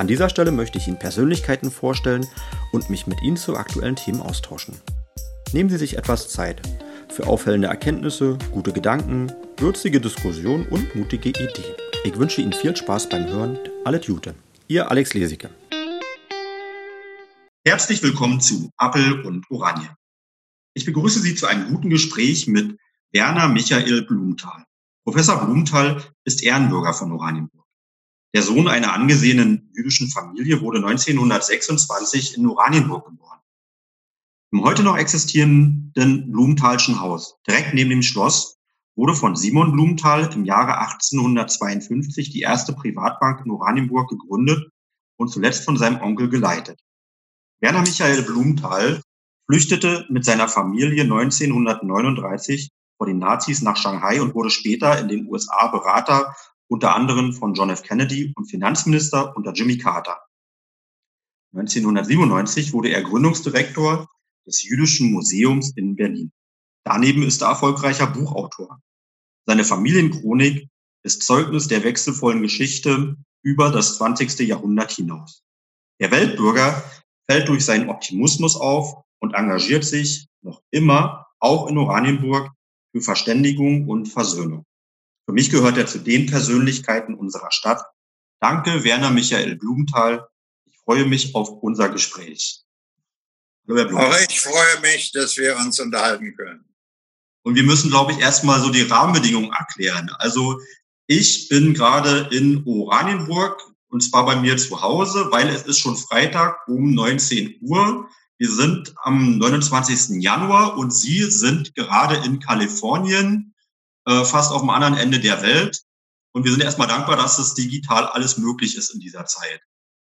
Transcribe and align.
An 0.00 0.06
dieser 0.06 0.30
Stelle 0.30 0.50
möchte 0.50 0.78
ich 0.78 0.88
Ihnen 0.88 0.98
Persönlichkeiten 0.98 1.70
vorstellen 1.70 2.26
und 2.72 2.88
mich 2.88 3.06
mit 3.06 3.20
Ihnen 3.20 3.36
zu 3.36 3.54
aktuellen 3.54 3.96
Themen 3.96 4.22
austauschen. 4.22 4.74
Nehmen 5.52 5.68
Sie 5.68 5.76
sich 5.76 5.98
etwas 5.98 6.30
Zeit 6.30 6.62
für 7.10 7.26
auffällende 7.26 7.68
Erkenntnisse, 7.68 8.38
gute 8.50 8.72
Gedanken, 8.72 9.30
würzige 9.58 10.00
Diskussionen 10.00 10.64
und 10.68 10.94
mutige 10.94 11.28
Ideen. 11.28 11.74
Ich 12.04 12.18
wünsche 12.18 12.40
Ihnen 12.40 12.54
viel 12.54 12.74
Spaß 12.74 13.10
beim 13.10 13.26
Hören. 13.26 13.58
Alles 13.84 14.06
Gute. 14.06 14.34
Ihr 14.68 14.90
Alex 14.90 15.12
Lesicke. 15.12 15.50
Herzlich 17.66 18.02
willkommen 18.02 18.40
zu 18.40 18.70
Appel 18.78 19.20
und 19.26 19.44
Oranje. 19.50 19.94
Ich 20.72 20.86
begrüße 20.86 21.20
Sie 21.20 21.34
zu 21.34 21.46
einem 21.46 21.68
guten 21.68 21.90
Gespräch 21.90 22.46
mit 22.46 22.74
Werner 23.12 23.48
Michael 23.48 24.06
Blumenthal. 24.06 24.64
Professor 25.04 25.44
Blumenthal 25.44 26.02
ist 26.24 26.42
Ehrenbürger 26.42 26.94
von 26.94 27.12
Oranienburg. 27.12 27.59
Der 28.32 28.42
Sohn 28.42 28.68
einer 28.68 28.92
angesehenen 28.92 29.70
jüdischen 29.74 30.08
Familie 30.08 30.60
wurde 30.60 30.78
1926 30.78 32.36
in 32.36 32.46
Oranienburg 32.46 33.06
geboren. 33.06 33.40
Im 34.52 34.62
heute 34.62 34.82
noch 34.82 34.96
existierenden 34.96 36.30
Blumenthalschen 36.30 37.00
Haus, 37.00 37.36
direkt 37.46 37.74
neben 37.74 37.90
dem 37.90 38.02
Schloss, 38.02 38.58
wurde 38.94 39.14
von 39.14 39.34
Simon 39.34 39.72
Blumenthal 39.72 40.30
im 40.32 40.44
Jahre 40.44 40.78
1852 40.78 42.30
die 42.30 42.40
erste 42.40 42.72
Privatbank 42.72 43.44
in 43.44 43.50
Oranienburg 43.50 44.10
gegründet 44.10 44.70
und 45.16 45.28
zuletzt 45.28 45.64
von 45.64 45.76
seinem 45.76 46.00
Onkel 46.00 46.28
geleitet. 46.28 46.80
Werner 47.60 47.82
Michael 47.82 48.22
Blumenthal 48.22 49.02
flüchtete 49.46 50.06
mit 50.08 50.24
seiner 50.24 50.48
Familie 50.48 51.02
1939 51.02 52.70
vor 52.96 53.06
den 53.06 53.18
Nazis 53.18 53.62
nach 53.62 53.76
Shanghai 53.76 54.20
und 54.20 54.34
wurde 54.34 54.50
später 54.50 54.98
in 54.98 55.08
den 55.08 55.26
USA 55.26 55.68
Berater 55.68 56.34
unter 56.70 56.94
anderem 56.94 57.32
von 57.32 57.54
John 57.54 57.70
F. 57.70 57.82
Kennedy 57.82 58.32
und 58.36 58.46
Finanzminister 58.46 59.36
unter 59.36 59.52
Jimmy 59.52 59.76
Carter. 59.76 60.20
1997 61.52 62.72
wurde 62.72 62.90
er 62.90 63.02
Gründungsdirektor 63.02 64.08
des 64.46 64.62
Jüdischen 64.62 65.10
Museums 65.10 65.72
in 65.76 65.96
Berlin. 65.96 66.30
Daneben 66.84 67.24
ist 67.24 67.42
er 67.42 67.48
erfolgreicher 67.48 68.06
Buchautor. 68.06 68.80
Seine 69.46 69.64
Familienchronik 69.64 70.68
ist 71.02 71.24
Zeugnis 71.24 71.66
der 71.66 71.82
wechselvollen 71.82 72.42
Geschichte 72.42 73.16
über 73.42 73.70
das 73.70 73.96
20. 73.96 74.38
Jahrhundert 74.46 74.92
hinaus. 74.92 75.42
Der 76.00 76.12
Weltbürger 76.12 76.84
fällt 77.28 77.48
durch 77.48 77.64
seinen 77.64 77.88
Optimismus 77.88 78.54
auf 78.54 79.02
und 79.18 79.34
engagiert 79.34 79.84
sich 79.84 80.28
noch 80.42 80.62
immer, 80.70 81.26
auch 81.40 81.66
in 81.66 81.78
Oranienburg, 81.78 82.52
für 82.92 83.00
Verständigung 83.00 83.88
und 83.88 84.06
Versöhnung. 84.06 84.64
Für 85.30 85.34
mich 85.34 85.50
gehört 85.50 85.78
er 85.78 85.86
zu 85.86 86.00
den 86.00 86.26
Persönlichkeiten 86.26 87.14
unserer 87.14 87.52
Stadt. 87.52 87.84
Danke, 88.40 88.82
Werner 88.82 89.10
Michael 89.10 89.54
Blumenthal. 89.54 90.26
Ich 90.64 90.76
freue 90.84 91.04
mich 91.04 91.36
auf 91.36 91.50
unser 91.62 91.88
Gespräch. 91.88 92.64
Auch 93.68 94.16
ich 94.28 94.40
freue 94.40 94.80
mich, 94.82 95.12
dass 95.12 95.36
wir 95.36 95.56
uns 95.56 95.78
unterhalten 95.78 96.34
können. 96.34 96.64
Und 97.42 97.54
wir 97.54 97.62
müssen, 97.62 97.90
glaube 97.90 98.10
ich, 98.10 98.18
erstmal 98.18 98.58
so 98.60 98.70
die 98.70 98.82
Rahmenbedingungen 98.82 99.52
erklären. 99.52 100.10
Also 100.18 100.60
ich 101.06 101.48
bin 101.48 101.74
gerade 101.74 102.28
in 102.32 102.66
Oranienburg 102.66 103.62
und 103.88 104.00
zwar 104.00 104.26
bei 104.26 104.34
mir 104.34 104.56
zu 104.56 104.82
Hause, 104.82 105.28
weil 105.30 105.48
es 105.50 105.62
ist 105.62 105.78
schon 105.78 105.96
Freitag 105.96 106.66
um 106.66 106.92
19 106.92 107.58
Uhr. 107.60 108.08
Wir 108.36 108.50
sind 108.50 108.92
am 109.04 109.38
29. 109.38 110.20
Januar 110.20 110.76
und 110.76 110.90
Sie 110.90 111.22
sind 111.30 111.76
gerade 111.76 112.16
in 112.26 112.40
Kalifornien, 112.40 113.49
äh, 114.10 114.24
fast 114.24 114.52
auf 114.52 114.60
dem 114.60 114.70
anderen 114.70 114.96
Ende 114.96 115.20
der 115.20 115.40
Welt. 115.42 115.82
Und 116.32 116.44
wir 116.44 116.52
sind 116.52 116.62
erstmal 116.62 116.88
dankbar, 116.88 117.16
dass 117.16 117.38
es 117.38 117.54
digital 117.54 118.06
alles 118.06 118.38
möglich 118.38 118.76
ist 118.76 118.90
in 118.90 119.00
dieser 119.00 119.26
Zeit. 119.26 119.60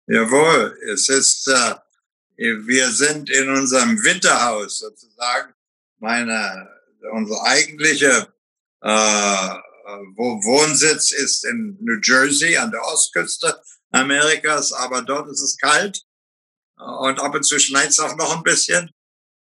Jawohl, 0.07 0.79
es 0.93 1.09
ist, 1.09 1.49
äh, 1.49 1.75
wir 2.37 2.91
sind 2.91 3.31
in 3.31 3.49
unserem 3.49 4.03
Winterhaus 4.03 4.79
sozusagen. 4.79 5.53
Meine, 5.99 6.69
unsere 7.13 7.43
eigentliche 7.43 8.33
äh, 8.83 9.57
wo 10.17 10.43
Wohnsitz 10.43 11.13
ist 11.13 11.45
in 11.45 11.79
New 11.81 12.01
Jersey 12.03 12.57
an 12.57 12.71
der 12.71 12.83
Ostküste 12.83 13.61
Amerikas, 13.93 14.73
aber 14.73 15.03
dort 15.03 15.29
ist 15.31 15.41
es 15.41 15.57
kalt 15.57 16.03
und 16.77 17.21
ab 17.21 17.35
und 17.35 17.45
zu 17.45 17.59
schneit 17.59 17.91
es 17.91 18.01
auch 18.01 18.17
noch 18.17 18.37
ein 18.37 18.43
bisschen. 18.43 18.91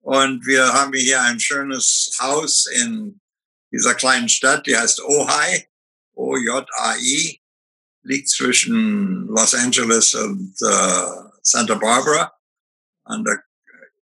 Und 0.01 0.45
wir 0.45 0.73
haben 0.73 0.93
hier 0.93 1.21
ein 1.21 1.39
schönes 1.39 2.17
Haus 2.19 2.65
in 2.67 3.21
dieser 3.73 3.95
kleinen 3.95 4.29
Stadt, 4.29 4.65
die 4.67 4.77
heißt 4.77 5.01
Ojai, 5.01 5.67
O-J-A-I, 6.13 7.41
liegt 8.03 8.29
zwischen 8.29 9.27
Los 9.27 9.55
Angeles 9.55 10.13
und 10.13 10.55
äh, 10.61 11.29
Santa 11.41 11.75
Barbara, 11.75 12.33
an 13.05 13.23
der, 13.23 13.43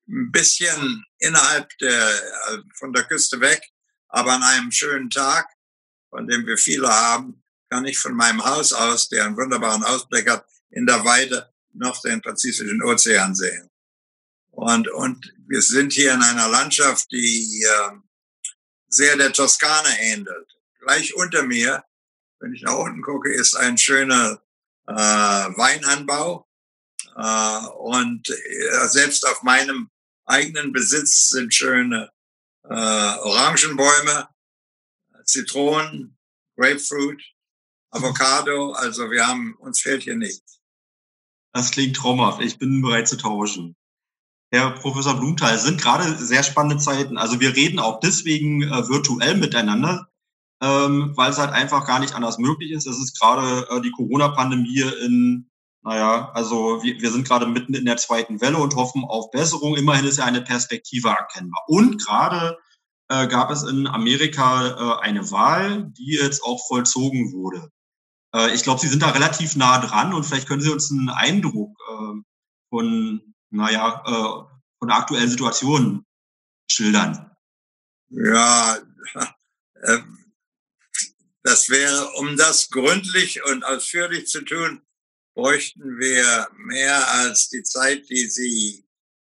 ein 0.10 0.32
bisschen 0.32 1.06
innerhalb 1.20 1.70
der, 1.78 2.10
äh, 2.10 2.58
von 2.76 2.92
der 2.92 3.04
Küste 3.04 3.40
weg, 3.40 3.62
aber 4.10 4.34
an 4.34 4.44
einem 4.44 4.72
schönen 4.72 5.10
Tag 5.10 5.48
von 6.14 6.28
dem 6.28 6.46
wir 6.46 6.58
viele 6.60 6.88
haben, 6.88 7.44
kann 7.72 7.86
ich 7.86 7.98
von 7.98 8.14
meinem 8.14 8.46
Haus 8.46 8.72
aus, 8.72 9.10
der 9.10 9.26
einen 9.26 9.36
wunderbaren 9.36 9.84
Ausblick 9.84 10.30
hat, 10.30 10.46
in 10.70 10.86
der 10.86 11.04
Weide 11.04 11.52
noch 11.74 12.00
den 12.02 12.22
Pazifischen 12.22 12.84
Ozean 12.84 13.34
sehen. 13.34 13.68
Und, 14.52 14.88
und 14.90 15.34
wir 15.48 15.62
sind 15.64 15.92
hier 15.92 16.14
in 16.14 16.22
einer 16.22 16.48
Landschaft, 16.50 17.12
die 17.12 17.64
äh, 17.64 17.92
sehr 18.94 19.18
der 19.18 19.34
Toskana 19.34 19.90
ähnelt. 20.00 20.58
Gleich 20.80 21.16
unter 21.16 21.44
mir, 21.44 21.84
wenn 22.40 22.54
ich 22.54 22.62
nach 22.62 22.78
unten 22.78 23.02
gucke, 23.02 23.34
ist 23.34 23.56
ein 23.56 23.78
schöner 23.78 24.42
äh, 24.88 24.94
Weinanbau. 24.94 26.48
Äh, 27.16 27.68
und 27.78 28.30
äh, 28.30 28.88
selbst 28.88 29.28
auf 29.28 29.44
meinem 29.44 29.90
eigenen 30.26 30.72
Besitz 30.72 31.30
sind 31.30 31.54
schöne 31.54 32.12
äh, 32.64 32.74
Orangenbäume 32.74 34.30
Zitronen, 35.26 36.18
Grapefruit, 36.58 37.22
Avocado. 37.92 38.74
Also 38.74 39.10
wir 39.10 39.26
haben, 39.26 39.56
uns 39.56 39.82
fehlt 39.82 40.04
hier 40.04 40.16
nichts. 40.16 40.60
Das 41.54 41.72
klingt 41.72 41.96
traumhaft. 41.96 42.42
Ich 42.42 42.58
bin 42.58 42.82
bereit 42.82 43.08
zu 43.08 43.18
tauschen. 43.18 43.76
Herr 44.54 44.70
Professor 44.70 45.16
Blumenthal, 45.16 45.58
sind 45.58 45.82
gerade 45.82 46.16
sehr 46.16 46.44
spannende 46.44 46.78
Zeiten. 46.78 47.18
Also 47.18 47.40
wir 47.40 47.56
reden 47.56 47.80
auch 47.80 48.00
deswegen 48.00 48.62
äh, 48.62 48.88
virtuell 48.88 49.36
miteinander, 49.36 50.10
ähm, 50.62 51.14
weil 51.16 51.32
es 51.32 51.40
halt 51.40 51.52
einfach 51.52 51.88
gar 51.88 52.00
nicht 52.00 52.14
anders 52.14 52.38
möglich 52.38 52.70
ist. 52.70 52.86
Es 52.86 53.00
ist 53.00 53.20
gerade 53.20 53.68
äh, 53.72 53.82
die 53.82 53.90
Corona-Pandemie 53.90 54.84
in, 55.04 55.50
naja, 55.82 56.30
also 56.36 56.84
wir, 56.84 57.02
wir 57.02 57.12
sind 57.12 57.28
gerade 57.28 57.48
mitten 57.48 57.74
in 57.74 57.86
der 57.86 57.98
zweiten 57.98 58.42
Welle 58.42 58.58
und 58.60 58.76
hoffen 58.76 59.04
auf 59.04 59.32
Besserung. 59.32 59.76
Immerhin 59.76 60.06
ist 60.06 60.20
ja 60.20 60.26
eine 60.26 60.44
Perspektive 60.44 61.10
erkennbar. 61.10 61.64
Und 61.66 62.06
gerade 62.06 62.60
äh, 63.10 63.28
gab 63.28 63.50
es 63.50 63.64
in 63.64 63.88
Amerika 63.88 64.68
äh, 64.68 65.02
eine 65.02 65.32
Wahl, 65.32 65.92
die 65.98 66.20
jetzt 66.22 66.44
auch 66.44 66.64
vollzogen 66.68 67.34
wurde. 67.34 67.72
Äh, 68.36 68.54
ich 68.54 68.62
glaube, 68.62 68.80
Sie 68.80 68.88
sind 68.88 69.02
da 69.02 69.10
relativ 69.10 69.56
nah 69.56 69.80
dran 69.80 70.14
und 70.14 70.26
vielleicht 70.26 70.48
können 70.48 70.62
Sie 70.62 70.72
uns 70.72 70.92
einen 70.92 71.10
Eindruck 71.10 71.76
äh, 71.90 72.22
von, 72.70 73.33
naja, 73.54 74.04
äh, 74.06 74.56
von 74.80 74.88
der 74.88 74.98
aktuellen 74.98 75.30
Situation 75.30 76.06
schildern. 76.70 77.32
Ja, 78.10 78.78
äh, 79.76 80.00
das 81.44 81.70
wäre, 81.70 82.10
um 82.14 82.36
das 82.38 82.70
gründlich 82.70 83.44
und 83.44 83.64
ausführlich 83.64 84.28
zu 84.28 84.42
tun, 84.42 84.82
bräuchten 85.36 86.00
wir 86.00 86.48
mehr 86.56 87.08
als 87.14 87.50
die 87.50 87.64
Zeit, 87.64 88.10
die 88.10 88.30
Sie 88.30 88.86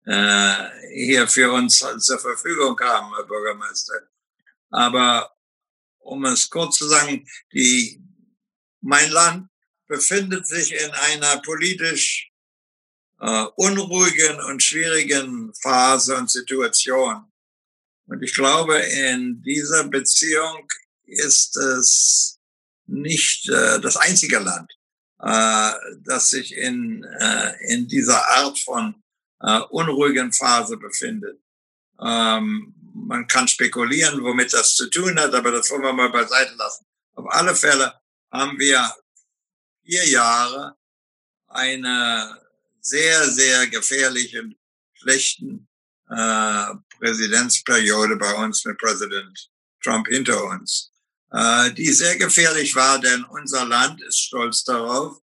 äh, 0.04 0.68
hier 0.94 1.26
für 1.28 1.52
uns 1.52 1.78
zur 1.78 2.18
Verfügung 2.18 2.78
haben, 2.80 3.14
Herr 3.14 3.24
Bürgermeister. 3.24 4.08
Aber 4.70 5.32
um 5.98 6.24
es 6.24 6.50
kurz 6.50 6.78
zu 6.78 6.88
sagen, 6.88 7.26
die, 7.52 8.02
mein 8.80 9.10
Land 9.10 9.48
befindet 9.86 10.46
sich 10.46 10.72
in 10.72 10.90
einer 10.90 11.40
politisch 11.42 12.31
äh, 13.22 13.46
unruhigen 13.54 14.40
und 14.40 14.62
schwierigen 14.62 15.54
Phase 15.62 16.16
und 16.16 16.28
Situation. 16.30 17.24
Und 18.06 18.22
ich 18.22 18.34
glaube, 18.34 18.76
in 18.78 19.40
dieser 19.42 19.84
Beziehung 19.84 20.68
ist 21.04 21.56
es 21.56 22.40
nicht 22.86 23.48
äh, 23.48 23.80
das 23.80 23.96
einzige 23.96 24.40
Land, 24.40 24.72
äh, 25.20 25.72
das 26.04 26.30
sich 26.30 26.56
in, 26.56 27.04
äh, 27.20 27.52
in 27.72 27.86
dieser 27.86 28.28
Art 28.28 28.58
von 28.58 29.00
äh, 29.40 29.60
unruhigen 29.70 30.32
Phase 30.32 30.76
befindet. 30.76 31.40
Ähm, 32.00 32.74
man 32.92 33.28
kann 33.28 33.46
spekulieren, 33.46 34.22
womit 34.24 34.52
das 34.52 34.74
zu 34.74 34.90
tun 34.90 35.18
hat, 35.18 35.32
aber 35.32 35.52
das 35.52 35.70
wollen 35.70 35.82
wir 35.82 35.92
mal 35.92 36.10
beiseite 36.10 36.54
lassen. 36.56 36.84
Auf 37.14 37.26
alle 37.30 37.54
Fälle 37.54 37.94
haben 38.32 38.58
wir 38.58 38.92
vier 39.84 40.08
Jahre 40.08 40.76
eine 41.46 42.41
sehr, 42.82 43.30
sehr 43.30 43.68
gefährlichen, 43.68 44.58
schlechten 44.92 45.68
äh, 46.10 46.66
Präsidentsperiode 46.98 48.16
bei 48.16 48.34
uns 48.34 48.64
mit 48.64 48.76
Präsident 48.78 49.50
Trump 49.82 50.08
hinter 50.08 50.44
uns, 50.44 50.92
äh, 51.30 51.72
die 51.72 51.92
sehr 51.92 52.16
gefährlich 52.16 52.74
war, 52.74 53.00
denn 53.00 53.24
unser 53.24 53.64
Land 53.64 54.02
ist 54.02 54.20
stolz 54.20 54.64
darauf, 54.64 55.22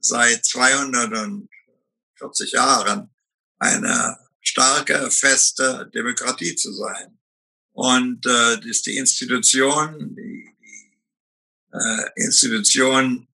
seit 0.00 0.44
240 0.44 2.52
Jahren 2.52 3.10
eine 3.58 4.16
starke, 4.40 5.10
feste 5.10 5.90
Demokratie 5.94 6.54
zu 6.54 6.72
sein. 6.72 7.18
Und 7.72 8.24
äh, 8.26 8.60
ist 8.68 8.86
die 8.86 8.96
Institution, 8.96 10.14
die, 10.14 10.48
die 10.60 10.92
äh, 11.72 12.10
Institution, 12.16 13.26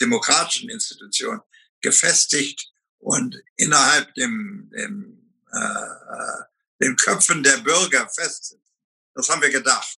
demokratischen 0.00 0.70
Institution, 0.70 1.40
gefestigt 1.80 2.71
und 3.02 3.36
innerhalb 3.56 4.14
dem, 4.14 4.70
dem, 4.72 5.34
äh, 5.52 5.58
äh 5.58 6.42
den 6.80 6.96
Köpfen 6.96 7.44
der 7.44 7.58
Bürger 7.58 8.08
festsitzen. 8.08 8.60
Das 9.14 9.28
haben 9.28 9.40
wir 9.40 9.50
gedacht. 9.50 9.98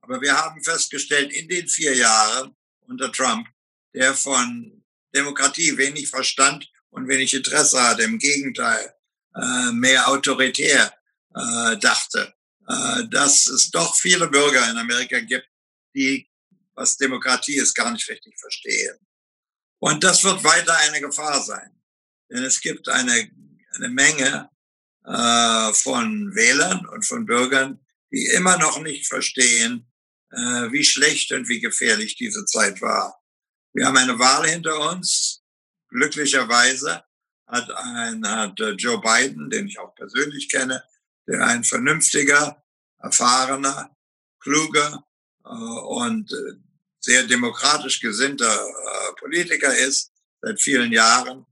Aber 0.00 0.20
wir 0.20 0.36
haben 0.36 0.62
festgestellt, 0.62 1.32
in 1.32 1.48
den 1.48 1.68
vier 1.68 1.94
Jahren 1.94 2.56
unter 2.80 3.12
Trump, 3.12 3.46
der 3.94 4.14
von 4.14 4.84
Demokratie 5.14 5.76
wenig 5.76 6.08
Verstand 6.08 6.68
und 6.90 7.06
wenig 7.06 7.32
Interesse 7.32 7.80
hatte, 7.80 8.02
im 8.02 8.18
Gegenteil, 8.18 8.92
äh, 9.34 9.72
mehr 9.72 10.08
autoritär 10.08 10.92
äh, 11.34 11.76
dachte, 11.78 12.34
äh, 12.68 13.08
dass 13.08 13.46
es 13.46 13.70
doch 13.70 13.94
viele 13.96 14.28
Bürger 14.28 14.68
in 14.70 14.78
Amerika 14.78 15.20
gibt, 15.20 15.48
die, 15.94 16.28
was 16.74 16.96
Demokratie 16.96 17.56
ist, 17.56 17.74
gar 17.74 17.90
nicht 17.92 18.08
richtig 18.08 18.38
verstehen. 18.38 18.98
Und 19.78 20.02
das 20.02 20.24
wird 20.24 20.42
weiter 20.42 20.76
eine 20.78 21.00
Gefahr 21.00 21.40
sein. 21.42 21.75
Denn 22.30 22.44
es 22.44 22.60
gibt 22.60 22.88
eine, 22.88 23.30
eine 23.74 23.88
Menge 23.88 24.50
äh, 25.04 25.72
von 25.74 26.34
Wählern 26.34 26.86
und 26.86 27.04
von 27.04 27.26
Bürgern, 27.26 27.80
die 28.10 28.26
immer 28.26 28.58
noch 28.58 28.80
nicht 28.82 29.06
verstehen, 29.06 29.90
äh, 30.32 30.70
wie 30.72 30.84
schlecht 30.84 31.32
und 31.32 31.48
wie 31.48 31.60
gefährlich 31.60 32.16
diese 32.16 32.44
Zeit 32.44 32.80
war. 32.80 33.22
Wir 33.72 33.86
haben 33.86 33.96
eine 33.96 34.18
Wahl 34.18 34.48
hinter 34.48 34.90
uns. 34.90 35.42
Glücklicherweise 35.88 37.04
hat, 37.46 37.70
ein, 37.70 38.26
hat 38.28 38.58
äh, 38.60 38.70
Joe 38.70 39.00
Biden, 39.00 39.50
den 39.50 39.68
ich 39.68 39.78
auch 39.78 39.94
persönlich 39.94 40.48
kenne, 40.48 40.82
der 41.28 41.46
ein 41.46 41.62
vernünftiger, 41.62 42.62
erfahrener, 42.98 43.96
kluger 44.40 45.04
äh, 45.44 45.48
und 45.48 46.32
äh, 46.32 46.54
sehr 47.00 47.24
demokratisch 47.24 48.00
gesinnter 48.00 48.52
äh, 48.52 49.12
Politiker 49.20 49.76
ist, 49.76 50.12
seit 50.40 50.60
vielen 50.60 50.92
Jahren 50.92 51.46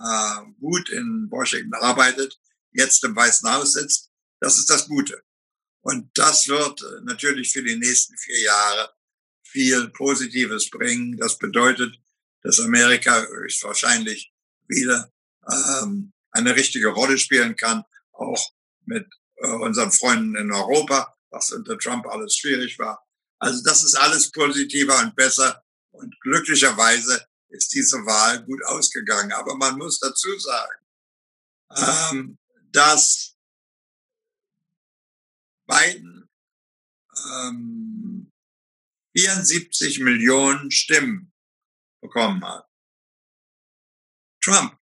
äh, 0.00 0.52
gut 0.60 0.88
in 0.90 1.28
Washington 1.30 1.74
arbeitet, 1.74 2.38
jetzt 2.72 3.02
im 3.04 3.14
Weißen 3.14 3.50
Haus 3.52 3.72
sitzt. 3.72 4.10
Das 4.40 4.58
ist 4.58 4.68
das 4.70 4.88
Gute. 4.88 5.22
Und 5.82 6.10
das 6.14 6.48
wird 6.48 6.82
äh, 6.82 7.02
natürlich 7.04 7.52
für 7.52 7.62
die 7.62 7.76
nächsten 7.76 8.16
vier 8.16 8.40
Jahre 8.40 8.94
viel 9.42 9.88
Positives 9.90 10.70
bringen. 10.70 11.16
Das 11.18 11.38
bedeutet, 11.38 11.96
dass 12.42 12.60
Amerika 12.60 13.22
höchstwahrscheinlich 13.26 14.32
wieder 14.66 15.12
ähm, 15.50 16.12
eine 16.30 16.56
richtige 16.56 16.88
Rolle 16.88 17.18
spielen 17.18 17.54
kann, 17.56 17.84
auch 18.12 18.52
mit 18.86 19.06
äh, 19.36 19.48
unseren 19.48 19.92
Freunden 19.92 20.36
in 20.36 20.52
Europa, 20.52 21.16
was 21.30 21.52
unter 21.52 21.78
Trump 21.78 22.06
alles 22.06 22.36
schwierig 22.36 22.78
war. 22.78 23.06
Also 23.38 23.62
das 23.62 23.84
ist 23.84 23.94
alles 23.94 24.30
positiver 24.30 24.98
und 25.00 25.14
besser. 25.16 25.62
Und 25.90 26.18
glücklicherweise 26.20 27.26
ist 27.54 27.72
diese 27.72 27.96
Wahl 28.04 28.44
gut 28.44 28.64
ausgegangen. 28.66 29.32
Aber 29.32 29.56
man 29.56 29.78
muss 29.78 29.98
dazu 30.00 30.38
sagen, 30.38 30.84
ähm, 31.70 32.38
dass 32.72 33.36
Biden 35.66 36.28
ähm, 37.26 38.32
74 39.16 40.00
Millionen 40.00 40.70
Stimmen 40.70 41.32
bekommen 42.00 42.44
hat. 42.44 42.68
Trump 44.42 44.78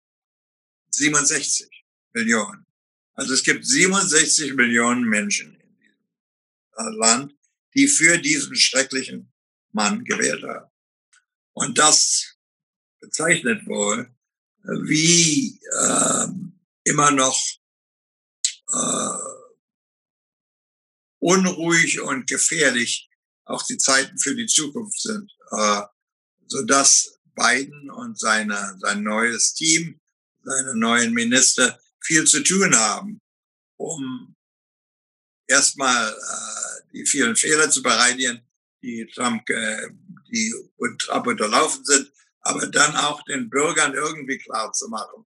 67 0.91 1.69
Millionen. 2.13 2.65
Also 3.13 3.33
es 3.33 3.43
gibt 3.43 3.65
67 3.65 4.53
Millionen 4.53 5.03
Menschen 5.03 5.59
in 5.59 5.77
diesem 5.77 6.99
Land, 6.99 7.35
die 7.75 7.87
für 7.87 8.17
diesen 8.17 8.55
schrecklichen 8.55 9.31
Mann 9.71 10.05
gewählt 10.05 10.43
haben. 10.43 10.71
Und 11.53 11.77
das 11.77 12.28
bezeichnet 12.99 13.65
wohl, 13.67 14.09
wie 14.63 15.59
äh, 15.71 16.27
immer 16.83 17.11
noch 17.11 17.39
äh, 18.71 19.17
unruhig 21.19 22.01
und 22.01 22.27
gefährlich 22.27 23.09
auch 23.45 23.63
die 23.63 23.77
Zeiten 23.77 24.17
für 24.19 24.35
die 24.35 24.45
Zukunft 24.45 25.01
sind, 25.01 25.31
äh, 25.51 25.81
so 26.47 26.63
dass 26.63 27.19
Biden 27.35 27.89
und 27.89 28.19
seine, 28.19 28.75
sein 28.79 29.03
neues 29.03 29.53
Team, 29.53 29.99
seine 30.43 30.75
neuen 30.75 31.13
Minister 31.13 31.79
viel 32.01 32.25
zu 32.25 32.43
tun 32.43 32.75
haben, 32.75 33.21
um 33.77 34.35
erstmal 35.47 36.11
äh, 36.11 36.91
die 36.93 37.05
vielen 37.05 37.35
Fehler 37.35 37.69
zu 37.69 37.81
bereinigen, 37.81 38.41
die 38.81 39.07
Trump, 39.13 39.49
äh, 39.49 39.89
die 40.31 40.53
Trump 40.99 41.27
unterlaufen 41.27 41.83
sind, 41.85 42.11
aber 42.49 42.65
dann 42.67 42.95
auch 42.95 43.23
den 43.25 43.47
Bürgern 43.49 43.93
irgendwie 43.93 44.39
klar 44.39 44.73
zu 44.73 44.87
machen, 44.87 45.23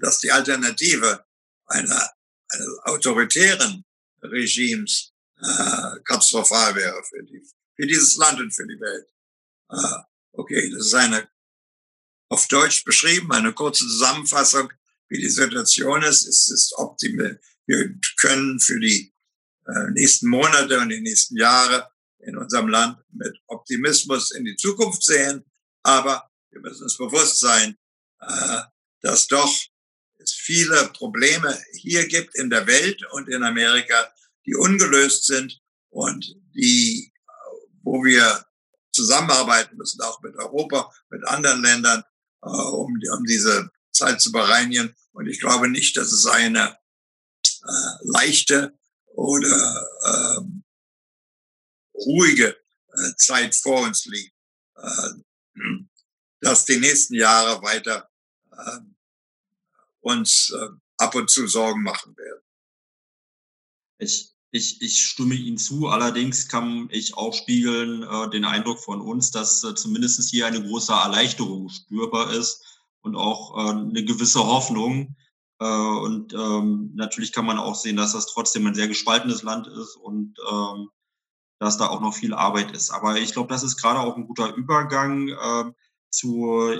dass 0.00 0.20
die 0.20 0.30
Alternative 0.30 1.24
einer, 1.66 2.10
eines 2.50 2.78
autoritären 2.82 3.84
Regimes 4.22 5.12
äh, 5.38 6.00
katastrophal 6.04 6.74
wäre 6.74 7.02
für, 7.04 7.22
die, 7.22 7.42
für 7.76 7.86
dieses 7.86 8.16
Land 8.16 8.40
und 8.40 8.54
für 8.54 8.66
die 8.66 8.78
Welt. 8.78 9.08
Äh, 9.70 10.02
okay, 10.32 10.70
das 10.70 10.86
ist 10.86 10.94
eine 10.94 11.28
auf 12.28 12.46
Deutsch 12.48 12.84
beschrieben, 12.84 13.32
eine 13.32 13.54
kurze 13.54 13.84
Zusammenfassung, 13.84 14.70
wie 15.08 15.18
die 15.18 15.30
Situation 15.30 16.02
ist. 16.02 16.26
Es 16.26 16.50
ist 16.50 16.74
optimal. 16.76 17.40
Wir 17.66 17.92
können 18.20 18.60
für 18.60 18.78
die 18.78 19.12
äh, 19.66 19.90
nächsten 19.92 20.28
Monate 20.28 20.78
und 20.78 20.90
die 20.90 21.00
nächsten 21.00 21.36
Jahre 21.36 21.90
in 22.18 22.36
unserem 22.36 22.68
Land 22.68 22.98
mit 23.12 23.36
Optimismus 23.46 24.30
in 24.32 24.44
die 24.44 24.56
Zukunft 24.56 25.02
sehen. 25.02 25.44
Aber 25.82 26.29
wir 26.50 26.60
müssen 26.60 26.84
uns 26.84 26.96
bewusst 26.96 27.40
sein, 27.40 27.76
äh, 28.20 28.60
dass 29.02 29.26
doch 29.26 29.52
es 30.18 30.34
viele 30.34 30.88
Probleme 30.88 31.58
hier 31.72 32.06
gibt 32.06 32.34
in 32.36 32.50
der 32.50 32.66
Welt 32.66 33.02
und 33.12 33.28
in 33.28 33.42
Amerika, 33.42 34.12
die 34.46 34.54
ungelöst 34.54 35.26
sind 35.26 35.60
und 35.88 36.36
die, 36.54 37.12
wo 37.82 38.04
wir 38.04 38.44
zusammenarbeiten 38.92 39.76
müssen, 39.76 40.00
auch 40.02 40.20
mit 40.20 40.36
Europa, 40.36 40.92
mit 41.08 41.26
anderen 41.26 41.62
Ländern, 41.62 42.02
äh, 42.42 42.48
um, 42.48 42.98
um 43.12 43.24
diese 43.24 43.70
Zeit 43.92 44.20
zu 44.20 44.32
bereinigen. 44.32 44.94
Und 45.12 45.26
ich 45.26 45.40
glaube 45.40 45.68
nicht, 45.68 45.96
dass 45.96 46.12
es 46.12 46.26
eine 46.26 46.76
äh, 47.44 47.96
leichte 48.02 48.78
oder 49.06 49.88
äh, 50.04 50.40
ruhige 51.94 52.56
äh, 52.92 53.14
Zeit 53.16 53.54
vor 53.54 53.82
uns 53.82 54.06
liegt, 54.06 54.34
äh, 54.76 55.10
dass 56.40 56.64
die 56.64 56.78
nächsten 56.78 57.14
Jahre 57.14 57.62
weiter 57.62 58.08
äh, 58.52 58.80
uns 60.00 60.52
äh, 60.56 60.68
ab 60.96 61.14
und 61.14 61.30
zu 61.30 61.46
Sorgen 61.46 61.82
machen 61.82 62.16
werden. 62.16 62.42
Ich, 63.98 64.32
ich, 64.50 64.80
ich 64.82 65.04
stimme 65.04 65.34
Ihnen 65.34 65.58
zu. 65.58 65.88
Allerdings 65.88 66.48
kann 66.48 66.88
ich 66.90 67.16
auch 67.16 67.34
spiegeln 67.34 68.02
äh, 68.02 68.30
den 68.30 68.44
Eindruck 68.44 68.80
von 68.80 69.00
uns, 69.00 69.30
dass 69.30 69.62
äh, 69.62 69.74
zumindest 69.74 70.28
hier 70.30 70.46
eine 70.46 70.62
große 70.62 70.92
Erleichterung 70.92 71.68
spürbar 71.68 72.32
ist 72.32 72.64
und 73.02 73.16
auch 73.16 73.56
äh, 73.56 73.70
eine 73.70 74.04
gewisse 74.04 74.40
Hoffnung. 74.40 75.16
Äh, 75.58 75.64
und 75.64 76.32
ähm, 76.32 76.92
natürlich 76.94 77.32
kann 77.32 77.46
man 77.46 77.58
auch 77.58 77.74
sehen, 77.74 77.96
dass 77.96 78.12
das 78.12 78.26
trotzdem 78.26 78.66
ein 78.66 78.74
sehr 78.74 78.88
gespaltenes 78.88 79.42
Land 79.42 79.66
ist 79.66 79.96
und 79.96 80.36
ähm, 80.50 80.88
dass 81.58 81.76
da 81.76 81.88
auch 81.88 82.00
noch 82.00 82.14
viel 82.14 82.32
Arbeit 82.32 82.70
ist. 82.72 82.90
Aber 82.90 83.18
ich 83.18 83.32
glaube, 83.32 83.52
das 83.52 83.62
ist 83.62 83.76
gerade 83.76 84.00
auch 84.00 84.16
ein 84.16 84.26
guter 84.26 84.54
Übergang 84.54 85.28
äh, 85.28 85.72
zu 86.10 86.70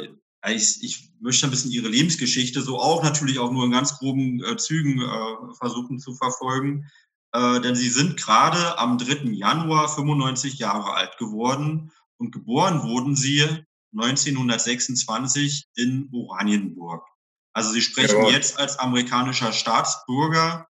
ich, 0.49 0.83
ich 0.83 1.13
möchte 1.21 1.47
ein 1.47 1.51
bisschen 1.51 1.71
ihre 1.71 1.89
Lebensgeschichte 1.89 2.63
so 2.63 2.79
auch 2.79 3.03
natürlich 3.03 3.39
auch 3.39 3.53
nur 3.53 3.65
in 3.65 3.73
ganz 3.73 3.99
groben 3.99 4.43
äh, 4.43 4.57
Zügen 4.57 5.03
äh, 5.03 5.55
versuchen 5.59 5.99
zu 5.99 6.15
verfolgen. 6.15 6.91
Äh, 7.33 7.61
denn 7.61 7.75
sie 7.75 7.91
sind 7.91 8.17
gerade 8.17 8.79
am 8.79 8.97
3. 8.99 9.31
Januar 9.33 9.89
95 9.89 10.59
Jahre 10.59 10.95
alt 10.95 11.19
geworden 11.19 11.93
und 12.17 12.33
geboren 12.33 12.83
wurden 12.83 13.17
sie 13.17 13.45
1926 13.93 15.67
in 15.75 16.09
Oranienburg. 16.13 17.07
Also 17.53 17.73
Sie 17.73 17.83
sprechen 17.83 18.19
Jawohl. 18.19 18.33
jetzt 18.33 18.59
als 18.59 18.79
amerikanischer 18.79 19.53
Staatsbürger, 19.53 20.69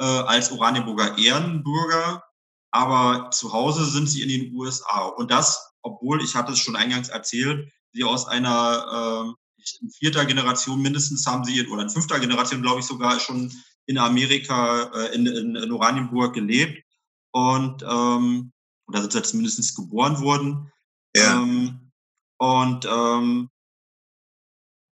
äh, 0.00 0.04
als 0.04 0.50
Oranienburger 0.50 1.18
Ehrenbürger, 1.18 2.24
aber 2.70 3.30
zu 3.30 3.52
Hause 3.52 3.84
sind 3.84 4.06
Sie 4.08 4.22
in 4.22 4.30
den 4.30 4.54
USA. 4.54 5.04
Und 5.04 5.30
das, 5.30 5.72
obwohl, 5.82 6.22
ich 6.22 6.34
hatte 6.34 6.52
es 6.52 6.58
schon 6.58 6.76
eingangs 6.76 7.10
erzählt, 7.10 7.70
Sie 7.92 8.04
aus 8.04 8.26
einer 8.26 9.34
äh, 9.34 9.64
in 9.80 9.90
vierter 9.90 10.24
Generation 10.24 10.82
mindestens 10.82 11.26
haben 11.26 11.44
Sie, 11.44 11.66
oder 11.68 11.82
in 11.82 11.90
fünfter 11.90 12.18
Generation, 12.18 12.62
glaube 12.62 12.80
ich, 12.80 12.86
sogar 12.86 13.20
schon 13.20 13.52
in 13.86 13.98
Amerika, 13.98 14.90
äh, 14.94 15.14
in, 15.14 15.26
in, 15.26 15.56
in 15.56 15.72
Oranienburg 15.72 16.34
gelebt. 16.34 16.84
Und 17.30 17.82
ähm, 17.82 18.52
oder 18.86 19.08
zumindest 19.08 19.74
geboren 19.76 20.20
worden. 20.20 20.70
Ja. 21.16 21.40
Ähm, 21.40 21.92
und 22.38 22.86
ähm, 22.86 23.50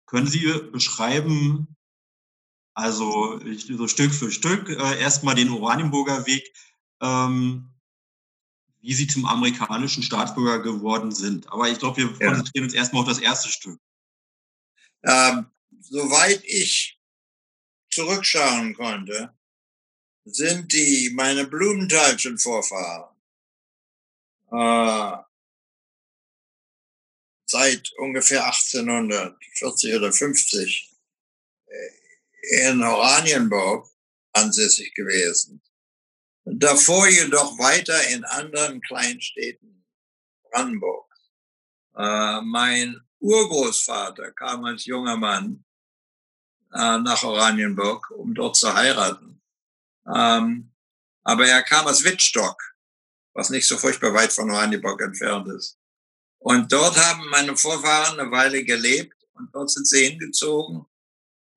können 0.06 0.26
Sie 0.26 0.52
beschreiben, 0.72 1.76
also 2.74 3.40
so 3.40 3.88
Stück 3.88 4.12
für 4.12 4.30
Stück, 4.30 4.68
äh, 4.68 5.00
erstmal 5.00 5.34
den 5.34 5.50
Oranienburger 5.50 6.26
Weg, 6.26 6.44
ähm, 7.00 7.70
wie 8.80 8.94
Sie 8.94 9.06
zum 9.06 9.26
amerikanischen 9.26 10.02
Staatsbürger 10.02 10.62
geworden 10.62 11.12
sind. 11.12 11.50
Aber 11.52 11.68
ich 11.68 11.78
glaube, 11.78 11.96
wir 11.98 12.16
ja. 12.20 12.28
konzentrieren 12.28 12.64
uns 12.64 12.74
erstmal 12.74 13.02
auf 13.02 13.08
das 13.08 13.18
erste 13.18 13.48
Stück. 13.48 13.80
Ähm, 15.04 15.46
soweit 15.80 16.42
ich 16.44 17.00
zurückschauen 17.90 18.74
konnte, 18.74 19.34
sind 20.24 20.72
die 20.72 21.10
meine 21.14 21.46
Blumenthalschen 21.46 22.38
Vorfahren 22.38 23.18
äh, 24.50 25.16
seit 27.46 27.92
ungefähr 27.98 28.44
1840 28.46 29.94
oder 29.94 30.12
50 30.12 30.90
äh, 31.66 32.68
in 32.70 32.82
Oranienburg 32.82 33.88
ansässig 34.32 34.94
gewesen. 34.94 35.62
Davor 36.50 37.08
jedoch 37.08 37.58
weiter 37.58 38.08
in 38.08 38.24
anderen 38.24 38.80
Kleinstädten 38.80 39.84
Brandenburgs. 40.50 41.30
Äh, 41.96 42.40
mein 42.42 43.00
Urgroßvater 43.20 44.32
kam 44.32 44.64
als 44.64 44.86
junger 44.86 45.16
Mann 45.16 45.64
äh, 46.72 46.98
nach 46.98 47.22
Oranienburg, 47.22 48.10
um 48.10 48.34
dort 48.34 48.56
zu 48.56 48.72
heiraten. 48.72 49.42
Ähm, 50.06 50.72
aber 51.22 51.46
er 51.46 51.62
kam 51.62 51.86
aus 51.86 52.04
Wittstock, 52.04 52.62
was 53.34 53.50
nicht 53.50 53.66
so 53.66 53.76
furchtbar 53.76 54.14
weit 54.14 54.32
von 54.32 54.50
Oranienburg 54.50 55.02
entfernt 55.02 55.48
ist. 55.48 55.78
Und 56.38 56.72
dort 56.72 56.96
haben 56.96 57.28
meine 57.28 57.56
Vorfahren 57.56 58.18
eine 58.18 58.30
Weile 58.30 58.64
gelebt 58.64 59.16
und 59.34 59.54
dort 59.54 59.70
sind 59.70 59.86
sie 59.86 60.06
hingezogen 60.06 60.86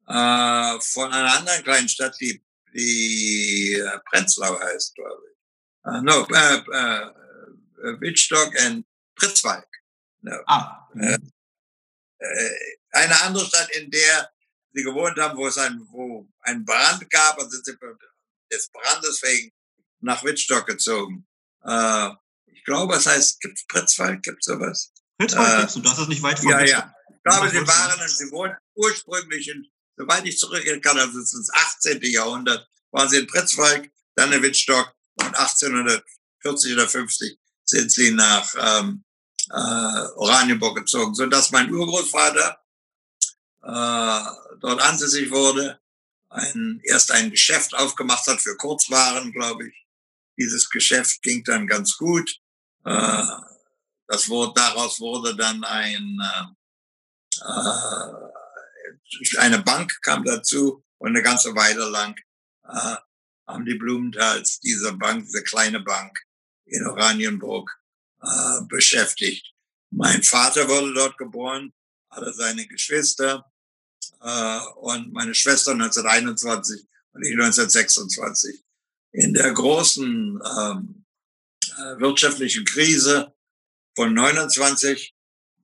äh, 0.08 0.80
von 0.80 1.12
einer 1.12 1.34
anderen 1.38 1.64
kleinen 1.64 1.88
Stadt, 1.88 2.16
die, 2.20 2.44
die 2.74 3.74
äh, 3.74 4.00
Prenzlau 4.10 4.60
heißt, 4.60 4.96
glaube 4.96 5.22
ich. 5.30 5.38
Uh, 5.84 6.02
no, 6.02 6.28
äh, 6.30 6.58
äh, 6.58 8.02
Wittstock 8.02 8.54
und 8.66 8.86
Pritzwalk. 9.16 9.68
No. 10.22 10.38
Ah. 10.46 10.88
Äh, 10.96 11.18
äh, 12.20 12.78
eine 12.92 13.20
andere 13.22 13.46
Stadt, 13.46 13.70
in 13.76 13.90
der 13.90 14.30
sie 14.74 14.84
gewohnt 14.84 15.18
haben, 15.18 15.38
wo 15.38 15.48
es 15.48 15.58
ein, 15.58 15.82
wo 15.92 16.28
ein 16.42 16.64
Brand 16.64 17.10
gab 17.10 17.40
und 17.40 17.50
sind 17.50 17.66
sie 17.66 17.76
des 18.52 18.70
Brandes 18.70 19.22
wegen 19.24 19.52
nach 20.02 20.24
Wittstock 20.24 20.68
gezogen. 20.68 21.28
Äh, 21.64 22.10
ich 22.46 22.64
glaube, 22.64 22.96
es 22.96 23.08
heißt, 23.08 23.40
gibt 23.42 23.58
es 23.58 23.66
Pritzwald, 23.68 24.24
gibt 24.24 24.40
es 24.40 24.46
sowas? 24.46 24.94
Pritzwald 25.18 25.54
äh, 25.54 25.58
gibt's, 25.62 25.74
du, 25.74 25.82
das 25.82 26.00
ist 26.00 26.10
nicht 26.10 26.22
weit 26.22 26.40
von 26.40 26.50
Ja, 26.50 26.62
ja. 26.64 26.94
Ich 27.10 27.24
glaube, 27.24 27.50
sie 27.50 27.68
waren, 27.68 28.08
sie 28.10 28.32
wurden 28.32 28.56
ursprünglich, 28.76 29.48
in, 29.50 29.66
soweit 30.02 30.26
ich 30.26 30.38
zurückgehen 30.38 30.82
kann, 30.82 30.98
also 30.98 31.20
das 31.20 31.50
18. 31.54 32.02
Jahrhundert, 32.04 32.68
waren 32.92 33.10
sie 33.10 33.20
in 33.20 33.28
Pritzwalk, 33.28 33.92
dann 34.16 34.34
in 34.34 34.42
Wittstock 34.42 34.94
und 35.16 35.28
1840 35.28 36.74
oder 36.74 36.88
50 36.88 37.38
sind 37.66 37.92
sie 37.92 38.12
nach 38.12 38.54
ähm, 38.58 39.04
äh, 39.50 40.08
Oranienburg 40.16 40.78
gezogen, 40.78 41.14
sodass 41.14 41.52
mein 41.52 41.72
Urgroßvater 41.72 42.60
äh, 43.64 44.22
dort 44.60 44.82
ansässig 44.82 45.30
wurde, 45.30 45.80
ein, 46.30 46.82
erst 46.84 47.12
ein 47.12 47.30
Geschäft 47.30 47.76
aufgemacht 47.76 48.26
hat 48.28 48.42
für 48.42 48.58
Kurzwaren, 48.58 49.32
glaube 49.32 49.68
ich. 49.68 49.88
Dieses 50.38 50.70
Geschäft 50.70 51.22
ging 51.22 51.44
dann 51.44 51.68
ganz 51.68 51.98
gut. 51.98 52.40
Äh, 52.86 53.24
das 54.08 54.28
wurde, 54.28 54.54
daraus 54.56 55.00
wurde 55.00 55.36
dann 55.36 55.64
ein, 55.64 56.20
äh, 56.20 56.46
eine 59.38 59.60
Bank 59.60 60.02
kam 60.02 60.24
dazu 60.24 60.84
und 60.98 61.10
eine 61.10 61.22
ganze 61.22 61.56
Weile 61.56 61.90
lang 61.90 62.16
äh, 62.64 62.96
haben 63.48 63.66
die 63.66 63.76
Blumentals 63.76 64.60
diese 64.60 64.94
Bank, 64.94 65.26
diese 65.26 65.44
kleine 65.44 65.82
Bank 65.82 66.18
in 66.66 66.86
Oranienburg 66.88 67.70
äh, 68.22 68.62
beschäftigt. 68.68 69.54
Mein 69.90 70.24
Vater 70.24 70.68
wurde 70.68 70.94
dort 70.94 71.18
geboren, 71.18 71.74
alle 72.10 72.34
seine 72.34 72.66
Geschwister 72.68 73.46
äh, 74.22 74.60
und 74.78 75.12
meine 75.12 75.36
Schwester 75.36 75.72
1921 75.72 76.88
und 77.14 77.24
ich 77.24 77.34
1926. 77.34 78.64
In 79.14 79.34
der 79.34 79.52
großen 79.52 80.40
ähm, 80.58 81.06
äh, 81.78 82.00
wirtschaftlichen 82.00 82.64
Krise 82.64 83.34
von 83.96 84.14
29 84.14 85.14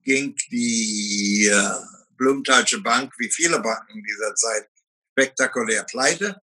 ging 0.02 0.36
die 0.50 1.46
äh, 1.46 1.97
Blumenthalsche 2.18 2.80
Bank, 2.80 3.14
wie 3.18 3.30
viele 3.30 3.60
Banken 3.60 4.04
dieser 4.04 4.34
Zeit, 4.34 4.68
spektakulär 5.12 5.84
pleite. 5.84 6.40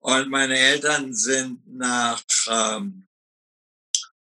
Und 0.00 0.28
meine 0.30 0.58
Eltern 0.58 1.14
sind 1.14 1.62
nach 1.66 2.24
ähm, 2.48 3.06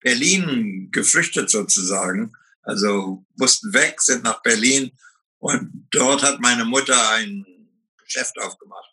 Berlin 0.00 0.88
geflüchtet 0.90 1.50
sozusagen, 1.50 2.32
also 2.62 3.24
mussten 3.36 3.72
weg, 3.72 4.00
sind 4.00 4.24
nach 4.24 4.42
Berlin 4.42 4.90
und 5.38 5.86
dort 5.90 6.22
hat 6.22 6.40
meine 6.40 6.64
Mutter 6.64 7.10
ein 7.10 7.46
Geschäft 7.96 8.38
aufgemacht, 8.40 8.92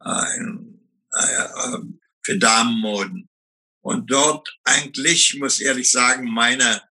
ein, 0.00 0.80
äh, 1.12 1.78
für 2.22 2.38
Damenmoden. 2.38 3.28
Und 3.80 4.10
dort 4.10 4.58
eigentlich, 4.64 5.36
muss 5.38 5.60
ehrlich 5.60 5.90
sagen, 5.90 6.24
meine, 6.32 6.82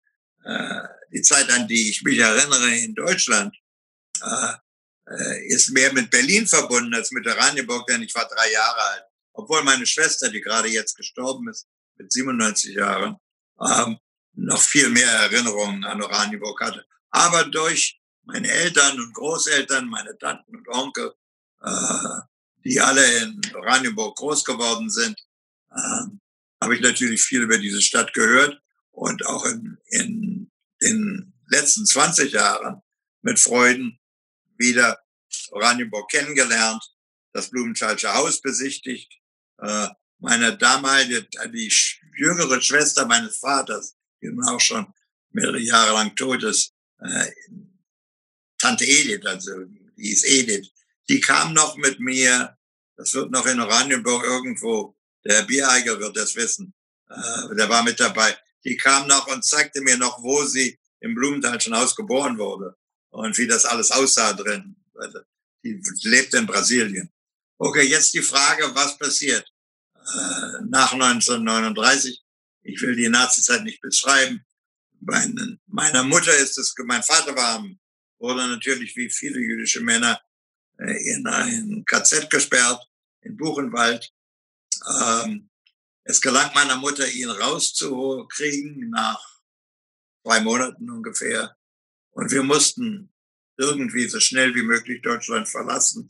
äh, 0.45 0.83
die 1.13 1.23
Zeit, 1.23 1.51
an 1.51 1.67
die 1.67 1.91
ich 1.91 2.03
mich 2.03 2.19
erinnere 2.19 2.77
in 2.77 2.95
Deutschland, 2.95 3.57
äh, 4.23 4.55
äh 5.15 5.47
ist 5.49 5.71
mehr 5.71 5.93
mit 5.93 6.11
Berlin 6.11 6.47
verbunden 6.47 6.95
als 6.95 7.11
mit 7.13 7.27
Oranienburg, 7.27 7.87
denn 7.87 8.03
ich 8.03 8.15
war 8.15 8.29
drei 8.29 8.51
Jahre 8.53 8.81
alt. 8.81 9.05
Obwohl 9.35 9.63
meine 9.63 9.87
Schwester, 9.87 10.29
die 10.29 10.41
gerade 10.41 10.69
jetzt 10.69 10.97
gestorben 10.97 11.49
ist, 11.49 11.67
mit 11.97 12.13
97 12.13 12.75
Jahren, 12.75 13.17
ähm, 13.61 13.99
noch 14.35 14.61
viel 14.61 14.89
mehr 14.89 15.11
Erinnerungen 15.11 15.85
an 15.85 16.03
Oranienburg 16.03 16.61
hatte. 16.61 16.87
Aber 17.11 17.45
durch 17.45 18.01
meine 18.25 18.51
Eltern 18.51 18.99
und 18.99 19.15
Großeltern, 19.15 19.89
meine 19.89 20.17
Tanten 20.19 20.57
und 20.57 20.69
Onkel, 20.69 21.13
äh, 21.63 22.21
die 22.65 22.81
alle 22.81 23.05
in 23.19 23.41
Oranienburg 23.55 24.17
groß 24.17 24.45
geworden 24.45 24.91
sind, 24.91 25.19
äh, 25.71 26.05
habe 26.63 26.77
ich 26.77 26.81
natürlich 26.81 27.23
viel 27.23 27.43
über 27.43 27.59
diese 27.59 27.83
Stadt 27.83 28.13
gehört 28.15 28.61
und 28.93 29.27
auch 29.27 29.45
in, 29.47 29.79
in 29.89 30.51
den 30.81 31.33
letzten 31.49 31.85
20 31.85 32.33
Jahren 32.33 32.83
mit 33.23 33.39
Freuden 33.41 33.99
wieder 34.63 34.99
Oranienburg 35.51 36.11
kennengelernt, 36.11 36.83
das 37.33 37.51
Blumenthalsche 37.51 38.13
Haus 38.15 38.41
besichtigt, 38.41 39.13
äh, 39.59 39.89
meine 40.19 40.57
damalige, 40.57 41.27
die 41.53 41.73
jüngere 42.17 42.61
Schwester 42.61 43.07
meines 43.07 43.39
Vaters, 43.39 43.97
die 44.23 44.29
nun 44.29 44.47
auch 44.49 44.61
schon 44.61 44.87
mehrere 45.31 45.59
Jahre 45.59 45.93
lang 45.95 46.15
tot 46.15 46.43
ist, 46.45 46.73
äh, 47.01 47.31
Tante 48.59 48.85
Edith, 48.85 49.27
also 49.27 49.65
die 49.97 50.11
ist 50.11 50.25
Edith, 50.25 50.71
die 51.09 51.21
kam 51.21 51.53
noch 51.53 51.77
mit 51.77 51.99
mir, 51.99 52.57
das 52.97 53.13
wird 53.15 53.33
noch 53.33 53.47
in 53.47 53.61
Oranienburg 53.61 54.23
irgendwo, 54.25 54.97
der 55.25 55.37
Herr 55.37 55.43
Biereigel 55.45 55.99
wird 55.99 56.17
das 56.17 56.37
wissen, 56.37 56.73
äh, 57.11 57.55
der 57.57 57.69
war 57.69 57.83
mit 57.83 57.99
dabei, 57.99 58.37
die 58.65 58.77
kam 58.77 59.09
noch 59.09 59.27
und 59.27 59.45
zeigte 59.45 59.81
mir 59.81 59.97
noch, 59.97 60.23
wo 60.23 60.45
sie 60.45 60.79
im 61.01 61.17
Blumenthalschen 61.17 61.77
Haus 61.77 61.97
geboren 61.97 62.39
wurde 62.39 62.77
und 63.13 63.37
wie 63.39 63.47
das 63.47 63.65
alles 63.65 63.91
aussah 63.91 64.33
drin. 64.33 64.77
Die 65.63 65.81
lebt 66.03 66.35
in 66.35 66.47
Brasilien. 66.47 67.11
Okay, 67.59 67.83
jetzt 67.83 68.13
die 68.15 68.23
Frage, 68.23 68.75
was 68.75 68.99
passiert? 68.99 69.47
Äh, 69.95 70.65
nach 70.69 70.93
1939. 70.93 72.21
Ich 72.65 72.81
will 72.81 72.97
die 72.97 73.09
Nazizeit 73.09 73.63
nicht 73.63 73.81
beschreiben. 73.81 74.45
Meine, 75.01 75.59
meiner 75.67 76.03
Mutter 76.03 76.35
ist 76.37 76.59
es, 76.59 76.75
mein 76.85 77.03
Vater 77.03 77.37
war, 77.37 77.65
wurde 78.19 78.49
natürlich 78.49 78.97
wie 78.97 79.11
viele 79.11 79.41
jüdische 79.41 79.81
Männer 79.81 80.21
äh, 80.79 81.15
in 81.15 81.27
ein 81.27 81.85
KZ 81.85 82.31
gesperrt, 82.31 82.83
in 83.21 83.37
Buchenwald. 83.37 84.13
Ähm, 85.01 85.51
es 86.05 86.21
gelang 86.21 86.53
meiner 86.55 86.77
Mutter, 86.77 87.07
ihn 87.09 87.31
rauszukriegen 87.31 88.91
nach 88.91 89.23
zwei 90.25 90.41
Monaten 90.41 90.91
ungefähr. 90.91 91.57
Und 92.13 92.31
wir 92.31 92.43
mussten 92.43 93.13
irgendwie 93.57 94.09
so 94.09 94.21
schnell 94.21 94.55
wie 94.55 94.63
möglich 94.63 95.03
Deutschland 95.03 95.49
verlassen. 95.49 96.09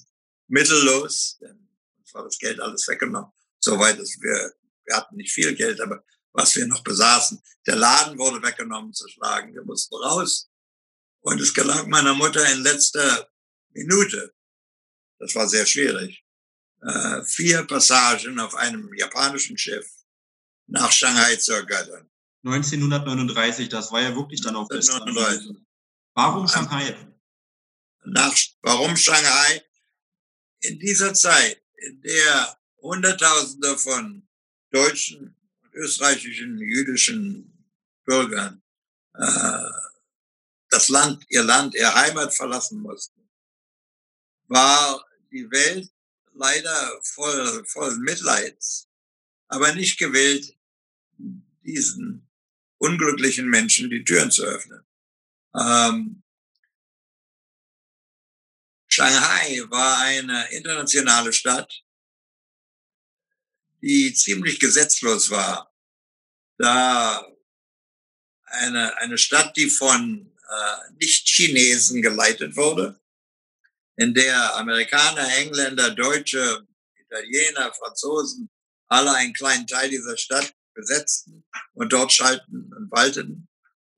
Mittellos, 0.48 1.38
denn 1.40 1.68
uns 1.98 2.14
war 2.14 2.24
das 2.24 2.38
Geld 2.38 2.60
alles 2.60 2.86
weggenommen. 2.88 3.30
Soweit 3.58 3.98
es 3.98 4.20
wir, 4.20 4.52
wir 4.84 4.96
hatten 4.96 5.16
nicht 5.16 5.32
viel 5.32 5.54
Geld, 5.54 5.80
aber 5.80 6.04
was 6.32 6.56
wir 6.56 6.66
noch 6.66 6.82
besaßen. 6.82 7.40
Der 7.66 7.76
Laden 7.76 8.18
wurde 8.18 8.42
weggenommen 8.42 8.92
zu 8.92 9.08
schlagen. 9.08 9.54
Wir 9.54 9.62
mussten 9.64 9.94
raus. 9.96 10.50
Und 11.20 11.40
es 11.40 11.54
gelang 11.54 11.88
meiner 11.88 12.14
Mutter 12.14 12.44
in 12.52 12.62
letzter 12.62 13.28
Minute, 13.70 14.34
das 15.18 15.34
war 15.34 15.48
sehr 15.48 15.66
schwierig, 15.66 16.24
äh, 16.80 17.22
vier 17.24 17.62
Passagen 17.64 18.40
auf 18.40 18.54
einem 18.56 18.92
japanischen 18.94 19.56
Schiff 19.56 19.88
nach 20.66 20.90
Shanghai 20.90 21.36
zu 21.36 21.52
ergattern. 21.52 22.10
1939, 22.44 23.68
das 23.68 23.92
war 23.92 24.02
ja 24.02 24.16
wirklich 24.16 24.40
dann 24.40 24.56
auch 24.56 24.68
1939. 24.68 25.64
Warum 26.14 26.46
Shanghai? 26.46 26.94
Nach, 28.04 28.36
warum 28.62 28.96
Shanghai? 28.96 29.62
In 30.60 30.78
dieser 30.78 31.14
Zeit, 31.14 31.62
in 31.76 32.00
der 32.02 32.58
Hunderttausende 32.78 33.78
von 33.78 34.28
deutschen, 34.70 35.36
österreichischen, 35.72 36.58
jüdischen 36.58 37.66
Bürgern 38.04 38.62
äh, 39.14 39.70
das 40.68 40.88
Land, 40.88 41.24
ihr 41.28 41.42
Land, 41.42 41.74
ihr 41.74 41.94
Heimat 41.94 42.34
verlassen 42.34 42.80
mussten, 42.80 43.28
war 44.48 45.04
die 45.30 45.50
Welt 45.50 45.90
leider 46.34 47.00
voll, 47.02 47.64
voll 47.66 47.96
Mitleids, 47.98 48.88
aber 49.48 49.74
nicht 49.74 49.98
gewillt, 49.98 50.56
diesen 51.62 52.28
unglücklichen 52.78 53.48
Menschen 53.48 53.90
die 53.90 54.04
Türen 54.04 54.30
zu 54.30 54.42
öffnen. 54.44 54.81
Ähm, 55.54 56.22
Shanghai 58.88 59.62
war 59.68 59.98
eine 60.00 60.50
internationale 60.50 61.32
Stadt, 61.32 61.82
die 63.80 64.12
ziemlich 64.14 64.60
gesetzlos 64.60 65.30
war. 65.30 65.74
Da 66.58 67.26
eine, 68.44 68.96
eine 68.98 69.18
Stadt, 69.18 69.56
die 69.56 69.70
von 69.70 70.30
äh, 70.48 70.92
Nicht-Chinesen 71.00 72.02
geleitet 72.02 72.56
wurde, 72.56 73.00
in 73.96 74.14
der 74.14 74.56
Amerikaner, 74.56 75.26
Engländer, 75.36 75.90
Deutsche, 75.90 76.66
Italiener, 76.94 77.72
Franzosen 77.74 78.50
alle 78.88 79.14
einen 79.14 79.32
kleinen 79.32 79.66
Teil 79.66 79.88
dieser 79.88 80.16
Stadt 80.16 80.54
besetzten 80.74 81.44
und 81.72 81.92
dort 81.92 82.12
schalten 82.12 82.72
und 82.74 82.90
walteten. 82.90 83.48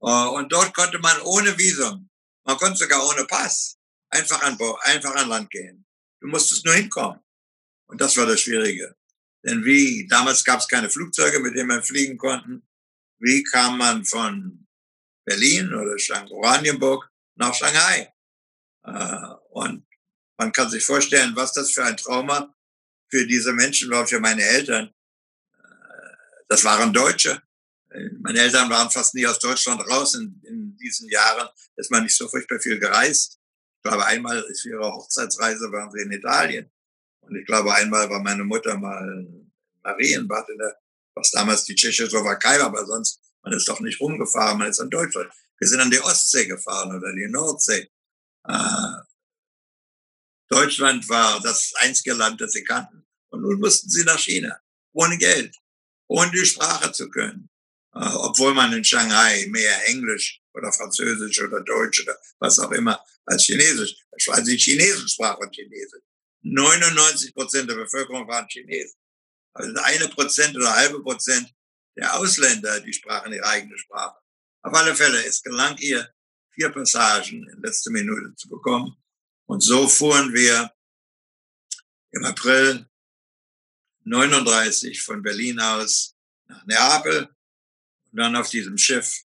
Äh, 0.04 0.28
und 0.28 0.52
dort 0.52 0.74
konnte 0.74 0.98
man 0.98 1.20
ohne 1.22 1.56
Visum, 1.56 2.10
man 2.44 2.56
konnte 2.58 2.76
sogar 2.76 3.06
ohne 3.08 3.24
Pass, 3.24 3.78
einfach 4.10 4.42
an, 4.42 4.58
einfach 4.82 5.14
an 5.14 5.28
Land 5.28 5.50
gehen. 5.50 5.86
Du 6.20 6.28
musstest 6.28 6.64
nur 6.64 6.74
hinkommen. 6.74 7.20
Und 7.86 8.00
das 8.00 8.16
war 8.16 8.26
das 8.26 8.40
Schwierige. 8.40 8.96
Denn 9.44 9.64
wie, 9.64 10.06
damals 10.08 10.44
gab 10.44 10.60
es 10.60 10.68
keine 10.68 10.90
Flugzeuge, 10.90 11.40
mit 11.40 11.54
denen 11.54 11.68
man 11.68 11.82
fliegen 11.82 12.16
konnten. 12.16 12.66
Wie 13.18 13.42
kam 13.42 13.78
man 13.78 14.04
von 14.04 14.66
Berlin 15.24 15.72
oder 15.72 15.96
Oranienburg 16.30 17.10
nach 17.36 17.54
Shanghai? 17.54 18.12
Äh, 18.84 19.34
und 19.50 19.86
man 20.38 20.52
kann 20.52 20.70
sich 20.70 20.84
vorstellen, 20.84 21.36
was 21.36 21.52
das 21.52 21.72
für 21.72 21.84
ein 21.84 21.96
Trauma 21.96 22.54
für 23.10 23.26
diese 23.26 23.52
Menschen 23.52 23.90
war, 23.90 24.06
für 24.06 24.20
meine 24.20 24.42
Eltern. 24.42 24.92
Äh, 25.58 26.16
das 26.48 26.64
waren 26.64 26.92
Deutsche. 26.92 27.42
Meine 28.20 28.40
Eltern 28.40 28.68
waren 28.70 28.90
fast 28.90 29.14
nie 29.14 29.26
aus 29.26 29.38
Deutschland 29.38 29.80
raus 29.88 30.14
in, 30.14 30.40
in 30.44 30.76
diesen 30.76 31.08
Jahren. 31.08 31.48
Ist 31.76 31.90
man 31.90 32.02
nicht 32.02 32.16
so 32.16 32.28
furchtbar 32.28 32.58
viel 32.58 32.78
gereist. 32.78 33.38
Ich 33.76 33.90
glaube, 33.90 34.04
einmal 34.06 34.40
ist 34.50 34.62
für 34.62 34.70
ihre 34.70 34.92
Hochzeitsreise 34.92 35.70
waren 35.70 35.90
sie 35.92 36.02
in 36.02 36.12
Italien. 36.12 36.70
Und 37.20 37.36
ich 37.36 37.46
glaube, 37.46 37.72
einmal 37.74 38.08
war 38.10 38.20
meine 38.20 38.44
Mutter 38.44 38.76
mal 38.76 39.08
in 39.12 39.52
Marienbad, 39.82 40.48
in 40.48 40.58
der, 40.58 40.76
was 41.14 41.30
damals 41.30 41.64
die 41.64 41.74
Tschechoslowakei 41.74 42.58
war, 42.58 42.66
aber 42.66 42.84
sonst, 42.84 43.20
man 43.42 43.52
ist 43.52 43.68
doch 43.68 43.80
nicht 43.80 44.00
rumgefahren, 44.00 44.58
man 44.58 44.68
ist 44.68 44.80
in 44.80 44.90
Deutschland. 44.90 45.30
Wir 45.58 45.68
sind 45.68 45.80
an 45.80 45.90
die 45.90 46.00
Ostsee 46.00 46.46
gefahren 46.46 46.96
oder 46.96 47.12
die 47.12 47.28
Nordsee. 47.28 47.90
Äh, 48.48 49.02
Deutschland 50.48 51.08
war 51.08 51.40
das 51.40 51.72
einzige 51.76 52.14
Land, 52.14 52.40
das 52.40 52.52
sie 52.52 52.64
kannten. 52.64 53.06
Und 53.30 53.42
nun 53.42 53.60
mussten 53.60 53.88
sie 53.88 54.04
nach 54.04 54.18
China, 54.18 54.58
ohne 54.92 55.18
Geld, 55.18 55.56
ohne 56.08 56.30
die 56.30 56.44
Sprache 56.44 56.92
zu 56.92 57.10
können. 57.10 57.48
Äh, 57.94 58.14
obwohl 58.14 58.54
man 58.54 58.72
in 58.72 58.84
Shanghai 58.84 59.46
mehr 59.50 59.88
Englisch 59.88 60.40
oder 60.52 60.72
Französisch 60.72 61.40
oder 61.42 61.60
Deutsch 61.60 62.02
oder 62.02 62.18
was 62.38 62.58
auch 62.58 62.72
immer 62.72 63.00
als 63.24 63.44
Chinesisch, 63.44 63.94
weil 64.26 64.44
sie 64.44 64.56
Chinesen 64.56 65.08
sprachen 65.08 65.50
Chinesisch. 65.52 66.02
99 66.42 67.34
Prozent 67.34 67.70
der 67.70 67.76
Bevölkerung 67.76 68.26
waren 68.28 68.46
Chinesen. 68.48 68.98
Also 69.54 69.72
eine 69.82 70.08
Prozent 70.08 70.56
oder 70.56 70.74
halbe 70.74 71.00
Prozent 71.02 71.52
der 71.96 72.14
Ausländer, 72.18 72.80
die 72.80 72.92
sprachen 72.92 73.32
ihre 73.32 73.46
eigene 73.46 73.78
Sprache. 73.78 74.18
Auf 74.62 74.74
alle 74.74 74.94
Fälle, 74.94 75.24
es 75.24 75.42
gelang 75.42 75.76
ihr, 75.78 76.08
vier 76.50 76.70
Passagen 76.70 77.48
in 77.48 77.62
letzter 77.62 77.90
Minute 77.92 78.34
zu 78.34 78.48
bekommen. 78.48 78.96
Und 79.46 79.60
so 79.60 79.86
fuhren 79.88 80.32
wir 80.34 80.72
im 82.10 82.24
April 82.24 82.86
39 84.04 85.00
von 85.02 85.22
Berlin 85.22 85.60
aus 85.60 86.16
nach 86.46 86.64
Neapel 86.66 87.28
und 88.14 88.20
dann 88.20 88.36
auf 88.36 88.48
diesem 88.48 88.78
Schiff, 88.78 89.24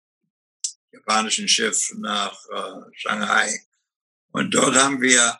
japanischen 0.92 1.46
Schiff 1.46 1.92
nach 1.98 2.34
äh, 2.48 2.90
Shanghai. 2.94 3.66
Und 4.32 4.50
dort 4.54 4.74
haben 4.76 5.02
wir 5.02 5.38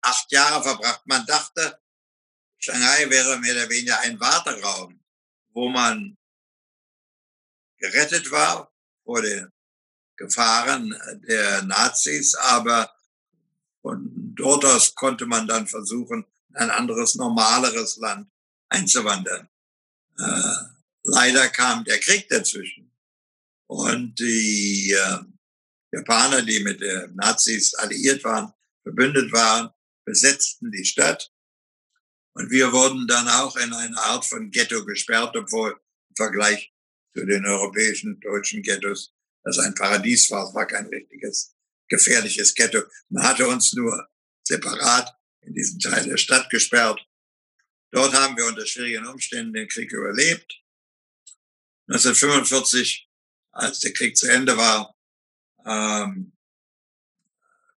acht 0.00 0.32
Jahre 0.32 0.64
verbracht. 0.64 1.02
Man 1.06 1.24
dachte, 1.24 1.78
Shanghai 2.56 3.08
wäre 3.08 3.38
mehr 3.38 3.54
oder 3.54 3.70
weniger 3.70 4.00
ein 4.00 4.18
Warteraum, 4.18 5.00
wo 5.50 5.68
man 5.68 6.18
gerettet 7.78 8.28
war 8.32 8.72
vor 9.04 9.22
den 9.22 9.48
Gefahren 10.16 10.92
der 11.28 11.62
Nazis, 11.62 12.34
aber 12.34 12.92
von 13.80 14.34
dort 14.34 14.64
aus 14.64 14.96
konnte 14.96 15.26
man 15.26 15.46
dann 15.46 15.68
versuchen, 15.68 16.26
ein 16.54 16.70
anderes, 16.70 17.14
normaleres 17.14 17.98
Land 17.98 18.28
einzuwandern. 18.68 19.48
Äh, 20.18 20.52
leider 21.04 21.48
kam 21.50 21.84
der 21.84 22.00
Krieg 22.00 22.28
dazwischen. 22.28 22.87
Und 23.68 24.18
die 24.18 24.92
äh, 24.92 25.18
Japaner, 25.92 26.42
die 26.42 26.60
mit 26.60 26.80
den 26.80 27.14
Nazis 27.14 27.74
alliiert 27.74 28.24
waren, 28.24 28.52
verbündet 28.82 29.30
waren, 29.32 29.70
besetzten 30.04 30.70
die 30.70 30.84
Stadt. 30.84 31.30
Und 32.34 32.50
wir 32.50 32.72
wurden 32.72 33.06
dann 33.06 33.28
auch 33.28 33.56
in 33.56 33.72
eine 33.72 33.98
Art 33.98 34.24
von 34.24 34.50
Ghetto 34.50 34.84
gesperrt, 34.84 35.36
obwohl 35.36 35.72
im 35.72 36.16
Vergleich 36.16 36.72
zu 37.14 37.26
den 37.26 37.44
europäischen 37.44 38.18
deutschen 38.20 38.62
Ghettos 38.62 39.12
das 39.44 39.58
ein 39.58 39.74
Paradies 39.74 40.30
war. 40.30 40.48
Es 40.48 40.54
war 40.54 40.66
kein 40.66 40.86
richtiges 40.86 41.54
gefährliches 41.88 42.54
Ghetto. 42.54 42.82
Man 43.08 43.24
hatte 43.24 43.48
uns 43.48 43.72
nur 43.72 44.08
separat 44.46 45.14
in 45.42 45.54
diesen 45.54 45.78
Teil 45.78 46.04
der 46.04 46.16
Stadt 46.16 46.48
gesperrt. 46.50 47.00
Dort 47.90 48.12
haben 48.14 48.36
wir 48.36 48.46
unter 48.46 48.66
schwierigen 48.66 49.06
Umständen 49.06 49.54
den 49.54 49.68
Krieg 49.68 49.90
überlebt. 49.92 50.62
1945, 51.88 53.07
als 53.58 53.80
der 53.80 53.92
Krieg 53.92 54.16
zu 54.16 54.26
Ende 54.26 54.56
war, 54.56 54.94
ähm, 55.66 56.32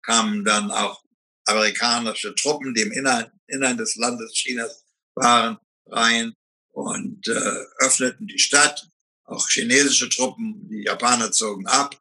kamen 0.02 0.44
dann 0.44 0.72
auch 0.72 1.04
amerikanische 1.46 2.36
Truppen, 2.36 2.74
die 2.74 2.82
im 2.82 2.92
Innern, 2.92 3.32
Innern 3.48 3.78
des 3.78 3.96
Landes 3.96 4.34
Chinas 4.34 4.86
waren, 5.16 5.58
rein 5.88 6.36
und 6.72 7.28
äh, 7.28 7.66
öffneten 7.80 8.28
die 8.28 8.40
Stadt. 8.40 8.88
Auch 9.24 9.48
chinesische 9.50 10.10
Truppen, 10.10 10.68
die 10.70 10.84
Japaner 10.84 11.32
zogen 11.32 11.68
ab. 11.68 12.00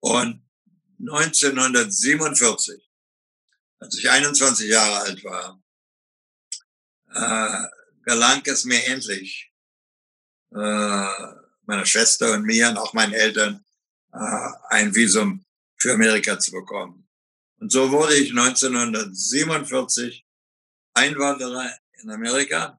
Und 0.00 0.42
1947, 0.98 2.90
als 3.78 3.98
ich 3.98 4.10
21 4.10 4.68
Jahre 4.68 5.00
alt 5.00 5.24
war, 5.24 5.62
äh, 7.14 7.68
gelang 8.04 8.42
es 8.44 8.64
mir 8.64 8.84
endlich, 8.86 9.52
äh, 10.52 11.39
meiner 11.70 11.86
Schwester 11.86 12.34
und 12.34 12.42
mir 12.42 12.68
und 12.68 12.76
auch 12.76 12.92
meinen 12.92 13.14
Eltern 13.14 13.64
äh, 14.12 14.48
ein 14.68 14.94
Visum 14.94 15.44
für 15.76 15.94
Amerika 15.94 16.38
zu 16.38 16.50
bekommen. 16.50 17.08
Und 17.58 17.72
so 17.72 17.90
wurde 17.90 18.14
ich 18.16 18.30
1947 18.30 20.26
Einwanderer 20.94 21.70
in 22.02 22.10
Amerika 22.10 22.78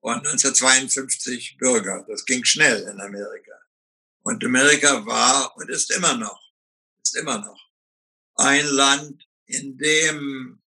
und 0.00 0.18
1952 0.18 1.56
Bürger. 1.58 2.04
Das 2.08 2.24
ging 2.24 2.44
schnell 2.44 2.82
in 2.82 3.00
Amerika. 3.00 3.52
Und 4.22 4.44
Amerika 4.44 5.04
war 5.04 5.56
und 5.56 5.68
ist 5.68 5.90
immer 5.90 6.16
noch, 6.16 6.40
ist 7.02 7.16
immer 7.16 7.38
noch 7.38 7.60
ein 8.36 8.66
Land, 8.66 9.26
in 9.46 9.76
dem 9.76 10.62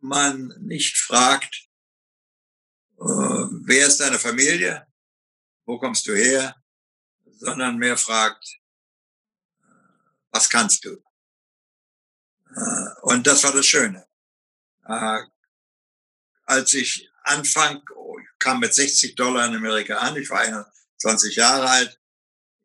man 0.00 0.54
nicht 0.60 0.96
fragt, 0.96 1.68
äh, 2.98 3.02
wer 3.02 3.86
ist 3.86 4.00
deine 4.00 4.18
Familie, 4.18 4.86
wo 5.66 5.78
kommst 5.78 6.06
du 6.06 6.14
her, 6.14 6.54
sondern 7.24 7.78
mehr 7.78 7.96
fragt, 7.96 8.60
was 10.30 10.50
kannst 10.50 10.84
du? 10.84 11.02
Äh, 12.56 13.00
und 13.02 13.26
das 13.26 13.44
war 13.44 13.52
das 13.52 13.66
Schöne. 13.66 14.06
Äh, 14.86 15.22
als 16.44 16.74
ich 16.74 17.08
anfang, 17.22 17.82
oh, 17.94 18.18
kam 18.38 18.60
mit 18.60 18.74
60 18.74 19.14
Dollar 19.14 19.46
in 19.46 19.56
Amerika 19.56 19.96
an, 19.98 20.16
ich 20.16 20.28
war 20.30 20.40
21 20.40 21.36
Jahre 21.36 21.68
alt, 21.68 22.00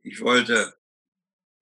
ich 0.02 0.20
wollte, 0.22 0.78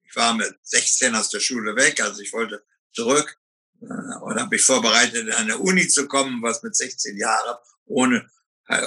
ich 0.04 0.16
war 0.16 0.34
mit 0.34 0.58
16 0.64 1.16
aus 1.16 1.30
der 1.30 1.40
Schule 1.40 1.76
weg, 1.76 2.02
also 2.02 2.22
ich 2.22 2.34
wollte 2.34 2.66
zurück 2.94 3.38
äh, 3.82 3.86
und 3.86 4.40
habe 4.40 4.50
mich 4.50 4.64
vorbereitet, 4.64 5.28
in 5.28 5.34
eine 5.34 5.58
Uni 5.58 5.88
zu 5.88 6.08
kommen, 6.08 6.42
was 6.42 6.64
mit 6.64 6.76
16 6.76 7.18
Jahren 7.18 7.58
ohne, 7.86 8.30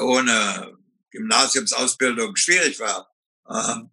ohne 0.00 0.79
Gymnasiumsausbildung 1.10 2.36
schwierig 2.36 2.78
war. 2.80 3.10
Ähm, 3.48 3.90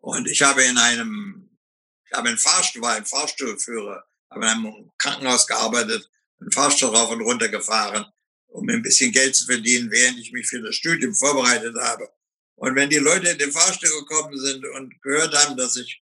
und 0.00 0.28
ich 0.28 0.42
habe 0.42 0.62
in 0.62 0.78
einem, 0.78 1.58
ich 2.04 2.12
habe 2.12 2.30
in 2.30 2.38
Fahrstuhl, 2.38 2.82
war 2.82 2.94
ein 2.94 3.06
Fahrstuhlführer, 3.06 4.04
habe 4.30 4.44
in 4.44 4.50
einem 4.50 4.92
Krankenhaus 4.98 5.46
gearbeitet, 5.46 6.08
einen 6.40 6.52
Fahrstuhl 6.52 6.94
rauf 6.94 7.10
und 7.10 7.22
runter 7.22 7.48
gefahren, 7.48 8.06
um 8.48 8.68
ein 8.68 8.82
bisschen 8.82 9.12
Geld 9.12 9.34
zu 9.34 9.46
verdienen, 9.46 9.90
während 9.90 10.18
ich 10.18 10.32
mich 10.32 10.46
für 10.46 10.60
das 10.60 10.76
Studium 10.76 11.14
vorbereitet 11.14 11.76
habe. 11.80 12.08
Und 12.56 12.74
wenn 12.74 12.88
die 12.88 12.96
Leute 12.96 13.28
in 13.28 13.38
den 13.38 13.52
Fahrstuhl 13.52 13.90
gekommen 14.00 14.38
sind 14.38 14.64
und 14.74 15.00
gehört 15.02 15.34
haben, 15.34 15.56
dass 15.56 15.76
ich 15.76 16.02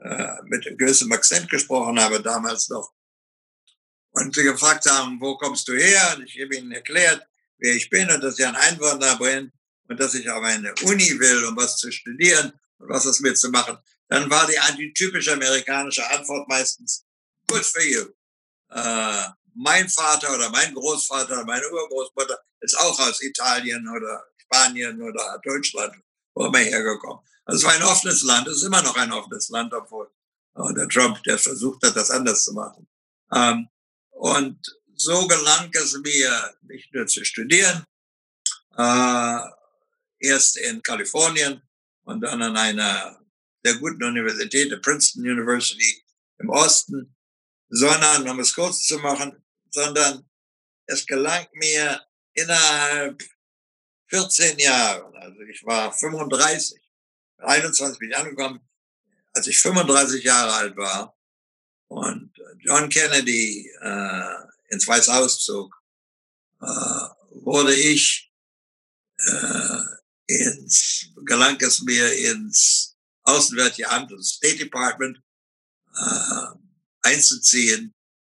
äh, 0.00 0.42
mit 0.44 0.66
einem 0.66 0.76
gewissen 0.76 1.12
Akzent 1.12 1.48
gesprochen 1.48 2.00
habe, 2.00 2.20
damals 2.20 2.68
noch, 2.68 2.92
und 4.14 4.34
sie 4.34 4.42
gefragt 4.42 4.90
haben, 4.90 5.20
wo 5.20 5.36
kommst 5.38 5.66
du 5.68 5.74
her? 5.74 6.16
Und 6.16 6.24
ich 6.24 6.40
habe 6.42 6.54
ihnen 6.56 6.72
erklärt, 6.72 7.26
wer 7.58 7.74
ich 7.74 7.88
bin 7.88 8.10
und 8.10 8.20
dass 8.22 8.38
ich 8.38 8.46
ein 8.46 8.56
Einwanderer 8.56 9.18
bin 9.18 9.52
und 9.92 10.00
dass 10.00 10.14
ich 10.14 10.28
auf 10.30 10.42
eine 10.42 10.74
Uni 10.84 11.18
will, 11.20 11.44
um 11.44 11.54
was 11.54 11.76
zu 11.76 11.92
studieren 11.92 12.50
und 12.78 12.88
was 12.88 13.04
das 13.04 13.20
mit 13.20 13.38
zu 13.38 13.50
machen. 13.50 13.76
Dann 14.08 14.28
war 14.30 14.46
die, 14.46 14.92
die 14.94 15.30
amerikanische 15.30 16.08
Antwort 16.10 16.48
meistens, 16.48 17.04
good 17.46 17.64
for 17.64 17.82
you. 17.82 18.06
Äh, 18.70 19.24
mein 19.54 19.86
Vater 19.90 20.34
oder 20.34 20.48
mein 20.48 20.72
Großvater 20.72 21.34
oder 21.34 21.44
meine 21.44 21.70
Urgroßmutter 21.70 22.38
ist 22.60 22.78
auch 22.78 22.98
aus 23.00 23.22
Italien 23.22 23.86
oder 23.86 24.24
Spanien 24.38 25.02
oder 25.02 25.38
Deutschland, 25.44 25.94
wo 26.34 26.46
immer 26.46 26.58
hergekommen. 26.58 27.22
Also 27.44 27.58
es 27.58 27.64
war 27.64 27.74
ein 27.74 27.82
offenes 27.82 28.22
Land, 28.22 28.48
es 28.48 28.56
ist 28.58 28.62
immer 28.64 28.80
noch 28.80 28.96
ein 28.96 29.12
offenes 29.12 29.50
Land, 29.50 29.74
obwohl 29.74 30.10
äh, 30.56 30.74
der 30.74 30.88
Trump, 30.88 31.22
der 31.24 31.38
versucht 31.38 31.84
hat, 31.84 31.96
das 31.96 32.10
anders 32.10 32.44
zu 32.44 32.54
machen. 32.54 32.88
Ähm, 33.30 33.68
und 34.08 34.58
so 34.94 35.26
gelang 35.26 35.70
es 35.74 35.98
mir, 35.98 36.54
nicht 36.62 36.94
nur 36.94 37.06
zu 37.06 37.22
studieren, 37.26 37.84
äh, 38.76 39.41
erst 40.22 40.56
in 40.56 40.82
Kalifornien 40.82 41.60
und 42.04 42.20
dann 42.20 42.42
an 42.42 42.56
einer 42.56 43.20
sehr 43.64 43.76
guten 43.76 44.02
Universität, 44.02 44.70
der 44.70 44.78
Princeton 44.78 45.22
University 45.22 46.04
im 46.38 46.48
Osten, 46.50 47.14
sondern, 47.68 48.28
um 48.28 48.40
es 48.40 48.54
kurz 48.54 48.86
zu 48.86 48.98
machen, 48.98 49.44
sondern 49.70 50.28
es 50.86 51.06
gelang 51.06 51.46
mir 51.54 52.00
innerhalb 52.34 53.22
14 54.08 54.58
Jahren, 54.58 55.14
also 55.16 55.40
ich 55.42 55.64
war 55.64 55.92
35, 55.92 56.80
21 57.38 57.98
bin 57.98 58.10
ich 58.10 58.16
angekommen, 58.16 58.60
als 59.32 59.46
ich 59.46 59.58
35 59.58 60.22
Jahre 60.22 60.52
alt 60.52 60.76
war 60.76 61.16
und 61.88 62.32
John 62.58 62.88
Kennedy 62.88 63.70
äh, 63.80 64.34
ins 64.68 64.86
Weiße 64.86 65.12
Haus 65.14 65.42
zog, 65.44 65.74
äh, 66.60 66.66
wurde 67.30 67.74
ich 67.74 68.30
äh, 69.18 70.01
ins, 70.38 71.12
gelang 71.24 71.60
es 71.60 71.80
mir 71.82 72.12
ins 72.12 72.96
Außenwärtige 73.22 73.88
Amt, 73.88 74.10
das 74.12 74.30
State 74.30 74.58
Department, 74.58 75.18
äh, 75.94 76.46
einzuziehen 77.02 77.94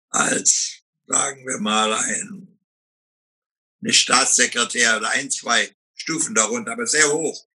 als, 0.10 0.82
sagen 1.08 1.46
wir 1.46 1.60
mal, 1.60 1.94
ein 1.94 2.60
nicht 3.80 4.00
Staatssekretär 4.00 4.98
oder 4.98 5.10
ein, 5.10 5.30
zwei 5.30 5.76
Stufen 5.94 6.34
darunter, 6.34 6.72
aber 6.72 6.88
sehr 6.88 7.12
hoch. 7.12 7.48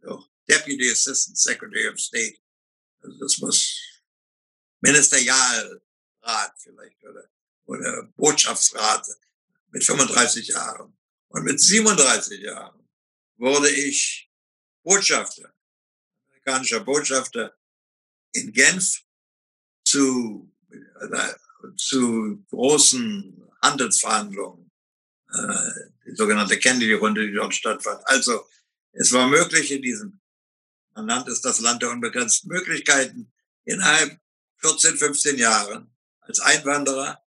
So, 0.00 0.24
Deputy 0.48 0.90
Assistant 0.90 1.38
Secretary 1.38 1.88
of 1.88 1.98
State. 1.98 2.38
Also 3.00 3.18
das 3.18 3.38
muss 3.38 3.80
Ministerialrat 4.80 6.54
vielleicht 6.58 7.02
oder, 7.04 7.28
oder 7.66 8.02
Botschaftsrat 8.16 9.06
mit 9.70 9.84
35 9.84 10.48
Jahren. 10.48 10.96
Und 11.28 11.44
mit 11.44 11.60
37 11.60 12.40
Jahren 12.40 12.83
wurde 13.44 13.70
ich 13.70 14.30
Botschafter, 14.82 15.52
amerikanischer 16.28 16.80
Botschafter 16.80 17.54
in 18.32 18.52
Genf 18.52 19.02
zu, 19.84 20.50
äh, 20.70 21.34
zu 21.76 22.42
großen 22.48 23.50
Handelsverhandlungen, 23.62 24.70
äh, 25.30 25.70
die 26.06 26.16
sogenannte 26.16 26.58
Kennedy-Runde, 26.58 27.26
die 27.26 27.34
dort 27.34 27.54
stattfand. 27.54 28.00
Also 28.08 28.48
es 28.92 29.12
war 29.12 29.28
möglich 29.28 29.70
in 29.70 29.82
diesem, 29.82 30.20
man 30.94 31.04
nannte 31.04 31.30
es 31.30 31.42
das 31.42 31.60
Land 31.60 31.82
der 31.82 31.90
unbegrenzten 31.90 32.48
Möglichkeiten, 32.48 33.30
innerhalb 33.66 34.18
14, 34.56 34.96
15 34.96 35.36
Jahren 35.36 35.94
als 36.20 36.40
Einwanderer, 36.40 37.22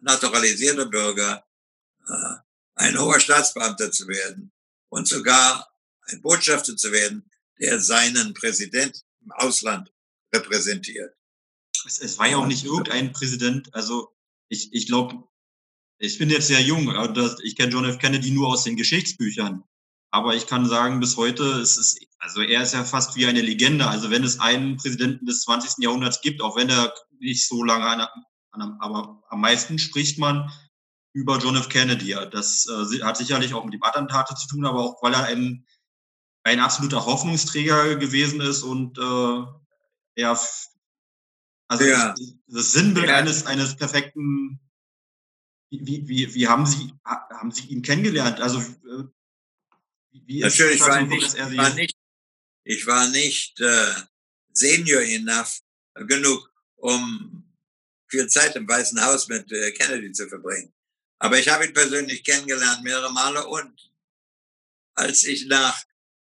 naturalisierter 0.00 0.86
Bürger, 0.86 1.46
äh, 2.08 2.34
ein 2.74 2.98
hoher 2.98 3.20
Staatsbeamter 3.20 3.92
zu 3.92 4.08
werden 4.08 4.52
und 4.88 5.06
sogar 5.06 5.68
ein 6.02 6.22
Botschafter 6.22 6.76
zu 6.76 6.92
werden, 6.92 7.30
der 7.60 7.80
seinen 7.80 8.34
Präsident 8.34 9.02
im 9.22 9.32
Ausland 9.32 9.92
repräsentiert. 10.34 11.14
Es, 11.86 11.98
es 12.00 12.18
war 12.18 12.28
ja 12.28 12.36
auch 12.38 12.46
nicht 12.46 12.64
irgendein 12.64 13.12
Präsident, 13.12 13.72
also 13.74 14.14
ich, 14.48 14.72
ich 14.72 14.86
glaube, 14.86 15.24
ich 15.98 16.18
bin 16.18 16.30
jetzt 16.30 16.46
sehr 16.46 16.60
jung, 16.60 16.92
ich 17.42 17.56
kenne 17.56 17.72
John 17.72 17.84
F. 17.84 17.98
Kennedy 17.98 18.30
nur 18.30 18.48
aus 18.48 18.64
den 18.64 18.76
Geschichtsbüchern. 18.76 19.64
Aber 20.10 20.34
ich 20.34 20.46
kann 20.46 20.66
sagen, 20.66 21.00
bis 21.00 21.16
heute 21.16 21.42
ist 21.44 21.76
es, 21.76 21.98
also 22.18 22.40
er 22.40 22.62
ist 22.62 22.72
ja 22.72 22.84
fast 22.84 23.16
wie 23.16 23.26
eine 23.26 23.42
Legende. 23.42 23.86
Also 23.86 24.10
wenn 24.10 24.24
es 24.24 24.40
einen 24.40 24.76
Präsidenten 24.76 25.26
des 25.26 25.42
20. 25.42 25.84
Jahrhunderts 25.84 26.20
gibt, 26.22 26.40
auch 26.40 26.56
wenn 26.56 26.70
er 26.70 26.94
nicht 27.18 27.46
so 27.46 27.62
lange, 27.62 27.84
an, 27.84 28.08
an, 28.52 28.78
aber 28.80 29.22
am 29.28 29.40
meisten 29.40 29.78
spricht 29.78 30.18
man 30.18 30.50
über 31.18 31.38
John 31.38 31.56
F. 31.56 31.68
Kennedy. 31.68 32.14
Das 32.30 32.66
äh, 32.66 33.02
hat 33.02 33.16
sicherlich 33.16 33.52
auch 33.52 33.64
mit 33.64 33.74
dem 33.74 33.82
Attentate 33.82 34.34
zu 34.36 34.46
tun, 34.46 34.64
aber 34.64 34.80
auch 34.80 35.02
weil 35.02 35.14
er 35.14 35.24
ein, 35.24 35.66
ein 36.44 36.60
absoluter 36.60 37.04
Hoffnungsträger 37.04 37.96
gewesen 37.96 38.40
ist 38.40 38.62
und 38.62 38.98
äh, 38.98 40.22
er, 40.22 40.40
also 41.66 41.84
ja. 41.84 42.14
das 42.46 42.72
Sinnbild 42.72 43.08
ja. 43.08 43.16
eines, 43.16 43.46
eines 43.46 43.76
perfekten, 43.76 44.60
wie, 45.70 46.06
wie, 46.08 46.34
wie 46.34 46.48
haben 46.48 46.66
Sie, 46.66 46.94
haben 47.04 47.50
Sie 47.50 47.66
ihn 47.66 47.82
kennengelernt? 47.82 48.40
Also, 48.40 48.60
äh, 48.60 49.04
wie 50.12 50.38
ist 50.38 50.58
Natürlich 50.58 50.80
war, 50.80 51.02
nicht, 51.02 51.36
war 51.56 51.74
nicht, 51.74 51.96
ich 52.64 52.86
war 52.86 53.08
nicht 53.08 53.60
äh, 53.60 53.94
senior 54.52 55.02
enough 55.02 55.60
genug, 56.06 56.52
um 56.76 57.44
viel 58.08 58.26
Zeit 58.28 58.56
im 58.56 58.68
Weißen 58.68 59.04
Haus 59.04 59.28
mit 59.28 59.50
äh, 59.52 59.72
Kennedy 59.72 60.12
zu 60.12 60.28
verbringen. 60.28 60.72
Aber 61.18 61.38
ich 61.38 61.48
habe 61.48 61.66
ihn 61.66 61.74
persönlich 61.74 62.22
kennengelernt 62.24 62.82
mehrere 62.82 63.12
Male 63.12 63.46
und 63.46 63.92
als 64.94 65.24
ich 65.24 65.46
nach, 65.46 65.84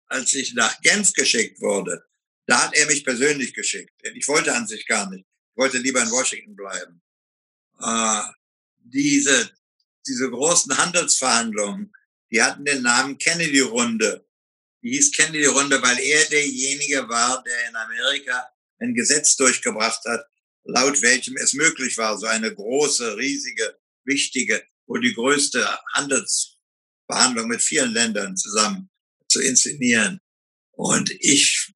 als 0.07 0.33
ich 0.35 0.55
nach 0.55 0.81
Genf 0.81 1.13
geschickt 1.13 1.61
wurde, 1.61 2.05
da 2.47 2.65
hat 2.65 2.75
er 2.75 2.87
mich 2.87 3.05
persönlich 3.05 3.55
geschickt. 3.55 3.93
Ich 4.15 4.29
wollte 4.29 4.55
an 4.55 4.67
sich 4.67 4.87
gar 4.87 5.11
nicht. 5.11 5.27
Ich 5.51 5.57
wollte 5.57 5.79
lieber 5.79 6.03
in 6.03 6.11
Washington 6.11 6.55
bleiben. 6.55 7.03
Äh, 7.81 8.23
diese, 8.79 9.51
diese 10.07 10.31
großen 10.31 10.77
Handelsverhandlungen, 10.77 11.93
die 12.31 12.43
hatten 12.43 12.65
den 12.65 12.83
Namen 12.83 13.19
Kennedy-Runde. 13.19 14.25
Die 14.83 14.91
hieß 14.91 15.13
Kennedy-Runde, 15.13 15.83
weil 15.83 15.99
er 15.99 16.25
derjenige 16.27 17.09
war, 17.09 17.43
der 17.43 17.69
in 17.69 17.77
Amerika 17.77 18.49
ein 18.79 18.95
Gesetz 18.95 19.35
durchgebracht 19.37 20.05
hat, 20.05 20.27
laut 20.65 21.03
welchem 21.03 21.37
es 21.37 21.55
möglich 21.55 21.97
war, 21.99 22.19
so 22.19 22.27
eine 22.27 22.55
große, 22.55 23.17
riesige, 23.17 23.79
wichtige 24.05 24.65
wo 24.87 24.97
die 24.97 25.15
größte 25.15 25.67
Handelsverhandlung 25.93 27.49
mit 27.49 27.63
vielen 27.63 27.93
Ländern 27.93 28.37
zusammen 28.37 28.91
zu 29.29 29.41
inszenieren. 29.41 30.21
Und 30.73 31.11
ich, 31.11 31.73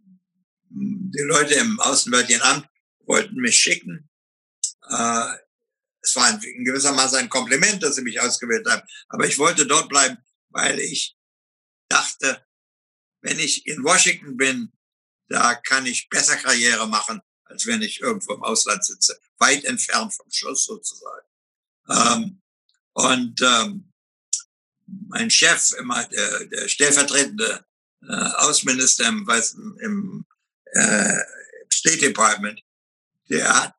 die 0.68 1.22
Leute 1.22 1.54
im 1.54 1.80
Außenwärtigen 1.80 2.42
Amt 2.42 2.68
wollten 3.06 3.36
mich 3.36 3.58
schicken. 3.58 4.08
Äh, 4.88 5.34
es 6.02 6.16
war 6.16 6.30
in 6.42 6.64
gewisser 6.64 6.92
Maße 6.92 7.18
ein 7.18 7.28
Kompliment, 7.28 7.82
dass 7.82 7.96
sie 7.96 8.02
mich 8.02 8.20
ausgewählt 8.20 8.66
haben. 8.68 8.82
Aber 9.08 9.26
ich 9.26 9.38
wollte 9.38 9.66
dort 9.66 9.88
bleiben, 9.88 10.18
weil 10.48 10.78
ich 10.78 11.16
dachte, 11.88 12.44
wenn 13.20 13.38
ich 13.38 13.66
in 13.66 13.84
Washington 13.84 14.36
bin, 14.36 14.72
da 15.28 15.54
kann 15.54 15.86
ich 15.86 16.08
besser 16.08 16.36
Karriere 16.36 16.88
machen, 16.88 17.20
als 17.44 17.66
wenn 17.66 17.82
ich 17.82 18.00
irgendwo 18.00 18.34
im 18.34 18.42
Ausland 18.42 18.84
sitze, 18.84 19.20
weit 19.38 19.64
entfernt 19.64 20.14
vom 20.14 20.30
Schluss 20.30 20.64
sozusagen. 20.64 21.26
Ähm, 21.88 22.39
und 23.00 23.40
ähm, 23.42 23.92
mein 25.08 25.30
Chef, 25.30 25.72
immer 25.78 26.04
der, 26.04 26.46
der 26.46 26.68
stellvertretende 26.68 27.64
äh, 28.02 28.12
Außenminister 28.12 29.08
im, 29.08 29.26
im 29.80 30.26
äh, 30.72 31.18
State 31.72 31.98
Department, 31.98 32.60
der 33.28 33.48
hat 33.48 33.74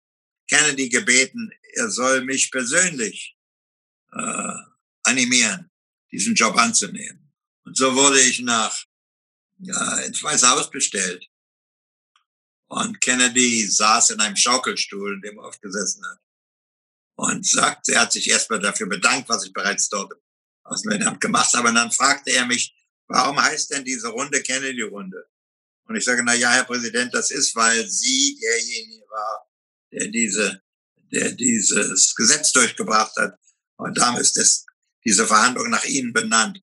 Kennedy 0.50 0.90
gebeten, 0.90 1.52
er 1.74 1.90
soll 1.90 2.24
mich 2.24 2.52
persönlich 2.52 3.38
äh, 4.14 4.54
animieren, 5.04 5.70
diesen 6.12 6.36
Job 6.36 6.58
anzunehmen. 6.58 7.32
Und 7.64 7.78
so 7.78 7.96
wurde 7.96 8.20
ich 8.20 8.40
nach 8.42 8.86
ja, 9.60 10.00
ins 10.00 10.22
Weiße 10.22 10.50
Haus 10.50 10.70
bestellt. 10.70 11.28
Und 12.68 13.00
Kennedy 13.02 13.68
saß 13.68 14.12
in 14.12 14.20
einem 14.22 14.36
Schaukelstuhl, 14.36 15.16
in 15.16 15.22
dem 15.22 15.38
er 15.38 15.46
oft 15.46 15.62
gesessen 15.62 16.06
hat. 16.06 16.20
Und 17.24 17.46
sagt, 17.46 17.88
er 17.88 18.02
hat 18.02 18.12
sich 18.12 18.28
erstmal 18.28 18.60
dafür 18.60 18.90
bedankt, 18.90 19.30
was 19.30 19.46
ich 19.46 19.54
bereits 19.54 19.88
dort 19.90 20.12
aus 20.64 20.84
Amt 20.88 21.22
gemacht 21.22 21.54
habe. 21.54 21.68
Und 21.68 21.76
dann 21.76 21.92
fragte 21.92 22.32
er 22.32 22.48
mich, 22.48 22.74
warum 23.08 23.40
heißt 23.40 23.70
denn 23.70 23.86
diese 23.86 24.08
Runde 24.08 24.42
Kennedy-Runde? 24.42 25.28
Und 25.88 25.96
ich 25.96 26.04
sage, 26.04 26.24
na 26.26 26.34
ja, 26.34 26.50
Herr 26.50 26.64
Präsident, 26.64 27.14
das 27.14 27.30
ist, 27.30 27.56
weil 27.56 27.88
Sie 27.88 28.40
derjenige 28.42 29.06
war, 29.08 29.48
der 29.92 30.08
diese, 30.08 30.64
der 31.12 31.32
dieses 31.34 32.16
Gesetz 32.16 32.54
durchgebracht 32.54 33.16
hat. 33.18 33.38
Und 33.78 34.00
damit 34.00 34.22
ist 34.22 34.38
das, 34.38 34.66
diese 35.06 35.28
Verhandlung 35.28 35.70
nach 35.70 35.86
Ihnen 35.86 36.14
benannt. 36.14 36.60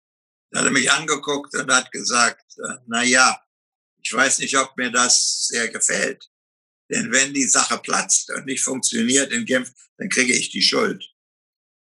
Da 0.49 0.61
hat 0.61 0.65
er 0.65 0.71
mich 0.71 0.91
angeguckt 0.91 1.55
und 1.55 1.71
hat 1.71 1.91
gesagt, 1.91 2.45
äh, 2.57 2.77
na 2.87 3.03
ja, 3.03 3.39
ich 4.01 4.11
weiß 4.11 4.39
nicht, 4.39 4.57
ob 4.57 4.75
mir 4.75 4.91
das 4.91 5.49
sehr 5.49 5.67
gefällt. 5.67 6.31
Denn 6.89 7.11
wenn 7.11 7.33
die 7.33 7.47
Sache 7.47 7.77
platzt 7.79 8.31
und 8.31 8.45
nicht 8.45 8.63
funktioniert 8.63 9.31
in 9.31 9.45
Genf, 9.45 9.71
dann 9.97 10.09
kriege 10.09 10.33
ich 10.33 10.49
die 10.49 10.61
Schuld. 10.61 11.03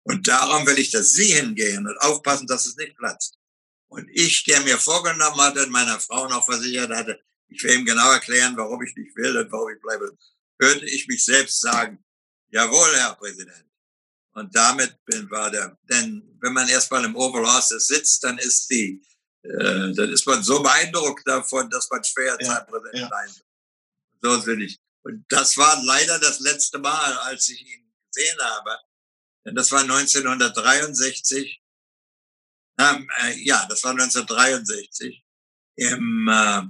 Und 0.03 0.27
darum 0.27 0.65
will 0.65 0.79
ich, 0.79 0.91
dass 0.91 1.11
Sie 1.11 1.33
hingehen 1.33 1.87
und 1.87 1.97
aufpassen, 1.97 2.47
dass 2.47 2.65
es 2.65 2.75
nicht 2.75 2.95
platzt. 2.97 3.37
Und 3.87 4.09
ich, 4.11 4.43
der 4.43 4.61
mir 4.61 4.77
vorgenommen 4.77 5.37
hatte, 5.37 5.67
meiner 5.67 5.99
Frau 5.99 6.27
noch 6.27 6.45
versichert 6.45 6.91
hatte, 6.91 7.19
ich 7.47 7.63
will 7.63 7.75
ihm 7.75 7.85
genau 7.85 8.11
erklären, 8.11 8.57
warum 8.57 8.81
ich 8.81 8.95
nicht 8.95 9.15
will 9.15 9.37
und 9.37 9.51
warum 9.51 9.69
ich 9.69 9.81
bleibe, 9.81 10.17
hörte 10.59 10.85
ich 10.85 11.07
mich 11.07 11.23
selbst 11.23 11.61
sagen, 11.61 12.03
jawohl, 12.49 12.95
Herr 12.95 13.15
Präsident. 13.15 13.65
Und 14.33 14.55
damit 14.55 14.97
bin, 15.05 15.29
war 15.29 15.51
der, 15.51 15.77
denn 15.83 16.37
wenn 16.41 16.53
man 16.53 16.67
erstmal 16.67 17.05
im 17.05 17.15
Oval 17.15 17.45
Office 17.45 17.87
sitzt, 17.87 18.23
dann 18.23 18.39
ist 18.39 18.67
die, 18.71 19.05
äh, 19.43 19.93
dann 19.93 20.09
ist 20.09 20.25
man 20.25 20.41
so 20.41 20.63
beeindruckt 20.63 21.27
davon, 21.27 21.69
dass 21.69 21.87
man 21.91 22.03
schwer 22.03 22.35
ja, 22.39 22.45
sein 22.45 22.65
Präsident 22.65 22.95
ja. 22.95 23.09
sein 23.09 23.29
So 24.21 24.45
will 24.47 24.63
ich. 24.63 24.79
Und 25.03 25.25
das 25.29 25.57
war 25.57 25.83
leider 25.83 26.19
das 26.19 26.39
letzte 26.39 26.79
Mal, 26.79 27.13
als 27.19 27.49
ich 27.49 27.61
ihn 27.61 27.93
gesehen 28.11 28.39
habe. 28.39 28.79
Denn 29.45 29.55
das 29.55 29.71
war 29.71 29.81
1963. 29.81 31.61
Ähm, 32.79 33.09
äh, 33.21 33.37
ja, 33.43 33.65
das 33.67 33.83
war 33.83 33.91
1963. 33.91 35.23
Im, 35.75 36.27
äh, 36.29 36.61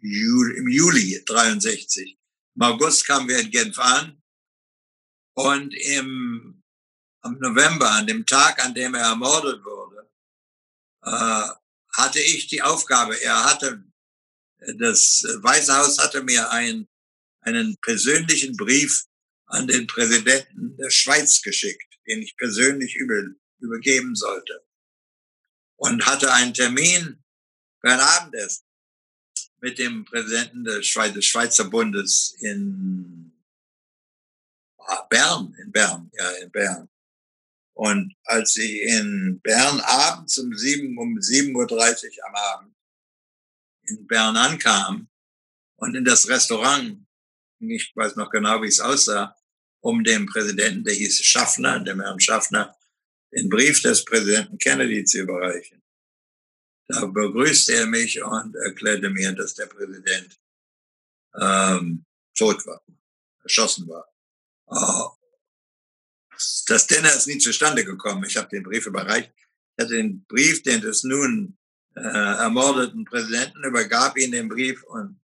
Juli, 0.00 0.56
im 0.56 0.68
Juli 0.68 1.22
63. 1.24 2.18
Im 2.56 2.62
August 2.62 3.06
kamen 3.06 3.28
wir 3.28 3.38
in 3.38 3.50
Genf 3.50 3.78
an 3.78 4.22
und 5.34 5.74
im, 5.74 6.62
am 7.20 7.38
November, 7.38 7.90
an 7.90 8.06
dem 8.06 8.24
Tag, 8.24 8.64
an 8.64 8.74
dem 8.74 8.94
er 8.94 9.08
ermordet 9.08 9.62
wurde, 9.64 10.10
äh, 11.02 11.48
hatte 11.96 12.20
ich 12.20 12.46
die 12.48 12.62
Aufgabe, 12.62 13.20
er 13.20 13.44
hatte, 13.44 13.84
das 14.78 15.24
Weiße 15.40 15.76
Haus 15.76 15.98
hatte 15.98 16.22
mir 16.22 16.50
ein, 16.50 16.88
einen 17.40 17.76
persönlichen 17.78 18.56
Brief 18.56 19.04
an 19.46 19.66
den 19.66 19.86
Präsidenten 19.86 20.76
der 20.76 20.90
Schweiz 20.90 21.42
geschickt, 21.42 21.98
den 22.06 22.22
ich 22.22 22.36
persönlich 22.36 22.94
über, 22.96 23.22
übergeben 23.58 24.14
sollte. 24.14 24.64
Und 25.76 26.04
hatte 26.06 26.32
einen 26.32 26.54
Termin 26.54 27.22
für 27.80 27.90
ein 27.90 28.00
Abendessen 28.00 28.64
mit 29.60 29.78
dem 29.78 30.04
Präsidenten 30.04 30.64
des, 30.64 30.86
Schweiz, 30.86 31.14
des 31.14 31.24
Schweizer 31.24 31.64
Bundes 31.64 32.36
in 32.40 33.32
ah, 34.78 35.02
Bern, 35.02 35.54
in 35.62 35.72
Bern, 35.72 36.10
ja, 36.14 36.30
in 36.32 36.50
Bern. 36.50 36.88
Und 37.72 38.14
als 38.24 38.52
sie 38.52 38.80
in 38.80 39.40
Bern 39.42 39.80
abends 39.80 40.36
um 40.38 40.54
7, 40.54 40.98
um 40.98 41.16
7.30 41.16 41.54
Uhr 41.54 42.26
am 42.26 42.34
Abend 42.34 42.74
in 43.90 44.06
Bern 44.06 44.36
ankam 44.36 45.08
und 45.76 45.94
in 45.94 46.04
das 46.04 46.28
Restaurant, 46.28 47.06
ich 47.58 47.92
weiß 47.94 48.16
noch 48.16 48.30
genau, 48.30 48.62
wie 48.62 48.68
es 48.68 48.80
aussah, 48.80 49.36
um 49.80 50.04
dem 50.04 50.26
Präsidenten, 50.26 50.84
der 50.84 50.94
hieß 50.94 51.22
Schaffner, 51.24 51.80
dem 51.80 52.00
Herrn 52.00 52.20
Schaffner, 52.20 52.76
den 53.32 53.48
Brief 53.48 53.82
des 53.82 54.04
Präsidenten 54.04 54.58
Kennedy 54.58 55.04
zu 55.04 55.20
überreichen. 55.20 55.82
Da 56.88 57.06
begrüßte 57.06 57.74
er 57.74 57.86
mich 57.86 58.22
und 58.22 58.54
erklärte 58.56 59.10
mir, 59.10 59.32
dass 59.32 59.54
der 59.54 59.66
Präsident 59.66 60.40
ähm, 61.40 62.04
tot 62.36 62.66
war, 62.66 62.82
erschossen 63.44 63.88
war. 63.88 64.06
Oh. 64.66 65.10
Das 66.66 66.86
Dinner 66.86 67.14
ist 67.14 67.26
nie 67.26 67.38
zustande 67.38 67.84
gekommen. 67.84 68.24
Ich 68.24 68.36
habe 68.36 68.48
den 68.48 68.62
Brief 68.62 68.86
überreicht. 68.86 69.32
Ich 69.36 69.84
hatte 69.84 69.94
den 69.94 70.24
Brief, 70.24 70.62
den 70.62 70.80
des 70.80 71.04
nun 71.04 71.56
äh, 72.00 72.42
ermordeten 72.42 73.04
Präsidenten, 73.04 73.64
übergab 73.64 74.16
ihn 74.16 74.32
den 74.32 74.48
Brief 74.48 74.82
und 74.84 75.20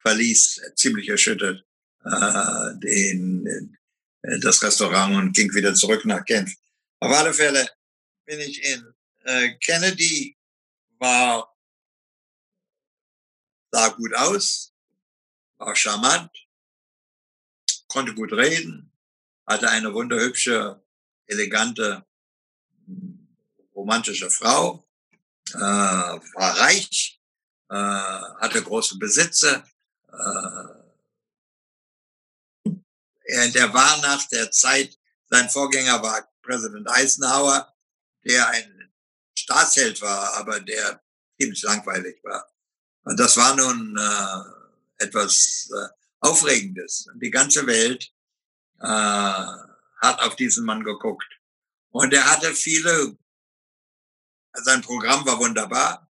verließ 0.00 0.72
ziemlich 0.76 1.08
erschüttert 1.08 1.64
äh, 2.04 2.78
den, 2.78 3.76
äh, 4.22 4.38
das 4.40 4.62
Restaurant 4.62 5.14
und 5.16 5.36
ging 5.36 5.52
wieder 5.54 5.74
zurück 5.74 6.04
nach 6.04 6.24
Genf. 6.24 6.52
Auf 7.00 7.16
alle 7.16 7.34
Fälle 7.34 7.68
bin 8.24 8.40
ich 8.40 8.62
in 8.64 8.94
äh, 9.24 9.54
Kennedy 9.58 10.36
war, 10.98 11.54
sah 13.70 13.88
gut 13.88 14.14
aus, 14.14 14.72
war 15.58 15.76
charmant, 15.76 16.30
konnte 17.86 18.14
gut 18.14 18.32
reden, 18.32 18.92
hatte 19.46 19.70
eine 19.70 19.92
wunderhübsche, 19.92 20.82
elegante, 21.26 22.06
romantische 23.74 24.30
Frau, 24.30 24.87
äh, 25.54 25.58
war 25.58 26.60
reich, 26.60 27.20
äh, 27.70 27.74
hatte 27.74 28.62
große 28.62 28.98
Besitze. 28.98 29.62
Äh, 30.12 30.78
der 33.50 33.72
war 33.74 34.00
nach 34.00 34.26
der 34.28 34.50
Zeit, 34.50 34.98
sein 35.28 35.50
Vorgänger 35.50 36.02
war 36.02 36.28
Präsident 36.42 36.88
Eisenhower, 36.90 37.74
der 38.24 38.48
ein 38.48 38.90
Staatsheld 39.38 40.00
war, 40.00 40.34
aber 40.34 40.60
der 40.60 41.02
ziemlich 41.38 41.62
langweilig 41.62 42.18
war. 42.24 42.50
Und 43.02 43.18
das 43.18 43.36
war 43.36 43.54
nun 43.54 43.96
äh, 43.96 45.04
etwas 45.04 45.70
äh, 45.74 45.88
Aufregendes. 46.20 47.08
Die 47.14 47.30
ganze 47.30 47.66
Welt 47.66 48.12
äh, 48.80 48.86
hat 48.86 50.20
auf 50.20 50.36
diesen 50.36 50.64
Mann 50.64 50.84
geguckt. 50.84 51.26
Und 51.90 52.12
er 52.12 52.30
hatte 52.30 52.54
viele, 52.54 53.16
sein 54.64 54.82
Programm 54.82 55.24
war 55.26 55.38
wunderbar. 55.38 56.10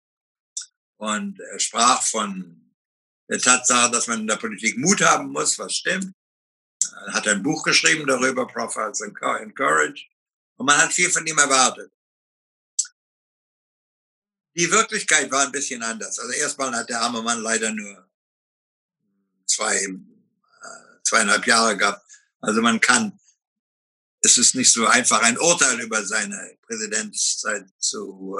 Und 0.96 1.40
er 1.40 1.58
sprach 1.58 2.02
von 2.02 2.72
der 3.28 3.38
Tatsache, 3.38 3.90
dass 3.90 4.06
man 4.06 4.20
in 4.20 4.26
der 4.26 4.36
Politik 4.36 4.78
Mut 4.78 5.00
haben 5.00 5.30
muss, 5.30 5.58
was 5.58 5.76
stimmt. 5.76 6.14
Er 7.06 7.14
hat 7.14 7.26
ein 7.28 7.42
Buch 7.42 7.62
geschrieben 7.64 8.06
darüber, 8.06 8.46
Profiles 8.46 9.02
and 9.02 9.14
Courage. 9.16 10.06
Und 10.56 10.66
man 10.66 10.78
hat 10.78 10.92
viel 10.92 11.10
von 11.10 11.26
ihm 11.26 11.38
erwartet. 11.38 11.92
Die 14.56 14.70
Wirklichkeit 14.70 15.30
war 15.30 15.42
ein 15.42 15.52
bisschen 15.52 15.82
anders. 15.82 16.18
Also 16.18 16.32
erstmal 16.32 16.72
hat 16.72 16.88
der 16.88 17.00
arme 17.00 17.22
Mann 17.22 17.40
leider 17.40 17.72
nur 17.72 18.08
zwei, 19.46 19.76
äh, 19.76 19.98
zweieinhalb 21.02 21.46
Jahre 21.46 21.76
gehabt. 21.76 22.06
Also 22.40 22.62
man 22.62 22.80
kann, 22.80 23.18
es 24.24 24.38
ist 24.38 24.54
nicht 24.54 24.72
so 24.72 24.86
einfach, 24.86 25.22
ein 25.22 25.38
Urteil 25.38 25.80
über 25.80 26.04
seine 26.04 26.56
Präsidentszeit 26.62 27.66
zu 27.78 28.38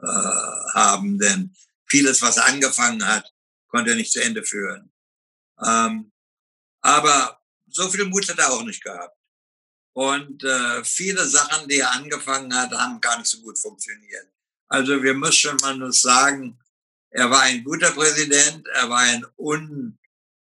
äh, 0.00 0.06
haben, 0.06 1.18
denn 1.18 1.56
vieles, 1.86 2.22
was 2.22 2.36
er 2.36 2.46
angefangen 2.46 3.04
hat, 3.04 3.34
konnte 3.66 3.90
er 3.90 3.96
nicht 3.96 4.12
zu 4.12 4.22
Ende 4.22 4.44
führen. 4.44 4.92
Ähm, 5.64 6.12
aber 6.82 7.42
so 7.66 7.88
viel 7.88 8.04
Mut 8.04 8.28
hat 8.28 8.38
er 8.38 8.52
auch 8.52 8.62
nicht 8.62 8.82
gehabt. 8.82 9.16
Und 9.92 10.44
äh, 10.44 10.84
viele 10.84 11.26
Sachen, 11.26 11.68
die 11.68 11.78
er 11.78 11.92
angefangen 11.92 12.54
hat, 12.54 12.70
haben 12.70 13.00
gar 13.00 13.18
nicht 13.18 13.28
so 13.28 13.40
gut 13.40 13.58
funktioniert. 13.58 14.28
Also 14.68 15.02
wir 15.02 15.14
müssen 15.14 15.56
man 15.62 15.80
muss 15.80 16.00
sagen, 16.00 16.60
er 17.10 17.28
war 17.30 17.40
ein 17.40 17.64
guter 17.64 17.90
Präsident, 17.90 18.66
er 18.68 18.88
war 18.88 19.00
ein 19.00 19.26
un, 19.36 19.98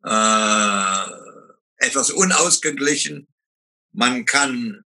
äh, 0.04 1.86
etwas 1.86 2.10
unausgeglichen. 2.10 3.28
Man 3.94 4.26
kann 4.26 4.84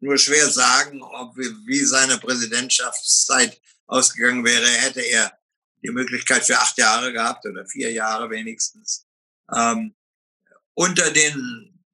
nur 0.00 0.18
schwer 0.18 0.50
sagen, 0.50 1.02
ob 1.02 1.36
wie 1.36 1.84
seine 1.84 2.18
Präsidentschaftszeit 2.18 3.60
ausgegangen 3.86 4.44
wäre, 4.44 4.66
hätte 4.66 5.00
er 5.00 5.38
die 5.82 5.90
Möglichkeit 5.90 6.44
für 6.44 6.58
acht 6.58 6.76
Jahre 6.76 7.12
gehabt 7.12 7.46
oder 7.46 7.66
vier 7.66 7.92
Jahre 7.92 8.28
wenigstens. 8.30 9.06
Ähm, 9.54 9.94
unter 10.74 11.10
den 11.10 11.84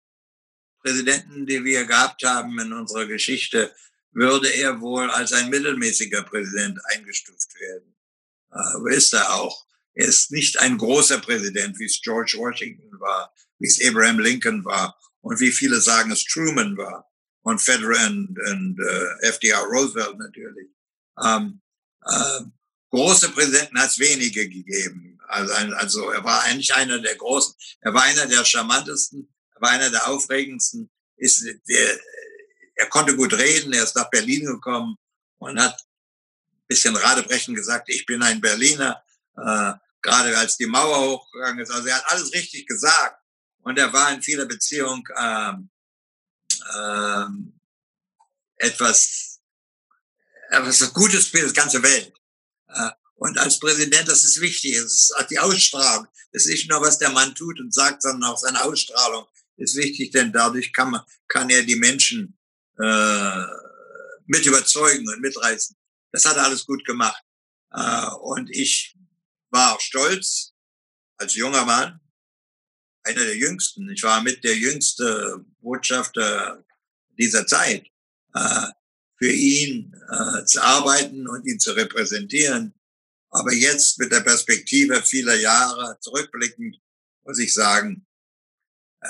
Präsidenten, 0.80 1.46
die 1.46 1.62
wir 1.64 1.84
gehabt 1.84 2.24
haben 2.24 2.58
in 2.58 2.72
unserer 2.72 3.06
Geschichte, 3.06 3.74
würde 4.10 4.48
er 4.48 4.80
wohl 4.80 5.10
als 5.10 5.32
ein 5.32 5.50
mittelmäßiger 5.50 6.22
Präsident 6.22 6.78
eingestuft 6.86 7.54
werden. 7.60 7.94
Aber 8.48 8.90
ist 8.90 9.12
er 9.12 9.34
auch. 9.34 9.66
Er 9.94 10.06
ist 10.06 10.32
nicht 10.32 10.58
ein 10.58 10.78
großer 10.78 11.18
Präsident, 11.20 11.78
wie 11.78 11.84
es 11.84 12.00
George 12.02 12.34
Washington 12.38 12.98
war, 12.98 13.32
wie 13.58 13.68
es 13.68 13.80
Abraham 13.86 14.18
Lincoln 14.18 14.64
war 14.64 14.98
und 15.22 15.40
wie 15.40 15.52
viele 15.52 15.80
sagen, 15.80 16.10
es 16.10 16.24
Truman 16.24 16.76
war 16.76 17.10
und 17.42 17.60
Federer 17.60 18.06
und, 18.06 18.38
und 18.38 18.78
uh, 18.78 19.26
FDR 19.26 19.60
Roosevelt 19.60 20.18
natürlich. 20.18 20.68
Ähm, 21.24 21.60
äh, 22.04 22.40
große 22.90 23.30
Präsidenten 23.30 23.78
hat 23.78 23.90
es 23.90 23.98
wenige 23.98 24.48
gegeben. 24.48 25.18
Also, 25.28 25.52
also 25.52 26.10
er 26.10 26.22
war 26.24 26.42
eigentlich 26.42 26.74
einer 26.74 26.98
der 26.98 27.16
großen, 27.16 27.54
er 27.80 27.94
war 27.94 28.02
einer 28.02 28.26
der 28.26 28.44
charmantesten, 28.44 29.32
er 29.54 29.60
war 29.62 29.70
einer 29.70 29.90
der 29.90 30.08
aufregendsten. 30.08 30.90
Ist 31.16 31.44
der, 31.68 32.00
er 32.74 32.86
konnte 32.88 33.16
gut 33.16 33.32
reden, 33.34 33.72
er 33.72 33.84
ist 33.84 33.96
nach 33.96 34.10
Berlin 34.10 34.44
gekommen 34.44 34.96
und 35.38 35.60
hat 35.60 35.74
ein 36.50 36.66
bisschen 36.66 36.96
radebrechen 36.96 37.54
gesagt, 37.54 37.88
ich 37.88 38.04
bin 38.06 38.22
ein 38.22 38.40
Berliner, 38.40 39.02
äh, 39.36 39.72
gerade 40.02 40.36
als 40.36 40.56
die 40.56 40.66
Mauer 40.66 41.12
hochgegangen 41.12 41.60
ist. 41.60 41.70
Also 41.70 41.88
er 41.88 41.96
hat 41.96 42.10
alles 42.10 42.32
richtig 42.32 42.66
gesagt 42.66 43.21
und 43.62 43.78
er 43.78 43.92
war 43.92 44.12
in 44.12 44.22
vieler 44.22 44.46
Beziehung 44.46 45.06
ähm, 45.16 45.70
ähm, 46.74 47.60
etwas, 48.56 49.40
etwas 50.50 50.92
Gutes 50.92 51.28
für 51.28 51.46
die 51.46 51.52
ganze 51.52 51.82
Welt. 51.82 52.12
Äh, 52.68 52.90
und 53.16 53.38
als 53.38 53.58
Präsident, 53.58 54.08
das 54.08 54.24
ist 54.24 54.40
wichtig, 54.40 54.74
das 54.74 55.10
ist 55.10 55.26
die 55.30 55.38
Ausstrahlung. 55.38 56.06
Das 56.32 56.44
ist 56.44 56.50
nicht 56.50 56.70
nur, 56.70 56.80
was 56.80 56.98
der 56.98 57.10
Mann 57.10 57.34
tut 57.34 57.60
und 57.60 57.72
sagt, 57.72 58.02
sondern 58.02 58.30
auch 58.30 58.38
seine 58.38 58.62
Ausstrahlung 58.64 59.26
ist 59.56 59.76
wichtig, 59.76 60.10
denn 60.10 60.32
dadurch 60.32 60.72
kann, 60.72 60.90
man, 60.90 61.02
kann 61.28 61.50
er 61.50 61.62
die 61.62 61.76
Menschen 61.76 62.36
äh, 62.78 63.44
mit 64.26 64.44
überzeugen 64.46 65.08
und 65.08 65.20
mitreißen. 65.20 65.76
Das 66.10 66.24
hat 66.24 66.36
er 66.36 66.44
alles 66.44 66.66
gut 66.66 66.84
gemacht. 66.84 67.22
Äh, 67.70 68.08
und 68.22 68.50
ich 68.50 68.96
war 69.50 69.78
stolz 69.80 70.52
als 71.16 71.34
junger 71.34 71.64
Mann, 71.64 72.00
einer 73.04 73.24
der 73.24 73.36
jüngsten. 73.36 73.88
Ich 73.90 74.02
war 74.02 74.22
mit 74.22 74.44
der 74.44 74.56
jüngste 74.56 75.44
Botschafter 75.60 76.64
dieser 77.18 77.46
Zeit, 77.46 77.86
äh, 78.34 78.66
für 79.16 79.32
ihn 79.32 79.94
äh, 80.10 80.44
zu 80.44 80.62
arbeiten 80.62 81.28
und 81.28 81.46
ihn 81.46 81.60
zu 81.60 81.72
repräsentieren. 81.72 82.74
Aber 83.30 83.52
jetzt 83.52 83.98
mit 83.98 84.12
der 84.12 84.20
Perspektive 84.20 85.02
vieler 85.02 85.36
Jahre 85.36 85.98
zurückblickend 86.00 86.78
muss 87.24 87.38
ich 87.38 87.54
sagen, 87.54 88.04
äh, 89.00 89.08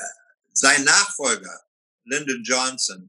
sein 0.52 0.84
Nachfolger, 0.84 1.62
Lyndon 2.04 2.42
Johnson, 2.44 3.08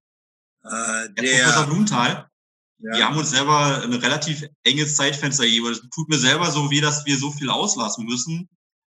der, 0.63 1.11
Herr 1.17 1.43
Professor 1.43 1.65
Blumenthal, 1.65 2.31
ja. 2.79 2.93
wir 2.93 3.05
haben 3.05 3.17
uns 3.17 3.31
selber 3.31 3.83
ein 3.83 3.93
relativ 3.95 4.45
enges 4.63 4.95
Zeitfenster 4.95 5.43
gegeben. 5.43 5.71
Es 5.71 5.81
tut 5.93 6.07
mir 6.07 6.17
selber 6.17 6.49
so 6.51 6.71
weh, 6.71 6.79
dass 6.79 7.05
wir 7.05 7.17
so 7.17 7.31
viel 7.31 7.49
auslassen 7.49 8.05
müssen. 8.05 8.49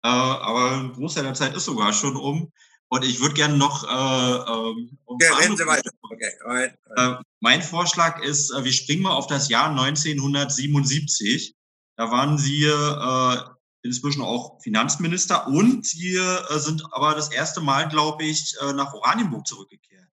Äh, 0.04 0.10
aber 0.10 0.72
ein 0.72 0.94
Großteil 0.94 1.24
der 1.24 1.34
Zeit 1.34 1.56
ist 1.56 1.66
sogar 1.66 1.94
schon 1.94 2.16
um. 2.16 2.52
Und 2.90 3.04
ich 3.04 3.20
würde 3.22 3.34
gerne 3.34 3.58
noch. 3.58 3.84
Äh, 3.84 4.52
ähm, 4.52 4.98
um 5.06 5.16
okay, 5.16 5.34
reden 5.42 5.58
Sie 5.58 5.66
weiter. 5.66 5.90
Okay, 6.02 6.32
alright, 6.46 6.78
alright. 6.96 7.20
Äh, 7.20 7.24
mein 7.40 7.64
Vorschlag 7.64 8.22
ist, 8.22 8.52
äh, 8.52 8.64
wir 8.64 8.74
springen 8.74 9.02
mal 9.02 9.14
auf 9.14 9.28
das 9.28 9.50
Jahr 9.50 9.70
1977. 9.70 11.56
Da 11.96 12.12
waren 12.12 12.38
Sie 12.38 12.66
äh, 12.66 13.38
inzwischen 13.84 14.22
auch 14.22 14.62
Finanzminister 14.62 15.48
und 15.48 15.86
Sie 15.86 16.16
äh, 16.16 16.60
sind 16.60 16.84
aber 16.92 17.16
das 17.16 17.32
erste 17.32 17.62
Mal, 17.62 17.90
glaube 17.90 18.24
ich, 18.26 18.56
äh, 18.62 18.74
nach 18.74 18.94
Oranienburg 18.94 19.48
zurückgekehrt. 19.48 20.08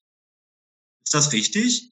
Ist 1.04 1.14
das 1.14 1.32
richtig? 1.32 1.92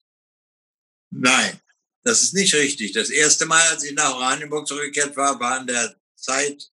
Nein, 1.12 1.60
das 2.04 2.24
ist 2.24 2.34
nicht 2.34 2.54
richtig. 2.54 2.92
Das 2.92 3.10
erste 3.10 3.46
Mal, 3.46 3.62
als 3.70 3.84
ich 3.84 3.94
nach 3.94 4.14
Oranienburg 4.14 4.68
zurückgekehrt 4.68 5.16
war, 5.16 5.40
war 5.40 5.60
in 5.62 5.68
der 5.68 5.96
Zeit 6.16 6.72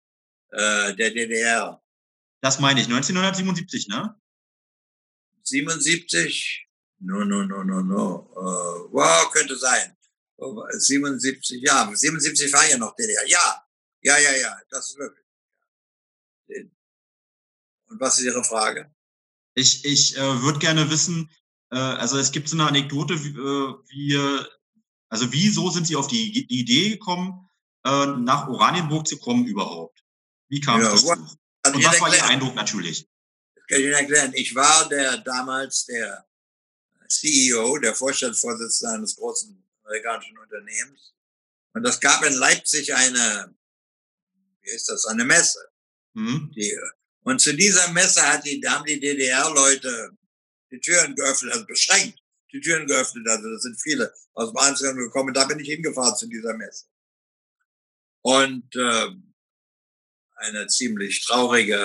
äh, 0.50 0.94
der 0.94 1.10
DDR. 1.10 1.82
Das 2.40 2.60
meine 2.60 2.80
ich, 2.80 2.86
1977, 2.86 3.88
ne? 3.88 4.14
77? 5.42 6.68
No, 7.00 7.24
no, 7.24 7.44
no, 7.44 7.64
no, 7.64 7.82
no. 7.82 8.30
Uh, 8.36 8.92
wow, 8.92 9.30
könnte 9.32 9.56
sein. 9.56 9.96
77, 10.38 11.62
ja, 11.62 11.90
77 11.92 12.52
war 12.52 12.68
ja 12.68 12.78
noch 12.78 12.94
DDR. 12.94 13.26
Ja, 13.26 13.66
ja, 14.02 14.18
ja, 14.18 14.36
ja, 14.36 14.56
das 14.70 14.90
ist 14.90 14.98
wirklich. 14.98 15.24
Und 17.88 18.00
was 18.00 18.18
ist 18.18 18.24
Ihre 18.24 18.44
Frage? 18.44 18.94
Ich, 19.54 19.84
ich 19.84 20.16
äh, 20.16 20.42
würde 20.42 20.60
gerne 20.60 20.90
wissen, 20.90 21.30
äh, 21.70 21.76
also 21.76 22.18
es 22.18 22.30
gibt 22.30 22.48
so 22.48 22.56
eine 22.56 22.68
Anekdote, 22.68 23.24
wie, 23.24 23.30
äh, 23.30 23.74
wie 23.88 24.46
also 25.08 25.32
wieso 25.32 25.70
sind 25.70 25.86
Sie 25.86 25.96
auf 25.96 26.06
die, 26.06 26.46
die 26.46 26.60
Idee 26.60 26.90
gekommen, 26.90 27.48
äh, 27.84 28.06
nach 28.06 28.48
Oranienburg 28.48 29.06
zu 29.06 29.18
kommen 29.18 29.46
überhaupt? 29.46 30.04
Wie 30.48 30.60
kam 30.60 30.80
ja, 30.80 30.92
es 30.92 31.04
dazu? 31.04 31.38
Und 31.66 31.84
was 31.84 32.00
war 32.00 32.14
Ihr 32.14 32.24
Eindruck 32.24 32.54
natürlich? 32.54 33.06
Das 33.54 33.66
kann 33.66 33.78
ich 33.78 33.84
Ihnen 33.84 33.94
erklären. 33.94 34.32
Ich 34.34 34.54
war 34.54 34.88
der 34.88 35.18
damals 35.18 35.84
der 35.86 36.26
CEO, 37.08 37.78
der 37.78 37.94
Vorstandsvorsitzende 37.94 38.94
eines 38.94 39.16
großen 39.16 39.62
amerikanischen 39.84 40.38
Unternehmens. 40.38 41.14
Und 41.74 41.82
das 41.82 42.00
gab 42.00 42.24
in 42.24 42.34
Leipzig 42.34 42.94
eine, 42.94 43.54
wie 44.62 44.70
ist 44.70 44.88
das, 44.88 45.06
eine 45.06 45.24
Messe. 45.24 45.58
Mhm. 46.14 46.52
Die, 46.54 46.78
und 47.22 47.40
zu 47.40 47.54
dieser 47.54 47.90
Messe 47.92 48.22
hat 48.22 48.44
die, 48.44 48.62
haben 48.66 48.84
die 48.84 49.00
DDR-Leute 49.00 50.16
die 50.70 50.80
Türen 50.80 51.14
geöffnet, 51.14 51.52
also 51.52 51.66
beschränkt 51.66 52.18
die 52.52 52.60
Türen 52.60 52.86
geöffnet. 52.86 53.26
Also 53.28 53.50
das 53.50 53.62
sind 53.62 53.80
viele 53.80 54.12
aus 54.34 54.50
dem 54.50 54.56
Einzelnen 54.58 54.96
gekommen. 54.96 55.34
Da 55.34 55.44
bin 55.44 55.60
ich 55.60 55.68
hingefahren 55.68 56.16
zu 56.16 56.26
dieser 56.26 56.54
Messe. 56.54 56.86
Und 58.22 58.74
äh, 58.76 59.08
eine 60.38 60.66
ziemlich 60.66 61.24
traurige 61.24 61.78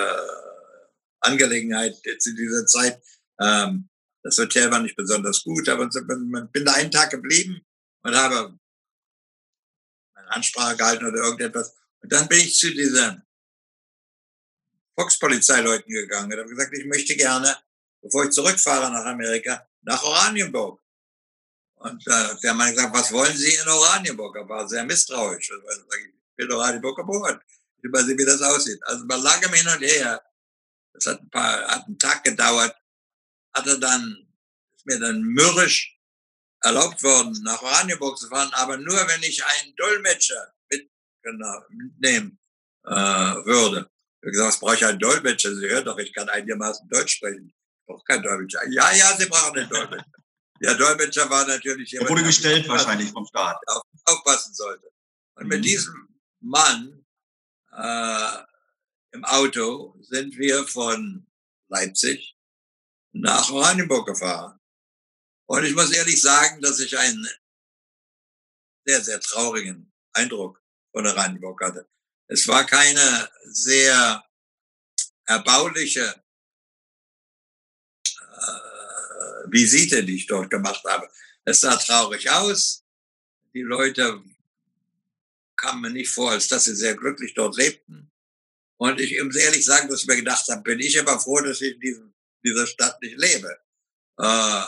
Angelegenheit 1.20 1.96
jetzt 2.04 2.26
in 2.26 2.36
dieser 2.36 2.66
Zeit. 2.66 3.02
Ähm, 3.40 3.88
das 4.22 4.38
Hotel 4.38 4.70
war 4.70 4.80
nicht 4.80 4.96
besonders 4.96 5.42
gut, 5.42 5.68
aber 5.68 5.86
ich 5.86 6.50
bin 6.52 6.64
da 6.64 6.72
einen 6.72 6.90
Tag 6.90 7.10
geblieben 7.10 7.60
und 8.02 8.14
habe 8.14 8.58
meine 10.14 10.30
Ansprache 10.30 10.76
gehalten 10.76 11.06
oder 11.06 11.18
irgendetwas. 11.18 11.74
Und 12.00 12.12
dann 12.12 12.28
bin 12.28 12.38
ich 12.38 12.56
zu 12.56 12.70
diesen 12.70 13.22
Volkspolizeileuten 14.96 15.92
gegangen 15.92 16.32
und 16.32 16.38
habe 16.38 16.48
gesagt, 16.48 16.76
ich 16.76 16.86
möchte 16.86 17.16
gerne 17.16 17.54
bevor 18.04 18.24
ich 18.24 18.30
zurückfahre 18.30 18.92
nach 18.92 19.04
Amerika, 19.06 19.66
nach 19.82 20.02
Oranienburg. 20.02 20.80
Und 21.76 22.06
äh, 22.06 22.36
der 22.42 22.54
Mann 22.54 22.70
gesagt, 22.70 22.94
was 22.94 23.12
wollen 23.12 23.36
Sie 23.36 23.54
in 23.54 23.68
Oranienburg? 23.68 24.36
Er 24.36 24.48
war 24.48 24.68
sehr 24.68 24.84
misstrauisch. 24.84 25.50
Ich 25.50 26.36
bin 26.36 26.46
in 26.46 26.52
Oranienburg 26.52 26.96
geboren. 26.96 27.40
Ich 27.84 28.06
nicht, 28.06 28.18
wie 28.18 28.24
das 28.24 28.42
aussieht. 28.42 28.80
Also 28.86 29.06
bei 29.06 29.16
langem 29.16 29.52
Hin 29.52 29.68
und 29.68 29.80
Her, 29.80 30.22
das 30.94 31.06
hat 31.06 31.20
ein 31.20 31.30
paar, 31.30 31.66
hat 31.68 31.86
einen 31.86 31.98
Tag 31.98 32.24
gedauert, 32.24 32.74
hat 33.52 33.66
er 33.66 33.78
dann, 33.78 34.26
ist 34.74 34.86
mir 34.86 34.98
dann 34.98 35.22
mürrisch 35.22 35.98
erlaubt 36.62 37.02
worden, 37.02 37.38
nach 37.42 37.60
Oranienburg 37.62 38.18
zu 38.18 38.28
fahren, 38.28 38.50
aber 38.54 38.78
nur, 38.78 38.96
wenn 38.96 39.22
ich 39.22 39.44
einen 39.44 39.76
Dolmetscher 39.76 40.54
mit, 40.70 40.90
genau, 41.22 41.60
mitnehmen 41.68 42.38
äh, 42.84 42.90
würde. 42.90 43.90
Ich 44.20 44.26
habe 44.26 44.30
gesagt, 44.30 44.48
was 44.48 44.60
brauche 44.60 44.74
ich 44.76 44.86
einen 44.86 44.98
Dolmetscher? 44.98 45.54
Sie 45.54 45.68
hört 45.68 45.86
doch, 45.86 45.98
ich 45.98 46.14
kann 46.14 46.28
einigermaßen 46.30 46.88
Deutsch 46.88 47.16
sprechen 47.16 47.54
braucht 47.86 48.06
kein 48.06 48.22
Dolmetscher. 48.22 48.60
Ja, 48.70 48.92
ja, 48.92 49.16
sie 49.16 49.26
brauchen 49.26 49.58
einen 49.58 49.68
Dolmetscher. 49.68 50.04
Der 50.60 50.74
Dolmetscher 50.74 51.28
war 51.28 51.46
natürlich 51.46 51.90
jemand, 51.90 52.10
wurde 52.10 52.22
gestellt 52.24 52.68
wahrscheinlich 52.68 53.10
vom 53.10 53.26
Staat. 53.26 53.56
Auf, 53.66 53.82
aufpassen 54.04 54.54
sollte. 54.54 54.90
Und 55.34 55.44
mhm. 55.44 55.48
mit 55.48 55.64
diesem 55.64 56.08
Mann 56.40 57.03
äh, 57.76 58.44
im 59.12 59.24
Auto 59.24 59.96
sind 60.00 60.36
wir 60.36 60.66
von 60.66 61.26
Leipzig 61.68 62.36
nach 63.12 63.50
Oranienburg 63.50 64.06
gefahren. 64.06 64.58
Und 65.46 65.64
ich 65.64 65.74
muss 65.74 65.92
ehrlich 65.92 66.20
sagen, 66.20 66.60
dass 66.62 66.80
ich 66.80 66.98
einen 66.98 67.28
sehr, 68.86 69.02
sehr 69.02 69.20
traurigen 69.20 69.92
Eindruck 70.12 70.62
von 70.92 71.06
Oranienburg 71.06 71.60
hatte. 71.62 71.88
Es 72.26 72.48
war 72.48 72.64
keine 72.64 73.30
sehr 73.44 74.24
erbauliche 75.26 76.24
Visite, 79.46 80.04
die 80.04 80.16
ich 80.16 80.26
dort 80.26 80.50
gemacht 80.50 80.82
habe. 80.84 81.08
Es 81.44 81.60
sah 81.60 81.76
traurig 81.76 82.30
aus. 82.30 82.84
Die 83.52 83.62
Leute 83.62 84.22
kamen 85.56 85.82
mir 85.82 85.90
nicht 85.90 86.10
vor, 86.10 86.30
als 86.30 86.48
dass 86.48 86.64
sie 86.64 86.74
sehr 86.74 86.94
glücklich 86.94 87.34
dort 87.34 87.56
lebten. 87.56 88.10
Und 88.76 89.00
ich 89.00 89.22
muss 89.22 89.36
ehrlich 89.36 89.64
sagen, 89.64 89.88
dass 89.88 90.02
ich 90.02 90.08
mir 90.08 90.16
gedacht 90.16 90.46
habe, 90.48 90.62
bin 90.62 90.80
ich 90.80 90.98
aber 91.00 91.18
froh, 91.18 91.40
dass 91.40 91.60
ich 91.60 91.74
in 91.74 91.80
diesem, 91.80 92.14
dieser 92.44 92.66
Stadt 92.66 93.00
nicht 93.02 93.16
lebe. 93.18 93.56
Äh, 94.18 94.62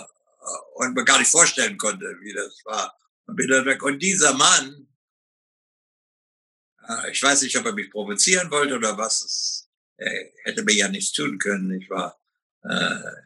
und 0.75 0.95
mir 0.95 1.05
gar 1.05 1.19
nicht 1.19 1.31
vorstellen 1.31 1.77
konnte, 1.77 2.17
wie 2.21 2.33
das 2.33 2.65
war. 2.65 2.97
Und 3.27 3.37
bin 3.37 3.49
dann 3.49 3.65
weg. 3.65 3.83
Und 3.83 4.01
dieser 4.01 4.35
Mann, 4.35 4.89
äh, 6.89 7.11
ich 7.11 7.23
weiß 7.23 7.43
nicht, 7.43 7.57
ob 7.59 7.67
er 7.67 7.73
mich 7.73 7.91
provozieren 7.91 8.51
wollte 8.51 8.77
oder 8.77 8.97
was. 8.97 9.69
Er 9.97 10.31
hätte 10.45 10.63
mir 10.63 10.75
ja 10.75 10.89
nichts 10.89 11.13
tun 11.13 11.39
können. 11.39 11.71
Ich 11.81 11.89
war 11.91 12.21
äh, 12.65 12.75
äh, 12.75 13.23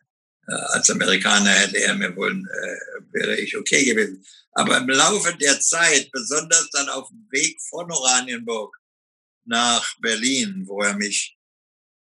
als 0.46 0.90
Amerikaner 0.90 1.50
hätte 1.50 1.78
er 1.78 1.94
mir 1.94 2.14
wohl, 2.16 2.32
äh, 2.32 3.02
wäre 3.12 3.36
ich 3.36 3.56
okay 3.56 3.84
gewesen. 3.84 4.24
Aber 4.52 4.78
im 4.78 4.88
Laufe 4.88 5.36
der 5.36 5.60
Zeit, 5.60 6.10
besonders 6.10 6.70
dann 6.70 6.88
auf 6.88 7.08
dem 7.08 7.26
Weg 7.30 7.60
von 7.68 7.90
Oranienburg 7.90 8.76
nach 9.44 9.96
Berlin, 10.00 10.64
wo 10.66 10.82
er 10.82 10.94
mich 10.94 11.38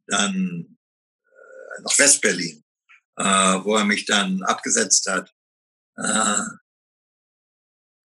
dann, 0.06 0.78
äh, 1.24 1.82
nach 1.82 1.98
Westberlin, 1.98 2.64
äh, 3.16 3.24
wo 3.24 3.76
er 3.76 3.84
mich 3.84 4.04
dann 4.04 4.42
abgesetzt 4.44 5.06
hat. 5.06 5.32
Äh, 5.96 6.42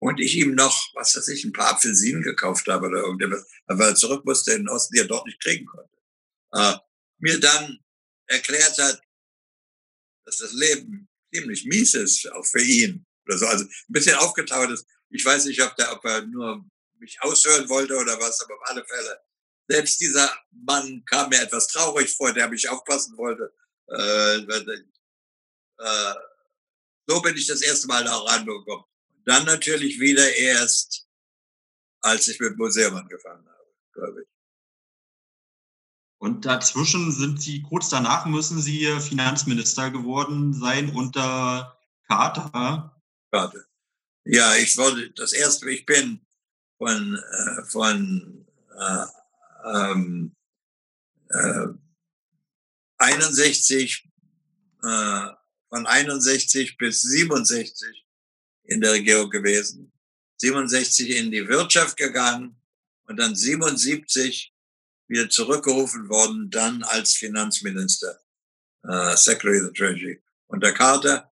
und 0.00 0.18
ich 0.18 0.36
ihm 0.36 0.54
noch, 0.54 0.90
was 0.94 1.14
weiß 1.14 1.28
ich, 1.28 1.44
ein 1.44 1.52
paar 1.52 1.72
Apfelsinen 1.72 2.22
gekauft 2.22 2.66
habe 2.66 2.86
oder 2.86 3.02
irgendwas, 3.02 3.46
weil 3.66 3.90
er 3.90 3.94
zurück 3.94 4.24
musste 4.24 4.52
in 4.52 4.62
den 4.62 4.68
Osten, 4.68 4.94
die 4.94 5.00
er 5.00 5.06
dort 5.06 5.26
nicht 5.26 5.40
kriegen 5.40 5.66
konnte. 5.66 5.96
Äh, 6.54 6.74
mir 7.18 7.38
dann 7.38 7.78
erklärt 8.26 8.78
hat, 8.78 9.00
dass 10.24 10.38
das 10.38 10.52
Leben 10.52 11.08
ziemlich 11.32 11.64
mies 11.64 11.94
ist, 11.94 12.30
auch 12.32 12.46
für 12.46 12.62
ihn. 12.62 13.04
Oder 13.26 13.38
so. 13.38 13.46
Also 13.46 13.64
ein 13.64 13.70
bisschen 13.88 14.16
aufgetaut 14.16 14.70
ist. 14.70 14.86
Ich 15.10 15.24
weiß 15.24 15.44
nicht, 15.46 15.62
ob, 15.62 15.76
der, 15.76 15.92
ob 15.92 16.04
er 16.04 16.22
nur 16.22 16.64
mich 16.98 17.20
aushören 17.22 17.68
wollte 17.68 17.96
oder 17.96 18.18
was, 18.20 18.40
aber 18.40 18.54
auf 18.54 18.68
alle 18.68 18.84
Fälle. 18.84 19.20
Selbst 19.68 20.00
dieser 20.00 20.30
Mann 20.50 21.04
kam 21.04 21.28
mir 21.30 21.42
etwas 21.42 21.68
traurig 21.68 22.14
vor, 22.14 22.32
der 22.32 22.48
mich 22.48 22.68
aufpassen 22.68 23.16
wollte. 23.16 23.52
Äh, 23.88 24.38
äh, 25.78 26.14
so 27.06 27.20
bin 27.20 27.36
ich 27.36 27.46
das 27.46 27.62
erste 27.62 27.86
Mal 27.86 28.04
da 28.04 28.16
rangekommen. 28.16 28.84
Dann 29.24 29.44
natürlich 29.44 30.00
wieder 30.00 30.34
erst, 30.36 31.06
als 32.00 32.26
ich 32.28 32.40
mit 32.40 32.56
Museum 32.56 32.94
angefangen 32.96 33.46
habe, 33.46 33.74
glaube 33.92 34.22
ich. 34.22 34.31
Und 36.22 36.44
dazwischen 36.44 37.10
sind 37.10 37.42
Sie, 37.42 37.62
kurz 37.62 37.88
danach 37.88 38.26
müssen 38.26 38.62
Sie 38.62 38.86
Finanzminister 39.00 39.90
geworden 39.90 40.54
sein 40.54 40.94
unter 40.94 41.76
Carter. 42.06 42.96
Carter. 43.32 43.64
Ja, 44.24 44.54
ich 44.54 44.76
wurde 44.76 45.10
das 45.10 45.32
erste, 45.32 45.68
ich 45.68 45.84
bin 45.84 46.24
von, 46.78 47.16
äh, 47.16 47.64
von 47.64 48.46
äh, 48.78 49.06
ähm, 49.64 50.36
äh, 51.28 51.66
61, 52.98 54.08
äh, 54.84 55.26
von 55.70 55.86
61 55.88 56.78
bis 56.78 57.02
67 57.02 58.06
in 58.62 58.80
der 58.80 58.92
Regierung 58.92 59.28
gewesen, 59.28 59.92
67 60.36 61.16
in 61.16 61.32
die 61.32 61.48
Wirtschaft 61.48 61.96
gegangen 61.96 62.54
und 63.08 63.16
dann 63.16 63.34
77 63.34 64.51
wieder 65.08 65.28
zurückgerufen 65.28 66.08
worden, 66.08 66.50
dann 66.50 66.82
als 66.82 67.14
Finanzminister, 67.14 68.20
äh, 68.84 69.16
Secretary 69.16 69.60
of 69.60 69.66
the 69.66 69.72
Treasury 69.72 70.22
unter 70.46 70.72
Carter. 70.72 71.30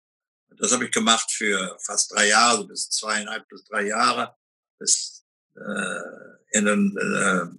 Das 0.58 0.72
habe 0.72 0.86
ich 0.86 0.92
gemacht 0.92 1.32
für 1.32 1.78
fast 1.86 2.12
drei 2.12 2.30
Jahre, 2.30 2.68
bis 2.68 2.90
zweieinhalb 2.90 3.48
bis 3.48 3.64
drei 3.66 3.88
Jahre, 3.88 4.36
bis 4.80 5.24
äh, 5.56 6.58
in 6.58 6.66
den 6.66 6.98
äh, 6.98 7.58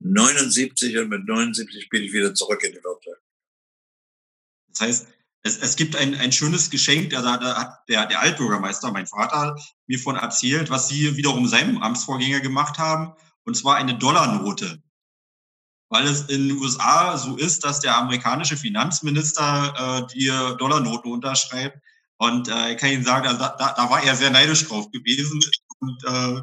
79 0.00 0.96
und 0.98 1.08
mit 1.08 1.26
79 1.26 1.88
bin 1.88 2.02
ich 2.02 2.12
wieder 2.12 2.34
zurück 2.34 2.62
in 2.62 2.72
die 2.72 2.82
Wirtschaft. 2.82 3.22
Das 4.68 4.80
heißt, 4.80 5.08
es, 5.42 5.58
es 5.58 5.76
gibt 5.76 5.96
ein, 5.96 6.14
ein 6.14 6.32
schönes 6.32 6.70
Geschenk, 6.70 7.10
da, 7.10 7.22
da 7.22 7.56
hat 7.56 7.88
der, 7.88 8.06
der 8.06 8.20
Altbürgermeister, 8.20 8.90
mein 8.92 9.06
Vater, 9.06 9.56
mir 9.86 9.98
von 9.98 10.16
erzählt, 10.16 10.70
was 10.70 10.88
sie 10.88 11.16
wiederum 11.16 11.46
seinem 11.48 11.82
Amtsvorgänger 11.82 12.40
gemacht 12.40 12.78
haben, 12.78 13.14
und 13.44 13.56
zwar 13.56 13.76
eine 13.76 13.96
Dollarnote 13.98 14.82
weil 15.90 16.06
es 16.06 16.22
in 16.22 16.48
den 16.48 16.56
USA 16.58 17.18
so 17.18 17.36
ist, 17.36 17.64
dass 17.64 17.80
der 17.80 17.96
amerikanische 17.96 18.56
Finanzminister 18.56 20.06
äh, 20.08 20.14
die 20.14 20.28
Dollarnote 20.56 21.08
unterschreibt. 21.08 21.78
Und 22.16 22.48
äh, 22.48 22.72
ich 22.72 22.78
kann 22.78 22.90
Ihnen 22.90 23.04
sagen, 23.04 23.36
da, 23.38 23.56
da, 23.58 23.74
da 23.76 23.90
war 23.90 24.02
er 24.02 24.14
sehr 24.14 24.30
neidisch 24.30 24.66
drauf 24.66 24.90
gewesen 24.90 25.40
und 25.80 26.04
äh, 26.04 26.40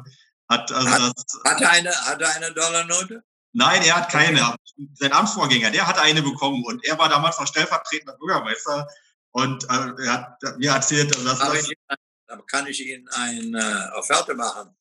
hat 0.48 0.72
also 0.72 0.90
hat, 0.90 1.00
das. 1.16 1.40
Hat 1.44 1.60
er 1.60 1.70
eine, 1.70 1.90
hat 1.90 2.20
er 2.20 2.36
eine 2.36 2.52
Dollarnote? 2.52 3.22
Nein, 3.52 3.82
er 3.82 3.96
hat 3.96 4.10
keine. 4.10 4.54
Sein 4.94 5.12
Amtsvorgänger, 5.12 5.70
der 5.70 5.86
hat 5.86 5.98
eine 5.98 6.22
bekommen 6.22 6.62
und 6.64 6.84
er 6.84 6.98
war 6.98 7.08
damals 7.08 7.38
noch 7.38 7.46
stellvertretender 7.46 8.16
Bürgermeister 8.18 8.86
und 9.32 9.64
äh, 9.64 10.04
er 10.04 10.12
hat 10.12 10.58
mir 10.58 10.70
erzählt, 10.70 11.14
dass 11.14 11.24
das. 11.24 11.40
Aber, 11.40 12.46
kann 12.46 12.66
ich 12.66 12.86
Ihnen 12.86 13.08
eine 13.08 13.92
Offerte 13.96 14.34
machen? 14.34 14.76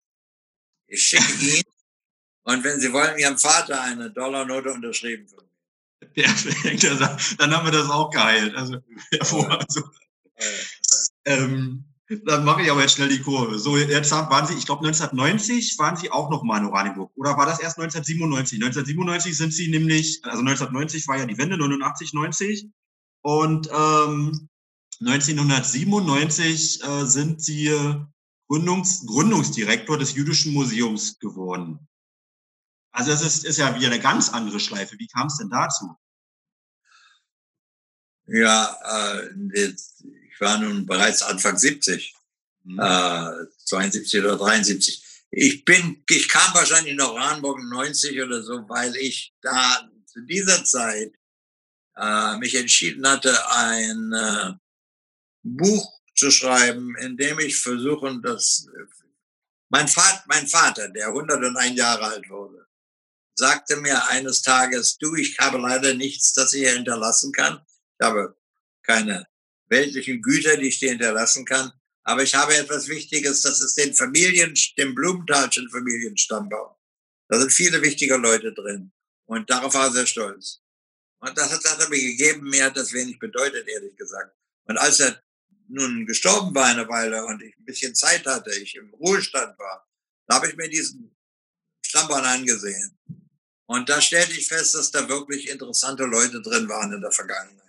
Ich 0.88 1.04
schicke 1.04 1.34
ihn 1.42 1.64
und 2.48 2.64
wenn 2.64 2.80
Sie 2.80 2.94
wollen, 2.94 3.18
Ihrem 3.20 3.38
Vater 3.38 3.82
eine 3.82 4.10
Dollarnote 4.10 4.72
unterschrieben 4.72 5.28
von 5.28 5.40
mir. 5.44 6.14
Perfekt, 6.24 6.84
dann 7.40 7.54
haben 7.54 7.66
wir 7.66 7.72
das 7.72 7.90
auch 7.90 8.10
geheilt. 8.10 8.56
Also, 8.56 8.78
also 9.50 9.84
ähm, 11.26 11.84
dann 12.26 12.46
mache 12.46 12.62
ich 12.62 12.72
aber 12.72 12.82
jetzt 12.82 12.94
schnell 12.94 13.10
die 13.10 13.20
Kurve. 13.20 13.60
So, 13.60 13.76
jetzt 13.76 14.12
waren 14.12 14.48
Sie, 14.48 14.54
ich 14.54 14.66
glaube 14.66 14.88
1990 14.88 15.78
waren 15.78 15.98
Sie 15.98 16.10
auch 16.10 16.30
noch 16.30 16.44
mal 16.44 16.60
in 16.60 16.68
Oranienburg. 16.68 17.12
Oder 17.16 17.36
war 17.36 17.46
das 17.46 17.60
erst 17.60 17.80
1997? 17.80 18.64
1997 18.64 19.36
sind 19.36 19.54
Sie 19.54 19.68
nämlich, 19.68 20.22
also 20.24 20.40
1990 20.40 21.06
war 21.10 21.18
ja 21.18 21.26
die 21.26 21.38
Wende, 21.38 21.58
89, 21.58 22.14
90. 22.14 22.70
Und 23.24 23.68
ähm, 23.68 24.48
1997 25.02 26.82
äh, 26.82 27.06
sind 27.06 27.42
Sie 27.42 27.76
Gründungs 28.48 29.06
Gründungsdirektor 29.06 29.98
des 29.98 30.16
Jüdischen 30.16 30.54
Museums 30.54 31.20
geworden. 31.20 31.88
Also 32.92 33.12
es 33.12 33.22
ist, 33.22 33.46
ist 33.46 33.58
ja 33.58 33.76
wieder 33.76 33.88
eine 33.88 34.00
ganz 34.00 34.30
andere 34.30 34.60
Schleife. 34.60 34.98
Wie 34.98 35.08
kam 35.08 35.28
es 35.28 35.38
denn 35.38 35.50
dazu? 35.50 35.96
Ja, 38.28 38.78
äh, 38.84 39.70
ich 40.34 40.42
war 40.42 40.58
nun 40.60 40.86
bereits 40.86 41.22
Anfang 41.22 41.58
70, 41.58 42.14
mhm. 42.64 42.80
äh, 42.80 43.46
72 43.66 44.20
oder 44.22 44.38
73. 44.38 45.04
Ich 45.32 45.66
bin, 45.66 46.04
ich 46.10 46.30
kam 46.30 46.54
wahrscheinlich 46.54 46.96
noch 46.96 47.12
Oranienburg 47.12 47.60
90 47.64 48.22
oder 48.22 48.42
so, 48.44 48.68
weil 48.68 48.96
ich 48.98 49.34
da 49.42 49.90
zu 50.06 50.22
dieser 50.22 50.64
Zeit 50.64 51.14
äh, 51.96 52.38
mich 52.38 52.56
entschieden 52.56 53.08
hatte, 53.08 53.36
ein 53.52 54.14
äh, 54.14 54.54
Buch 55.44 56.00
zu 56.16 56.32
schreiben, 56.32 56.96
in 56.98 57.18
dem 57.18 57.40
ich 57.40 57.58
versuche, 57.58 58.20
dass 58.22 58.68
mein 59.70 59.88
Vater, 59.88 60.24
mein 60.28 60.48
Vater, 60.48 60.90
der 60.90 61.08
101 61.08 61.78
Jahre 61.78 62.04
alt 62.06 62.30
wurde, 62.30 62.67
sagte 63.38 63.78
mir 63.78 64.08
eines 64.08 64.42
Tages, 64.42 64.98
du, 64.98 65.16
ich 65.16 65.38
habe 65.40 65.58
leider 65.60 65.94
nichts, 65.94 66.34
das 66.34 66.54
ich 66.54 66.68
hinterlassen 66.68 67.32
kann. 67.32 67.62
Ich 68.00 68.06
habe 68.06 68.36
keine 68.84 69.28
weltlichen 69.68 70.22
Güter, 70.22 70.58
die 70.58 70.68
ich 70.68 70.80
dir 70.80 70.90
hinterlassen 70.90 71.46
kann. 71.46 71.72
Aber 72.04 72.24
ich 72.24 72.34
habe 72.34 72.56
etwas 72.56 72.88
Wichtiges, 72.88 73.42
das 73.42 73.62
ist 73.62 73.78
den 73.78 73.94
Familien, 73.94 74.54
den 74.78 74.96
Blumenthalschen 74.96 75.70
Familienstammbaum. 75.70 76.74
Da 77.28 77.40
sind 77.40 77.52
viele 77.52 77.82
wichtige 77.82 78.16
Leute 78.16 78.54
drin. 78.54 78.92
Und 79.26 79.50
darauf 79.50 79.74
war 79.74 79.88
er 79.88 79.92
sehr 79.92 80.06
stolz. 80.06 80.62
Und 81.20 81.38
das 81.38 81.52
hat, 81.52 81.64
das 81.64 81.74
hat 81.74 81.82
er 81.82 81.90
mir 81.90 82.02
gegeben. 82.02 82.50
Mir 82.50 82.66
hat 82.66 82.78
das 82.78 82.94
wenig 82.94 83.20
bedeutet, 83.20 83.68
ehrlich 83.68 83.96
gesagt. 83.98 84.34
Und 84.66 84.78
als 84.78 85.00
er 85.00 85.22
nun 85.68 86.06
gestorben 86.06 86.56
war 86.56 86.66
eine 86.66 86.88
Weile 86.88 87.26
und 87.26 87.42
ich 87.42 87.58
ein 87.58 87.66
bisschen 87.66 87.94
Zeit 87.94 88.26
hatte, 88.26 88.52
ich 88.56 88.76
im 88.76 88.94
Ruhestand 88.94 89.58
war, 89.60 89.86
da 90.28 90.36
habe 90.36 90.48
ich 90.48 90.56
mir 90.56 90.70
diesen 90.70 91.16
Stammbaum 91.86 92.24
angesehen. 92.24 92.98
Und 93.68 93.90
da 93.90 94.02
stellte 94.02 94.34
ich 94.34 94.48
fest, 94.48 94.76
dass 94.76 94.92
da 94.92 95.08
wirklich 95.10 95.50
interessante 95.50 96.04
Leute 96.04 96.42
drin 96.42 96.68
waren 96.70 96.94
in 96.94 97.02
der 97.02 97.12
Vergangenheit. 97.12 97.68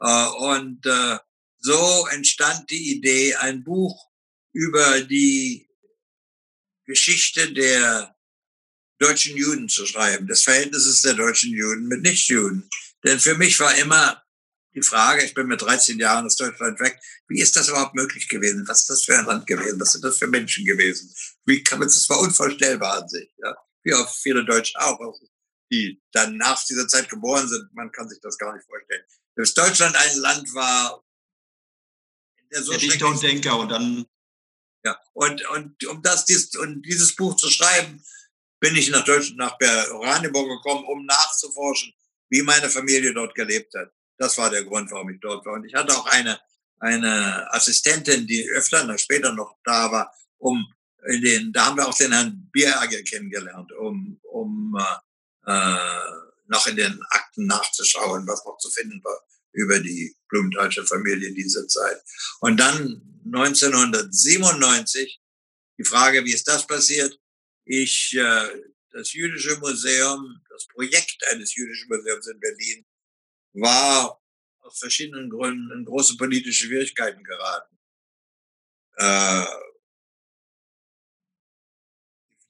Äh, 0.00 0.26
und 0.38 0.86
äh, 0.86 1.18
so 1.58 2.06
entstand 2.12 2.70
die 2.70 2.92
Idee, 2.96 3.34
ein 3.34 3.64
Buch 3.64 4.08
über 4.52 5.00
die 5.00 5.68
Geschichte 6.84 7.52
der 7.52 8.14
deutschen 8.98 9.36
Juden 9.36 9.68
zu 9.68 9.84
schreiben, 9.86 10.28
des 10.28 10.44
Verhältnisses 10.44 11.02
der 11.02 11.14
deutschen 11.14 11.52
Juden 11.52 11.88
mit 11.88 12.02
Nichtjuden. 12.02 12.68
Denn 13.04 13.18
für 13.18 13.34
mich 13.34 13.58
war 13.58 13.74
immer 13.76 14.22
die 14.74 14.82
Frage, 14.82 15.24
ich 15.24 15.34
bin 15.34 15.48
mit 15.48 15.62
13 15.62 15.98
Jahren 15.98 16.26
aus 16.26 16.36
Deutschland 16.36 16.78
weg, 16.80 16.98
wie 17.28 17.40
ist 17.40 17.56
das 17.56 17.68
überhaupt 17.68 17.94
möglich 17.94 18.28
gewesen? 18.28 18.68
Was 18.68 18.80
ist 18.82 18.90
das 18.90 19.04
für 19.04 19.18
ein 19.18 19.26
Land 19.26 19.46
gewesen? 19.46 19.80
Was 19.80 19.92
sind 19.92 20.04
das 20.04 20.18
für 20.18 20.28
Menschen 20.28 20.64
gewesen? 20.64 21.12
Wie 21.44 21.62
kann 21.64 21.80
man, 21.80 21.88
das 21.88 22.08
war 22.08 22.20
unvorstellbar 22.20 23.02
an 23.02 23.08
sich. 23.08 23.28
Ja? 23.38 23.56
Wie 23.86 23.94
auch 23.94 24.12
viele 24.12 24.44
Deutsche 24.44 24.78
auch, 24.80 24.98
die 25.70 26.02
dann 26.12 26.36
nach 26.36 26.62
dieser 26.64 26.88
Zeit 26.88 27.08
geboren 27.08 27.48
sind. 27.48 27.72
Man 27.72 27.90
kann 27.92 28.08
sich 28.08 28.20
das 28.20 28.36
gar 28.36 28.52
nicht 28.52 28.66
vorstellen. 28.66 29.04
Dass 29.36 29.54
Deutschland 29.54 29.96
ein 29.96 30.18
Land 30.18 30.52
war, 30.54 31.04
der 32.52 32.62
so 32.62 32.72
der 32.72 32.80
Dichter 32.80 33.06
und 33.06 33.22
Denker 33.22 33.58
und 33.58 33.68
dann 33.70 34.06
ja 34.84 34.98
und 35.14 35.48
und 35.50 35.86
um 35.86 36.02
das 36.02 36.24
dies, 36.24 36.54
und 36.56 36.82
dieses 36.82 37.14
Buch 37.14 37.36
zu 37.36 37.48
schreiben, 37.48 38.02
bin 38.60 38.76
ich 38.76 38.90
nach 38.90 39.04
Deutschland 39.04 39.38
nach 39.38 39.56
Oranienburg 39.92 40.48
gekommen, 40.48 40.84
um 40.84 41.06
nachzuforschen, 41.06 41.92
wie 42.28 42.42
meine 42.42 42.68
Familie 42.68 43.14
dort 43.14 43.34
gelebt 43.34 43.72
hat. 43.74 43.92
Das 44.18 44.36
war 44.38 44.50
der 44.50 44.64
Grund, 44.64 44.90
warum 44.90 45.10
ich 45.10 45.20
dort 45.20 45.44
war. 45.46 45.54
Und 45.54 45.64
ich 45.64 45.74
hatte 45.74 45.96
auch 45.96 46.06
eine 46.06 46.40
eine 46.78 47.52
Assistentin, 47.52 48.26
die 48.26 48.48
öfter 48.50 48.98
später 48.98 49.32
noch 49.32 49.56
da 49.64 49.90
war, 49.90 50.14
um 50.38 50.58
in 50.58 50.75
den, 51.22 51.52
da 51.52 51.66
haben 51.66 51.76
wir 51.76 51.86
auch 51.86 51.96
den 51.96 52.12
Herrn 52.12 52.48
Bieragel 52.52 53.04
kennengelernt, 53.04 53.72
um, 53.72 54.20
um 54.22 54.76
äh, 54.76 54.96
äh, 55.46 56.00
noch 56.48 56.66
in 56.66 56.76
den 56.76 57.00
Akten 57.10 57.46
nachzuschauen, 57.46 58.26
was 58.26 58.44
noch 58.44 58.58
zu 58.58 58.70
finden 58.70 59.02
war 59.04 59.20
über 59.52 59.78
die 59.80 60.14
Blumenthalsche 60.28 60.84
Familie 60.84 61.32
dieser 61.32 61.66
Zeit. 61.66 62.02
Und 62.40 62.58
dann 62.58 63.02
1997 63.24 65.20
die 65.78 65.84
Frage, 65.84 66.24
wie 66.24 66.32
ist 66.32 66.48
das 66.48 66.66
passiert? 66.66 67.18
Ich, 67.64 68.14
äh, 68.16 68.48
das 68.90 69.12
jüdische 69.12 69.58
Museum, 69.58 70.40
das 70.48 70.66
Projekt 70.68 71.22
eines 71.32 71.54
jüdischen 71.54 71.88
Museums 71.88 72.26
in 72.28 72.40
Berlin 72.40 72.86
war 73.52 74.20
aus 74.60 74.78
verschiedenen 74.78 75.30
Gründen 75.30 75.70
in 75.72 75.84
große 75.84 76.16
politische 76.16 76.66
Schwierigkeiten 76.66 77.22
geraten. 77.22 77.78
Äh, 78.96 79.46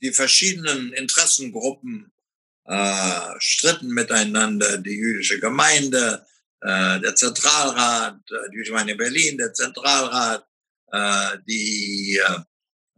die 0.03 0.13
verschiedenen 0.13 0.93
Interessengruppen 0.93 2.13
äh, 2.65 3.31
stritten 3.39 3.89
miteinander, 3.89 4.79
die 4.79 4.97
jüdische 4.97 5.41
Gemeinde, 5.41 6.27
äh, 6.61 7.01
der 7.01 7.15
Zentralrat, 7.15 8.21
äh, 8.31 8.51
die 8.51 8.63
Gemeinde 8.63 8.93
in 8.93 8.99
Berlin, 8.99 9.39
der 9.39 9.53
Zentralrat, 9.53 10.47
äh, 10.93 11.39
die, 11.47 12.21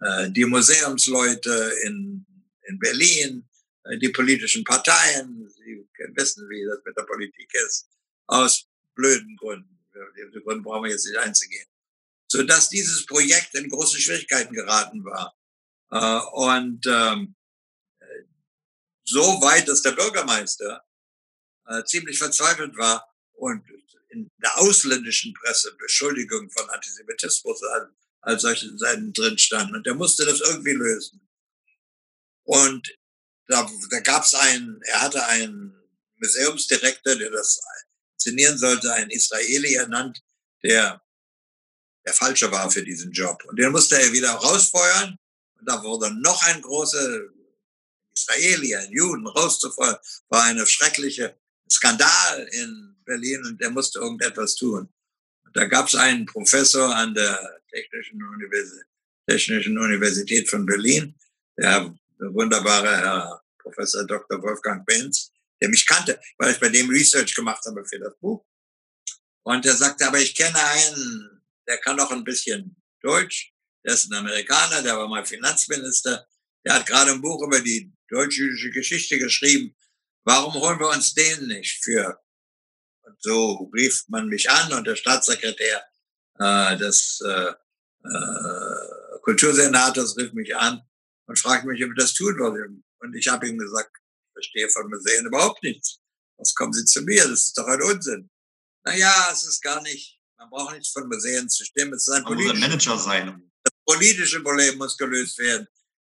äh, 0.00 0.30
die 0.30 0.44
Museumsleute 0.44 1.72
in, 1.84 2.24
in 2.62 2.78
Berlin, 2.78 3.48
äh, 3.84 3.98
die 3.98 4.10
politischen 4.10 4.64
Parteien, 4.64 5.48
Sie 5.56 5.86
wissen, 6.14 6.48
wie 6.48 6.64
das 6.64 6.78
mit 6.84 6.96
der 6.96 7.02
Politik 7.02 7.52
ist, 7.66 7.88
aus 8.26 8.66
blöden 8.94 9.36
Gründen. 9.36 9.78
Diese 10.16 10.40
Gründe 10.42 10.62
brauchen 10.62 10.84
wir 10.84 10.92
jetzt 10.92 11.06
nicht 11.06 11.18
einzugehen. 11.18 11.66
Sodass 12.30 12.68
dieses 12.68 13.04
Projekt 13.06 13.54
in 13.54 13.68
große 13.68 14.00
Schwierigkeiten 14.00 14.54
geraten 14.54 15.04
war. 15.04 15.37
Äh, 15.90 16.20
und 16.32 16.86
ähm, 16.86 17.34
so 19.04 19.40
weit, 19.40 19.68
dass 19.68 19.82
der 19.82 19.92
Bürgermeister 19.92 20.84
äh, 21.66 21.82
ziemlich 21.84 22.18
verzweifelt 22.18 22.76
war 22.76 23.06
und 23.32 23.64
in 24.10 24.30
der 24.38 24.58
ausländischen 24.58 25.34
Presse 25.34 25.74
Beschuldigungen 25.76 26.50
von 26.50 26.68
Antisemitismus 26.70 27.62
als, 27.62 27.90
als 28.20 28.42
solche 28.42 28.76
Seiten 28.76 29.12
drin 29.12 29.38
standen. 29.38 29.76
Und 29.76 29.86
der 29.86 29.94
musste 29.94 30.24
das 30.24 30.40
irgendwie 30.40 30.72
lösen. 30.72 31.26
Und 32.44 32.88
da, 33.46 33.70
da 33.90 34.00
gab 34.00 34.24
es 34.24 34.34
einen, 34.34 34.80
er 34.82 35.02
hatte 35.02 35.24
einen 35.26 35.74
Museumsdirektor, 36.16 37.16
der 37.16 37.30
das 37.30 37.60
inszenieren 38.14 38.58
sollte, 38.58 38.92
einen 38.92 39.10
Israeli 39.10 39.74
ernannt, 39.74 40.20
der 40.62 41.02
der 42.08 42.14
Falsche 42.14 42.50
war 42.50 42.70
für 42.70 42.82
diesen 42.82 43.12
Job. 43.12 43.44
Und 43.44 43.58
den 43.58 43.70
musste 43.70 44.00
er 44.00 44.12
wieder 44.12 44.30
rausfeuern. 44.30 45.18
Und 45.58 45.68
da 45.68 45.82
wurde 45.82 46.12
noch 46.20 46.42
ein 46.44 46.62
großer 46.62 47.20
Israeli, 48.14 48.74
ein 48.74 48.90
Juden 48.92 49.26
rauszufeuern, 49.26 49.96
war 50.28 50.44
eine 50.44 50.66
schreckliche 50.66 51.38
Skandal 51.70 52.48
in 52.52 52.96
Berlin 53.04 53.44
und 53.46 53.60
der 53.60 53.70
musste 53.70 53.98
irgendetwas 53.98 54.54
tun. 54.56 54.88
Und 55.44 55.56
da 55.56 55.66
gab 55.66 55.88
es 55.88 55.94
einen 55.94 56.26
Professor 56.26 56.94
an 56.94 57.14
der 57.14 57.60
Technischen 57.70 58.22
Universität, 58.22 58.86
Technischen 59.26 59.78
Universität 59.78 60.48
von 60.48 60.64
Berlin, 60.64 61.14
der 61.58 61.94
wunderbare 62.18 62.96
Herr 62.96 63.42
Professor 63.58 64.06
Dr. 64.06 64.42
Wolfgang 64.42 64.86
Benz, 64.86 65.30
der 65.60 65.68
mich 65.68 65.86
kannte, 65.86 66.18
weil 66.38 66.52
ich 66.52 66.60
bei 66.60 66.70
dem 66.70 66.88
Research 66.88 67.34
gemacht 67.34 67.64
habe 67.66 67.84
für 67.84 67.98
das 67.98 68.16
Buch. 68.18 68.44
Und 69.42 69.66
er 69.66 69.74
sagte, 69.74 70.06
aber 70.06 70.18
ich 70.18 70.34
kenne 70.34 70.58
einen, 70.58 71.42
der 71.66 71.78
kann 71.78 72.00
auch 72.00 72.10
ein 72.10 72.24
bisschen 72.24 72.76
Deutsch, 73.02 73.52
der 73.88 73.94
ist 73.94 74.10
ein 74.10 74.18
Amerikaner, 74.18 74.82
der 74.82 74.98
war 74.98 75.08
mal 75.08 75.24
Finanzminister, 75.24 76.28
der 76.62 76.74
hat 76.74 76.86
gerade 76.86 77.10
ein 77.10 77.22
Buch 77.22 77.42
über 77.42 77.58
die 77.58 77.90
deutsch-jüdische 78.10 78.70
Geschichte 78.70 79.18
geschrieben. 79.18 79.74
Warum 80.24 80.52
holen 80.52 80.78
wir 80.78 80.90
uns 80.90 81.14
den 81.14 81.46
nicht 81.46 81.82
für? 81.82 82.20
Und 83.00 83.16
so 83.22 83.70
rief 83.74 84.04
man 84.08 84.28
mich 84.28 84.50
an 84.50 84.74
und 84.74 84.86
der 84.86 84.94
Staatssekretär 84.94 85.82
äh, 86.38 86.76
des 86.76 87.18
äh, 87.24 87.54
äh, 88.04 89.18
Kultursenators 89.22 90.18
rief 90.18 90.34
mich 90.34 90.54
an 90.54 90.82
und 91.24 91.38
fragte 91.38 91.66
mich, 91.66 91.82
ob 91.82 91.92
ich 91.92 91.96
das 91.96 92.12
tun 92.12 92.36
würde. 92.36 92.68
Und 92.98 93.14
ich 93.14 93.26
habe 93.28 93.48
ihm 93.48 93.56
gesagt, 93.56 93.96
ich 93.96 94.32
verstehe 94.34 94.68
von 94.68 94.90
Museen 94.90 95.24
überhaupt 95.24 95.62
nichts. 95.62 95.98
Was 96.36 96.54
kommen 96.54 96.74
Sie 96.74 96.84
zu 96.84 97.00
mir? 97.00 97.26
Das 97.26 97.46
ist 97.46 97.56
doch 97.56 97.66
ein 97.66 97.82
Unsinn. 97.82 98.28
Naja, 98.84 99.30
es 99.32 99.44
ist 99.44 99.62
gar 99.62 99.80
nicht, 99.80 100.20
man 100.36 100.50
braucht 100.50 100.74
nichts 100.74 100.90
von 100.90 101.08
Museen 101.08 101.48
zu 101.48 101.64
stimmen. 101.64 101.94
Es 101.94 102.06
ist 102.06 102.12
ein 102.12 102.24
man 102.24 102.34
muss 102.34 102.50
ein 102.50 102.60
Manager 102.60 102.98
sein. 102.98 103.47
Politische 103.88 104.42
Problem 104.42 104.76
muss 104.76 104.98
gelöst 104.98 105.38
werden. 105.38 105.66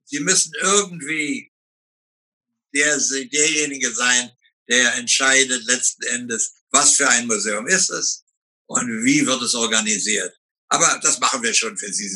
Sie 0.04 0.20
müssen 0.20 0.50
irgendwie 0.62 1.52
der, 2.74 2.98
derjenige 2.98 3.92
sein, 3.92 4.30
der 4.66 4.94
entscheidet 4.94 5.62
letzten 5.64 6.02
Endes, 6.04 6.54
was 6.70 6.94
für 6.94 7.06
ein 7.06 7.26
Museum 7.26 7.66
ist 7.66 7.90
es 7.90 8.24
und 8.64 8.88
wie 9.04 9.26
wird 9.26 9.42
es 9.42 9.54
organisiert. 9.54 10.34
Aber 10.68 10.98
das 11.02 11.20
machen 11.20 11.42
wir 11.42 11.52
schon 11.52 11.76
für. 11.76 11.92
Sie 11.92 12.08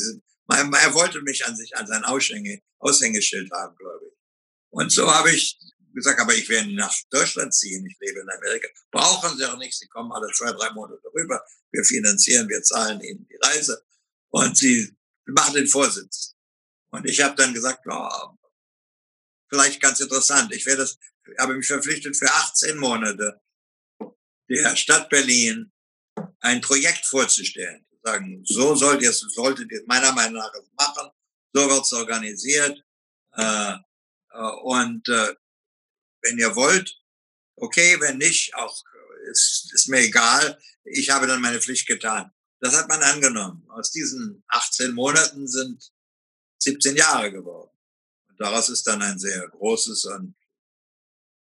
er 0.48 0.94
wollte 0.94 1.20
mich 1.20 1.44
an 1.44 1.54
sich 1.54 1.76
an 1.76 1.86
sein 1.86 2.04
Aushänge, 2.04 2.62
Aushängeschild 2.78 3.50
haben, 3.52 3.76
glaube 3.76 4.06
ich. 4.06 4.18
Und 4.70 4.90
so 4.90 5.12
habe 5.12 5.30
ich 5.30 5.58
gesagt, 5.94 6.20
aber 6.20 6.34
ich 6.34 6.48
werde 6.48 6.74
nach 6.74 6.94
Deutschland 7.10 7.52
ziehen, 7.52 7.84
ich 7.86 7.98
lebe 8.00 8.20
in 8.20 8.30
Amerika. 8.30 8.66
Brauchen 8.90 9.36
Sie 9.36 9.44
auch 9.44 9.58
nicht, 9.58 9.78
Sie 9.78 9.88
kommen 9.88 10.10
alle 10.10 10.32
zwei, 10.32 10.52
drei 10.52 10.70
Monate 10.72 11.06
rüber. 11.14 11.44
Wir 11.70 11.84
finanzieren, 11.84 12.48
wir 12.48 12.62
zahlen 12.62 13.00
Ihnen 13.02 13.28
die 13.28 13.36
Reise. 13.42 13.84
Und 14.30 14.56
Sie 14.56 14.96
machen 15.32 15.54
den 15.54 15.66
Vorsitz. 15.66 16.34
Und 16.90 17.06
ich 17.08 17.20
habe 17.20 17.36
dann 17.36 17.54
gesagt, 17.54 17.86
oh, 17.86 18.36
vielleicht 19.48 19.80
ganz 19.80 20.00
interessant. 20.00 20.52
Ich 20.54 20.66
werde 20.66 20.82
das, 20.82 20.98
habe 21.38 21.54
mich 21.54 21.66
verpflichtet 21.66 22.16
für 22.16 22.30
18 22.30 22.76
Monate 22.76 23.40
der 24.48 24.76
Stadt 24.76 25.08
Berlin 25.08 25.72
ein 26.40 26.60
Projekt 26.60 27.06
vorzustellen. 27.06 27.86
Sagen, 28.02 28.42
so 28.44 28.74
sollt 28.74 29.02
ihr 29.02 29.10
es, 29.10 29.20
solltet 29.20 29.70
ihr 29.70 29.82
meiner 29.86 30.12
Meinung 30.12 30.40
nach 30.40 30.52
machen, 30.78 31.10
so 31.52 31.68
wird 31.68 31.84
es 31.84 31.92
organisiert. 31.92 32.82
Äh, 33.36 33.74
äh, 34.32 34.50
und 34.62 35.06
äh, 35.08 35.34
wenn 36.22 36.38
ihr 36.38 36.54
wollt, 36.56 36.98
okay, 37.56 38.00
wenn 38.00 38.18
nicht, 38.18 38.54
auch 38.54 38.82
ist, 39.30 39.70
ist 39.74 39.88
mir 39.88 40.00
egal. 40.00 40.58
Ich 40.84 41.10
habe 41.10 41.26
dann 41.26 41.42
meine 41.42 41.60
Pflicht 41.60 41.86
getan. 41.86 42.32
Das 42.60 42.76
hat 42.76 42.88
man 42.88 43.02
angenommen. 43.02 43.66
Aus 43.70 43.90
diesen 43.90 44.44
18 44.48 44.92
Monaten 44.92 45.48
sind 45.48 45.90
17 46.58 46.96
Jahre 46.96 47.32
geworden. 47.32 47.70
Und 48.28 48.40
daraus 48.40 48.68
ist 48.68 48.86
dann 48.86 49.02
ein 49.02 49.18
sehr 49.18 49.48
großes 49.48 50.04
und 50.04 50.34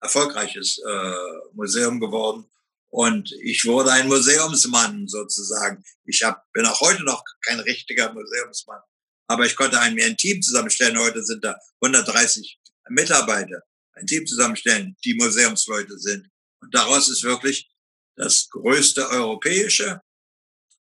erfolgreiches 0.00 0.78
äh, 0.78 1.14
Museum 1.52 1.98
geworden. 1.98 2.48
Und 2.90 3.32
ich 3.42 3.64
wurde 3.64 3.92
ein 3.92 4.08
Museumsmann 4.08 5.08
sozusagen. 5.08 5.84
Ich 6.04 6.22
hab, 6.22 6.50
bin 6.52 6.64
auch 6.64 6.80
heute 6.80 7.02
noch 7.02 7.22
kein 7.42 7.60
richtiger 7.60 8.12
Museumsmann. 8.12 8.80
Aber 9.26 9.44
ich 9.44 9.56
konnte 9.56 9.78
ein, 9.80 10.00
ein 10.00 10.16
Team 10.16 10.40
zusammenstellen. 10.40 10.98
Heute 10.98 11.22
sind 11.24 11.44
da 11.44 11.58
130 11.82 12.58
Mitarbeiter. 12.88 13.62
Ein 13.92 14.06
Team 14.06 14.26
zusammenstellen, 14.26 14.96
die 15.04 15.14
Museumsleute 15.14 15.98
sind. 15.98 16.30
Und 16.60 16.74
daraus 16.74 17.08
ist 17.08 17.24
wirklich 17.24 17.70
das 18.16 18.48
größte 18.50 19.08
europäische, 19.10 20.00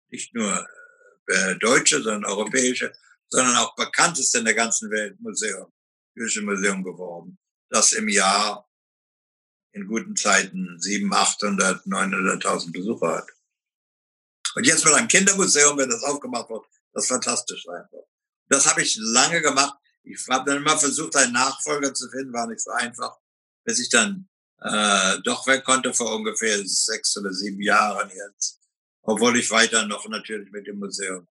nicht 0.10 0.34
nur 0.34 0.68
äh, 1.28 1.56
deutsche, 1.56 2.02
sondern 2.02 2.26
europäische 2.26 2.94
sondern 3.30 3.56
auch 3.58 3.76
bekannteste 3.76 4.40
in 4.40 4.46
der 4.46 4.54
ganzen 4.54 4.90
Welt 4.90 5.20
Museum, 5.20 5.72
Jüdische 6.16 6.42
Museum 6.42 6.84
geworden, 6.84 7.38
das 7.70 7.94
im 7.94 8.08
Jahr 8.08 8.70
in 9.72 9.88
guten 9.88 10.16
Zeiten 10.16 10.80
700, 10.80 11.20
800, 11.20 11.86
900.000 11.86 12.72
Besucher 12.72 13.18
hat. 13.18 13.28
Und 14.56 14.66
jetzt 14.66 14.86
mit 14.86 14.94
einem 14.94 15.08
Kindermuseum, 15.08 15.78
wenn 15.78 15.90
das 15.90 16.04
aufgemacht 16.04 16.50
wird, 16.50 16.66
das 16.94 17.08
fantastisch 17.08 17.64
sein 17.64 17.84
wird. 17.92 18.08
Das 18.48 18.66
habe 18.66 18.82
ich 18.82 18.98
lange 19.00 19.42
gemacht. 19.42 19.78
Ich 20.04 20.26
habe 20.30 20.50
dann 20.50 20.62
immer 20.62 20.78
versucht, 20.78 21.16
einen 21.18 21.34
Nachfolger 21.34 21.94
zu 21.94 22.10
finden, 22.10 22.34
war 22.34 22.48
nicht 22.48 22.62
so 22.62 22.72
einfach, 22.72 23.18
bis 23.66 23.80
ich 23.80 23.90
dann 23.90 24.30
äh, 24.62 25.20
doch 25.24 25.46
weg 25.46 25.64
konnte 25.64 25.94
vor 25.94 26.16
ungefähr 26.16 26.58
sechs 26.66 27.16
oder 27.18 27.32
sieben 27.34 27.62
Jahren 27.62 28.10
jetzt. 28.10 28.60
Obwohl 29.08 29.38
ich 29.38 29.50
weiter 29.52 29.88
noch 29.88 30.08
natürlich 30.10 30.52
mit 30.52 30.68
dem 30.68 30.80
Museum 30.80 31.28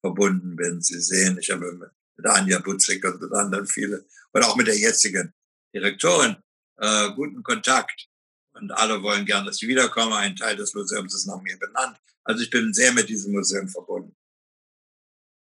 verbunden 0.00 0.56
bin. 0.56 0.80
Sie 0.80 1.00
sehen, 1.00 1.38
ich 1.38 1.50
habe 1.50 1.92
mit 2.16 2.26
Anja 2.26 2.58
Butzig 2.60 3.04
und 3.04 3.20
mit 3.20 3.32
anderen 3.32 3.66
viele 3.66 4.06
und 4.32 4.42
auch 4.42 4.56
mit 4.56 4.66
der 4.66 4.78
jetzigen 4.78 5.34
Direktorin 5.74 6.36
äh, 6.78 7.10
guten 7.12 7.42
Kontakt. 7.42 8.08
Und 8.54 8.70
alle 8.72 9.02
wollen 9.02 9.26
gern, 9.26 9.44
dass 9.44 9.60
ich 9.60 9.68
wiederkomme. 9.68 10.16
Ein 10.16 10.36
Teil 10.36 10.56
des 10.56 10.74
Museums 10.74 11.14
ist 11.14 11.26
nach 11.26 11.42
mir 11.42 11.58
benannt. 11.58 11.98
Also 12.22 12.42
ich 12.42 12.50
bin 12.50 12.72
sehr 12.72 12.92
mit 12.92 13.08
diesem 13.08 13.32
Museum 13.32 13.68
verbunden. 13.68 14.16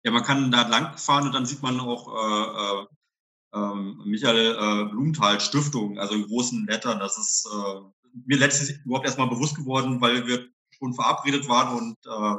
Ja, 0.04 0.12
man 0.12 0.24
kann 0.24 0.52
da 0.52 0.68
langfahren 0.68 1.28
und 1.28 1.34
dann 1.34 1.46
sieht 1.46 1.62
man 1.62 1.80
auch 1.80 2.08
äh, 2.08 2.82
äh, 2.82 2.88
ähm, 3.54 4.02
Michael 4.06 4.56
äh, 4.56 4.90
Blumenthal 4.90 5.40
Stiftung, 5.40 5.98
also 5.98 6.16
in 6.16 6.28
großen 6.28 6.66
Lettern. 6.68 7.00
Das 7.00 7.18
ist 7.18 7.46
äh, 7.46 7.82
mir 8.26 8.38
letztens 8.38 8.72
überhaupt 8.84 9.06
erstmal 9.06 9.30
bewusst 9.30 9.56
geworden, 9.56 10.02
weil 10.02 10.28
wir 10.28 10.50
schon 10.78 10.94
verabredet 10.94 11.48
waren 11.48 11.78
und 11.78 11.98
äh, 12.06 12.38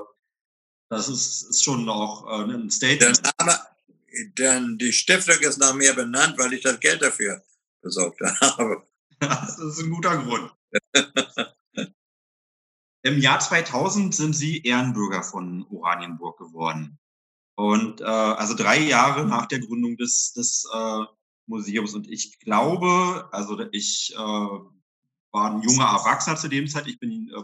das 0.91 1.09
ist, 1.09 1.43
ist 1.43 1.65
schon 1.65 1.89
auch 1.89 2.27
äh, 2.27 2.53
ein 2.53 2.71
Statement. 2.71 3.23
Der 3.25 3.33
Name, 3.39 3.59
denn 4.39 4.79
die 4.79 4.93
Stiftung 4.93 5.39
ist 5.41 5.59
nach 5.59 5.75
mir 5.75 5.95
benannt, 5.95 6.39
weil 6.39 6.53
ich 6.53 6.63
das 6.63 6.81
Geld 6.81 7.03
dafür 7.03 7.43
besorgt 7.83 8.21
habe. 8.41 8.83
das 9.21 9.59
ist 9.59 9.81
ein 9.81 9.91
guter 9.91 10.17
Grund. 10.19 10.53
Im 13.03 13.19
Jahr 13.19 13.39
2000 13.39 14.15
sind 14.15 14.35
Sie 14.35 14.63
Ehrenbürger 14.63 15.23
von 15.23 15.67
Oranienburg 15.71 16.39
geworden. 16.39 16.99
Und 17.55 18.01
äh, 18.01 18.05
also 18.05 18.55
drei 18.55 18.79
Jahre 18.79 19.25
nach 19.25 19.47
der 19.47 19.61
Gründung 19.61 19.97
des, 19.97 20.33
des 20.33 20.69
äh, 20.73 21.05
Museums. 21.47 21.95
Und 21.95 22.09
ich 22.09 22.39
glaube, 22.41 23.29
also 23.33 23.59
ich 23.73 24.15
äh, 24.15 24.19
war 24.19 24.71
ein 25.33 25.63
junger 25.63 25.87
Erwachsener 25.87 26.37
zu 26.37 26.49
dem 26.49 26.69
Zeit. 26.69 26.87
Ich 26.87 26.99
bin 26.99 27.31
äh, 27.31 27.43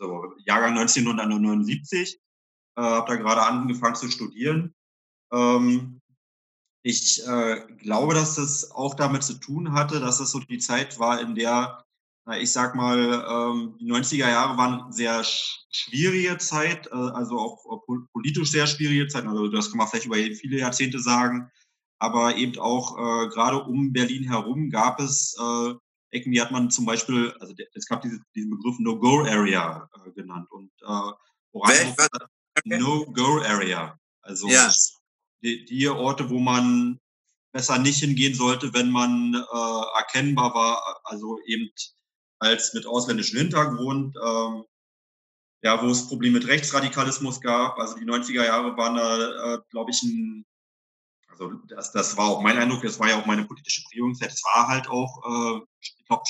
also 0.00 0.34
Jahrgang 0.44 0.76
1979, 0.78 2.18
äh, 2.76 2.80
habe 2.80 3.08
da 3.08 3.16
gerade 3.16 3.42
angefangen 3.42 3.94
zu 3.94 4.10
studieren. 4.10 4.74
Ähm, 5.32 6.00
ich 6.82 7.26
äh, 7.26 7.62
glaube, 7.78 8.14
dass 8.14 8.34
das 8.34 8.70
auch 8.70 8.94
damit 8.94 9.22
zu 9.22 9.34
tun 9.34 9.72
hatte, 9.72 10.00
dass 10.00 10.18
das 10.18 10.30
so 10.30 10.40
die 10.40 10.58
Zeit 10.58 10.98
war, 10.98 11.20
in 11.20 11.34
der 11.34 11.84
ich 12.38 12.52
sag 12.52 12.74
mal, 12.74 12.98
ähm, 13.28 13.76
die 13.78 13.92
90er 13.92 14.30
Jahre 14.30 14.56
waren 14.56 14.90
sehr 14.92 15.22
schwierige 15.70 16.38
Zeit, 16.38 16.86
äh, 16.86 16.94
also 16.94 17.38
auch 17.38 17.84
politisch 18.12 18.50
sehr 18.50 18.66
schwierige 18.66 19.08
Zeit. 19.08 19.26
Also 19.26 19.48
das 19.48 19.70
kann 19.70 19.78
man 19.78 19.88
vielleicht 19.88 20.06
über 20.06 20.16
viele 20.16 20.58
Jahrzehnte 20.58 21.00
sagen. 21.00 21.50
Aber 21.98 22.36
eben 22.36 22.58
auch 22.58 22.96
äh, 22.96 23.28
gerade 23.28 23.62
um 23.62 23.92
Berlin 23.92 24.24
herum 24.24 24.70
gab 24.70 25.00
es 25.00 25.36
äh, 25.38 25.74
Ecken, 26.14 26.32
wie 26.32 26.40
hat 26.40 26.50
man 26.50 26.70
zum 26.70 26.86
Beispiel, 26.86 27.32
also 27.40 27.54
es 27.74 27.86
gab 27.86 28.02
diese, 28.02 28.20
diesen 28.34 28.50
Begriff 28.50 28.78
No-Go-Area 28.78 29.88
äh, 30.06 30.10
genannt. 30.12 30.50
Und 30.50 30.70
äh, 30.82 31.12
okay. 31.52 31.94
No-Go-Area. 32.64 33.98
Also 34.22 34.48
ja. 34.48 34.72
die, 35.42 35.64
die 35.64 35.88
Orte, 35.88 36.30
wo 36.30 36.38
man 36.38 36.98
besser 37.52 37.78
nicht 37.78 38.00
hingehen 38.00 38.34
sollte, 38.34 38.72
wenn 38.74 38.90
man 38.90 39.34
äh, 39.34 39.98
erkennbar 39.98 40.54
war, 40.54 41.00
also 41.04 41.38
eben 41.46 41.70
als 42.38 42.74
mit 42.74 42.86
ausländischem 42.86 43.38
Hintergrund, 43.38 44.16
ähm, 44.22 44.64
ja, 45.62 45.82
wo 45.82 45.88
es 45.88 46.08
Probleme 46.08 46.38
mit 46.38 46.48
Rechtsradikalismus 46.48 47.40
gab. 47.40 47.78
Also 47.78 47.96
die 47.96 48.04
90er 48.04 48.44
Jahre 48.44 48.76
waren 48.76 48.96
da, 48.96 49.54
äh, 49.54 49.58
glaube 49.70 49.92
ich, 49.92 50.02
ein, 50.02 50.44
also 51.40 51.54
das, 51.68 51.92
das 51.92 52.16
war 52.16 52.26
auch 52.26 52.42
mein 52.42 52.58
Eindruck, 52.58 52.82
das 52.82 52.98
war 52.98 53.08
ja 53.08 53.20
auch 53.20 53.26
meine 53.26 53.44
politische 53.44 53.82
Prägungszeit. 53.90 54.32
Es 54.32 54.42
war 54.44 54.68
halt 54.68 54.88
auch, 54.88 55.22
äh, 55.24 55.60
ich 55.80 56.06
glaube, 56.06 56.22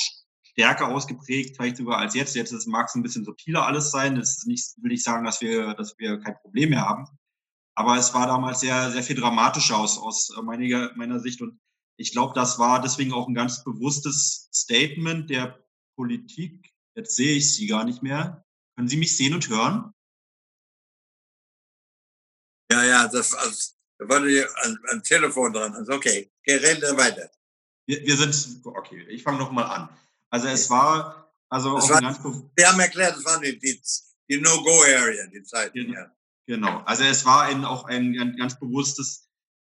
stärker 0.42 0.88
ausgeprägt, 0.88 1.57
vielleicht 1.57 1.76
sogar 1.76 1.98
als 1.98 2.14
jetzt. 2.14 2.34
Jetzt 2.34 2.66
mag 2.66 2.86
es 2.88 2.94
ein 2.94 3.02
bisschen 3.02 3.24
subtiler 3.24 3.66
alles 3.66 3.90
sein. 3.90 4.14
Das 4.14 4.38
ist 4.38 4.46
nicht, 4.46 4.64
will 4.78 4.92
ich 4.92 5.02
sagen, 5.02 5.24
dass 5.24 5.40
wir, 5.40 5.74
dass 5.74 5.98
wir 5.98 6.20
kein 6.20 6.36
Problem 6.40 6.70
mehr 6.70 6.86
haben. 6.86 7.07
Aber 7.76 7.96
es 7.96 8.14
war 8.14 8.26
damals 8.26 8.61
sehr, 8.61 8.92
sehr 8.92 9.02
viel 9.02 9.16
dramatischer 9.16 9.76
aus, 9.76 9.98
aus 9.98 10.32
meiner, 10.42 10.94
meiner 10.94 11.18
Sicht. 11.18 11.42
Und 11.42 11.61
ich 11.96 12.12
glaube, 12.12 12.32
das 12.34 12.59
war 12.59 12.80
deswegen 12.80 13.12
auch 13.12 13.26
ein 13.26 13.34
ganz 13.34 13.64
bewusstes 13.64 14.48
Statement 14.52 15.28
der 15.28 15.64
Politik. 15.96 16.72
Jetzt 16.96 17.16
sehe 17.16 17.36
ich 17.36 17.52
Sie 17.55 17.66
gar 17.66 17.84
nicht 17.84 18.02
mehr. 18.02 18.44
Können 18.76 18.88
Sie 18.88 18.96
mich 18.96 19.16
sehen 19.16 19.34
und 19.34 19.48
hören? 19.48 19.92
Ja, 22.70 22.84
ja, 22.84 23.09
das, 23.09 23.34
also, 23.34 23.74
da 24.05 24.09
war 24.09 24.22
ein, 24.22 24.78
ein 24.90 25.02
Telefon 25.02 25.52
dran. 25.52 25.74
Also 25.74 25.92
okay, 25.92 26.30
reden 26.46 26.96
weiter. 26.96 27.30
Wir, 27.86 28.05
wir 28.05 28.16
sind, 28.16 28.64
okay, 28.64 29.07
ich 29.09 29.22
fange 29.22 29.38
nochmal 29.38 29.64
an. 29.64 29.88
Also 30.30 30.48
es 30.48 30.70
war, 30.70 31.32
also 31.48 31.76
das 31.76 31.90
war, 31.90 32.00
Wir 32.57 32.68
haben 32.68 32.80
erklärt, 32.80 33.16
es 33.16 33.24
waren 33.24 33.42
die, 33.42 33.59
die, 33.59 33.80
die 34.28 34.40
No-Go-Area, 34.40 35.26
die 35.26 35.42
Zeit. 35.42 35.72
Genau, 35.72 35.94
ja. 35.94 36.11
genau, 36.46 36.78
also 36.80 37.05
es 37.05 37.24
war 37.24 37.42
ein, 37.42 37.64
auch 37.64 37.84
ein, 37.84 38.18
ein 38.18 38.36
ganz 38.36 38.59
bewusstes 38.59 39.28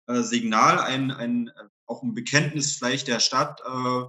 äh, 0.06 0.22
Signal, 0.22 0.78
ein, 0.80 1.10
ein, 1.10 1.50
auch 1.86 2.02
ein 2.02 2.14
Bekenntnis 2.14 2.76
vielleicht 2.76 3.08
der 3.08 3.20
Stadt, 3.20 3.60
äh, 3.60 4.04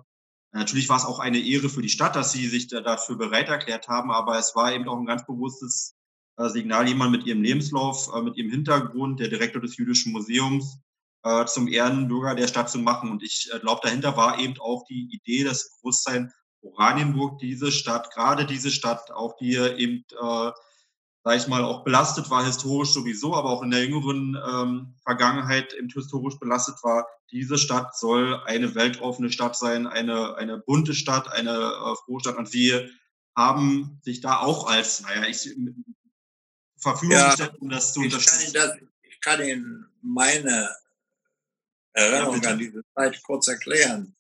Natürlich 0.52 0.90
war 0.90 0.98
es 0.98 1.06
auch 1.06 1.20
eine 1.20 1.40
Ehre 1.40 1.70
für 1.70 1.84
die 1.84 1.90
Stadt, 1.90 2.16
dass 2.16 2.32
sie 2.32 2.48
sich 2.48 2.68
dafür 2.68 3.18
bereit 3.18 3.50
erklärt 3.50 3.88
haben, 3.88 4.12
aber 4.12 4.40
es 4.40 4.56
war 4.56 4.74
eben 4.74 4.90
auch 4.90 4.98
ein 4.98 5.06
ganz 5.06 5.24
bewusstes 5.26 5.96
Signal, 6.48 6.88
jemand 6.88 7.12
mit 7.12 7.26
ihrem 7.26 7.42
Lebenslauf, 7.42 8.10
äh, 8.14 8.22
mit 8.22 8.38
ihrem 8.38 8.52
Hintergrund, 8.52 9.20
der 9.20 9.28
Direktor 9.28 9.62
des 9.62 9.76
Jüdischen 9.78 10.14
Museums, 10.14 10.80
äh, 11.24 11.46
zum 11.46 11.68
Ehrenbürger 11.68 12.36
der 12.36 12.48
Stadt 12.48 12.70
zu 12.70 12.80
machen. 12.80 13.12
Und 13.12 13.24
ich 13.24 13.50
glaube, 13.62 13.82
dahinter 13.84 14.16
war 14.16 14.40
eben 14.40 14.58
auch 14.60 14.86
die 14.88 15.10
Idee, 15.12 15.44
das 15.44 15.78
Bewusstsein, 15.82 16.32
Oranienburg, 16.62 17.40
diese 17.40 17.72
Stadt, 17.72 18.14
gerade 18.14 18.46
diese 18.46 18.72
Stadt, 18.72 19.12
auch 19.12 19.36
die 19.38 19.56
eben 19.56 20.04
sag 21.24 21.38
ich 21.38 21.48
mal, 21.48 21.64
auch 21.64 21.84
belastet 21.84 22.30
war, 22.30 22.46
historisch 22.46 22.92
sowieso, 22.92 23.36
aber 23.36 23.50
auch 23.50 23.62
in 23.62 23.72
der 23.72 23.84
jüngeren 23.86 24.38
ähm, 24.50 24.96
Vergangenheit 25.04 25.74
eben 25.74 25.90
historisch 25.90 26.40
belastet 26.40 26.76
war. 26.84 27.08
Diese 27.32 27.58
Stadt 27.58 27.98
soll 27.98 28.42
eine 28.46 28.74
weltoffene 28.74 29.32
Stadt 29.32 29.56
sein, 29.58 29.86
eine, 29.86 30.36
eine 30.36 30.58
bunte 30.58 30.94
Stadt, 30.94 31.32
eine 31.32 31.52
äh, 31.52 31.96
frohe 32.06 32.22
Stadt. 32.22 32.38
Und 32.38 32.54
wir 32.54 32.90
haben 33.36 34.00
sich 34.02 34.22
da 34.22 34.40
auch 34.40 34.68
als, 34.68 35.02
naja, 35.02 35.28
ich 35.28 35.56
Verfügung 36.80 37.18
ja, 37.18 37.28
gestellt, 37.30 37.56
um 37.60 37.70
das 37.70 37.94
zu 37.94 38.02
unterstützen. 38.02 38.54
Das, 38.54 38.78
ich 39.04 39.20
kann 39.22 39.42
Ihnen 39.42 39.90
meine 40.02 40.76
Erinnerung 41.94 42.42
ja, 42.42 42.52
an 42.52 42.60
diese 42.60 42.84
Zeit 42.96 43.22
kurz 43.24 43.48
erklären. 43.48 44.16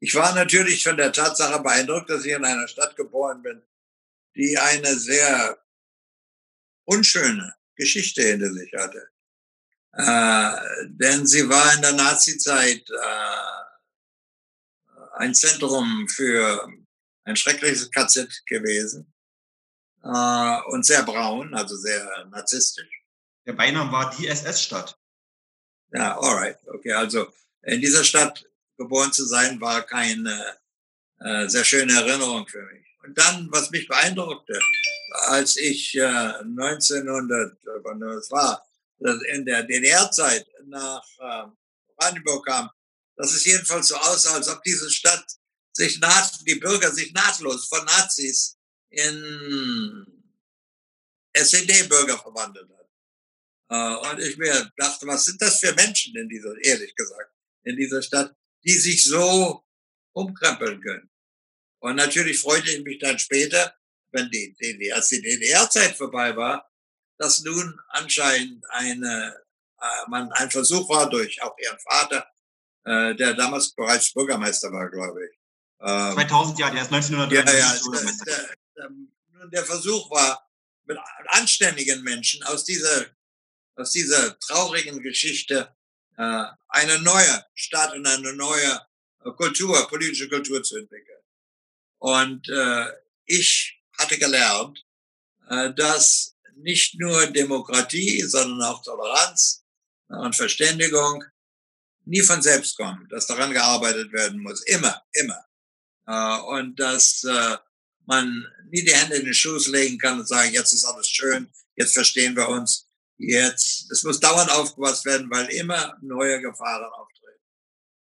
Ich 0.00 0.14
war 0.14 0.34
natürlich 0.34 0.82
von 0.82 0.96
der 0.96 1.12
Tatsache 1.12 1.62
beeindruckt, 1.62 2.10
dass 2.10 2.24
ich 2.24 2.32
in 2.32 2.44
einer 2.44 2.66
Stadt 2.66 2.96
geboren 2.96 3.42
bin, 3.42 3.62
die 4.34 4.58
eine 4.58 4.96
sehr 4.96 5.58
unschöne 6.84 7.54
Geschichte 7.76 8.22
hinter 8.22 8.52
sich 8.52 8.72
hatte. 8.72 9.08
Äh, 9.92 10.86
denn 10.88 11.26
sie 11.26 11.48
war 11.48 11.74
in 11.74 11.82
der 11.82 11.92
Nazizeit 11.92 12.88
äh, 12.90 13.62
ein 15.18 15.34
Zentrum 15.34 16.08
für 16.08 16.68
ein 17.24 17.36
schreckliches 17.36 17.90
KZ 17.90 18.28
gewesen 18.46 19.11
äh, 20.02 20.60
und 20.70 20.84
sehr 20.84 21.02
braun, 21.02 21.54
also 21.54 21.76
sehr 21.76 22.26
narzisstisch. 22.30 23.04
Der 23.46 23.54
Beiname 23.54 23.90
war 23.90 24.14
die 24.16 24.28
SS-Stadt. 24.28 24.98
Ja, 25.92 26.18
alright, 26.18 26.58
okay. 26.68 26.92
Also 26.92 27.32
in 27.62 27.80
dieser 27.80 28.04
Stadt 28.04 28.44
geboren 28.76 29.12
zu 29.12 29.26
sein, 29.26 29.60
war 29.60 29.82
keine 29.82 30.56
äh, 31.20 31.48
sehr 31.48 31.64
schöne 31.64 31.92
Erinnerung 31.92 32.46
für 32.48 32.62
mich. 32.62 32.86
Und 33.04 33.18
dann, 33.18 33.48
was 33.50 33.70
mich 33.70 33.88
beeindruckte, 33.88 34.58
als 35.26 35.56
ich 35.56 35.94
äh, 35.96 36.02
1900, 36.02 37.58
wann 37.82 38.00
das 38.00 38.30
war, 38.30 38.64
in 39.32 39.44
der 39.44 39.64
DDR-Zeit 39.64 40.46
nach 40.66 41.04
äh, 41.18 41.44
Brandenburg 41.96 42.46
kam, 42.46 42.70
dass 43.16 43.34
es 43.34 43.44
jedenfalls 43.44 43.88
so 43.88 43.96
aussah, 43.96 44.34
als 44.34 44.48
ob 44.48 44.62
diese 44.62 44.90
Stadt 44.90 45.24
sich 45.72 45.98
naht, 46.00 46.46
die 46.46 46.56
Bürger 46.56 46.90
sich 46.90 47.12
nahtlos 47.12 47.66
von 47.66 47.84
Nazis 47.84 48.56
in 48.92 50.06
SED-Bürger 51.34 52.18
verwandelt 52.18 52.68
hat. 52.70 52.82
Äh, 53.70 54.10
und 54.10 54.20
ich 54.20 54.36
mir 54.36 54.70
dachte, 54.76 55.06
was 55.06 55.24
sind 55.24 55.40
das 55.40 55.58
für 55.60 55.74
Menschen 55.74 56.16
in 56.16 56.28
dieser, 56.28 56.54
ehrlich 56.62 56.94
gesagt, 56.94 57.32
in 57.64 57.76
dieser 57.76 58.02
Stadt, 58.02 58.34
die 58.64 58.74
sich 58.74 59.04
so 59.04 59.64
umkrempeln 60.12 60.80
können. 60.80 61.10
Und 61.80 61.96
natürlich 61.96 62.38
freute 62.38 62.70
ich 62.70 62.84
mich 62.84 62.98
dann 62.98 63.18
später, 63.18 63.74
wenn 64.12 64.30
die, 64.30 64.54
die, 64.60 64.92
als 64.92 65.08
die 65.08 65.22
DDR-Zeit 65.22 65.96
vorbei 65.96 66.36
war, 66.36 66.70
dass 67.18 67.42
nun 67.42 67.78
anscheinend 67.88 68.64
eine, 68.70 69.36
äh, 69.80 70.10
man 70.10 70.30
ein 70.32 70.50
Versuch 70.50 70.88
war 70.88 71.08
durch 71.08 71.40
auch 71.42 71.56
ihren 71.58 71.78
Vater, 71.78 72.26
äh, 72.84 73.14
der 73.14 73.34
damals 73.34 73.72
bereits 73.74 74.12
Bürgermeister 74.12 74.70
war, 74.70 74.90
glaube 74.90 75.24
ich. 75.24 75.38
Ähm, 75.80 76.14
2000, 76.14 76.58
ja, 76.58 76.70
der 76.70 76.82
ist 76.82 76.92
1993 76.92 77.46
ja, 77.46 77.52
ja, 77.58 78.26
der, 78.26 78.48
der, 78.48 78.56
der, 78.76 78.90
der 79.52 79.64
Versuch 79.64 80.10
war, 80.10 80.48
mit 80.84 80.98
anständigen 81.26 82.02
Menschen 82.02 82.42
aus 82.44 82.64
dieser, 82.64 83.06
aus 83.76 83.92
dieser 83.92 84.38
traurigen 84.40 85.00
Geschichte 85.02 85.74
äh, 86.16 86.44
eine 86.68 86.98
neue 87.00 87.44
Stadt 87.54 87.94
und 87.94 88.06
eine 88.06 88.32
neue 88.34 88.80
Kultur, 89.36 89.88
politische 89.88 90.28
Kultur 90.28 90.62
zu 90.62 90.76
entwickeln. 90.76 91.22
Und 91.98 92.48
äh, 92.48 92.86
ich 93.24 93.80
hatte 93.96 94.18
gelernt, 94.18 94.84
äh, 95.48 95.72
dass 95.74 96.36
nicht 96.56 96.98
nur 96.98 97.26
Demokratie, 97.26 98.22
sondern 98.22 98.62
auch 98.62 98.82
Toleranz 98.82 99.64
und 100.08 100.36
Verständigung 100.36 101.24
nie 102.04 102.22
von 102.22 102.42
selbst 102.42 102.76
kommen, 102.76 103.08
dass 103.08 103.26
daran 103.26 103.52
gearbeitet 103.52 104.12
werden 104.12 104.40
muss, 104.40 104.62
immer, 104.64 105.02
immer. 105.12 105.44
Äh, 106.06 106.40
und 106.56 106.76
dass 106.80 107.24
äh, 107.24 107.56
man 108.06 108.46
nie 108.72 108.84
die 108.84 108.94
Hände 108.94 109.16
in 109.16 109.24
den 109.24 109.34
Schoß 109.34 109.68
legen 109.68 109.98
kann 109.98 110.18
und 110.18 110.26
sagen, 110.26 110.52
jetzt 110.52 110.72
ist 110.72 110.84
alles 110.84 111.08
schön, 111.08 111.52
jetzt 111.76 111.92
verstehen 111.92 112.34
wir 112.34 112.48
uns, 112.48 112.88
jetzt, 113.18 113.90
es 113.92 114.02
muss 114.02 114.18
dauernd 114.18 114.50
aufgepasst 114.50 115.04
werden, 115.04 115.30
weil 115.30 115.46
immer 115.50 115.96
neue 116.00 116.40
Gefahren 116.40 116.90
auftreten. 116.92 117.40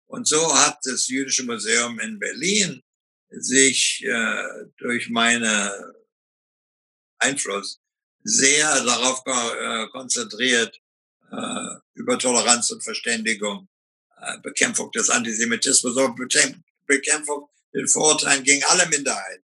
Und 0.08 0.28
so 0.28 0.56
hat 0.58 0.80
das 0.84 1.08
Jüdische 1.08 1.44
Museum 1.44 2.00
in 2.00 2.18
Berlin 2.18 2.82
sich 3.30 4.04
äh, 4.06 4.44
durch 4.78 5.10
meine 5.10 5.94
Einfluss 7.18 7.82
sehr 8.24 8.84
darauf 8.84 9.22
äh, 9.26 9.88
konzentriert, 9.90 10.80
äh, 11.32 11.76
über 11.96 12.18
Toleranz 12.18 12.72
und 12.72 12.84
Verständigung, 12.84 13.68
äh, 14.22 14.40
Bekämpfung 14.40 14.92
des 14.92 15.10
Antisemitismus 15.10 15.98
und 15.98 16.16
Bekämpfung 16.86 17.50
den 17.74 17.88
Vorurteilen 17.88 18.44
gegen 18.44 18.64
alle 18.66 18.88
Minderheiten. 18.88 19.45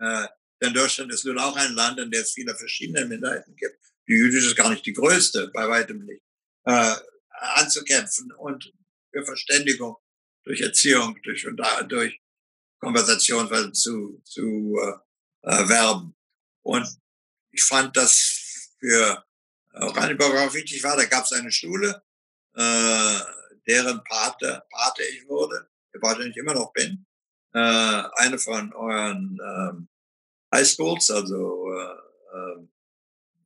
Äh, 0.00 0.26
denn 0.62 0.74
Deutschland 0.74 1.12
ist 1.12 1.24
nun 1.24 1.38
auch 1.38 1.56
ein 1.56 1.74
Land, 1.74 1.98
in 2.00 2.10
dem 2.10 2.20
es 2.20 2.32
viele 2.32 2.54
verschiedene 2.54 3.06
Minderheiten 3.06 3.54
gibt. 3.56 3.78
Die 4.08 4.14
jüdische 4.14 4.48
ist 4.48 4.56
gar 4.56 4.70
nicht 4.70 4.84
die 4.84 4.92
größte, 4.92 5.50
bei 5.54 5.68
weitem 5.68 6.04
nicht, 6.04 6.22
äh, 6.64 6.94
anzukämpfen 7.30 8.32
und 8.32 8.72
für 9.12 9.24
Verständigung, 9.24 9.96
durch 10.44 10.60
Erziehung, 10.60 11.18
durch, 11.22 11.46
durch 11.88 12.20
Konversation 12.80 13.74
zu, 13.74 14.20
zu 14.24 14.78
äh, 14.80 15.50
äh, 15.50 15.68
werben. 15.68 16.16
Und 16.62 16.88
ich 17.52 17.64
fand 17.64 17.96
das 17.96 18.74
für 18.78 19.24
Oranienburg 19.72 20.34
auch 20.36 20.54
wichtig 20.54 20.82
war, 20.82 20.96
da 20.96 21.04
gab 21.04 21.24
es 21.24 21.32
eine 21.32 21.52
Schule, 21.52 22.02
äh, 22.54 23.20
deren 23.66 24.02
Pate, 24.04 24.62
Pate 24.70 25.02
ich 25.04 25.26
wurde, 25.28 25.68
der 25.94 26.00
Pate 26.00 26.26
ich 26.26 26.36
immer 26.36 26.54
noch 26.54 26.72
bin, 26.72 27.06
äh, 27.52 27.58
eine 27.58 28.38
von 28.38 28.72
euren 28.72 29.38
ähm, 29.42 29.88
Highschools, 30.52 31.10
also 31.10 31.72
äh, 31.72 31.92
äh, 32.36 32.66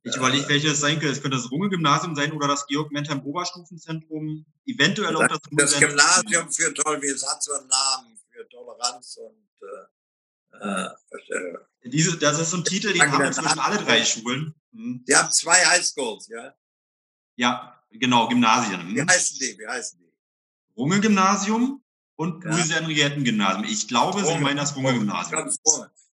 ich 0.03 0.15
überlege, 0.15 0.47
welches 0.49 0.73
es 0.73 0.79
sein 0.81 0.99
könnte. 0.99 1.13
Es 1.13 1.21
könnte 1.21 1.37
das 1.37 1.49
Runge-Gymnasium 1.51 2.15
sein 2.15 2.31
oder 2.31 2.47
das 2.47 2.67
Georg-Mentheim 2.67 3.23
Oberstufenzentrum. 3.23 4.45
Eventuell 4.65 5.15
auch 5.15 5.27
das 5.27 5.39
Das 5.51 5.79
Gymnasium 5.79 6.51
für 6.51 6.71
wie 6.73 7.07
es 7.07 7.27
hat 7.27 7.41
so 7.41 7.53
einen 7.53 7.67
Namen 7.67 8.17
für 8.31 8.47
Toleranz 8.47 9.17
und 9.17 9.45
äh, 10.61 10.85
äh, 10.85 11.89
Diese, 11.89 12.17
das 12.17 12.39
ist 12.39 12.51
so 12.51 12.57
ein 12.57 12.63
Titel, 12.63 12.93
den 12.93 13.11
haben 13.11 13.25
inzwischen 13.25 13.59
alle 13.59 13.77
drei 13.83 14.05
Schulen. 14.05 14.53
Hm. 14.73 15.03
Die 15.07 15.15
haben 15.15 15.31
zwei 15.31 15.65
Highschools, 15.65 16.27
ja? 16.27 16.53
Ja, 17.35 17.83
genau, 17.89 18.27
Gymnasien. 18.27 18.95
Wie 18.95 19.01
heißen 19.01 19.39
die? 19.39 19.57
Wie 19.57 19.67
heißen 19.67 19.99
die? 19.99 20.13
Runge-Gymnasium 20.77 21.83
und 22.15 22.43
ja. 22.43 22.51
Louise-Henrietten-Gymnasium. 22.51 23.63
Ich 23.65 23.87
glaube, 23.87 24.21
Runge, 24.21 24.37
Sie 24.37 24.43
meinen 24.43 24.57
das 24.57 24.75
Runge-Gymnasium. 24.75 25.51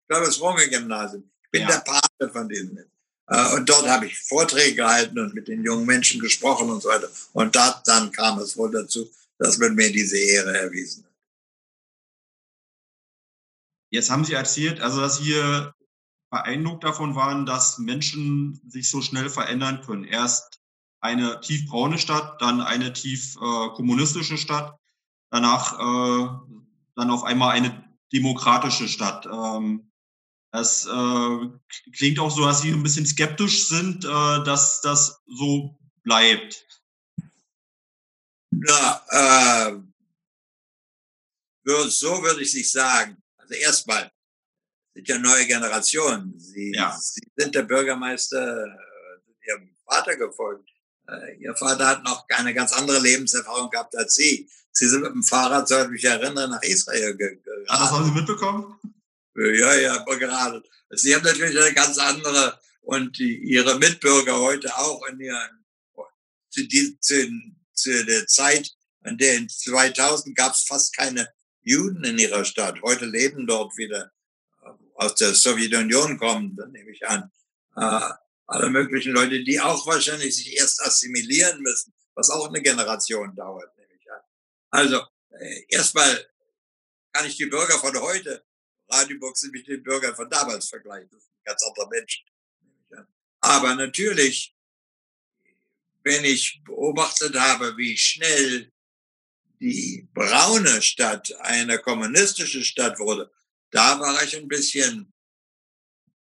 Ich 0.09 0.15
glaube, 0.15 0.25
das 0.25 0.41
Runge-Gymnasium. 0.41 1.31
Ich 1.45 1.51
bin 1.51 1.63
ja. 1.63 1.69
der 1.69 1.81
Pate 1.81 2.33
von 2.33 2.49
denen. 2.49 2.91
Äh, 3.27 3.55
und 3.55 3.69
dort 3.69 3.87
habe 3.87 4.07
ich 4.07 4.19
Vorträge 4.19 4.77
gehalten 4.77 5.19
und 5.19 5.35
mit 5.35 5.49
den 5.49 5.63
jungen 5.63 5.85
Menschen 5.85 6.19
gesprochen 6.19 6.71
und 6.71 6.83
so 6.83 6.89
weiter. 6.89 7.11
Und 7.35 7.55
da, 7.55 7.83
dann 7.85 8.11
kam 8.11 8.39
es 8.39 8.57
wohl 8.57 8.71
dazu, 8.71 9.11
dass 9.37 9.59
man 9.59 9.75
mir 9.75 9.93
diese 9.93 10.17
Ehre 10.17 10.57
erwiesen 10.57 11.05
hat. 11.05 11.13
Jetzt 13.91 14.11
haben 14.11 14.25
Sie 14.25 14.33
erzählt, 14.33 14.81
also 14.81 15.03
dass 15.03 15.19
Sie 15.19 15.35
beeindruckt 16.31 16.85
davon 16.85 17.15
waren, 17.15 17.45
dass 17.45 17.77
Menschen 17.77 18.63
sich 18.67 18.89
so 18.89 19.03
schnell 19.03 19.29
verändern 19.29 19.83
können. 19.83 20.05
Erst 20.05 20.61
eine 21.01 21.41
tiefbraune 21.43 21.99
Stadt, 21.99 22.41
dann 22.41 22.63
eine 22.63 22.95
tief 22.95 23.37
äh, 23.37 23.69
kommunistische 23.75 24.39
Stadt, 24.39 24.79
danach 25.31 25.75
äh, 25.75 26.29
dann 26.97 27.11
auf 27.11 27.25
einmal 27.25 27.51
eine 27.51 27.85
demokratische 28.11 28.89
Stadt. 28.89 29.27
Ähm, 29.27 29.88
das 30.51 30.87
äh, 30.87 31.91
klingt 31.97 32.19
auch 32.19 32.31
so, 32.31 32.45
dass 32.45 32.63
Sie 32.63 32.71
ein 32.71 32.83
bisschen 32.83 33.07
skeptisch 33.07 33.69
sind, 33.69 34.05
äh, 34.05 34.45
dass 34.45 34.81
das 34.81 35.21
so 35.27 35.79
bleibt. 36.03 36.67
Ja, 38.51 39.05
äh, 39.11 39.79
so 41.89 42.23
würde 42.23 42.43
ich 42.43 42.55
nicht 42.55 42.71
sagen. 42.71 43.23
Also 43.37 43.55
erstmal 43.55 44.11
sind 44.95 45.09
ja 45.09 45.19
neue 45.19 45.47
Generationen. 45.47 46.39
Sie, 46.39 46.73
ja. 46.75 46.97
Sie 46.99 47.23
sind 47.37 47.55
der 47.55 47.63
Bürgermeister 47.63 48.65
äh, 48.65 49.49
Ihrem 49.49 49.77
Vater 49.85 50.17
gefolgt. 50.17 50.71
Äh, 51.09 51.37
Ihr 51.37 51.55
Vater 51.57 51.87
hat 51.87 52.05
noch 52.05 52.27
eine 52.31 52.55
ganz 52.55 52.73
andere 52.73 53.01
Lebenserfahrung 53.01 53.69
gehabt 53.71 53.95
als 53.97 54.15
Sie. 54.15 54.49
Sie 54.73 54.89
sind 54.89 55.03
mit 55.03 55.13
dem 55.13 55.23
Fahrrad, 55.23 55.69
soweit 55.69 55.87
ich 55.87 55.91
mich 55.91 56.05
erinnere, 56.05 56.49
nach 56.49 56.63
Israel 56.63 57.17
gegangen. 57.17 57.65
Ah, 57.69 57.81
das 57.81 57.91
haben 57.91 58.05
Sie 58.07 58.13
mitbekommen? 58.13 58.79
Ja, 59.39 59.75
ja, 59.77 60.05
gerade. 60.05 60.63
Sie 60.91 61.15
haben 61.15 61.23
natürlich 61.23 61.57
eine 61.57 61.73
ganz 61.73 61.97
andere 61.99 62.59
und 62.81 63.17
die, 63.19 63.37
ihre 63.37 63.79
Mitbürger 63.79 64.41
heute 64.41 64.77
auch 64.77 65.07
in 65.07 65.21
ihren, 65.21 65.65
zu, 66.51 66.67
die, 66.67 66.99
zu, 66.99 67.31
zu 67.73 68.05
der 68.05 68.27
Zeit, 68.27 68.69
in 69.05 69.17
der 69.17 69.37
in 69.37 69.49
2000 69.49 70.37
gab 70.37 70.55
es 70.55 70.63
fast 70.63 70.97
keine 70.97 71.33
Juden 71.63 72.03
in 72.03 72.19
ihrer 72.19 72.45
Stadt. 72.45 72.83
Heute 72.83 73.05
leben 73.05 73.47
dort 73.47 73.77
wieder 73.77 74.11
äh, 74.65 74.71
aus 74.95 75.15
der 75.15 75.35
Sowjetunion 75.35 76.19
kommen, 76.19 76.59
nehme 76.73 76.91
ich 76.91 77.07
an, 77.07 77.31
äh, 77.77 78.01
alle 78.47 78.71
möglichen 78.71 79.13
Leute, 79.13 79.45
die 79.45 79.61
auch 79.61 79.87
wahrscheinlich 79.87 80.35
sich 80.35 80.57
erst 80.57 80.83
assimilieren 80.83 81.63
müssen, 81.63 81.95
was 82.15 82.31
auch 82.31 82.49
eine 82.49 82.61
Generation 82.61 83.37
dauert, 83.37 83.77
nehme 83.77 83.93
ich 84.01 84.11
an. 84.11 84.21
Also 84.71 85.01
äh, 85.39 85.63
erstmal 85.69 86.27
kann 87.13 87.27
ich 87.27 87.37
die 87.37 87.47
Bürger 87.47 87.79
von 87.79 87.97
heute 88.01 88.43
Radioboxen 88.89 89.51
mit 89.51 89.67
den 89.67 89.83
Bürgern 89.83 90.15
von 90.15 90.29
damals 90.31 90.69
vergleichen. 90.69 91.09
Das 91.11 91.23
ist 91.23 91.31
ein 91.31 91.45
ganz 91.45 91.63
anderer 91.65 91.89
Mensch. 91.89 92.25
Aber 93.41 93.75
natürlich, 93.75 94.57
wenn 96.03 96.25
ich 96.25 96.61
beobachtet 96.65 97.39
habe, 97.39 97.77
wie 97.77 97.97
schnell 97.97 98.73
die 99.61 100.09
braune 100.13 100.83
Stadt 100.83 101.33
eine 101.41 101.79
kommunistische 101.79 102.65
Stadt 102.65 102.99
wurde, 102.99 103.31
da 103.71 104.01
war 104.01 104.23
ich 104.23 104.37
ein 104.37 104.49
bisschen 104.49 105.13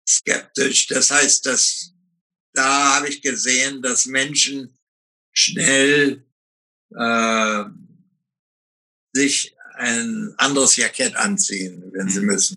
skeptisch. 0.08 0.88
Das 0.88 1.12
heißt, 1.12 1.46
dass 1.46 1.94
da 2.54 2.96
habe 2.96 3.10
ich 3.10 3.22
gesehen, 3.22 3.82
dass 3.82 4.06
Menschen 4.06 4.78
schnell 5.32 6.26
äh, 6.96 7.64
sich 9.14 9.53
ein 9.76 10.34
anderes 10.38 10.76
Jackett 10.76 11.16
anziehen, 11.16 11.92
wenn 11.94 12.10
sie 12.10 12.20
mhm. 12.20 12.26
müssen, 12.26 12.56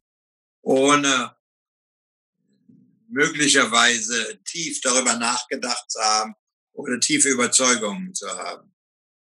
ohne 0.63 1.37
möglicherweise 3.09 4.39
tief 4.45 4.81
darüber 4.81 5.17
nachgedacht 5.17 5.91
zu 5.91 6.01
haben 6.01 6.35
oder 6.73 7.01
tiefe 7.01 7.29
Überzeugungen 7.29 8.15
zu 8.15 8.29
haben. 8.29 8.75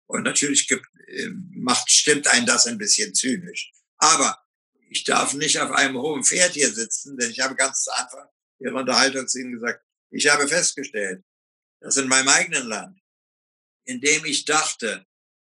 Und 0.07 0.23
natürlich 0.23 0.69
gibt, 0.69 0.87
äh, 1.07 1.29
macht, 1.51 1.91
stimmt 1.91 2.27
ein 2.29 2.47
das 2.47 2.67
ein 2.67 2.79
bisschen 2.79 3.15
zynisch. 3.15 3.73
Aber 3.99 4.43
ich 4.91 5.05
darf 5.05 5.35
nicht 5.35 5.59
auf 5.59 5.71
einem 5.71 5.97
hohen 5.99 6.25
Pferd 6.25 6.53
hier 6.53 6.73
sitzen, 6.73 7.17
denn 7.17 7.31
ich 7.31 7.41
habe 7.41 7.55
ganz 7.55 7.85
zu 7.85 7.93
Anfang 7.97 8.29
Ihrer 8.59 8.77
Unterhaltung 8.77 9.27
zu 9.27 9.41
Ihnen 9.41 9.53
gesagt, 9.53 9.85
ich 10.11 10.29
habe 10.29 10.47
festgestellt, 10.47 11.25
dass 11.81 11.97
in 11.97 12.09
meinem 12.09 12.29
eigenen 12.29 12.67
Land, 12.67 13.01
in 13.85 14.01
dem 14.01 14.25
ich 14.25 14.45
dachte, 14.45 15.07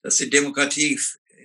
dass 0.03 0.17
die 0.17 0.29
Demokratie 0.29 0.99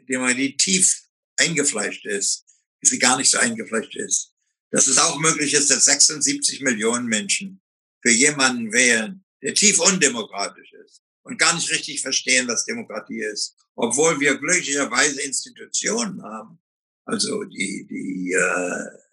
indem 0.07 0.23
man 0.23 0.37
die 0.37 0.57
tief 0.57 1.03
eingefleischt 1.37 2.07
ist, 2.07 2.45
sie 2.83 2.99
gar 2.99 3.17
nicht 3.17 3.31
so 3.31 3.39
eingefleischt 3.39 3.97
ist. 3.97 4.33
Dass 4.71 4.87
es 4.87 4.99
auch 4.99 5.19
möglich 5.19 5.55
ist, 5.55 5.71
dass 5.71 5.85
76 5.85 6.61
Millionen 6.61 7.07
Menschen 7.07 7.61
für 8.03 8.11
jemanden 8.11 8.73
wählen, 8.73 9.25
der 9.43 9.55
tief 9.55 9.79
undemokratisch 9.81 10.73
ist 10.85 11.03
und 11.23 11.39
gar 11.39 11.55
nicht 11.55 11.71
richtig 11.71 12.01
verstehen, 12.01 12.49
was 12.49 12.65
Demokratie 12.65 13.23
ist, 13.23 13.57
obwohl 13.75 14.19
wir 14.21 14.37
glücklicherweise 14.39 15.21
Institutionen 15.23 16.23
haben, 16.23 16.59
also 17.05 17.45
die 17.45 17.87
die 17.89 18.33
äh, 18.33 19.07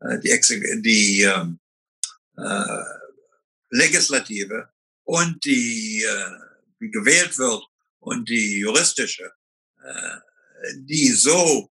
äh, 0.00 0.18
die, 0.18 0.82
die 0.82 1.22
ähm, 1.22 1.60
äh, 2.36 2.84
Legislative 3.70 4.68
und 5.04 5.44
die, 5.44 6.02
äh, 6.02 6.30
die 6.80 6.90
gewählt 6.90 7.38
wird 7.38 7.64
und 8.00 8.28
die 8.28 8.58
juristische 8.60 9.24
äh, 9.24 9.41
die 10.76 11.08
so 11.08 11.70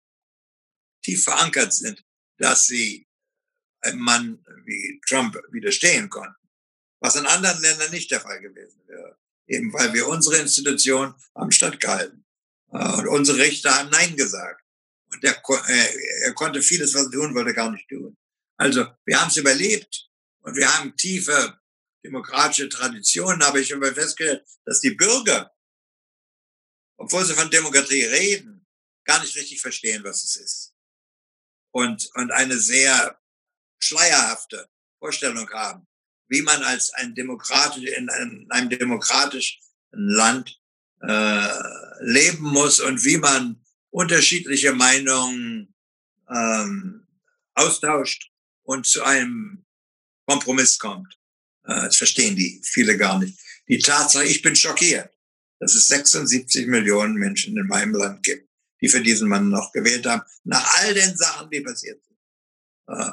tief 1.02 1.24
verankert 1.24 1.72
sind, 1.72 2.04
dass 2.38 2.66
sie 2.66 3.06
einem 3.80 4.00
Mann 4.00 4.44
wie 4.64 5.00
Trump 5.06 5.38
widerstehen 5.50 6.08
konnten. 6.08 6.34
Was 7.00 7.16
in 7.16 7.26
anderen 7.26 7.60
Ländern 7.60 7.90
nicht 7.90 8.10
der 8.10 8.20
Fall 8.20 8.40
gewesen 8.40 8.80
wäre. 8.86 9.18
Eben 9.46 9.72
weil 9.74 9.92
wir 9.92 10.08
unsere 10.08 10.38
Institution 10.38 11.14
haben 11.34 11.52
stattgehalten. 11.52 12.24
Äh, 12.72 12.78
und 12.78 13.08
unsere 13.08 13.38
Richter 13.38 13.74
haben 13.74 13.90
Nein 13.90 14.16
gesagt. 14.16 14.62
Und 15.12 15.22
er, 15.22 15.42
er 16.22 16.34
konnte 16.34 16.62
vieles, 16.62 16.94
was 16.94 17.04
er 17.04 17.10
tun 17.10 17.34
wollte, 17.34 17.52
gar 17.52 17.70
nicht 17.70 17.88
tun. 17.88 18.16
Also 18.56 18.86
wir 19.04 19.20
haben 19.20 19.28
es 19.28 19.36
überlebt 19.36 20.08
und 20.40 20.56
wir 20.56 20.72
haben 20.72 20.96
tiefe 20.96 21.58
demokratische 22.04 22.68
Traditionen, 22.68 23.42
aber 23.42 23.58
ich 23.58 23.72
habe 23.72 23.94
festgestellt, 23.94 24.44
dass 24.64 24.80
die 24.80 24.92
Bürger 24.92 25.53
obwohl 26.96 27.24
sie 27.24 27.34
von 27.34 27.50
Demokratie 27.50 28.04
reden, 28.04 28.66
gar 29.04 29.20
nicht 29.20 29.36
richtig 29.36 29.60
verstehen, 29.60 30.02
was 30.04 30.24
es 30.24 30.36
ist. 30.36 30.74
Und, 31.70 32.08
und 32.14 32.30
eine 32.30 32.58
sehr 32.58 33.18
schleierhafte 33.78 34.68
Vorstellung 34.98 35.48
haben, 35.50 35.86
wie 36.28 36.42
man 36.42 36.62
als 36.62 36.92
ein 36.94 37.14
demokratisch, 37.14 37.84
in 37.84 38.08
einem, 38.08 38.42
in 38.42 38.50
einem 38.50 38.70
demokratischen 38.70 39.60
Land 39.90 40.60
äh, 41.02 41.48
leben 42.00 42.44
muss 42.44 42.80
und 42.80 43.04
wie 43.04 43.18
man 43.18 43.62
unterschiedliche 43.90 44.72
Meinungen 44.72 45.74
ähm, 46.28 47.06
austauscht 47.54 48.30
und 48.62 48.86
zu 48.86 49.02
einem 49.02 49.64
Kompromiss 50.26 50.78
kommt. 50.78 51.18
Äh, 51.64 51.74
das 51.74 51.96
verstehen 51.96 52.36
die 52.36 52.62
viele 52.64 52.96
gar 52.96 53.18
nicht. 53.18 53.38
Die 53.68 53.78
Tatsache, 53.78 54.24
ich 54.24 54.42
bin 54.42 54.56
schockiert 54.56 55.13
dass 55.60 55.74
es 55.74 55.86
76 55.88 56.66
Millionen 56.66 57.14
Menschen 57.14 57.56
in 57.56 57.66
meinem 57.66 57.94
Land 57.94 58.22
gibt, 58.22 58.48
die 58.80 58.88
für 58.88 59.00
diesen 59.00 59.28
Mann 59.28 59.48
noch 59.48 59.72
gewählt 59.72 60.06
haben, 60.06 60.22
nach 60.44 60.78
all 60.78 60.94
den 60.94 61.16
Sachen, 61.16 61.50
die 61.50 61.60
passiert 61.60 62.02
sind. 62.04 62.18
Uh, 62.86 63.12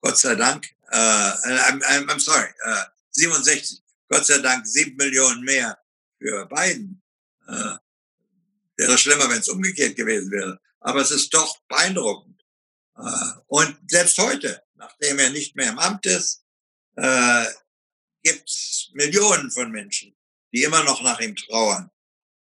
Gott 0.00 0.18
sei 0.18 0.34
Dank, 0.34 0.68
uh, 0.92 0.96
I'm, 0.96 1.82
I'm, 1.82 2.08
I'm 2.08 2.20
sorry, 2.20 2.48
uh, 2.64 2.84
67, 3.10 3.82
Gott 4.08 4.26
sei 4.26 4.38
Dank 4.38 4.66
sieben 4.66 4.96
Millionen 4.96 5.42
mehr 5.42 5.78
für 6.18 6.46
Biden. 6.46 7.02
Äh, 7.48 7.76
wäre 8.76 8.98
schlimmer, 8.98 9.28
wenn 9.30 9.40
es 9.40 9.48
umgekehrt 9.48 9.96
gewesen 9.96 10.30
wäre. 10.30 10.60
Aber 10.80 11.00
es 11.00 11.10
ist 11.10 11.32
doch 11.32 11.58
beeindruckend. 11.68 12.42
Äh, 12.96 13.40
und 13.46 13.78
selbst 13.88 14.18
heute, 14.18 14.62
nachdem 14.74 15.18
er 15.18 15.30
nicht 15.30 15.56
mehr 15.56 15.70
im 15.70 15.78
Amt 15.78 16.06
ist, 16.06 16.44
äh, 16.96 17.46
gibt 18.22 18.48
es 18.48 18.90
Millionen 18.92 19.50
von 19.50 19.70
Menschen, 19.70 20.14
die 20.52 20.62
immer 20.62 20.84
noch 20.84 21.02
nach 21.02 21.20
ihm 21.20 21.34
trauern. 21.36 21.90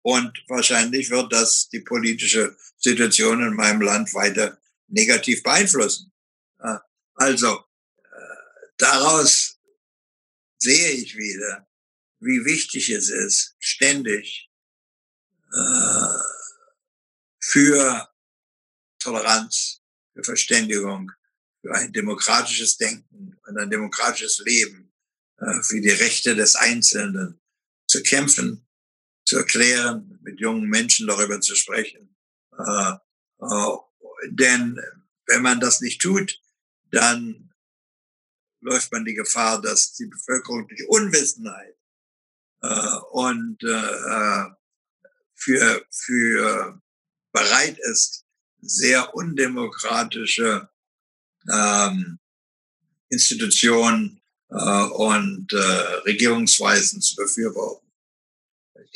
Und 0.02 0.44
wahrscheinlich 0.48 1.10
wird 1.10 1.34
das 1.34 1.70
die 1.70 1.82
politische 1.82 2.56
Situation 2.78 3.42
in 3.42 3.54
meinem 3.54 3.82
Land 3.82 4.14
weiter 4.14 4.58
negativ 4.88 5.44
beeinflussen. 5.44 6.14
Also 7.16 7.58
äh, 7.58 8.68
daraus 8.78 9.60
sehe 10.60 10.92
ich 10.92 11.18
wieder, 11.18 11.68
wie 12.20 12.46
wichtig 12.46 12.90
es 12.90 13.10
ist, 13.10 13.56
ständig 13.60 14.50
äh, 15.52 16.20
für 17.40 18.08
Toleranz, 19.00 19.82
für 20.14 20.24
Verständigung, 20.24 21.12
für 21.62 21.74
ein 21.74 21.92
demokratisches 21.92 22.78
Denken 22.78 23.38
und 23.46 23.58
ein 23.58 23.70
demokratisches 23.70 24.40
Leben, 24.46 24.94
äh, 25.40 25.62
für 25.64 25.82
die 25.82 25.90
Rechte 25.90 26.36
des 26.36 26.56
Einzelnen 26.56 27.42
zu 27.98 28.04
kämpfen, 28.04 28.68
zu 29.26 29.38
erklären, 29.38 30.20
mit 30.22 30.40
jungen 30.40 30.70
Menschen 30.70 31.08
darüber 31.08 31.42
zu 31.42 31.56
sprechen. 31.56 32.16
Äh, 32.58 32.94
äh, 33.42 33.78
denn 34.30 34.80
wenn 35.26 35.42
man 35.42 35.60
das 35.60 35.82
nicht 35.82 36.02
tut, 36.02 36.40
dann 36.92 37.54
läuft 38.62 38.92
man 38.92 39.04
die 39.04 39.14
Gefahr, 39.14 39.62
dass 39.62 39.94
die 39.94 40.06
Bevölkerung 40.06 40.68
durch 40.68 40.88
Unwissenheit 40.88 41.76
und 43.12 43.60
für, 45.36 45.86
für 45.92 46.82
bereit 47.32 47.78
ist, 47.92 48.26
sehr 48.62 49.14
undemokratische 49.14 50.68
ähm, 51.50 52.20
Institutionen 53.10 54.22
äh, 54.50 54.84
und 54.84 55.52
äh, 55.54 55.58
Regierungsweisen 56.06 57.02
zu 57.02 57.16
befürworten. 57.16 57.87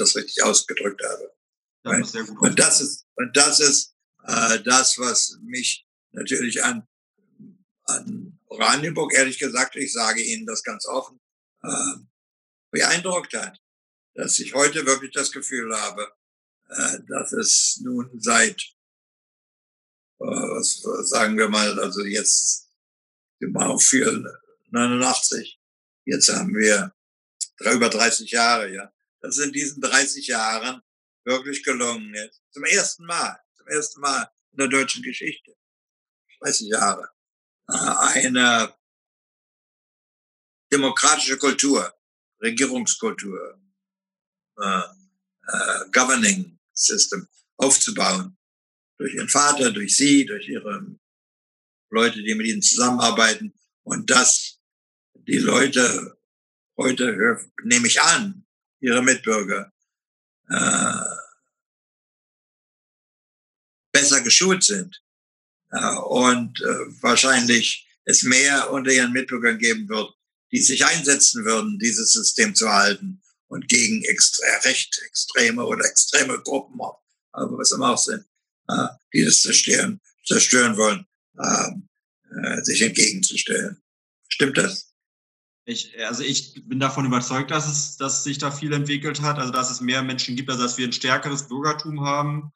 Das 0.01 0.15
richtig 0.15 0.43
ausgedrückt 0.43 1.01
habe. 1.03 1.31
Das 1.83 2.15
und 2.15 2.59
das 2.59 2.81
ist, 2.81 3.05
und 3.15 3.35
das 3.35 3.59
ist 3.59 3.95
äh, 4.25 4.59
das, 4.63 4.97
was 4.97 5.37
mich 5.41 5.87
natürlich 6.11 6.63
an, 6.63 6.87
an 7.85 8.39
Oranienburg, 8.47 9.13
ehrlich 9.13 9.39
gesagt, 9.39 9.75
ich 9.75 9.91
sage 9.93 10.21
Ihnen 10.21 10.45
das 10.45 10.63
ganz 10.63 10.85
offen, 10.85 11.19
äh, 11.63 11.95
beeindruckt 12.71 13.33
hat. 13.33 13.59
Dass 14.13 14.39
ich 14.39 14.53
heute 14.53 14.85
wirklich 14.85 15.13
das 15.13 15.31
Gefühl 15.31 15.73
habe, 15.75 16.11
äh, 16.69 16.99
dass 17.07 17.31
es 17.31 17.79
nun 17.81 18.09
seit, 18.19 18.59
äh, 20.19 20.25
was 20.25 20.81
sagen 21.09 21.37
wir 21.37 21.47
mal, 21.49 21.79
also 21.79 22.03
jetzt 22.03 22.69
sind 23.39 23.53
wir 23.53 23.69
auf 23.69 23.91
89, 24.71 25.59
jetzt 26.05 26.29
haben 26.29 26.53
wir 26.55 26.93
über 27.59 27.89
30 27.89 28.31
Jahre, 28.31 28.73
ja. 28.73 28.93
Das 29.21 29.37
ist 29.37 29.45
in 29.45 29.53
diesen 29.53 29.81
30 29.81 30.27
Jahren 30.27 30.81
wirklich 31.25 31.63
gelungen 31.63 32.13
jetzt. 32.15 32.41
Zum 32.51 32.63
ersten 32.65 33.05
Mal, 33.05 33.39
zum 33.55 33.67
ersten 33.67 34.01
Mal 34.01 34.31
in 34.51 34.57
der 34.57 34.67
deutschen 34.67 35.03
Geschichte. 35.03 35.55
30 36.39 36.69
Jahre. 36.69 37.09
Eine 37.67 38.75
demokratische 40.71 41.37
Kultur, 41.37 41.93
Regierungskultur, 42.41 43.61
äh, 44.57 44.83
äh, 45.47 45.89
Governing 45.91 46.59
System 46.73 47.27
aufzubauen. 47.57 48.37
Durch 48.97 49.13
ihren 49.13 49.29
Vater, 49.29 49.71
durch 49.71 49.95
sie, 49.95 50.25
durch 50.25 50.47
ihre 50.47 50.99
Leute, 51.89 52.21
die 52.21 52.35
mit 52.35 52.47
ihnen 52.47 52.61
zusammenarbeiten. 52.61 53.53
Und 53.83 54.09
dass 54.09 54.59
die 55.13 55.39
Leute 55.39 56.17
heute, 56.77 57.51
nehme 57.63 57.87
ich 57.87 58.01
an, 58.01 58.45
ihre 58.81 59.01
Mitbürger, 59.01 59.71
äh, 60.49 61.21
besser 63.91 64.21
geschult 64.21 64.63
sind 64.63 65.01
äh, 65.71 65.95
und 65.95 66.59
äh, 66.61 67.01
wahrscheinlich 67.01 67.87
es 68.03 68.23
mehr 68.23 68.71
unter 68.71 68.91
ihren 68.91 69.13
Mitbürgern 69.13 69.57
geben 69.57 69.87
wird, 69.87 70.13
die 70.51 70.61
sich 70.61 70.85
einsetzen 70.85 71.45
würden, 71.45 71.79
dieses 71.79 72.11
System 72.11 72.55
zu 72.55 72.69
halten 72.69 73.21
und 73.47 73.67
gegen 73.67 74.03
extre 74.03 74.43
recht 74.63 75.01
extreme 75.05 75.63
oder 75.65 75.85
extreme 75.85 76.41
Gruppen, 76.41 76.79
aber 77.31 77.57
was 77.57 77.71
immer 77.71 77.91
auch 77.91 78.03
sind, 78.03 78.25
äh, 78.67 78.87
die 79.13 79.23
das 79.23 79.41
zerstören, 79.41 80.01
zerstören 80.25 80.75
wollen, 80.77 81.05
äh, 81.37 82.61
sich 82.63 82.81
entgegenzustellen. 82.81 83.81
Stimmt 84.27 84.57
das? 84.57 84.90
Ich, 85.71 85.97
also 86.05 86.23
ich 86.23 86.67
bin 86.67 86.79
davon 86.79 87.05
überzeugt, 87.05 87.49
dass 87.49 87.67
es, 87.67 87.95
dass 87.95 88.23
sich 88.23 88.37
da 88.37 88.51
viel 88.51 88.73
entwickelt 88.73 89.21
hat, 89.21 89.39
also 89.39 89.51
dass 89.51 89.71
es 89.71 89.79
mehr 89.79 90.03
Menschen 90.03 90.35
gibt, 90.35 90.49
also 90.49 90.61
dass 90.61 90.77
wir 90.77 90.85
ein 90.85 90.93
stärkeres 90.93 91.47
Bürgertum 91.47 92.05
haben, 92.05 92.51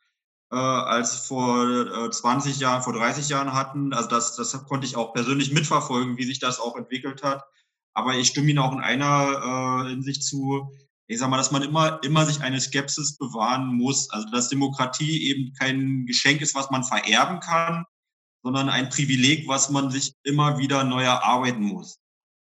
äh, 0.51 0.55
als 0.57 1.15
vor 1.15 1.65
äh, 2.07 2.09
20 2.11 2.59
Jahren, 2.59 2.83
vor 2.83 2.93
30 2.93 3.29
Jahren 3.29 3.53
hatten. 3.53 3.93
Also 3.93 4.09
das, 4.09 4.35
das 4.35 4.51
konnte 4.65 4.85
ich 4.85 4.97
auch 4.97 5.13
persönlich 5.13 5.51
mitverfolgen, 5.53 6.17
wie 6.17 6.25
sich 6.25 6.39
das 6.39 6.59
auch 6.59 6.75
entwickelt 6.75 7.23
hat. 7.23 7.43
Aber 7.93 8.15
ich 8.15 8.27
stimme 8.27 8.49
Ihnen 8.49 8.59
auch 8.59 8.73
in 8.73 8.81
einer 8.81 9.85
äh, 9.85 9.89
Hinsicht 9.91 10.23
zu, 10.23 10.69
ich 11.07 11.17
sag 11.19 11.29
mal, 11.29 11.37
dass 11.37 11.51
man 11.51 11.63
immer, 11.63 12.03
immer 12.03 12.25
sich 12.25 12.41
eine 12.41 12.59
Skepsis 12.59 13.17
bewahren 13.17 13.67
muss. 13.75 14.09
Also, 14.09 14.29
dass 14.31 14.49
Demokratie 14.49 15.29
eben 15.29 15.53
kein 15.53 16.05
Geschenk 16.05 16.41
ist, 16.41 16.55
was 16.55 16.69
man 16.69 16.83
vererben 16.83 17.39
kann, 17.39 17.85
sondern 18.43 18.69
ein 18.69 18.89
Privileg, 18.89 19.47
was 19.47 19.69
man 19.69 19.89
sich 19.89 20.13
immer 20.23 20.57
wieder 20.57 20.83
neu 20.83 21.03
erarbeiten 21.03 21.63
muss. 21.63 21.97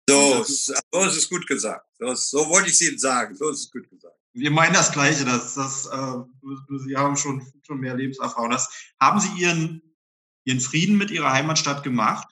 So, 0.09 0.43
so 0.43 0.73
ist 1.05 1.17
es 1.17 1.29
gut 1.29 1.47
gesagt. 1.47 1.87
So, 1.97 2.13
so 2.13 2.49
wollte 2.49 2.67
ich 2.67 2.73
es 2.73 2.81
Ihnen 2.81 2.99
sagen. 2.99 3.35
So 3.35 3.49
ist 3.49 3.59
es 3.59 3.71
gut 3.71 3.89
gesagt. 3.89 4.15
Wir 4.33 4.51
meinen 4.51 4.73
das 4.73 4.91
Gleiche. 4.91 5.23
Das, 5.25 5.55
das, 5.55 5.85
äh, 5.85 6.77
Sie 6.85 6.97
haben 6.97 7.15
schon, 7.15 7.45
schon 7.65 7.79
mehr 7.79 7.95
Lebenserfahrung. 7.95 8.51
Das, 8.51 8.69
haben 8.99 9.19
Sie 9.19 9.29
Ihren, 9.39 9.81
Ihren 10.43 10.59
Frieden 10.59 10.97
mit 10.97 11.11
Ihrer 11.11 11.31
Heimatstadt 11.31 11.83
gemacht? 11.83 12.27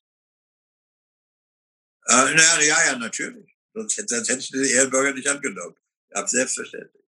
Äh, 2.08 2.34
na, 2.36 2.62
ja, 2.62 2.86
ja, 2.88 2.96
natürlich. 2.98 3.56
Sonst, 3.74 3.96
sonst 3.96 4.30
hätte 4.30 4.40
ich 4.40 4.52
den 4.52 4.66
Ehrenbürger 4.66 5.14
nicht 5.14 5.28
angenommen. 5.28 5.76
Ja, 6.14 6.28
selbstverständlich. 6.28 7.02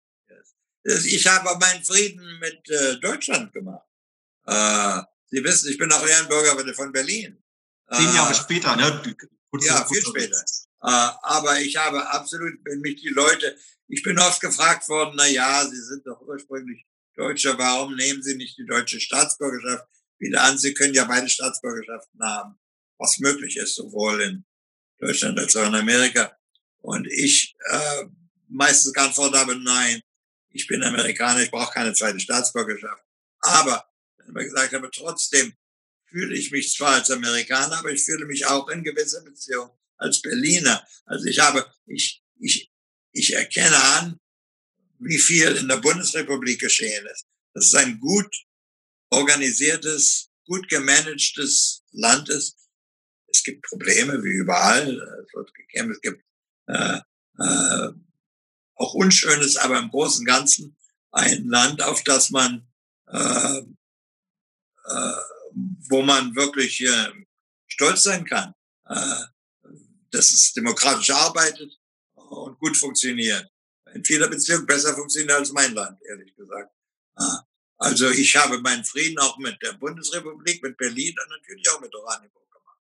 Ich 0.85 1.27
habe 1.27 1.57
meinen 1.59 1.83
Frieden 1.83 2.39
mit 2.39 2.69
äh, 2.69 2.99
Deutschland 2.99 3.53
gemacht. 3.53 3.87
Äh, 4.45 5.01
Sie 5.27 5.43
wissen, 5.43 5.71
ich 5.71 5.77
bin 5.77 5.91
auch 5.91 6.05
Ehrenbürger 6.05 6.73
von 6.73 6.91
Berlin. 6.91 7.41
Zehn 7.91 8.13
Jahre 8.13 8.31
äh, 8.31 8.35
später, 8.35 8.75
ne? 8.75 9.01
Kurz 9.53 9.67
ja, 9.67 9.85
viel 9.85 10.01
später. 10.01 10.43
Äh, 10.81 11.09
aber 11.21 11.61
ich 11.61 11.77
habe 11.77 12.09
absolut, 12.09 12.53
wenn 12.65 12.79
mich 12.79 12.99
die 12.99 13.09
Leute, 13.09 13.55
ich 13.87 14.01
bin 14.01 14.17
oft 14.17 14.41
gefragt 14.41 14.89
worden, 14.89 15.13
na 15.15 15.27
ja, 15.27 15.63
Sie 15.69 15.79
sind 15.79 16.07
doch 16.07 16.19
ursprünglich 16.21 16.87
Deutscher, 17.15 17.55
warum 17.59 17.95
nehmen 17.95 18.23
Sie 18.23 18.35
nicht 18.35 18.57
die 18.57 18.65
deutsche 18.65 18.99
Staatsbürgerschaft 18.99 19.87
wieder 20.17 20.41
an? 20.41 20.57
Sie 20.57 20.73
können 20.73 20.95
ja 20.95 21.05
beide 21.05 21.29
Staatsbürgerschaften 21.29 22.19
haben, 22.23 22.55
was 22.97 23.19
möglich 23.19 23.57
ist, 23.57 23.75
sowohl 23.75 24.23
in 24.23 24.45
Deutschland 24.97 25.37
als 25.37 25.55
auch 25.55 25.67
in 25.67 25.75
Amerika. 25.75 26.35
Und 26.79 27.07
ich 27.07 27.55
äh, 27.69 28.05
meistens 28.47 28.91
geantwortet 28.91 29.39
habe, 29.39 29.55
nein, 29.55 30.01
ich 30.49 30.65
bin 30.65 30.81
Amerikaner, 30.81 31.43
ich 31.43 31.51
brauche 31.51 31.71
keine 31.71 31.93
zweite 31.93 32.19
Staatsbürgerschaft. 32.19 33.03
Aber, 33.41 33.87
wenn 34.17 34.33
wir 34.33 34.45
gesagt 34.45 34.73
haben, 34.73 34.89
trotzdem 34.91 35.53
fühle 36.13 36.37
ich 36.37 36.51
mich 36.51 36.71
zwar 36.71 36.95
als 36.95 37.09
Amerikaner, 37.09 37.79
aber 37.79 37.91
ich 37.91 38.03
fühle 38.03 38.25
mich 38.25 38.45
auch 38.45 38.69
in 38.69 38.83
gewisser 38.83 39.21
Beziehung 39.21 39.71
als 39.97 40.21
Berliner. 40.21 40.85
Also 41.05 41.25
ich 41.25 41.39
habe, 41.39 41.65
ich, 41.87 42.23
ich, 42.39 42.71
ich 43.11 43.33
erkenne 43.33 43.75
an, 43.95 44.19
wie 44.99 45.17
viel 45.17 45.55
in 45.55 45.67
der 45.67 45.77
Bundesrepublik 45.77 46.59
geschehen 46.59 47.05
ist. 47.07 47.25
Das 47.53 47.65
ist 47.65 47.75
ein 47.75 47.99
gut 47.99 48.31
organisiertes, 49.09 50.29
gut 50.45 50.69
gemanagtes 50.69 51.83
Land 51.91 52.29
ist. 52.29 52.57
Es 53.27 53.43
gibt 53.43 53.63
Probleme 53.63 54.23
wie 54.23 54.33
überall. 54.33 54.89
Es 55.25 55.33
wird 55.33 55.53
gekämpft. 55.55 55.95
Es 55.95 56.01
gibt 56.01 56.23
äh, 56.67 56.99
äh, 57.39 57.89
auch 58.75 58.93
Unschönes, 58.93 59.57
aber 59.57 59.79
im 59.79 59.89
Großen 59.89 60.19
und 60.19 60.25
Ganzen 60.25 60.77
ein 61.11 61.47
Land, 61.47 61.81
auf 61.81 62.03
das 62.03 62.29
man, 62.29 62.67
äh, 63.07 63.61
äh, 64.85 65.13
wo 65.89 66.01
man 66.01 66.35
wirklich 66.35 66.81
äh, 66.81 67.11
stolz 67.67 68.03
sein 68.03 68.25
kann, 68.25 68.53
äh, 68.87 69.23
dass 70.11 70.31
es 70.31 70.53
demokratisch 70.53 71.09
arbeitet 71.09 71.79
und 72.13 72.59
gut 72.59 72.77
funktioniert. 72.77 73.49
In 73.93 74.03
vieler 74.03 74.27
Beziehung 74.27 74.65
besser 74.65 74.93
funktioniert 74.93 75.31
als 75.31 75.51
mein 75.51 75.73
Land, 75.73 75.99
ehrlich 76.07 76.35
gesagt. 76.35 76.71
Äh, 77.17 77.23
also 77.77 78.09
ich 78.09 78.35
habe 78.35 78.59
meinen 78.59 78.85
Frieden 78.85 79.19
auch 79.19 79.37
mit 79.37 79.61
der 79.61 79.73
Bundesrepublik, 79.73 80.63
mit 80.63 80.77
Berlin 80.77 81.15
und 81.21 81.29
natürlich 81.29 81.69
auch 81.69 81.81
mit 81.81 81.93
Oranienburg 81.93 82.51
gemacht, 82.51 82.79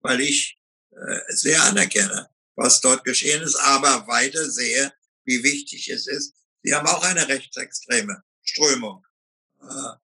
weil 0.00 0.20
ich 0.20 0.58
äh, 0.90 1.20
sehr 1.28 1.62
anerkenne, 1.64 2.30
was 2.54 2.80
dort 2.80 3.04
geschehen 3.04 3.42
ist, 3.42 3.56
aber 3.56 4.06
weiter 4.06 4.48
sehe, 4.48 4.92
wie 5.24 5.42
wichtig 5.42 5.88
es 5.88 6.06
ist, 6.06 6.34
die 6.64 6.72
haben 6.74 6.86
auch 6.86 7.02
eine 7.02 7.26
rechtsextreme 7.26 8.22
Strömung, 8.42 9.04
äh, 9.62 10.03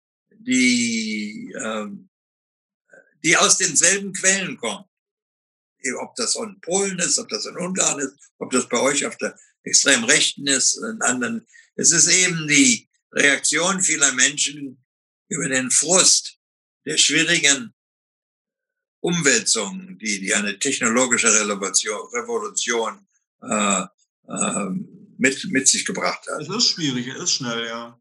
die, 0.44 1.54
äh, 1.56 1.88
die 3.24 3.38
aus 3.38 3.58
denselben 3.58 4.14
Quellen 4.14 4.58
kommt. 4.58 4.88
Ob 6.00 6.16
das 6.16 6.36
in 6.36 6.62
Polen 6.62 7.00
ist, 7.00 7.18
ob 7.18 7.28
das 7.30 7.46
in 7.46 7.58
Ungarn 7.58 8.00
ist, 8.00 8.14
ob 8.38 8.52
das 8.52 8.70
bei 8.70 8.80
euch 8.80 9.06
auf 9.06 9.18
der 9.18 9.38
extrem 9.64 10.04
Rechten 10.04 10.48
ist, 10.48 10.78
in 10.78 11.02
anderen. 11.02 11.48
Es 11.76 11.92
ist 11.92 12.08
eben 12.08 12.48
die 12.48 12.88
Reaktion 13.12 13.82
vieler 13.82 14.12
Menschen 14.14 14.84
über 15.30 15.50
den 15.50 15.72
Frust 15.72 16.38
der 16.86 16.98
schwierigen 16.98 17.74
Umwälzungen, 19.02 19.98
die, 19.98 20.20
die 20.20 20.34
eine 20.34 20.60
technologische 20.60 21.34
Revolution, 21.34 22.08
Revolution 22.14 23.08
äh, 23.42 23.86
äh, 24.28 24.70
mit, 25.18 25.46
mit 25.52 25.68
sich 25.68 25.86
gebracht 25.86 26.28
hat. 26.28 26.42
Es 26.42 26.50
ist 26.50 26.70
schwierig, 26.70 27.08
es 27.08 27.24
ist 27.24 27.32
schnell, 27.34 27.66
ja. 27.66 28.00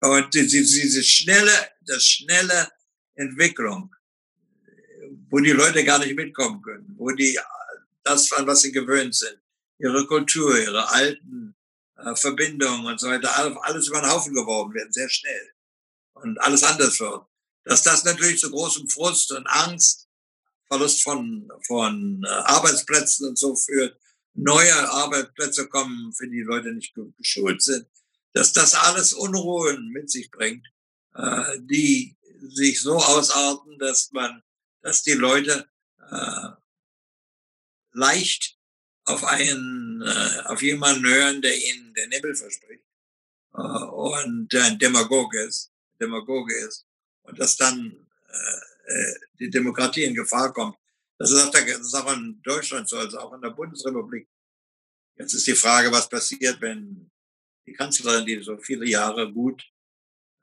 Und 0.00 0.34
diese, 0.34 1.02
schnelle, 1.02 1.70
das 1.82 2.04
schnelle 2.04 2.68
Entwicklung, 3.14 3.94
wo 5.30 5.38
die 5.40 5.52
Leute 5.52 5.84
gar 5.84 5.98
nicht 5.98 6.14
mitkommen 6.14 6.62
können, 6.62 6.94
wo 6.96 7.10
die 7.10 7.38
das, 8.02 8.32
an 8.32 8.46
was 8.46 8.62
sie 8.62 8.72
gewöhnt 8.72 9.14
sind, 9.14 9.38
ihre 9.78 10.06
Kultur, 10.06 10.58
ihre 10.58 10.88
alten 10.90 11.56
äh, 11.96 12.14
Verbindungen 12.14 12.86
und 12.86 13.00
so 13.00 13.08
weiter, 13.08 13.36
alles 13.62 13.88
über 13.88 14.00
den 14.00 14.10
Haufen 14.10 14.34
geworfen 14.34 14.74
werden, 14.74 14.92
sehr 14.92 15.08
schnell. 15.08 15.50
Und 16.14 16.38
alles 16.38 16.62
anders 16.62 16.98
wird. 17.00 17.26
Dass 17.64 17.82
das 17.82 18.04
natürlich 18.04 18.38
zu 18.38 18.50
großem 18.50 18.88
Frust 18.88 19.32
und 19.32 19.46
Angst, 19.46 20.08
Verlust 20.68 21.02
von, 21.02 21.48
von 21.66 22.22
äh, 22.24 22.28
Arbeitsplätzen 22.28 23.28
und 23.28 23.38
so 23.38 23.54
führt, 23.56 23.98
neue 24.34 24.90
Arbeitsplätze 24.90 25.68
kommen, 25.68 26.12
für 26.12 26.28
die 26.28 26.42
Leute 26.42 26.72
nicht 26.72 26.94
geschult 27.18 27.62
sind, 27.62 27.86
dass 28.36 28.52
das 28.52 28.74
alles 28.74 29.14
Unruhen 29.14 29.88
mit 29.88 30.10
sich 30.10 30.30
bringt, 30.30 30.66
äh, 31.14 31.58
die 31.58 32.14
sich 32.42 32.82
so 32.82 32.96
ausarten, 32.96 33.78
dass 33.78 34.12
man, 34.12 34.42
dass 34.82 35.02
die 35.02 35.14
Leute 35.14 35.66
äh, 36.10 36.48
leicht 37.92 38.58
auf 39.04 39.24
einen, 39.24 40.02
äh, 40.02 40.42
auf 40.44 40.60
jemanden 40.60 41.06
hören, 41.06 41.40
der 41.40 41.56
ihnen 41.56 41.94
den 41.94 42.12
Himmel 42.12 42.34
verspricht 42.34 42.84
äh, 43.54 43.58
und 43.58 44.52
der 44.52 44.64
ein 44.64 44.78
Demagoge 44.78 45.40
ist, 45.40 45.72
Demagoge 45.98 46.54
ist 46.56 46.84
und 47.22 47.38
dass 47.38 47.56
dann 47.56 48.06
äh, 48.28 48.92
äh, 48.92 49.14
die 49.38 49.48
Demokratie 49.48 50.04
in 50.04 50.14
Gefahr 50.14 50.52
kommt. 50.52 50.76
Das 51.16 51.30
ist, 51.30 51.42
auch 51.42 51.50
der, 51.50 51.64
das 51.64 51.86
ist 51.86 51.94
auch 51.94 52.12
in 52.12 52.38
Deutschland 52.42 52.86
so, 52.86 52.98
also 52.98 53.18
auch 53.18 53.32
in 53.32 53.40
der 53.40 53.50
Bundesrepublik. 53.50 54.28
Jetzt 55.16 55.32
ist 55.32 55.46
die 55.46 55.54
Frage, 55.54 55.90
was 55.90 56.06
passiert, 56.06 56.60
wenn 56.60 57.10
die 57.66 57.72
Kanzlerin, 57.72 58.26
die 58.26 58.42
so 58.42 58.56
viele 58.58 58.86
Jahre 58.86 59.32
gut 59.32 59.64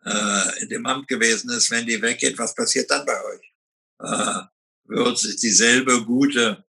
äh, 0.05 0.61
in 0.61 0.69
dem 0.69 0.85
Amt 0.85 1.07
gewesen 1.07 1.49
ist, 1.51 1.71
wenn 1.71 1.85
die 1.85 2.01
weggeht, 2.01 2.37
was 2.37 2.53
passiert 2.53 2.89
dann 2.91 3.05
bei 3.05 3.23
euch? 3.25 3.53
Äh, 3.99 4.41
wird 4.85 5.17
sich 5.17 5.37
dieselbe 5.37 6.03
gute 6.03 6.65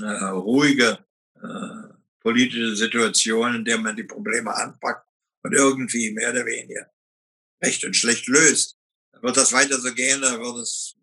äh, 0.00 0.24
ruhige 0.24 0.98
äh, 1.36 1.94
politische 2.20 2.76
Situation, 2.76 3.54
in 3.54 3.64
der 3.64 3.78
man 3.78 3.96
die 3.96 4.04
Probleme 4.04 4.54
anpackt 4.54 5.06
und 5.42 5.52
irgendwie 5.52 6.10
mehr 6.12 6.30
oder 6.30 6.44
weniger 6.44 6.90
recht 7.62 7.84
und 7.84 7.94
schlecht 7.94 8.26
löst. 8.26 8.76
Wird 9.20 9.36
das 9.36 9.52
weiter 9.52 9.78
so 9.78 9.92
gehen, 9.92 10.20
dann 10.22 10.40
wird 10.40 10.58
es, 10.58 10.96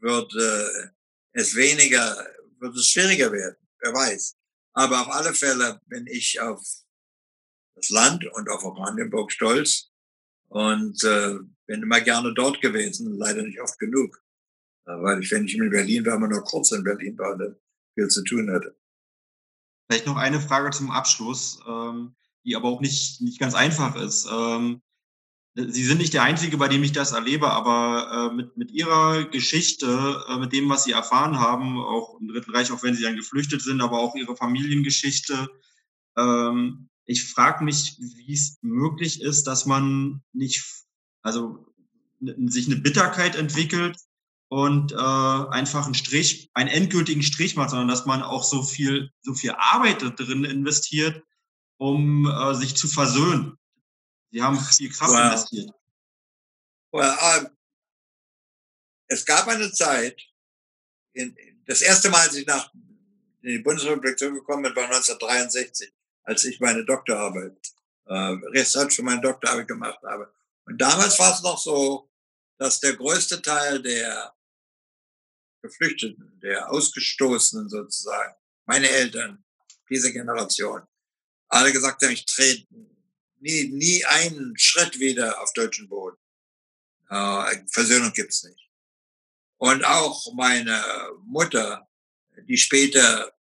wird 0.00 0.34
äh, 0.34 0.88
es 1.32 1.54
weniger, 1.54 2.26
wird 2.58 2.76
es 2.76 2.86
schwieriger 2.88 3.30
werden, 3.30 3.56
wer 3.80 3.92
weiß. 3.92 4.36
Aber 4.72 5.00
auf 5.00 5.08
alle 5.08 5.34
Fälle 5.34 5.80
bin 5.86 6.06
ich 6.06 6.40
auf 6.40 6.60
das 7.80 7.90
Land 7.90 8.26
und 8.32 8.48
auf 8.48 8.62
Brandenburg 8.62 9.32
stolz 9.32 9.90
und 10.48 11.02
äh, 11.04 11.34
bin 11.66 11.82
immer 11.82 12.00
gerne 12.00 12.34
dort 12.34 12.60
gewesen, 12.60 13.16
leider 13.16 13.42
nicht 13.42 13.60
oft 13.60 13.78
genug. 13.78 14.22
Weil 14.84 15.22
ich, 15.22 15.30
wenn 15.30 15.44
ich 15.44 15.54
in 15.54 15.70
Berlin 15.70 16.04
war, 16.04 16.16
immer 16.16 16.28
nur 16.28 16.42
kurz 16.42 16.72
in 16.72 16.82
Berlin 16.82 17.16
war, 17.16 17.36
dann 17.38 17.56
viel 17.94 18.08
zu 18.08 18.24
tun 18.24 18.50
hatte. 18.50 18.76
Vielleicht 19.88 20.06
noch 20.06 20.16
eine 20.16 20.40
Frage 20.40 20.70
zum 20.70 20.90
Abschluss, 20.90 21.60
ähm, 21.68 22.14
die 22.44 22.56
aber 22.56 22.68
auch 22.68 22.80
nicht, 22.80 23.20
nicht 23.20 23.38
ganz 23.38 23.54
einfach 23.54 23.96
ist. 23.96 24.26
Ähm, 24.30 24.82
Sie 25.56 25.84
sind 25.84 25.98
nicht 25.98 26.14
der 26.14 26.22
Einzige, 26.22 26.56
bei 26.56 26.68
dem 26.68 26.84
ich 26.84 26.92
das 26.92 27.10
erlebe, 27.10 27.50
aber 27.50 28.30
äh, 28.30 28.34
mit, 28.34 28.56
mit 28.56 28.70
Ihrer 28.70 29.24
Geschichte, 29.24 30.24
äh, 30.28 30.38
mit 30.38 30.52
dem, 30.52 30.68
was 30.68 30.84
Sie 30.84 30.92
erfahren 30.92 31.40
haben, 31.40 31.78
auch 31.78 32.20
im 32.20 32.28
Dritten 32.28 32.52
Reich, 32.52 32.70
auch 32.70 32.82
wenn 32.84 32.94
Sie 32.94 33.02
dann 33.02 33.16
geflüchtet 33.16 33.60
sind, 33.60 33.80
aber 33.80 33.98
auch 33.98 34.14
Ihre 34.14 34.36
Familiengeschichte. 34.36 35.48
Ähm, 36.16 36.88
ich 37.10 37.24
frage 37.24 37.64
mich, 37.64 37.96
wie 37.98 38.32
es 38.32 38.58
möglich 38.62 39.20
ist, 39.20 39.48
dass 39.48 39.66
man 39.66 40.22
nicht, 40.32 40.64
also 41.22 41.66
sich 42.20 42.66
eine 42.66 42.76
Bitterkeit 42.76 43.34
entwickelt 43.34 43.98
und 44.48 44.92
äh, 44.92 44.96
einfach 44.96 45.86
einen 45.86 45.94
Strich, 45.94 46.50
einen 46.54 46.70
endgültigen 46.70 47.24
Strich 47.24 47.56
macht, 47.56 47.70
sondern 47.70 47.88
dass 47.88 48.06
man 48.06 48.22
auch 48.22 48.44
so 48.44 48.62
viel, 48.62 49.10
so 49.22 49.34
viel 49.34 49.50
Arbeit 49.50 50.02
drin 50.20 50.44
investiert, 50.44 51.20
um 51.78 52.28
äh, 52.28 52.54
sich 52.54 52.76
zu 52.76 52.86
versöhnen. 52.86 53.58
Sie 54.30 54.40
haben 54.40 54.60
viel 54.60 54.90
Kraft 54.90 55.10
wow. 55.10 55.24
investiert. 55.24 55.70
Well, 56.92 57.10
uh, 57.10 57.48
es 59.08 59.26
gab 59.26 59.48
eine 59.48 59.72
Zeit, 59.72 60.22
in, 61.14 61.36
das 61.66 61.82
erste 61.82 62.08
Mal, 62.08 62.20
als 62.20 62.36
ich 62.36 62.46
nach 62.46 62.72
in 63.42 63.50
die 63.50 63.58
Bundesrepublik 63.58 64.16
zurückgekommen 64.16 64.62
bin, 64.62 64.76
war 64.76 64.84
1963, 64.84 65.92
als 66.30 66.44
ich 66.44 66.60
meine 66.60 66.84
Doktorarbeit, 66.84 67.56
äh, 68.06 68.14
Research 68.54 68.94
für 68.94 69.02
meine 69.02 69.20
Doktorarbeit 69.20 69.66
gemacht 69.66 69.98
habe. 70.04 70.32
Und 70.64 70.80
damals 70.80 71.18
war 71.18 71.34
es 71.34 71.42
noch 71.42 71.58
so, 71.58 72.08
dass 72.56 72.78
der 72.78 72.94
größte 72.94 73.42
Teil 73.42 73.82
der 73.82 74.32
Geflüchteten, 75.60 76.38
der 76.40 76.70
Ausgestoßenen 76.70 77.68
sozusagen, 77.68 78.32
meine 78.64 78.88
Eltern, 78.88 79.44
diese 79.88 80.12
Generation, 80.12 80.82
alle 81.48 81.72
gesagt 81.72 82.00
haben, 82.02 82.12
ich 82.12 82.24
trete 82.26 82.64
nie, 83.40 83.64
nie 83.64 84.04
einen 84.04 84.56
Schritt 84.56 85.00
wieder 85.00 85.42
auf 85.42 85.52
deutschen 85.52 85.88
Boden. 85.88 86.16
Äh, 87.08 87.56
Versöhnung 87.72 88.12
gibt's 88.12 88.44
nicht. 88.44 88.70
Und 89.56 89.84
auch 89.84 90.32
meine 90.34 90.80
Mutter, 91.24 91.88
die 92.46 92.56
später 92.56 93.34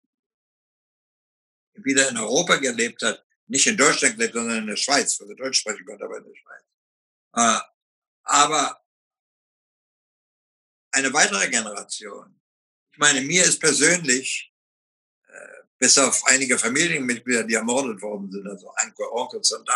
wieder 1.84 2.10
in 2.10 2.18
Europa 2.18 2.58
gelebt 2.58 3.02
hat, 3.02 3.26
nicht 3.48 3.66
in 3.68 3.78
Deutschland 3.78 4.16
gelebt, 4.18 4.34
sondern 4.34 4.60
in 4.60 4.68
der 4.68 4.76
Schweiz, 4.76 5.16
für 5.16 5.28
die 5.28 5.36
Deutsch 5.36 5.60
sprechen 5.60 5.86
konnte, 5.86 6.06
aber 6.06 6.18
in 6.18 6.26
der 6.26 6.36
Schweiz. 6.36 6.64
Äh, 7.36 7.60
aber 8.24 8.84
eine 10.92 11.14
weitere 11.14 11.50
Generation. 11.50 12.40
Ich 12.92 12.98
meine, 12.98 13.22
mir 13.22 13.44
ist 13.44 13.60
persönlich, 13.60 14.54
äh, 15.28 15.64
bis 15.78 15.98
auf 15.98 16.24
einige 16.26 16.58
Familienmitglieder, 16.58 17.44
die 17.44 17.56
ermordet 17.56 18.02
worden 18.02 18.32
sind, 18.32 18.48
also 18.48 18.70
Onkel, 18.70 19.06
Onkels 19.12 19.52
und 19.52 19.68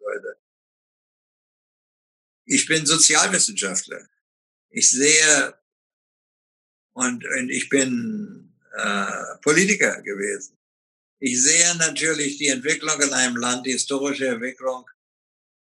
Leute. 0.00 0.38
Ich 2.46 2.66
bin 2.66 2.86
Sozialwissenschaftler. 2.86 4.08
Ich 4.70 4.90
sehe 4.90 5.60
und, 6.92 7.24
und 7.24 7.48
ich 7.50 7.68
bin 7.68 8.56
äh, 8.72 9.36
Politiker 9.42 10.00
gewesen. 10.02 10.56
Ich 11.22 11.42
sehe 11.42 11.74
natürlich 11.76 12.38
die 12.38 12.48
Entwicklung 12.48 13.00
in 13.00 13.12
einem 13.12 13.36
Land, 13.36 13.66
die 13.66 13.72
historische 13.72 14.28
Entwicklung, 14.28 14.88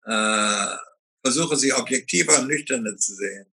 äh, 0.05 0.77
versuche 1.23 1.57
sie 1.57 1.73
objektiver 1.73 2.39
und 2.39 2.49
nüchterner 2.49 2.97
zu 2.97 3.15
sehen. 3.15 3.47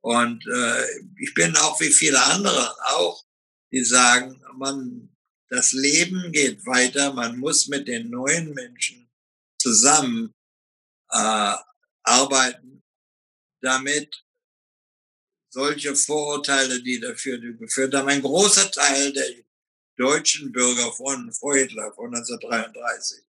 Und 0.00 0.46
äh, 0.46 0.84
ich 1.20 1.34
bin 1.34 1.54
auch 1.56 1.78
wie 1.80 1.92
viele 1.92 2.22
andere 2.22 2.74
auch, 2.86 3.24
die 3.70 3.84
sagen, 3.84 4.42
man, 4.54 5.14
das 5.48 5.72
Leben 5.72 6.32
geht 6.32 6.64
weiter, 6.64 7.12
man 7.12 7.38
muss 7.38 7.68
mit 7.68 7.86
den 7.88 8.08
neuen 8.08 8.54
Menschen 8.54 9.10
zusammen 9.60 10.34
äh, 11.10 11.54
arbeiten, 12.04 12.82
damit 13.60 14.24
solche 15.50 15.94
Vorurteile, 15.94 16.82
die 16.82 17.00
dafür 17.00 17.38
geführt 17.38 17.94
haben, 17.94 18.08
ein 18.08 18.22
großer 18.22 18.70
Teil 18.70 19.12
der 19.12 19.28
deutschen 19.98 20.52
Bürger 20.52 20.92
von 20.92 21.32
vor 21.32 21.56
Hitler, 21.56 21.92
von 21.92 22.14
1933, 22.14 23.24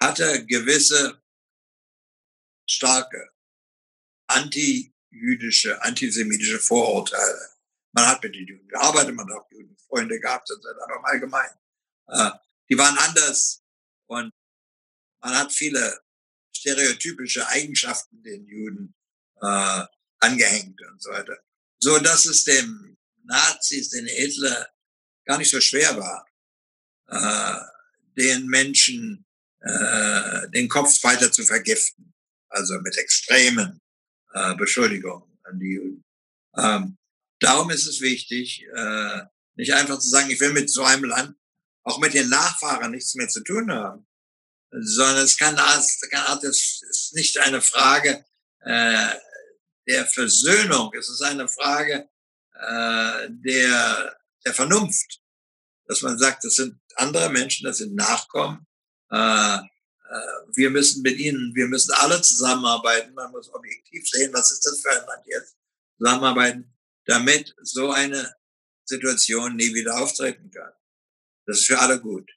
hatte 0.00 0.44
gewisse 0.46 1.22
starke 2.68 3.30
anti 4.26 4.92
jüdische, 5.10 5.80
antisemitische 5.82 6.58
Vorurteile. 6.58 7.50
Man 7.92 8.06
hat 8.06 8.22
mit 8.22 8.34
den 8.34 8.46
Juden 8.46 8.68
gearbeitet, 8.68 9.14
man 9.14 9.26
hat 9.30 9.36
auch 9.36 9.50
Judenfreunde 9.50 10.20
gehabt, 10.20 10.50
aber 10.50 10.96
im 10.96 11.04
Allgemeinen. 11.04 11.58
Äh, 12.08 12.30
die 12.68 12.76
waren 12.76 12.98
anders 12.98 13.62
und 14.06 14.32
man 15.20 15.34
hat 15.38 15.52
viele 15.52 16.00
stereotypische 16.54 17.46
Eigenschaften 17.48 18.22
den 18.22 18.46
Juden 18.46 18.94
äh, 19.40 19.84
angehängt 20.18 20.80
und 20.82 21.02
so 21.02 21.10
weiter. 21.10 21.38
So 21.78 21.98
dass 21.98 22.26
es 22.26 22.44
dem 22.44 22.96
Nazis, 23.22 23.90
den 23.90 24.06
Hitler 24.06 24.68
gar 25.26 25.38
nicht 25.38 25.50
so 25.50 25.60
schwer 25.60 25.96
war, 25.96 26.26
äh, 27.08 27.60
den 28.16 28.46
Menschen 28.46 29.26
äh, 29.60 30.48
den 30.50 30.68
Kopf 30.68 31.02
weiter 31.02 31.32
zu 31.32 31.44
vergiften. 31.44 32.14
Also 32.48 32.78
mit 32.80 32.96
extremen 32.96 33.80
äh, 34.32 34.54
Beschuldigungen 34.54 35.38
an 35.42 35.58
die 35.58 35.74
Juden. 35.74 36.04
Ähm, 36.56 36.96
darum 37.40 37.70
ist 37.70 37.86
es 37.86 38.00
wichtig, 38.00 38.64
äh, 38.74 39.22
nicht 39.56 39.74
einfach 39.74 39.98
zu 39.98 40.08
sagen, 40.08 40.30
ich 40.30 40.40
will 40.40 40.52
mit 40.52 40.70
so 40.70 40.84
einem 40.84 41.04
Land, 41.04 41.36
auch 41.82 41.98
mit 41.98 42.14
den 42.14 42.28
Nachfahren 42.28 42.92
nichts 42.92 43.14
mehr 43.14 43.28
zu 43.28 43.42
tun 43.42 43.70
haben, 43.70 44.06
sondern 44.70 45.24
es 45.24 45.36
kann, 45.36 45.56
es 45.78 46.00
kann 46.10 46.38
es 46.42 46.82
ist 46.88 47.14
nicht 47.14 47.38
eine 47.38 47.60
Frage 47.60 48.24
äh, 48.60 49.14
der 49.88 50.06
Versöhnung, 50.06 50.92
es 50.98 51.08
ist 51.08 51.22
eine 51.22 51.48
Frage 51.48 52.08
äh, 52.54 53.28
der, 53.30 54.16
der 54.46 54.54
Vernunft, 54.54 55.20
dass 55.86 56.02
man 56.02 56.18
sagt, 56.18 56.44
das 56.44 56.54
sind 56.54 56.80
andere 56.94 57.28
Menschen, 57.28 57.64
das 57.64 57.78
sind 57.78 57.94
Nachkommen, 57.94 58.66
äh, 59.10 59.58
äh, 59.58 60.20
wir 60.54 60.70
müssen 60.70 61.02
mit 61.02 61.18
ihnen, 61.18 61.54
wir 61.54 61.66
müssen 61.66 61.92
alle 61.92 62.22
zusammenarbeiten. 62.22 63.12
Man 63.14 63.30
muss 63.32 63.52
objektiv 63.52 64.08
sehen, 64.08 64.32
was 64.32 64.50
ist 64.50 64.64
das 64.64 64.80
für 64.80 64.90
ein 64.90 65.06
Land 65.06 65.26
jetzt? 65.26 65.56
Zusammenarbeiten, 65.98 66.76
damit 67.06 67.54
so 67.62 67.90
eine 67.90 68.34
Situation 68.84 69.56
nie 69.56 69.74
wieder 69.74 70.00
auftreten 70.00 70.50
kann. 70.50 70.72
Das 71.46 71.58
ist 71.58 71.66
für 71.66 71.78
alle 71.78 72.00
gut. 72.00 72.30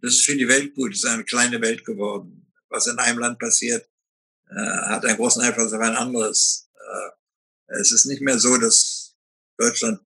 Das 0.00 0.14
ist 0.14 0.24
für 0.24 0.36
die 0.36 0.48
Welt 0.48 0.74
gut. 0.74 0.92
Es 0.92 1.04
ist 1.04 1.10
eine 1.10 1.24
kleine 1.24 1.60
Welt 1.60 1.84
geworden. 1.84 2.52
Was 2.68 2.86
in 2.86 2.98
einem 2.98 3.18
Land 3.18 3.38
passiert, 3.38 3.86
äh, 4.48 4.54
hat 4.54 5.04
einen 5.04 5.16
großen 5.16 5.42
Einfluss 5.42 5.72
auf 5.72 5.80
ein 5.80 5.96
anderes. 5.96 6.70
Äh, 6.74 7.80
es 7.80 7.92
ist 7.92 8.06
nicht 8.06 8.22
mehr 8.22 8.38
so, 8.38 8.56
dass 8.56 9.14
Deutschland 9.58 10.00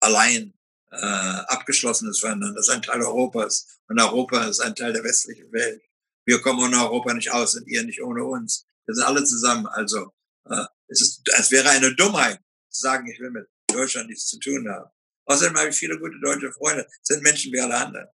allein 0.00 0.54
äh, 0.90 0.96
abgeschlossen 0.96 2.08
ist 2.10 2.20
voneinander. 2.20 2.54
Das 2.54 2.68
ist 2.68 2.74
ein 2.74 2.82
Teil 2.82 3.02
Europas 3.02 3.80
und 3.88 4.00
Europa 4.00 4.44
ist 4.44 4.60
ein 4.60 4.74
Teil 4.74 4.92
der 4.92 5.04
westlichen 5.04 5.52
Welt. 5.52 5.82
Wir 6.24 6.40
kommen 6.40 6.60
ohne 6.60 6.76
Europa 6.76 7.14
nicht 7.14 7.30
aus 7.32 7.54
und 7.56 7.66
ihr 7.66 7.82
nicht 7.84 8.02
ohne 8.02 8.24
uns. 8.24 8.66
Wir 8.86 8.94
sind 8.94 9.04
alle 9.04 9.24
zusammen. 9.24 9.66
Also 9.66 10.12
äh, 10.44 10.64
es, 10.88 11.00
ist, 11.00 11.22
es 11.38 11.50
wäre 11.50 11.70
eine 11.70 11.94
Dummheit 11.94 12.40
zu 12.70 12.82
sagen, 12.82 13.10
ich 13.10 13.18
will 13.20 13.30
mit 13.30 13.46
Deutschland 13.68 14.08
nichts 14.08 14.26
zu 14.26 14.38
tun 14.38 14.68
haben. 14.68 14.90
Außerdem 15.26 15.56
habe 15.56 15.68
ich 15.68 15.76
viele 15.76 15.98
gute 15.98 16.18
deutsche 16.20 16.52
Freunde. 16.52 16.84
Das 16.84 16.98
sind 17.04 17.22
Menschen 17.22 17.52
wie 17.52 17.60
alle 17.60 17.76
anderen. 17.76 18.08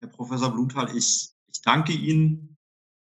Herr 0.00 0.08
Professor 0.08 0.52
Bluthal, 0.52 0.96
ich, 0.96 1.30
ich 1.46 1.62
danke 1.62 1.92
Ihnen. 1.92 2.56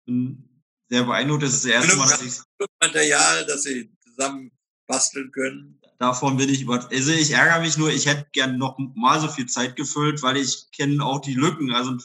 Bin 0.07 0.63
sehr 0.89 1.05
beeindruckt. 1.05 1.43
Das 1.43 1.53
ist 1.53 1.65
das 1.65 1.73
erste 1.73 1.97
Mal, 1.97 2.09
dass 2.09 2.23
ich 2.23 2.41
Material, 2.81 3.47
das 3.47 3.63
Sie 3.63 3.95
zusammen 4.03 4.51
basteln 4.87 5.31
können. 5.31 5.80
Davon 6.01 6.39
bin 6.39 6.49
ich 6.49 6.63
über. 6.63 6.89
Also 6.91 7.13
ich 7.13 7.33
ärgere 7.33 7.61
mich 7.61 7.77
nur, 7.77 7.91
ich 7.91 8.07
hätte 8.07 8.27
gern 8.33 8.57
noch 8.57 8.79
mal 8.95 9.21
so 9.21 9.29
viel 9.29 9.45
Zeit 9.45 9.77
gefüllt, 9.77 10.23
weil 10.23 10.39
ich 10.39 10.71
kenne 10.71 11.05
auch 11.05 11.21
die 11.21 11.35
Lücken. 11.35 11.75
Also 11.75 11.99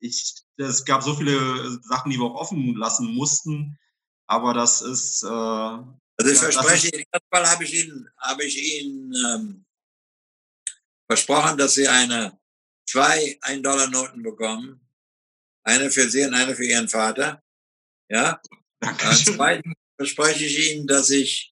ich, 0.00 0.34
es 0.56 0.84
gab 0.86 1.02
so 1.02 1.14
viele 1.14 1.78
Sachen, 1.82 2.10
die 2.10 2.16
wir 2.16 2.24
auch 2.24 2.40
offen 2.40 2.74
lassen 2.74 3.14
mussten. 3.14 3.78
Aber 4.26 4.54
das 4.54 4.80
ist. 4.80 5.24
Äh, 5.24 5.26
also 5.28 5.92
ich 6.24 6.40
ja, 6.40 6.50
verspreche 6.50 6.88
Ihnen, 6.88 7.04
erstmal 7.12 7.50
habe 7.50 7.64
ich 7.64 7.74
Ihnen, 7.74 8.08
habe 8.16 8.44
ich 8.44 8.56
Ihnen 8.56 9.14
ähm, 9.14 9.66
versprochen, 11.06 11.58
dass 11.58 11.74
Sie 11.74 11.86
eine 11.86 12.40
zwei 12.88 13.38
Ein-Dollar-Noten 13.42 14.22
bekommen. 14.22 14.80
Eine 15.64 15.90
für 15.90 16.08
Sie 16.08 16.24
und 16.24 16.32
eine 16.32 16.56
für 16.56 16.64
Ihren 16.64 16.88
Vater. 16.88 17.42
Ja. 18.08 18.40
Dankeschön. 18.80 19.34
Zweitens 19.34 19.74
verspreche 19.98 20.46
ich 20.46 20.70
Ihnen, 20.70 20.86
dass 20.86 21.10
ich 21.10 21.54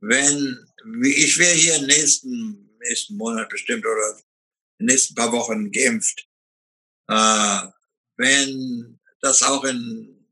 wenn, 0.00 0.66
ich 1.04 1.38
wäre 1.38 1.54
hier 1.54 1.76
im 1.76 1.86
nächsten, 1.86 2.70
nächsten 2.80 3.16
Monat 3.16 3.48
bestimmt 3.48 3.84
oder 3.84 4.18
in 4.78 4.86
den 4.86 4.94
nächsten 4.94 5.14
paar 5.14 5.32
Wochen 5.32 5.70
geimpft. 5.70 6.26
Äh, 7.08 7.60
wenn 8.16 8.98
das 9.20 9.42
auch 9.42 9.64
in 9.64 10.26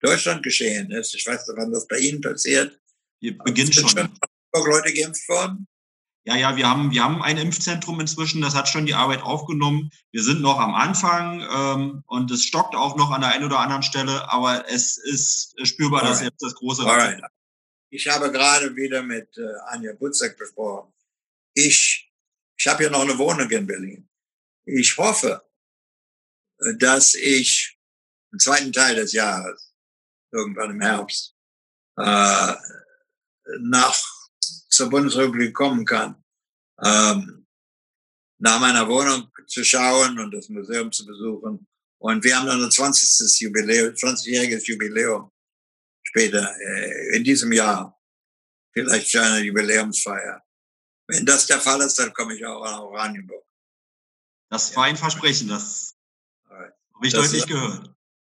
Deutschland 0.00 0.42
geschehen 0.42 0.90
ist, 0.92 1.14
ich 1.14 1.26
weiß 1.26 1.46
nicht, 1.46 1.56
wann 1.56 1.72
das 1.72 1.86
bei 1.86 1.98
Ihnen 1.98 2.20
passiert. 2.20 2.78
Wir 3.20 3.36
beginnen 3.36 3.72
schon. 3.72 3.88
schon 3.88 4.10
Leute 4.54 4.92
geimpft 4.92 5.28
worden? 5.28 5.66
Ja, 6.24 6.36
ja, 6.36 6.56
wir 6.56 6.68
haben, 6.68 6.90
wir 6.90 7.02
haben 7.02 7.22
ein 7.22 7.38
Impfzentrum 7.38 8.00
inzwischen, 8.00 8.42
das 8.42 8.54
hat 8.54 8.68
schon 8.68 8.84
die 8.84 8.94
Arbeit 8.94 9.22
aufgenommen. 9.22 9.90
Wir 10.12 10.22
sind 10.22 10.42
noch 10.42 10.58
am 10.58 10.74
Anfang 10.74 11.40
ähm, 11.50 12.04
und 12.06 12.30
es 12.30 12.44
stockt 12.44 12.74
auch 12.74 12.96
noch 12.96 13.10
an 13.10 13.22
der 13.22 13.30
einen 13.30 13.46
oder 13.46 13.60
anderen 13.60 13.82
Stelle, 13.82 14.30
aber 14.30 14.68
es 14.68 14.98
ist 14.98 15.54
spürbar, 15.66 16.02
Alright. 16.02 16.14
dass 16.14 16.22
jetzt 16.22 16.42
das 16.42 16.54
große 16.54 16.82
Alright. 16.84 17.22
Ich 17.90 18.06
habe 18.06 18.30
gerade 18.30 18.74
wieder 18.76 19.02
mit 19.02 19.36
äh, 19.38 19.54
Anja 19.68 19.94
Butzek 19.94 20.36
besprochen. 20.36 20.92
Ich, 21.54 22.12
ich 22.56 22.66
habe 22.66 22.78
hier 22.82 22.90
noch 22.90 23.00
eine 23.00 23.16
Wohnung 23.16 23.50
in 23.50 23.66
Berlin. 23.66 24.08
Ich 24.64 24.96
hoffe, 24.98 25.42
äh, 26.60 26.76
dass 26.76 27.14
ich 27.14 27.78
im 28.32 28.38
zweiten 28.38 28.72
Teil 28.72 28.96
des 28.96 29.12
Jahres, 29.12 29.74
irgendwann 30.30 30.72
im 30.72 30.80
Herbst, 30.80 31.34
äh, 31.96 32.54
nach 33.60 33.98
zur 34.68 34.90
Bundesrepublik 34.90 35.54
kommen 35.54 35.86
kann, 35.86 36.22
ähm, 36.84 37.46
nach 38.38 38.60
meiner 38.60 38.86
Wohnung 38.86 39.32
zu 39.46 39.64
schauen 39.64 40.18
und 40.18 40.30
das 40.32 40.50
Museum 40.50 40.92
zu 40.92 41.06
besuchen. 41.06 41.66
Und 41.98 42.22
wir 42.22 42.36
haben 42.36 42.46
dann 42.46 42.62
ein 42.62 42.70
20. 42.70 43.40
Jubiläum, 43.40 43.94
20-jähriges 43.94 44.66
Jubiläum 44.66 45.32
später, 46.08 46.56
äh, 46.60 47.16
in 47.16 47.24
diesem 47.24 47.52
Jahr, 47.52 47.98
vielleicht 48.72 49.14
eine 49.16 49.40
Jubiläumsfeier. 49.40 50.42
Wenn 51.06 51.26
das 51.26 51.46
der 51.46 51.60
Fall 51.60 51.80
ist, 51.80 51.98
dann 51.98 52.12
komme 52.12 52.34
ich 52.34 52.44
auch 52.44 52.64
nach 52.64 52.80
Oranienburg. 52.80 53.44
Das 54.50 54.74
war 54.76 54.84
ein 54.84 54.96
Versprechen, 54.96 55.48
das 55.48 55.94
habe 56.98 57.06
ich 57.06 57.12
das 57.12 57.30
deutlich 57.30 57.46
gehört. 57.46 57.90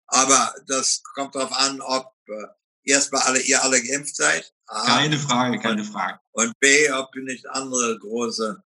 Aber 0.07 0.53
das 0.67 1.01
kommt 1.03 1.35
darauf 1.35 1.51
an, 1.51 1.81
ob 1.81 2.13
äh, 2.27 2.47
erstmal 2.83 3.23
alle, 3.23 3.41
ihr 3.41 3.61
alle 3.61 3.81
geimpft 3.81 4.15
seid. 4.15 4.51
A, 4.67 4.85
keine 4.85 5.19
Frage, 5.19 5.59
keine 5.59 5.83
Frage. 5.83 6.19
Und 6.31 6.57
B, 6.59 6.91
ob 6.91 7.13
nicht 7.15 7.47
andere 7.49 7.97
große, 7.99 8.63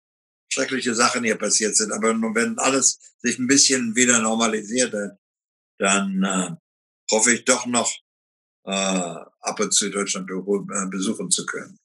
schreckliche 0.48 0.94
Sachen 0.94 1.24
hier 1.24 1.36
passiert 1.36 1.76
sind. 1.76 1.92
Aber 1.92 2.12
nur 2.14 2.34
wenn 2.34 2.58
alles 2.58 2.98
sich 3.18 3.38
ein 3.38 3.46
bisschen 3.46 3.94
wieder 3.94 4.18
normalisiert 4.20 4.92
hat, 4.92 5.18
dann 5.78 6.22
äh, 6.22 6.56
hoffe 7.10 7.32
ich 7.32 7.44
doch 7.44 7.66
noch, 7.66 7.92
äh, 8.66 8.70
ab 9.40 9.60
und 9.60 9.72
zu 9.72 9.90
Deutschland 9.90 10.28
äh, 10.30 10.86
besuchen 10.90 11.30
zu 11.30 11.46
können. 11.46 11.78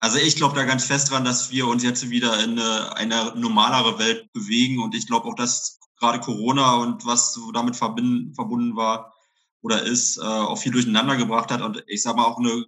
Also 0.00 0.18
ich 0.18 0.36
glaube 0.36 0.56
da 0.56 0.64
ganz 0.64 0.84
fest 0.84 1.10
dran, 1.10 1.24
dass 1.24 1.50
wir 1.50 1.66
uns 1.66 1.82
jetzt 1.82 2.10
wieder 2.10 2.42
in 2.42 2.58
eine, 2.58 2.96
eine 2.96 3.32
normalere 3.36 3.98
Welt 3.98 4.32
bewegen 4.32 4.82
und 4.82 4.94
ich 4.94 5.06
glaube 5.06 5.28
auch, 5.28 5.34
dass 5.36 5.78
gerade 5.98 6.18
Corona 6.20 6.76
und 6.76 7.06
was 7.06 7.38
damit 7.54 7.76
verbinden, 7.76 8.34
verbunden 8.34 8.74
war 8.74 9.14
oder 9.60 9.82
ist, 9.82 10.18
äh, 10.18 10.22
auch 10.22 10.56
viel 10.56 10.72
durcheinander 10.72 11.16
gebracht 11.16 11.50
hat 11.50 11.62
und 11.62 11.84
ich 11.86 12.02
sage 12.02 12.16
mal 12.16 12.24
auch 12.24 12.38
eine 12.38 12.66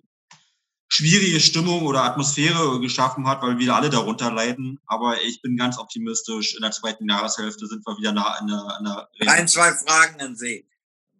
schwierige 0.89 1.41
Stimmung 1.41 1.87
oder 1.87 2.05
Atmosphäre 2.05 2.79
geschaffen 2.79 3.27
hat, 3.27 3.43
weil 3.43 3.59
wir 3.59 3.75
alle 3.75 3.91
darunter 3.91 4.31
leiden. 4.31 4.79
Aber 4.87 5.21
ich 5.23 5.43
bin 5.43 5.57
ganz 5.57 5.77
optimistisch. 5.77 6.55
In 6.55 6.63
der 6.63 6.71
zweiten 6.71 7.09
Jahreshälfte 7.09 7.67
sind 7.67 7.85
wir 7.85 7.97
wieder 7.99 8.13
nah 8.13 8.35
an 8.39 8.47
der, 8.47 8.77
an 8.79 8.85
der 8.85 9.33
Ein, 9.33 9.49
zwei 9.49 9.73
Fragen 9.73 10.21
an 10.21 10.37
Sie. 10.37 10.65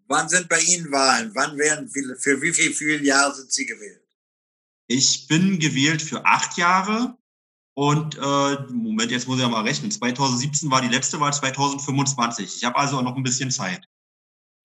Wann 0.07 0.29
sind 0.29 0.49
bei 0.49 0.61
Ihnen 0.61 0.91
Wahlen? 0.91 1.31
Wann 1.35 1.57
werden 1.59 1.89
viele, 1.89 2.17
für 2.17 2.41
wie 2.43 2.53
viel, 2.53 2.73
viele 2.75 3.03
Jahre 3.03 3.35
sind 3.35 3.53
Sie 3.53 3.67
gewählt? 3.67 4.03
Ich 4.87 5.27
bin 5.29 5.59
gewählt 5.59 6.03
für 6.03 6.25
acht 6.27 6.59
Jahre. 6.59 7.17
Und 7.75 8.17
äh, 8.17 8.57
Moment, 8.71 9.11
jetzt 9.11 9.27
muss 9.27 9.39
ich 9.39 9.43
ja 9.43 9.49
mal 9.49 9.63
rechnen. 9.63 9.91
2017 9.91 10.71
war 10.71 10.81
die 10.81 10.89
letzte 10.89 11.19
Wahl, 11.19 11.33
2025. 11.33 12.57
Ich 12.57 12.65
habe 12.65 12.77
also 12.77 13.01
noch 13.03 13.17
ein 13.17 13.23
bisschen 13.23 13.51
Zeit. 13.51 13.85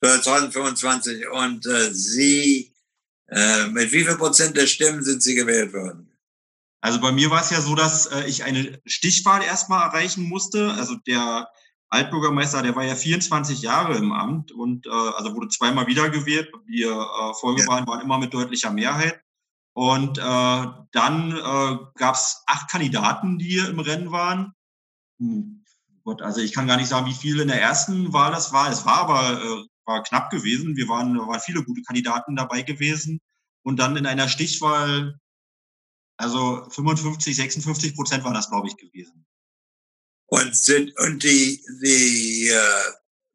2025. 0.01 1.27
Und 1.29 1.65
äh, 1.65 1.93
Sie, 1.93 2.73
äh, 3.27 3.67
mit 3.67 3.91
wie 3.91 4.03
viel 4.03 4.15
Prozent 4.15 4.55
der 4.57 4.67
Stimmen 4.67 5.03
sind 5.03 5.23
Sie 5.23 5.35
gewählt 5.35 5.73
worden? 5.73 6.11
Also 6.81 7.01
bei 7.01 7.11
mir 7.11 7.29
war 7.29 7.41
es 7.41 7.49
ja 7.49 7.61
so, 7.61 7.75
dass 7.75 8.05
äh, 8.07 8.25
ich 8.25 8.43
eine 8.43 8.79
Stichwahl 8.85 9.41
erstmal 9.43 9.87
erreichen 9.87 10.23
musste. 10.23 10.71
Also 10.73 10.95
der 10.95 11.49
Altbürgermeister, 11.89 12.61
der 12.61 12.75
war 12.75 12.83
ja 12.83 12.95
24 12.95 13.61
Jahre 13.61 13.97
im 13.97 14.11
Amt 14.11 14.51
und 14.51 14.85
äh, 14.85 14.89
also 14.89 15.35
wurde 15.35 15.49
zweimal 15.49 15.87
wiedergewählt. 15.87 16.51
Die 16.67 16.83
äh, 16.83 17.33
Folgewahlen 17.39 17.87
waren 17.87 18.01
immer 18.01 18.19
mit 18.19 18.33
deutlicher 18.33 18.71
Mehrheit. 18.71 19.21
Und 19.73 20.17
äh, 20.17 20.21
dann 20.21 21.31
äh, 21.31 21.77
gab 21.95 22.15
es 22.15 22.43
acht 22.47 22.69
Kandidaten, 22.69 23.39
die 23.39 23.57
im 23.57 23.79
Rennen 23.79 24.11
waren. 24.11 24.53
Hm, 25.19 25.63
Gott, 26.03 26.21
also 26.21 26.41
ich 26.41 26.53
kann 26.53 26.67
gar 26.67 26.77
nicht 26.77 26.89
sagen, 26.89 27.07
wie 27.07 27.13
viele 27.13 27.43
in 27.43 27.47
der 27.47 27.61
ersten 27.61 28.13
Wahl 28.13 28.31
das 28.31 28.51
war. 28.51 28.69
Es 28.69 28.85
war 28.85 28.97
aber 28.97 29.41
äh, 29.41 29.65
war 29.89 30.03
knapp 30.03 30.29
gewesen. 30.29 30.77
Wir 30.77 30.87
waren, 30.87 31.17
waren 31.17 31.39
viele 31.41 31.63
gute 31.63 31.81
Kandidaten 31.81 32.35
dabei 32.35 32.61
gewesen. 32.61 33.19
Und 33.63 33.77
dann 33.77 33.97
in 33.97 34.05
einer 34.05 34.29
Stichwahl, 34.29 35.19
also 36.17 36.65
55, 36.69 37.35
56 37.35 37.95
Prozent 37.95 38.23
war 38.23 38.33
das, 38.33 38.49
glaube 38.49 38.67
ich, 38.67 38.77
gewesen. 38.77 39.25
Und, 40.29 40.55
sind, 40.55 40.97
und 40.99 41.23
die, 41.23 41.63
die, 41.81 42.49
äh, 42.49 42.91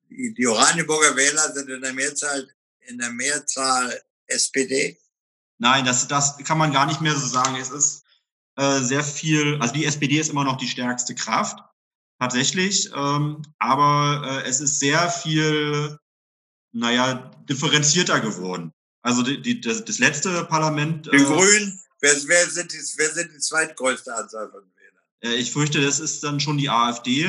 die, 0.09 0.35
die 0.35 0.47
Oranienburger 0.47 1.17
Wähler 1.17 1.53
sind 1.53 1.69
in 1.69 1.81
der 1.81 1.93
Mehrzahl, 1.93 2.49
in 2.87 2.99
der 2.99 3.11
Mehrzahl 3.11 4.01
SPD? 4.27 4.99
Nein, 5.59 5.85
das, 5.85 6.07
das 6.07 6.39
kann 6.39 6.59
man 6.59 6.73
gar 6.73 6.87
nicht 6.87 7.01
mehr 7.01 7.17
so 7.17 7.27
sagen. 7.27 7.57
Es 7.57 7.71
ist 7.71 8.05
äh, 8.57 8.81
sehr 8.81 9.03
viel, 9.03 9.59
also 9.61 9.75
die 9.75 9.85
SPD 9.85 10.21
ist 10.21 10.31
immer 10.31 10.45
noch 10.45 10.57
die 10.57 10.69
stärkste 10.69 11.15
Kraft. 11.15 11.59
tatsächlich. 12.21 12.91
Ähm, 12.95 13.43
aber 13.59 14.43
äh, 14.45 14.49
es 14.49 14.61
ist 14.61 14.79
sehr 14.79 15.11
viel, 15.11 15.99
naja, 16.73 17.31
differenzierter 17.49 18.21
geworden. 18.21 18.73
Also 19.03 19.23
die, 19.23 19.43
die, 19.43 19.61
das, 19.61 19.85
das 19.85 19.99
letzte 19.99 20.45
Parlament. 20.45 21.07
Die 21.13 21.17
äh, 21.17 21.25
Grünen, 21.25 21.81
wer, 22.01 22.15
wer, 22.27 22.51
sind 22.51 22.73
die, 22.73 22.79
wer 22.97 23.11
sind 23.13 23.33
die 23.33 23.39
zweitgrößte 23.39 24.15
Anzahl 24.15 24.51
von 24.51 24.63
ich 25.33 25.53
fürchte, 25.53 25.81
das 25.81 26.01
ist 26.01 26.23
dann 26.23 26.41
schon 26.41 26.59
die 26.59 26.71
AfD. 26.71 27.29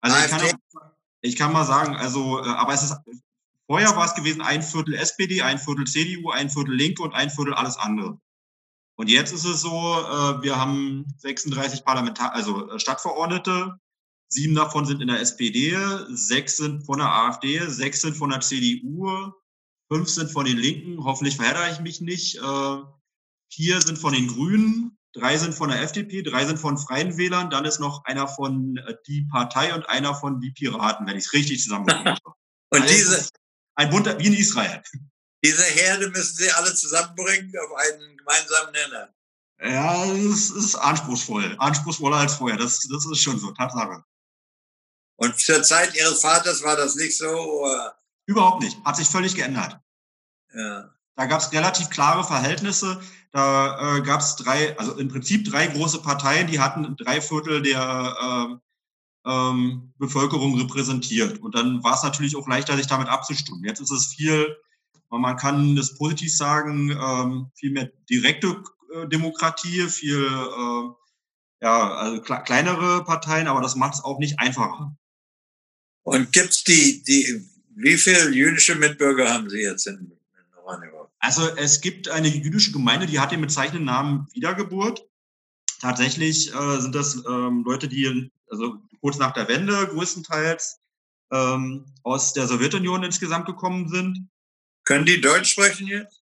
Also 0.00 0.16
AfD? 0.16 0.46
Ich, 0.46 0.50
kann 0.50 0.90
ich 1.22 1.36
kann 1.36 1.52
mal 1.52 1.64
sagen, 1.64 1.96
also, 1.96 2.40
äh, 2.40 2.48
aber 2.48 2.74
es 2.74 2.82
ist 2.82 2.96
vorher 3.66 3.96
war 3.96 4.04
es 4.04 4.14
gewesen 4.14 4.42
ein 4.42 4.62
Viertel 4.62 4.94
SPD, 4.94 5.40
ein 5.40 5.58
Viertel 5.58 5.86
CDU, 5.86 6.30
ein 6.30 6.50
Viertel 6.50 6.74
Linke 6.74 7.02
und 7.02 7.14
ein 7.14 7.30
Viertel 7.30 7.54
alles 7.54 7.76
andere. 7.76 8.18
Und 8.98 9.08
jetzt 9.08 9.32
ist 9.32 9.44
es 9.44 9.62
so, 9.62 9.70
äh, 9.70 10.42
wir 10.42 10.56
haben 10.56 11.06
36 11.18 11.84
Parlamentar 11.84 12.32
also 12.34 12.70
äh, 12.70 12.78
Stadtverordnete, 12.78 13.78
sieben 14.28 14.54
davon 14.54 14.84
sind 14.84 15.00
in 15.00 15.08
der 15.08 15.20
SPD, 15.20 15.76
sechs 16.08 16.56
sind 16.56 16.84
von 16.84 16.98
der 16.98 17.08
AfD, 17.08 17.66
sechs 17.66 18.02
sind 18.02 18.16
von 18.16 18.30
der 18.30 18.40
CDU, 18.40 19.32
fünf 19.90 20.08
sind 20.08 20.30
von 20.30 20.44
den 20.44 20.58
Linken, 20.58 21.02
hoffentlich 21.04 21.36
verhedere 21.36 21.70
ich 21.70 21.80
mich 21.80 22.00
nicht, 22.00 22.36
äh, 22.36 22.76
vier 23.52 23.80
sind 23.80 23.98
von 23.98 24.12
den 24.12 24.26
Grünen, 24.26 24.98
drei 25.12 25.36
sind 25.36 25.54
von 25.54 25.70
der 25.70 25.82
FDP, 25.82 26.22
drei 26.22 26.46
sind 26.46 26.58
von 26.58 26.78
Freien 26.78 27.16
Wählern, 27.16 27.50
dann 27.50 27.64
ist 27.64 27.80
noch 27.80 28.04
einer 28.04 28.28
von 28.28 28.78
die 29.06 29.26
Partei 29.30 29.74
und 29.74 29.88
einer 29.88 30.14
von 30.14 30.40
die 30.40 30.50
Piraten, 30.50 31.06
wenn 31.06 31.16
ich 31.16 31.26
es 31.26 31.32
richtig 31.32 31.62
zusammenbekomme. 31.62 32.16
und 32.70 32.82
also 32.82 32.94
diese 32.94 33.28
ein 33.74 33.90
Bund 33.90 34.06
wie 34.18 34.26
in 34.26 34.34
Israel. 34.34 34.82
Diese 35.44 35.64
Herde 35.64 36.08
müssen 36.10 36.36
sie 36.36 36.50
alle 36.52 36.74
zusammenbringen 36.74 37.52
auf 37.58 37.76
einen 37.78 38.16
gemeinsamen 38.16 38.72
Nenner. 38.72 39.14
Ja, 39.60 40.04
es 40.12 40.50
ist 40.50 40.74
anspruchsvoll. 40.74 41.56
Anspruchsvoller 41.58 42.16
als 42.16 42.34
vorher. 42.34 42.58
Das, 42.58 42.80
das 42.80 43.06
ist 43.06 43.20
schon 43.20 43.38
so, 43.38 43.52
Tatsache. 43.52 44.04
Und 45.16 45.38
zur 45.38 45.62
Zeit 45.62 45.94
Ihres 45.94 46.20
Vaters 46.20 46.62
war 46.62 46.76
das 46.76 46.96
nicht 46.96 47.16
so? 47.16 47.28
Oder? 47.28 47.96
Überhaupt 48.26 48.62
nicht. 48.62 48.76
Hat 48.84 48.96
sich 48.96 49.08
völlig 49.08 49.34
geändert. 49.34 49.78
Ja. 50.52 50.92
Da 51.22 51.26
gab 51.26 51.40
es 51.40 51.52
relativ 51.52 51.88
klare 51.88 52.24
Verhältnisse. 52.24 53.00
Da 53.30 53.98
äh, 53.98 54.02
gab 54.02 54.18
es 54.18 54.34
drei, 54.34 54.76
also 54.76 54.98
im 54.98 55.06
Prinzip 55.06 55.44
drei 55.44 55.68
große 55.68 56.02
Parteien, 56.02 56.48
die 56.48 56.58
hatten 56.58 56.96
drei 56.96 57.20
Viertel 57.20 57.62
der 57.62 58.58
äh, 59.24 59.30
ähm, 59.30 59.92
Bevölkerung 59.98 60.58
repräsentiert. 60.58 61.38
Und 61.38 61.54
dann 61.54 61.84
war 61.84 61.94
es 61.94 62.02
natürlich 62.02 62.34
auch 62.34 62.48
leichter, 62.48 62.76
sich 62.76 62.88
damit 62.88 63.06
abzustimmen. 63.06 63.64
Jetzt 63.64 63.78
ist 63.78 63.92
es 63.92 64.06
viel 64.06 64.56
man 65.10 65.36
kann 65.36 65.76
das 65.76 65.94
positiv 65.94 66.34
sagen, 66.34 66.90
ähm, 66.90 67.50
viel 67.54 67.70
mehr 67.70 67.92
direkte 68.08 68.64
äh, 68.94 69.06
Demokratie, 69.06 69.86
viel 69.88 70.24
äh, 70.24 70.90
ja, 71.60 71.94
also 71.94 72.22
kleinere 72.22 73.04
Parteien, 73.04 73.46
aber 73.46 73.60
das 73.60 73.76
macht 73.76 73.94
es 73.94 74.02
auch 74.02 74.18
nicht 74.18 74.40
einfacher. 74.40 74.96
Und 76.02 76.32
gibt's 76.32 76.64
die, 76.64 77.04
die, 77.04 77.46
wie 77.76 77.96
viele 77.96 78.30
jüdische 78.30 78.74
Mitbürger 78.74 79.32
haben 79.32 79.48
Sie 79.48 79.60
jetzt 79.60 79.86
in, 79.86 79.98
in 79.98 80.58
Oranienburg? 80.58 81.01
Also 81.22 81.46
es 81.56 81.80
gibt 81.80 82.08
eine 82.08 82.26
jüdische 82.26 82.72
Gemeinde, 82.72 83.06
die 83.06 83.20
hat 83.20 83.30
den 83.30 83.40
bezeichneten 83.40 83.84
Namen 83.84 84.26
Wiedergeburt. 84.32 85.06
Tatsächlich 85.80 86.52
äh, 86.52 86.80
sind 86.80 86.94
das 86.96 87.14
ähm, 87.26 87.62
Leute, 87.64 87.86
die 87.86 88.30
also 88.50 88.82
kurz 89.00 89.18
nach 89.18 89.32
der 89.32 89.46
Wende 89.46 89.86
größtenteils 89.86 90.80
ähm, 91.30 91.86
aus 92.02 92.32
der 92.32 92.48
Sowjetunion 92.48 93.04
insgesamt 93.04 93.46
gekommen 93.46 93.88
sind. 93.88 94.28
Können 94.84 95.06
die 95.06 95.20
Deutsch 95.20 95.52
sprechen 95.52 95.86
jetzt? 95.86 96.24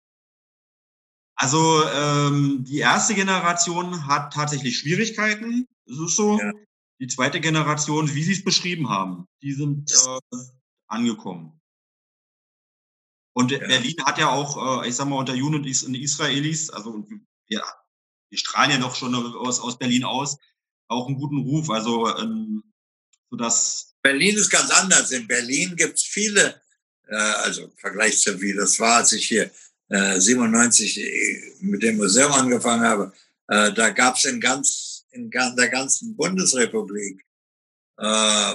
Also 1.34 1.82
ähm, 1.92 2.64
die 2.64 2.78
erste 2.78 3.14
Generation 3.14 4.06
hat 4.06 4.32
tatsächlich 4.32 4.78
Schwierigkeiten. 4.78 5.66
Das 5.86 5.98
ist 5.98 6.16
so. 6.16 6.38
Ja. 6.38 6.52
Die 7.00 7.08
zweite 7.08 7.40
Generation, 7.40 8.14
wie 8.14 8.22
Sie 8.22 8.34
es 8.34 8.44
beschrieben 8.44 8.88
haben, 8.88 9.26
die 9.42 9.52
sind 9.52 9.90
äh, 9.90 10.36
angekommen. 10.86 11.60
Und 13.34 13.50
ja. 13.50 13.58
Berlin 13.58 13.96
hat 14.04 14.18
ja 14.18 14.30
auch, 14.30 14.82
äh, 14.82 14.88
ich 14.88 14.94
sag 14.94 15.06
mal, 15.06 15.18
unter 15.18 15.34
Juden 15.34 15.56
und 15.56 15.66
Israelis, 15.66 16.70
also 16.70 17.06
wir, 17.46 17.62
wir 18.30 18.38
strahlen 18.38 18.70
ja 18.70 18.78
doch 18.78 18.94
schon 18.94 19.14
aus, 19.14 19.60
aus 19.60 19.78
Berlin 19.78 20.04
aus, 20.04 20.38
auch 20.88 21.06
einen 21.06 21.16
guten 21.16 21.38
Ruf. 21.38 21.68
Also 21.70 22.16
ähm, 22.16 22.62
so 23.30 23.36
dass 23.36 23.94
Berlin 24.02 24.36
ist 24.36 24.50
ganz 24.50 24.70
anders. 24.70 25.10
In 25.10 25.26
Berlin 25.26 25.76
gibt 25.76 25.98
es 25.98 26.04
viele 26.04 26.60
äh, 27.08 27.14
also 27.16 27.64
im 27.64 27.76
Vergleich 27.76 28.20
zu 28.20 28.40
wie 28.40 28.54
das 28.54 28.78
war, 28.78 28.96
als 28.96 29.12
ich 29.12 29.26
hier 29.26 29.50
äh, 29.88 30.18
97 30.18 30.98
äh, 30.98 31.54
mit 31.60 31.82
dem 31.82 31.96
Museum 31.96 32.32
angefangen 32.32 32.84
habe, 32.84 33.12
äh, 33.48 33.72
da 33.72 33.90
gab 33.90 34.16
es 34.16 34.24
in 34.24 34.40
ganz 34.40 35.06
in 35.10 35.30
der 35.30 35.68
ganzen 35.68 36.16
Bundesrepublik 36.16 37.24
äh, 37.98 38.54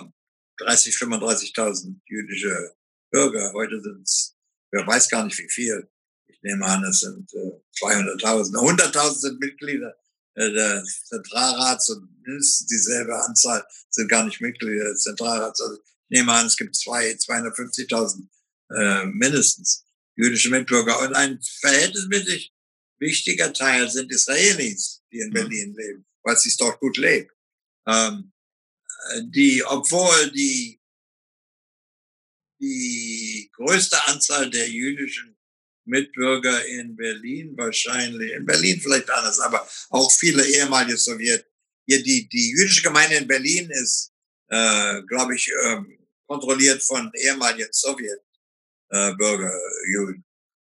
30, 0.58 0.96
35.000 0.96 1.96
jüdische 2.06 2.74
Bürger. 3.12 3.54
Heute 3.54 3.82
sind 3.82 4.02
es, 4.02 4.36
wer 4.72 4.86
weiß 4.86 5.10
gar 5.10 5.26
nicht 5.26 5.38
wie 5.38 5.50
viel. 5.50 5.90
Ich 6.28 6.40
nehme 6.42 6.66
an, 6.66 6.84
es 6.84 7.02
sind 7.02 7.32
äh, 7.34 7.86
200.000. 7.86 8.56
100.000 8.56 9.20
sind 9.20 9.40
Mitglieder 9.40 9.96
äh, 10.36 10.50
des 10.52 11.06
Zentralrats 11.06 11.90
und 11.90 12.10
mindestens 12.22 12.68
dieselbe 12.68 13.16
Anzahl 13.24 13.66
sind 13.90 14.10
gar 14.10 14.24
nicht 14.24 14.42
Mitglieder 14.42 14.86
des 14.86 15.04
Zentralrats. 15.04 15.62
Also 15.62 15.76
ich 15.76 16.10
nehme 16.10 16.32
an, 16.32 16.48
es 16.48 16.56
gibt 16.56 16.76
zwei, 16.76 17.12
250.000 17.12 18.28
äh, 18.76 19.06
mindestens 19.06 19.86
jüdische 20.16 20.50
Mitbürger. 20.50 21.00
Und 21.02 21.14
ein 21.14 21.40
verhältnismäßig 21.60 22.54
wichtiger 23.00 23.54
Teil 23.54 23.90
sind 23.90 24.12
Israelis, 24.12 25.02
die 25.12 25.20
in 25.20 25.30
mhm. 25.30 25.34
Berlin 25.34 25.76
leben, 25.76 26.06
weil 26.24 26.36
es 26.36 26.44
sich 26.44 26.58
dort 26.58 26.80
gut 26.80 26.98
lebt. 26.98 27.32
Ähm, 27.88 28.32
die, 29.24 29.64
obwohl 29.66 30.32
die, 30.32 30.79
die 32.60 33.50
größte 33.54 33.98
Anzahl 34.08 34.50
der 34.50 34.70
jüdischen 34.70 35.38
Mitbürger 35.86 36.66
in 36.66 36.96
Berlin 36.96 37.56
wahrscheinlich, 37.58 38.34
in 38.34 38.46
Berlin 38.46 38.80
vielleicht 38.80 39.10
anders, 39.10 39.40
aber 39.40 39.68
auch 39.90 40.12
viele 40.12 40.46
ehemalige 40.46 40.98
Sowjet. 40.98 41.46
Hier 41.88 42.04
die, 42.04 42.30
die 42.30 42.52
jüdische 42.52 42.84
Gemeinde 42.84 43.16
in 43.16 43.28
Berlin 43.28 43.70
ist, 43.72 44.12
äh, 44.50 45.02
glaube 45.04 45.36
ich, 45.36 45.52
ähm, 45.66 45.98
kontrolliert 46.28 46.84
von 46.84 47.12
ehemaligen 47.16 47.70
Sowjet 47.72 48.22
äh, 48.92 49.12
Juden. 49.92 50.24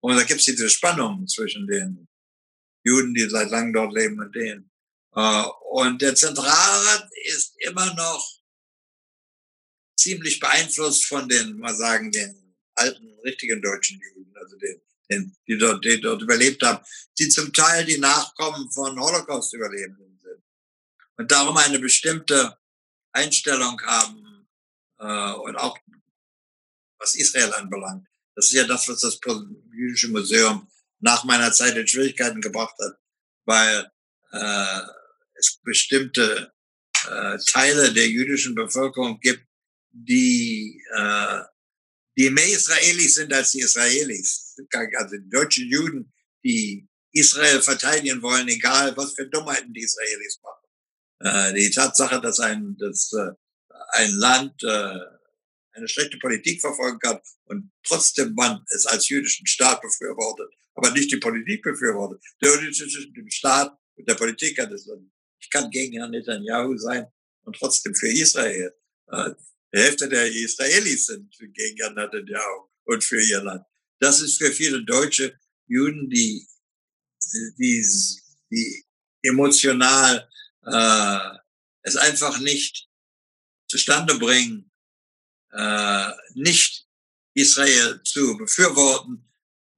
Und 0.01 0.15
da 0.15 0.23
gibt 0.23 0.39
es 0.39 0.47
diese 0.47 0.69
Spannung 0.69 1.27
zwischen 1.27 1.67
den 1.67 2.07
Juden, 2.83 3.13
die 3.13 3.29
seit 3.29 3.49
langem 3.51 3.73
dort 3.73 3.93
leben, 3.93 4.19
und 4.19 4.35
denen. 4.35 4.71
Äh, 5.15 5.45
und 5.71 6.01
der 6.01 6.15
Zentralrat 6.15 7.09
ist 7.25 7.53
immer 7.59 7.93
noch 7.93 8.42
ziemlich 9.97 10.39
beeinflusst 10.39 11.05
von 11.05 11.27
den, 11.27 11.57
mal 11.57 11.75
sagen, 11.75 12.11
den 12.11 12.55
alten, 12.75 13.19
richtigen 13.23 13.61
deutschen 13.61 14.01
Juden, 14.01 14.33
also 14.37 14.57
den, 14.57 14.81
den, 15.09 15.35
die, 15.47 15.57
dort, 15.57 15.83
die 15.85 16.01
dort 16.01 16.21
überlebt 16.21 16.63
haben, 16.63 16.83
die 17.17 17.29
zum 17.29 17.53
Teil 17.53 17.85
die 17.85 17.97
Nachkommen 17.97 18.71
von 18.71 18.99
Holocaust-Überlebenden 18.99 20.19
sind. 20.21 20.43
Und 21.17 21.31
darum 21.31 21.57
eine 21.57 21.79
bestimmte 21.79 22.57
Einstellung 23.11 23.79
haben 23.81 24.47
äh, 24.99 25.33
und 25.33 25.55
auch 25.55 25.77
was 26.97 27.15
Israel 27.15 27.53
anbelangt. 27.53 28.07
Das 28.35 28.45
ist 28.45 28.53
ja 28.53 28.65
das, 28.65 28.87
was 28.87 29.01
das 29.01 29.19
Jüdische 29.71 30.09
Museum 30.09 30.67
nach 30.99 31.23
meiner 31.23 31.51
Zeit 31.51 31.75
in 31.75 31.87
Schwierigkeiten 31.87 32.41
gebracht 32.41 32.75
hat, 32.79 32.97
weil 33.45 33.91
äh, 34.31 34.81
es 35.35 35.59
bestimmte 35.63 36.53
äh, 37.07 37.37
Teile 37.45 37.93
der 37.93 38.07
jüdischen 38.07 38.55
Bevölkerung 38.55 39.19
gibt, 39.19 39.45
die, 39.93 40.83
äh, 40.93 41.39
die 42.17 42.29
mehr 42.29 42.47
Israelis 42.47 43.15
sind 43.15 43.31
als 43.31 43.51
die 43.51 43.61
Israelis. 43.61 44.55
Also 44.97 45.17
die 45.17 45.29
deutschen 45.29 45.69
Juden, 45.69 46.11
die 46.43 46.87
Israel 47.11 47.61
verteidigen 47.61 48.21
wollen, 48.21 48.47
egal 48.47 48.95
was 48.97 49.13
für 49.13 49.27
Dummheiten 49.27 49.71
die 49.73 49.83
Israelis 49.83 50.39
machen. 50.41 50.63
Äh, 51.19 51.53
die 51.53 51.69
Tatsache, 51.69 52.19
dass 52.19 52.39
ein, 52.39 52.75
dass, 52.77 53.13
äh, 53.13 53.31
ein 53.93 54.11
Land 54.15 54.61
äh, 54.63 54.99
eine 55.75 55.87
schlechte 55.87 56.17
Politik 56.17 56.59
verfolgen 56.61 56.99
kann 56.99 57.19
und 57.45 57.71
trotzdem 57.83 58.33
man 58.33 58.63
es 58.75 58.85
als 58.85 59.09
jüdischen 59.09 59.47
Staat 59.47 59.81
befürwortet, 59.81 60.51
aber 60.75 60.91
nicht 60.91 61.11
die 61.11 61.17
Politik 61.17 61.63
befürwortet. 61.63 62.23
Der 62.41 62.53
Unterschied 62.53 62.91
zwischen 62.91 63.13
dem 63.13 63.29
Staat 63.29 63.75
und 63.95 64.07
der 64.07 64.15
Politik 64.15 64.59
hat 64.59 64.71
es. 64.71 64.87
Ich 65.39 65.49
kann 65.49 65.69
gegen 65.69 65.93
Herrn 65.97 66.11
Netanyahu 66.11 66.77
sein 66.77 67.07
und 67.43 67.55
trotzdem 67.55 67.95
für 67.95 68.09
Israel. 68.09 68.73
Hälfte 69.73 70.07
der 70.07 70.31
Israelis 70.31 71.07
sind 71.07 71.35
gegen 71.37 71.93
Netanyahu 71.95 72.69
und 72.85 73.03
für 73.03 73.21
ihr 73.21 73.41
Land. 73.41 73.65
Das 73.99 74.21
ist 74.21 74.37
für 74.37 74.51
viele 74.51 74.83
deutsche 74.83 75.37
Juden, 75.67 76.09
die, 76.09 76.47
die, 77.57 77.85
die 78.51 78.85
emotional 79.23 80.29
äh, 80.65 81.37
es 81.81 81.95
einfach 81.95 82.39
nicht 82.39 82.87
zustande 83.67 84.15
bringen, 84.15 84.71
äh, 85.51 86.11
nicht 86.35 86.87
Israel 87.33 88.01
zu 88.03 88.37
befürworten, 88.37 89.27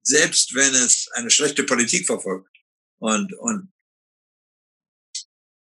selbst 0.03 0.53
wenn 0.53 0.73
es 0.75 1.07
eine 1.13 1.31
schlechte 1.31 1.63
Politik 1.63 2.05
verfolgt. 2.05 2.51
Und, 2.99 3.33
und 3.33 3.71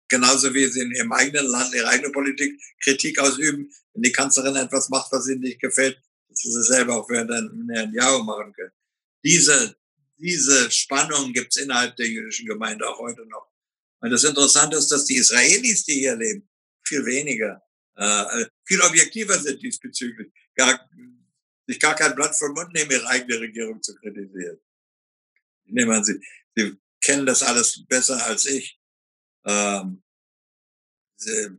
genauso 0.08 0.54
wie 0.54 0.68
sie 0.68 0.82
in 0.82 0.92
ihrem 0.92 1.12
eigenen 1.12 1.48
Land 1.48 1.74
ihre 1.74 1.88
eigene 1.88 2.12
Politik 2.12 2.62
Kritik 2.82 3.20
ausüben, 3.20 3.74
wenn 3.94 4.04
die 4.04 4.12
Kanzlerin 4.12 4.56
etwas 4.56 4.90
macht, 4.90 5.12
was 5.12 5.28
ihnen 5.28 5.42
nicht 5.42 5.60
gefällt, 5.60 6.02
dass 6.30 6.40
sie 6.40 6.64
selber 6.64 6.98
auch 6.98 7.08
für 7.08 7.18
Herrn 7.18 7.94
Jahre 7.94 8.24
machen 8.24 8.54
können. 8.54 8.72
Diese, 9.24 9.76
diese 10.18 10.72
Spannung 10.72 11.34
gibt 11.34 11.56
es 11.56 11.62
innerhalb 11.62 11.96
der 11.96 12.08
jüdischen 12.08 12.48
Gemeinde 12.48 12.88
auch 12.88 13.00
heute 13.00 13.26
noch. 13.26 13.48
Und 14.00 14.10
das 14.10 14.24
Interessante 14.24 14.78
ist, 14.78 14.88
dass 14.88 15.06
die 15.06 15.18
Israelis, 15.18 15.84
die 15.84 16.00
hier 16.00 16.16
leben, 16.16 16.50
viel 16.84 17.06
weniger, 17.06 17.62
äh, 17.96 18.46
viel 18.66 18.82
objektiver 18.82 19.38
sind 19.38 19.62
diesbezüglich, 19.62 20.32
gar, 20.56 20.90
sich 21.68 21.80
gar 21.80 21.96
kein 21.96 22.16
Blatt 22.16 22.36
vom 22.36 22.54
Mund 22.54 22.74
nehmen, 22.74 22.92
ihre 22.92 23.08
eigene 23.08 23.40
Regierung 23.40 23.82
zu 23.82 23.94
kritisieren. 23.96 24.60
Ich 25.66 25.74
nehme 25.74 25.96
an, 25.96 26.04
sie, 26.04 26.20
sie 26.56 26.78
kennen 27.00 27.26
das 27.26 27.44
alles 27.44 27.86
besser 27.88 28.26
als 28.26 28.46
ich. 28.46 28.80
Ähm, 29.46 30.02
sie, 31.18 31.50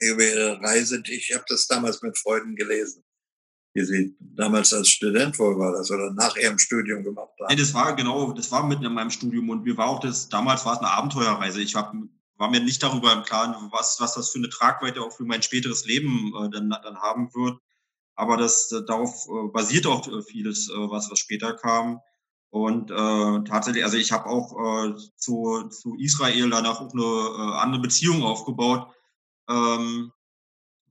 ihre 0.00 0.60
Reise, 0.60 1.02
ich 1.06 1.32
habe 1.34 1.44
das 1.48 1.66
damals 1.66 2.02
mit 2.02 2.18
Freunden 2.18 2.56
gelesen 2.56 3.04
wie 3.74 3.84
Sie 3.84 4.16
damals 4.20 4.72
als 4.72 4.88
Student 4.88 5.38
wohl 5.38 5.58
war 5.58 5.72
das 5.72 5.90
oder 5.90 6.12
nach 6.12 6.36
Ihrem 6.36 6.58
Studium 6.58 7.02
gemacht 7.02 7.32
haben. 7.40 7.48
Nee, 7.50 7.56
das 7.56 7.74
war 7.74 7.94
genau, 7.96 8.32
das 8.32 8.50
war 8.52 8.64
mitten 8.64 8.84
in 8.84 8.94
meinem 8.94 9.10
Studium 9.10 9.50
und 9.50 9.64
mir 9.64 9.76
war 9.76 9.88
auch 9.88 10.00
das, 10.00 10.28
damals 10.28 10.64
war 10.64 10.74
es 10.74 10.78
eine 10.78 10.90
Abenteuerreise. 10.90 11.60
Ich 11.60 11.74
hab, 11.74 11.92
war 12.36 12.50
mir 12.50 12.60
nicht 12.60 12.82
darüber 12.82 13.12
im 13.12 13.24
Klaren, 13.24 13.54
was, 13.72 13.96
was 14.00 14.14
das 14.14 14.30
für 14.30 14.38
eine 14.38 14.48
Tragweite 14.48 15.02
auch 15.02 15.12
für 15.12 15.24
mein 15.24 15.42
späteres 15.42 15.84
Leben 15.84 16.32
äh, 16.36 16.50
dann, 16.50 16.70
dann 16.70 16.98
haben 16.98 17.34
wird. 17.34 17.58
Aber 18.14 18.36
das, 18.36 18.70
äh, 18.70 18.84
darauf 18.86 19.26
äh, 19.26 19.48
basiert 19.52 19.86
auch 19.86 20.06
äh, 20.06 20.22
vieles, 20.22 20.70
äh, 20.70 20.74
was, 20.74 21.10
was 21.10 21.18
später 21.18 21.54
kam. 21.54 22.00
Und 22.50 22.92
äh, 22.92 23.44
tatsächlich, 23.48 23.82
also 23.82 23.96
ich 23.96 24.12
habe 24.12 24.26
auch 24.26 24.52
äh, 24.86 24.94
zu, 25.16 25.68
zu 25.70 25.96
Israel 25.98 26.48
danach 26.50 26.80
auch 26.80 26.92
eine 26.92 27.02
äh, 27.02 27.56
andere 27.60 27.82
Beziehung 27.82 28.22
aufgebaut, 28.22 28.86
ähm, 29.48 30.12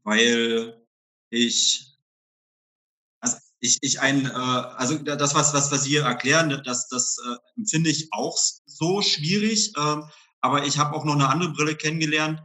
weil 0.04 0.84
ich 1.30 1.94
ich, 3.64 3.78
ich 3.82 4.00
ein, 4.02 4.26
äh, 4.26 4.30
also 4.30 4.98
das, 4.98 5.34
was, 5.34 5.54
was, 5.54 5.72
was 5.72 5.84
Sie 5.84 5.96
erklären, 5.96 6.62
das, 6.66 6.88
das 6.90 7.18
äh, 7.26 7.66
finde 7.66 7.90
ich 7.90 8.10
auch 8.12 8.38
so 8.66 9.02
schwierig. 9.02 9.74
Äh, 9.78 10.02
aber 10.42 10.66
ich 10.66 10.78
habe 10.78 10.96
auch 10.96 11.06
noch 11.06 11.16
eine 11.16 11.30
andere 11.30 11.54
Brille 11.54 11.76
kennengelernt, 11.76 12.42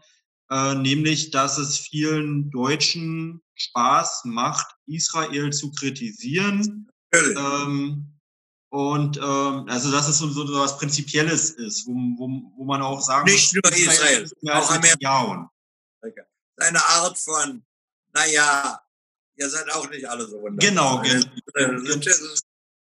äh, 0.51 0.75
nämlich, 0.75 1.31
dass 1.31 1.59
es 1.59 1.77
vielen 1.77 2.51
Deutschen 2.51 3.43
Spaß 3.57 4.23
macht, 4.27 4.67
Israel 4.87 5.51
zu 5.51 5.73
kritisieren. 5.73 6.89
Ähm, 7.13 8.15
und 8.71 9.17
ähm, 9.17 9.65
also 9.69 9.91
dass 9.91 10.09
es 10.09 10.19
so, 10.19 10.29
so 10.29 10.61
was 10.61 10.77
Prinzipielles 10.79 11.51
ist, 11.51 11.87
wo, 11.87 11.93
wo, 11.93 12.53
wo 12.57 12.65
man 12.65 12.83
auch 12.83 13.01
sagen 13.01 13.25
Nicht 13.25 13.55
muss, 13.55 13.65
nur 13.65 13.73
Israel, 13.73 14.31
auch 14.51 14.71
Amerika. 14.71 15.51
Eine 16.57 16.85
Art 16.85 17.19
von, 17.19 17.65
naja, 18.15 18.81
ihr 19.37 19.49
seid 19.49 19.71
auch 19.73 19.89
nicht 19.91 20.09
alle 20.09 20.27
so 20.27 20.41
wunderbar. 20.41 20.69
Genau, 20.69 21.03
genau. 21.03 21.99
Das 22.05 22.21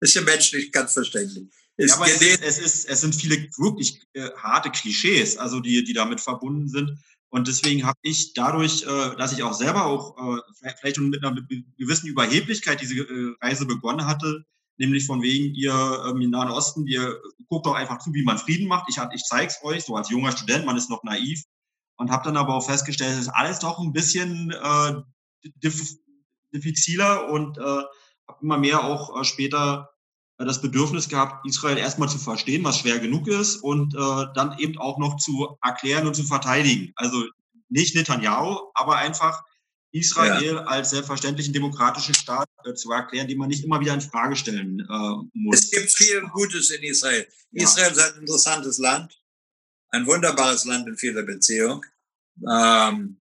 ist 0.01 0.15
ja 0.15 0.21
menschlich 0.21 0.71
ganz 0.71 0.93
verständlich. 0.93 1.49
Ja, 1.77 1.95
aber 1.95 2.05
es 2.07 2.21
ist, 2.21 2.41
es, 2.41 2.57
ist, 2.57 2.89
es 2.89 3.01
sind 3.01 3.15
viele 3.15 3.35
wirklich 3.57 4.01
äh, 4.13 4.29
harte 4.37 4.71
Klischees, 4.71 5.37
also 5.37 5.59
die, 5.59 5.83
die 5.83 5.93
damit 5.93 6.21
verbunden 6.21 6.69
sind. 6.69 6.97
Und 7.29 7.49
deswegen 7.49 7.85
habe 7.85 7.99
ich 8.01 8.33
dadurch, 8.33 8.83
äh, 8.83 9.15
dass 9.17 9.33
ich 9.33 9.43
auch 9.43 9.53
selber 9.53 9.85
auch 9.85 10.37
äh, 10.37 10.41
vielleicht 10.79 10.97
mit 10.99 11.23
einer 11.23 11.35
gewissen 11.77 12.07
Überheblichkeit 12.07 12.79
diese 12.79 12.95
äh, 12.99 13.35
Reise 13.41 13.65
begonnen 13.65 14.07
hatte, 14.07 14.45
nämlich 14.77 15.05
von 15.05 15.21
wegen 15.21 15.53
ihr 15.53 15.73
ähm, 16.07 16.21
im 16.21 16.29
Nahen 16.29 16.49
Osten, 16.49 16.87
ihr 16.87 17.19
guckt 17.49 17.65
doch 17.65 17.73
einfach 17.73 17.99
zu, 17.99 18.13
wie 18.13 18.23
man 18.23 18.37
Frieden 18.37 18.67
macht. 18.67 18.87
Ich, 18.89 18.97
ich 19.13 19.23
zeig's 19.23 19.61
euch, 19.63 19.83
so 19.83 19.97
als 19.97 20.09
junger 20.09 20.31
Student, 20.31 20.65
man 20.65 20.77
ist 20.77 20.89
noch 20.89 21.03
naiv 21.03 21.43
und 21.97 22.11
habe 22.11 22.23
dann 22.25 22.37
aber 22.37 22.55
auch 22.55 22.65
festgestellt, 22.65 23.13
es 23.13 23.21
ist 23.21 23.29
alles 23.29 23.59
doch 23.59 23.79
ein 23.79 23.93
bisschen 23.93 24.51
äh, 24.51 24.93
diffiziler 26.53 27.29
und 27.29 27.57
äh, 27.57 27.61
habe 27.61 28.39
immer 28.41 28.57
mehr 28.57 28.83
auch 28.83 29.19
äh, 29.19 29.23
später 29.23 29.89
äh, 30.37 30.45
das 30.45 30.61
Bedürfnis 30.61 31.09
gehabt, 31.09 31.45
Israel 31.45 31.77
erstmal 31.77 32.09
zu 32.09 32.17
verstehen, 32.17 32.63
was 32.63 32.79
schwer 32.79 32.99
genug 32.99 33.27
ist 33.27 33.57
und 33.57 33.95
äh, 33.95 34.25
dann 34.33 34.57
eben 34.59 34.77
auch 34.77 34.97
noch 34.97 35.17
zu 35.17 35.57
erklären 35.63 36.07
und 36.07 36.15
zu 36.15 36.23
verteidigen. 36.23 36.91
Also 36.95 37.23
nicht 37.69 37.95
Netanyahu, 37.95 38.71
aber 38.73 38.97
einfach 38.97 39.43
Israel 39.91 40.55
ja. 40.55 40.63
als 40.63 40.89
selbstverständlichen 40.89 41.53
demokratischen 41.53 42.13
Staat 42.15 42.49
äh, 42.65 42.73
zu 42.73 42.91
erklären, 42.91 43.27
den 43.27 43.37
man 43.37 43.47
nicht 43.47 43.63
immer 43.63 43.79
wieder 43.79 43.93
in 43.93 44.01
Frage 44.01 44.35
stellen 44.35 44.81
äh, 44.81 45.27
muss. 45.33 45.59
Es 45.59 45.71
gibt 45.71 45.89
viel 45.91 46.21
Gutes 46.33 46.69
in 46.69 46.83
Israel. 46.83 47.25
Ja. 47.51 47.63
Israel 47.63 47.91
ist 47.91 47.99
ein 47.99 48.19
interessantes 48.19 48.77
Land, 48.77 49.17
ein 49.95 50.07
wunderbares 50.07 50.65
Land 50.65 50.87
in 50.87 50.97
vieler 50.97 51.23
Beziehung. 51.23 51.85
Ähm, 52.47 53.19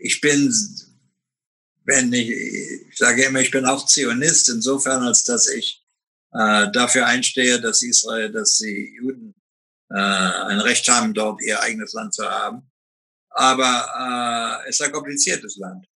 ich 0.00 0.20
bin 0.20 0.52
wenn 1.84 2.12
ich, 2.12 2.30
ich 2.30 2.96
sage 2.96 3.24
immer, 3.24 3.40
ich 3.40 3.50
bin 3.50 3.66
auch 3.66 3.86
Zionist, 3.86 4.48
insofern, 4.48 5.02
als 5.02 5.24
dass 5.24 5.48
ich 5.48 5.82
äh, 6.32 6.70
dafür 6.70 7.06
einstehe, 7.06 7.60
dass 7.60 7.82
Israel, 7.82 8.30
dass 8.30 8.58
die 8.58 8.94
Juden 8.96 9.34
äh, 9.90 9.94
ein 9.94 10.60
Recht 10.60 10.88
haben, 10.88 11.14
dort 11.14 11.42
ihr 11.42 11.60
eigenes 11.60 11.92
Land 11.92 12.14
zu 12.14 12.24
haben. 12.24 12.70
Aber 13.30 14.60
äh, 14.64 14.68
es 14.68 14.78
ist 14.78 14.86
ein 14.86 14.92
kompliziertes 14.92 15.56
Land. 15.56 15.86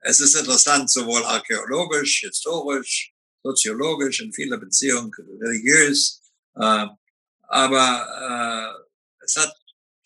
Es 0.00 0.20
ist 0.20 0.34
interessant, 0.34 0.90
sowohl 0.90 1.24
archäologisch, 1.24 2.20
historisch, 2.20 3.12
soziologisch, 3.42 4.20
in 4.20 4.32
vieler 4.32 4.58
Beziehung, 4.58 5.14
religiös. 5.40 6.22
Äh, 6.56 6.86
aber 7.48 8.78
äh, 8.78 8.87
es 9.28 9.36
hat 9.36 9.54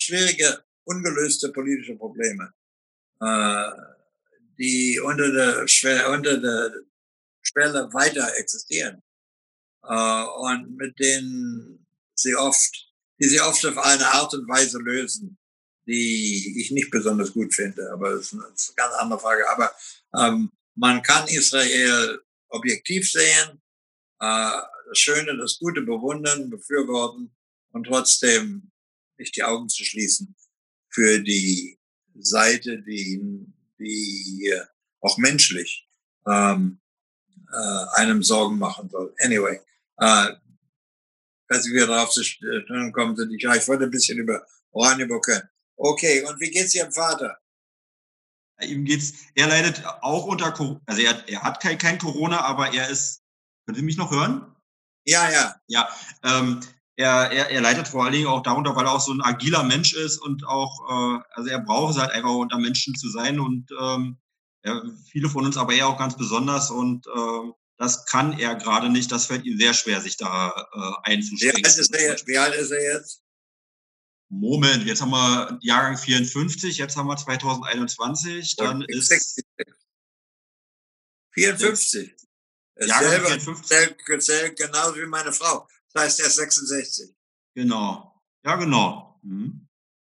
schwierige, 0.01 0.65
ungelöste 0.85 1.51
politische 1.53 1.97
Probleme. 1.97 2.53
Äh, 3.21 3.71
die 4.59 5.01
unter 5.01 5.33
der 5.33 5.69
Schwelle, 5.69 6.11
unter 6.11 6.39
der 6.39 6.73
Schwelle 7.41 7.89
weiter 7.93 8.29
existieren 8.37 9.03
äh, 9.85 10.25
und 10.25 10.77
mit 10.77 10.99
denen 10.99 11.87
sie 12.15 12.35
oft, 12.35 12.93
die 13.21 13.29
sie 13.29 13.41
oft 13.41 13.65
auf 13.65 13.79
eine 13.79 14.07
Art 14.07 14.35
und 14.35 14.49
Weise 14.49 14.79
lösen, 14.79 15.39
die 15.87 16.61
ich 16.61 16.71
nicht 16.71 16.91
besonders 16.91 17.33
gut 17.33 17.55
finde, 17.55 17.91
aber 17.93 18.11
das 18.11 18.27
ist 18.27 18.33
eine, 18.35 18.43
das 18.51 18.63
ist 18.63 18.69
eine 18.71 18.89
ganz 18.89 18.95
andere 18.95 19.21
Frage. 19.21 19.49
Aber 19.51 19.73
ähm, 20.17 20.51
man 20.75 21.03
kann 21.03 21.29
Israel 21.29 22.21
objektiv 22.49 23.11
sehen, 23.11 23.63
äh, 24.21 24.53
das 24.89 24.99
Schöne, 24.99 25.37
das 25.39 25.59
Gute 25.59 25.83
bewundern, 25.83 26.51
befürworten 26.51 27.35
und 27.73 27.85
trotzdem 27.85 28.72
nicht 29.23 29.37
die 29.37 29.45
Augen 29.45 29.69
zu 29.69 29.85
schließen 29.85 30.35
für 30.91 31.21
die 31.21 31.79
Seite, 32.15 32.83
die 32.83 33.47
die 33.79 34.53
auch 35.01 35.19
menschlich 35.19 35.89
ähm, 36.27 36.81
äh, 37.53 38.01
einem 38.01 38.23
Sorgen 38.23 38.59
machen 38.59 38.89
soll. 38.89 39.15
Anyway, 39.19 39.61
äh, 39.99 40.29
als 41.49 41.67
wir 41.67 41.87
darauf 41.87 42.11
zu 42.11 42.23
sprechen 42.23 42.93
kommen 42.93 43.17
sind, 43.17 43.33
ich, 43.33 43.45
ich 43.45 43.69
wollte 43.69 43.85
ein 43.85 43.91
bisschen 43.91 44.19
über 44.19 44.47
Oranienburg 44.71 45.27
hören. 45.27 45.49
Okay, 45.77 46.23
und 46.25 46.41
wie 46.41 46.51
geht's 46.51 46.75
Ihrem 46.75 46.93
Vater? 46.93 47.39
Ihm 48.63 48.85
geht's, 48.85 49.15
er 49.35 49.49
leidet 49.49 49.85
auch 50.03 50.27
unter 50.27 50.53
Corona, 50.53 50.81
also 50.87 51.03
er, 51.03 51.29
er 51.29 51.43
hat 51.43 51.61
kein, 51.61 51.79
kein 51.79 51.99
Corona, 51.99 52.43
aber 52.43 52.73
er 52.73 52.89
ist, 52.89 53.23
können 53.67 53.77
Sie 53.77 53.83
mich 53.83 53.97
noch 53.97 54.13
hören? 54.13 54.55
Ja, 55.05 55.31
ja. 55.31 55.61
Ja, 55.67 55.89
ähm, 56.23 56.61
er, 56.97 57.31
er, 57.31 57.51
er 57.51 57.61
leidet 57.61 57.89
vor 57.89 58.05
allen 58.05 58.13
Dingen 58.13 58.27
auch 58.27 58.43
darunter, 58.43 58.77
weil 58.77 58.85
er 58.85 58.93
auch 58.93 59.01
so 59.01 59.13
ein 59.13 59.23
agiler 59.23 59.63
Mensch 59.63 59.95
ist 59.95 60.19
und 60.19 60.47
auch, 60.47 61.17
äh, 61.17 61.23
also 61.33 61.49
er 61.49 61.61
braucht 61.61 61.95
es 61.95 62.01
halt 62.01 62.11
einfach 62.11 62.31
unter 62.31 62.59
Menschen 62.59 62.95
zu 62.95 63.11
sein 63.11 63.41
und 63.41 63.71
ähm, 63.81 64.19
ja, 64.65 64.83
viele 65.11 65.29
von 65.29 65.45
uns 65.45 65.57
aber 65.57 65.75
er 65.75 65.89
auch 65.89 65.99
ganz 65.99 66.17
besonders 66.17 66.71
und 66.71 67.07
äh, 67.07 67.53
das 67.79 68.07
kann 68.07 68.39
er 68.39 68.55
gerade 68.55 68.91
nicht. 68.91 69.11
Das 69.11 69.27
fällt 69.27 69.45
ihm 69.45 69.59
sehr 69.59 69.75
schwer, 69.75 70.01
sich 70.01 70.17
da 70.17 70.51
äh, 70.73 71.11
einzuschränken. 71.11 71.63
Wie 71.63 71.67
alt, 71.67 71.79
ist 71.79 71.95
er 71.95 72.03
jetzt? 72.03 72.27
Wie 72.29 72.39
alt 72.39 72.55
ist 72.55 72.71
er 72.71 72.95
jetzt? 72.95 73.23
Moment, 74.29 74.87
jetzt 74.87 75.03
haben 75.03 75.11
wir 75.11 75.59
Jahrgang 75.61 75.99
54, 75.99 76.79
jetzt 76.79 76.97
haben 76.97 77.07
wir 77.09 77.17
2021, 77.17 78.57
dann 78.57 78.83
ist 78.83 79.09
60. 79.09 79.45
54. 81.33 82.15
Jahrgang 82.81 83.11
selber 83.11 83.29
54. 83.29 84.21
Zählt, 84.21 84.57
genauso 84.57 84.97
wie 84.97 85.07
meine 85.07 85.33
Frau. 85.33 85.69
Das 85.93 86.05
heißt, 86.05 86.21
er 86.21 86.27
ist 86.27 86.37
66. 86.37 87.15
Genau. 87.55 88.21
Ja, 88.45 88.57
genau. 88.57 89.21
Mhm. 89.23 89.69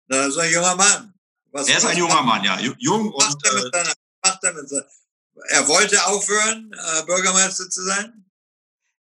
Das 0.08 0.28
ist 0.28 0.38
ein 0.38 0.52
junger 0.52 0.76
Mann. 0.76 1.14
Was, 1.52 1.68
er 1.68 1.78
ist 1.78 1.86
ein 1.86 1.98
junger 1.98 2.22
Mann, 2.22 2.44
ja. 2.44 2.60
Jung 2.60 3.12
und. 3.12 3.45
Er, 3.45 3.53
mit 3.53 3.74
seiner, 3.74 3.94
macht 4.24 4.44
er, 4.44 4.53
mit 4.53 4.70
seiner, 4.70 4.86
er 5.49 5.68
wollte 5.68 6.06
aufhören, 6.06 6.72
äh, 6.74 7.06
Bürgermeister 7.06 7.70
zu 7.70 7.84
sein? 7.84 8.26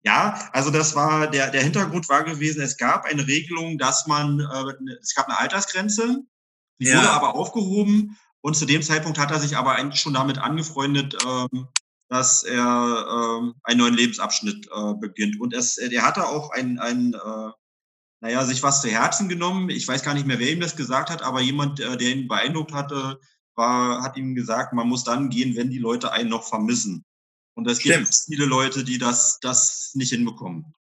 Ja, 0.02 0.48
also 0.52 0.70
das 0.70 0.94
war 0.94 1.30
der, 1.30 1.50
der 1.50 1.62
Hintergrund 1.62 2.08
war 2.08 2.24
gewesen, 2.24 2.62
es 2.62 2.78
gab 2.78 3.04
eine 3.04 3.26
Regelung, 3.26 3.76
dass 3.76 4.06
man, 4.06 4.40
äh, 4.40 4.94
es 5.00 5.14
gab 5.14 5.28
eine 5.28 5.38
Altersgrenze, 5.38 6.22
die 6.80 6.86
ja. 6.86 6.96
wurde 6.96 7.10
aber 7.10 7.34
aufgehoben 7.34 8.18
und 8.40 8.56
zu 8.56 8.64
dem 8.64 8.82
Zeitpunkt 8.82 9.18
hat 9.18 9.30
er 9.30 9.40
sich 9.40 9.56
aber 9.56 9.72
eigentlich 9.72 10.00
schon 10.00 10.14
damit 10.14 10.38
angefreundet, 10.38 11.16
ähm, 11.26 11.68
dass 12.10 12.42
er 12.42 13.06
ähm, 13.40 13.54
einen 13.62 13.78
neuen 13.78 13.94
Lebensabschnitt 13.94 14.66
äh, 14.66 14.94
beginnt. 14.94 15.40
Und 15.40 15.54
es, 15.54 15.78
er 15.78 16.02
hatte 16.02 16.26
auch 16.26 16.50
ein, 16.50 16.80
ein, 16.80 17.14
äh, 17.14 17.50
naja, 18.20 18.44
sich 18.44 18.64
was 18.64 18.82
zu 18.82 18.88
Herzen 18.88 19.28
genommen. 19.28 19.70
Ich 19.70 19.86
weiß 19.86 20.02
gar 20.02 20.14
nicht 20.14 20.26
mehr, 20.26 20.40
wer 20.40 20.50
ihm 20.50 20.60
das 20.60 20.76
gesagt 20.76 21.08
hat, 21.08 21.22
aber 21.22 21.40
jemand, 21.40 21.78
äh, 21.78 21.96
der 21.96 22.10
ihn 22.10 22.26
beeindruckt 22.26 22.72
hatte, 22.72 23.20
war, 23.54 24.02
hat 24.02 24.16
ihm 24.16 24.34
gesagt, 24.34 24.72
man 24.72 24.88
muss 24.88 25.04
dann 25.04 25.30
gehen, 25.30 25.54
wenn 25.54 25.70
die 25.70 25.78
Leute 25.78 26.10
einen 26.10 26.30
noch 26.30 26.48
vermissen. 26.48 27.04
Und 27.54 27.70
es 27.70 27.78
gibt 27.78 28.12
viele 28.26 28.46
Leute, 28.46 28.82
die 28.82 28.98
das, 28.98 29.38
das 29.40 29.92
nicht 29.94 30.10
hinbekommen. 30.10 30.74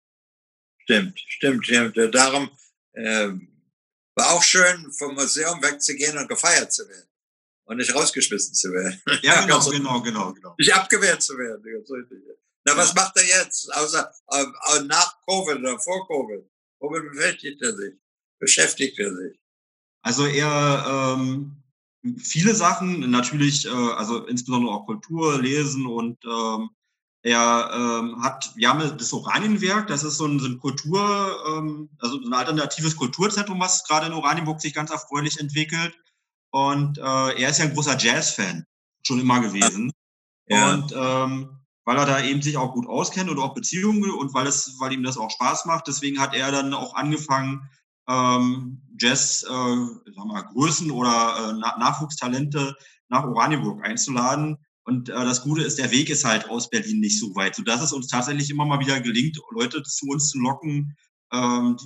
Stimmt, 0.78 1.18
stimmt, 1.18 1.64
stimmt. 1.64 1.96
Darum 2.14 2.50
äh, 2.92 3.30
war 4.14 4.30
auch 4.30 4.42
schön, 4.44 4.92
vom 4.92 5.14
Museum 5.14 5.60
wegzugehen 5.60 6.16
und 6.18 6.28
gefeiert 6.28 6.72
zu 6.72 6.88
werden. 6.88 7.08
Und 7.66 7.78
nicht 7.78 7.94
rausgeschmissen 7.94 8.54
zu 8.54 8.72
werden. 8.72 9.00
Ja, 9.22 9.42
genau, 9.42 9.56
also, 9.56 9.70
genau, 9.70 10.00
genau, 10.00 10.32
genau. 10.32 10.54
Nicht 10.58 10.74
abgewehrt 10.74 11.22
zu 11.22 11.36
werden. 11.36 11.62
Na, 12.64 12.72
ja. 12.72 12.78
was 12.78 12.94
macht 12.94 13.16
er 13.16 13.24
jetzt? 13.24 13.72
Außer 13.74 14.10
äh, 14.30 14.82
nach 14.84 15.20
Covid 15.26 15.58
oder 15.58 15.78
vor 15.78 16.06
Covid? 16.08 16.44
Womit 16.78 17.10
beschäftigt 17.12 17.62
er 17.62 17.76
sich? 17.76 17.94
Beschäftigt 18.38 18.98
er 18.98 19.14
sich? 19.14 19.38
Also 20.02 20.26
er 20.26 21.16
ähm, 21.18 21.62
viele 22.18 22.54
Sachen, 22.54 23.10
natürlich, 23.10 23.66
äh, 23.66 23.70
also 23.70 24.26
insbesondere 24.26 24.72
auch 24.72 24.86
Kultur, 24.86 25.40
Lesen 25.40 25.86
und 25.86 26.18
ähm, 26.24 26.70
er 27.22 27.70
ähm, 27.72 28.22
hat, 28.22 28.52
wir 28.54 28.68
haben 28.68 28.98
das 28.98 29.12
Oranienwerk, 29.12 29.88
das 29.88 30.04
ist 30.04 30.16
so 30.16 30.26
ein, 30.26 30.38
so 30.38 30.46
ein 30.46 30.60
Kultur, 30.60 31.36
ähm, 31.48 31.88
also 31.98 32.20
ein 32.20 32.32
alternatives 32.32 32.96
Kulturzentrum, 32.96 33.58
was 33.58 33.82
gerade 33.84 34.06
in 34.06 34.12
Oranienburg 34.12 34.60
sich 34.60 34.72
ganz 34.72 34.90
erfreulich 34.90 35.40
entwickelt. 35.40 35.98
Und 36.56 36.96
äh, 36.96 37.02
er 37.02 37.50
ist 37.50 37.58
ja 37.58 37.66
ein 37.66 37.74
großer 37.74 37.98
Jazz-Fan, 37.98 38.64
schon 39.02 39.20
immer 39.20 39.40
gewesen. 39.40 39.92
Ja. 40.48 40.74
Und 40.74 40.94
ähm, 40.96 41.58
weil 41.84 41.98
er 41.98 42.06
da 42.06 42.22
eben 42.22 42.40
sich 42.40 42.56
auch 42.56 42.72
gut 42.72 42.86
auskennt 42.86 43.28
und 43.28 43.40
auch 43.40 43.52
Beziehungen 43.52 44.12
und 44.12 44.32
weil 44.32 44.46
es, 44.46 44.76
weil 44.78 44.92
ihm 44.92 45.02
das 45.02 45.16
auch 45.16 45.28
Spaß 45.28 45.64
macht, 45.64 45.88
deswegen 45.88 46.20
hat 46.20 46.36
er 46.36 46.52
dann 46.52 46.72
auch 46.72 46.94
angefangen, 46.94 47.68
ähm, 48.08 48.80
Jazz, 48.96 49.42
äh, 49.42 49.48
sagen 49.48 50.28
wir, 50.28 50.44
Größen 50.44 50.92
oder 50.92 51.50
äh, 51.50 51.52
Nachwuchstalente 51.80 52.76
nach 53.08 53.24
Oranienburg 53.24 53.84
einzuladen. 53.84 54.56
Und 54.84 55.08
äh, 55.08 55.14
das 55.14 55.42
Gute 55.42 55.62
ist, 55.62 55.80
der 55.80 55.90
Weg 55.90 56.10
ist 56.10 56.24
halt 56.24 56.48
aus 56.48 56.70
Berlin 56.70 57.00
nicht 57.00 57.18
so 57.18 57.34
weit, 57.34 57.56
sodass 57.56 57.82
es 57.82 57.92
uns 57.92 58.06
tatsächlich 58.06 58.50
immer 58.50 58.66
mal 58.66 58.78
wieder 58.78 59.00
gelingt, 59.00 59.36
Leute 59.50 59.82
zu 59.82 60.06
uns 60.06 60.28
zu 60.28 60.38
locken, 60.38 60.96
ähm, 61.32 61.76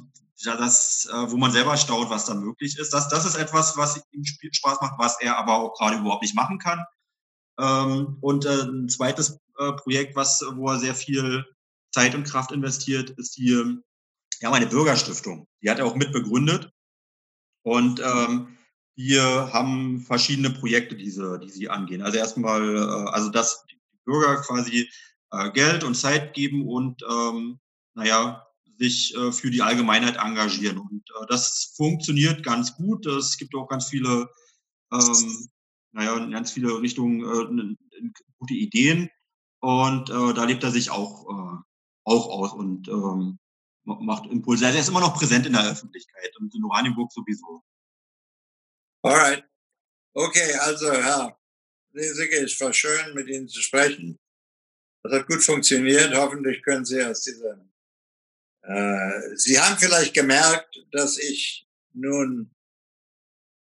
das, 0.43 1.09
äh, 1.13 1.31
wo 1.31 1.37
man 1.37 1.53
selber 1.53 1.77
staut, 1.77 2.11
was 2.11 2.27
da 2.27 2.35
möglich 2.35 2.79
ist. 2.79 2.93
Das, 2.93 3.09
das 3.09 3.27
ist 3.27 3.37
etwas, 3.37 3.77
was 3.77 4.03
ihm 4.13 4.25
Spaß 4.25 4.81
macht, 4.81 4.95
was 4.99 5.21
er 5.21 5.37
aber 5.39 5.57
auch 5.57 5.79
gerade 5.79 5.99
überhaupt 5.99 6.23
nicht 6.23 6.35
machen 6.35 6.59
kann. 6.59 6.85
Ähm, 7.59 8.19
und 8.21 8.45
äh, 8.47 8.63
ein 8.63 8.89
zweites 8.89 9.39
äh, 9.59 9.73
Projekt, 9.73 10.17
was, 10.17 10.45
wo 10.55 10.69
er 10.69 10.79
sehr 10.79 10.95
viel 10.95 11.45
Zeit 11.93 12.15
und 12.15 12.25
Kraft 12.25 12.53
investiert, 12.53 13.11
ist 13.11 13.37
die 13.37 13.83
wir 14.41 14.49
haben 14.49 14.55
eine 14.55 14.67
Bürgerstiftung, 14.67 15.47
die 15.63 15.71
hat 15.71 15.79
er 15.79 15.87
auch 15.87 15.95
mit 15.95 16.13
begründet. 16.13 16.73
Und 17.63 18.01
ähm, 18.01 18.57
wir 18.97 19.53
haben 19.53 20.01
verschiedene 20.01 20.51
Projekte, 20.51 20.97
die 20.97 21.11
sie, 21.11 21.39
die 21.41 21.51
sie 21.51 21.69
angehen. 21.69 22.03
Also 22.03 22.17
erstmal, 22.17 22.77
äh, 22.77 23.11
also 23.11 23.29
dass 23.29 23.65
die 23.71 23.79
Bürger 24.07 24.41
quasi 24.41 24.91
äh, 25.31 25.51
Geld 25.51 25.85
und 25.85 25.95
Zeit 25.95 26.33
geben 26.33 26.67
und 26.67 27.03
ähm, 27.09 27.61
naja, 27.95 28.47
sich 28.81 29.15
äh, 29.15 29.31
für 29.31 29.51
die 29.51 29.61
Allgemeinheit 29.61 30.17
engagieren. 30.17 30.79
Und 30.79 31.05
äh, 31.21 31.27
das 31.29 31.75
funktioniert 31.77 32.43
ganz 32.43 32.75
gut. 32.75 33.07
Es 33.07 33.37
gibt 33.37 33.55
auch 33.55 33.69
ganz 33.69 33.87
viele, 33.87 34.31
ähm, 34.91 35.49
naja, 35.93 36.17
in 36.17 36.31
ganz 36.31 36.51
viele 36.51 36.81
Richtungen 36.81 37.21
äh, 37.21 37.77
gute 38.39 38.55
Ideen. 38.55 39.11
Und 39.61 40.09
äh, 40.09 40.35
da 40.35 40.45
lebt 40.45 40.65
er 40.65 40.71
sich 40.71 40.91
auch, 40.91 41.29
äh, 41.29 41.63
auch 42.05 42.29
aus. 42.29 42.53
Und 42.55 42.89
ähm, 42.89 43.39
macht 43.85 44.27
Impulse. 44.31 44.65
Also 44.65 44.79
er 44.79 44.83
ist 44.83 44.89
immer 44.89 45.01
noch 45.01 45.19
präsent 45.19 45.47
in 45.47 45.53
der 45.53 45.71
Öffentlichkeit 45.71 46.35
und 46.39 46.55
in 46.55 46.65
Oranienburg 46.65 47.13
sowieso. 47.13 47.63
Alright. 49.03 49.45
Okay, 50.15 50.55
also 50.61 50.93
ja, 50.93 51.37
Siege, 51.93 52.45
es 52.45 52.61
war 52.61 52.73
schön, 52.73 53.15
mit 53.15 53.29
Ihnen 53.29 53.49
zu 53.49 53.61
sprechen. 53.61 54.19
Das 55.03 55.13
hat 55.13 55.27
gut 55.27 55.43
funktioniert. 55.43 56.15
Hoffentlich 56.15 56.63
können 56.63 56.85
Sie 56.85 57.03
aus 57.03 57.23
dieser. 57.23 57.70
Äh, 58.63 59.37
Sie 59.37 59.59
haben 59.59 59.79
vielleicht 59.79 60.15
gemerkt, 60.15 60.79
dass 60.93 61.19
ich 61.19 61.69
nun 61.93 62.55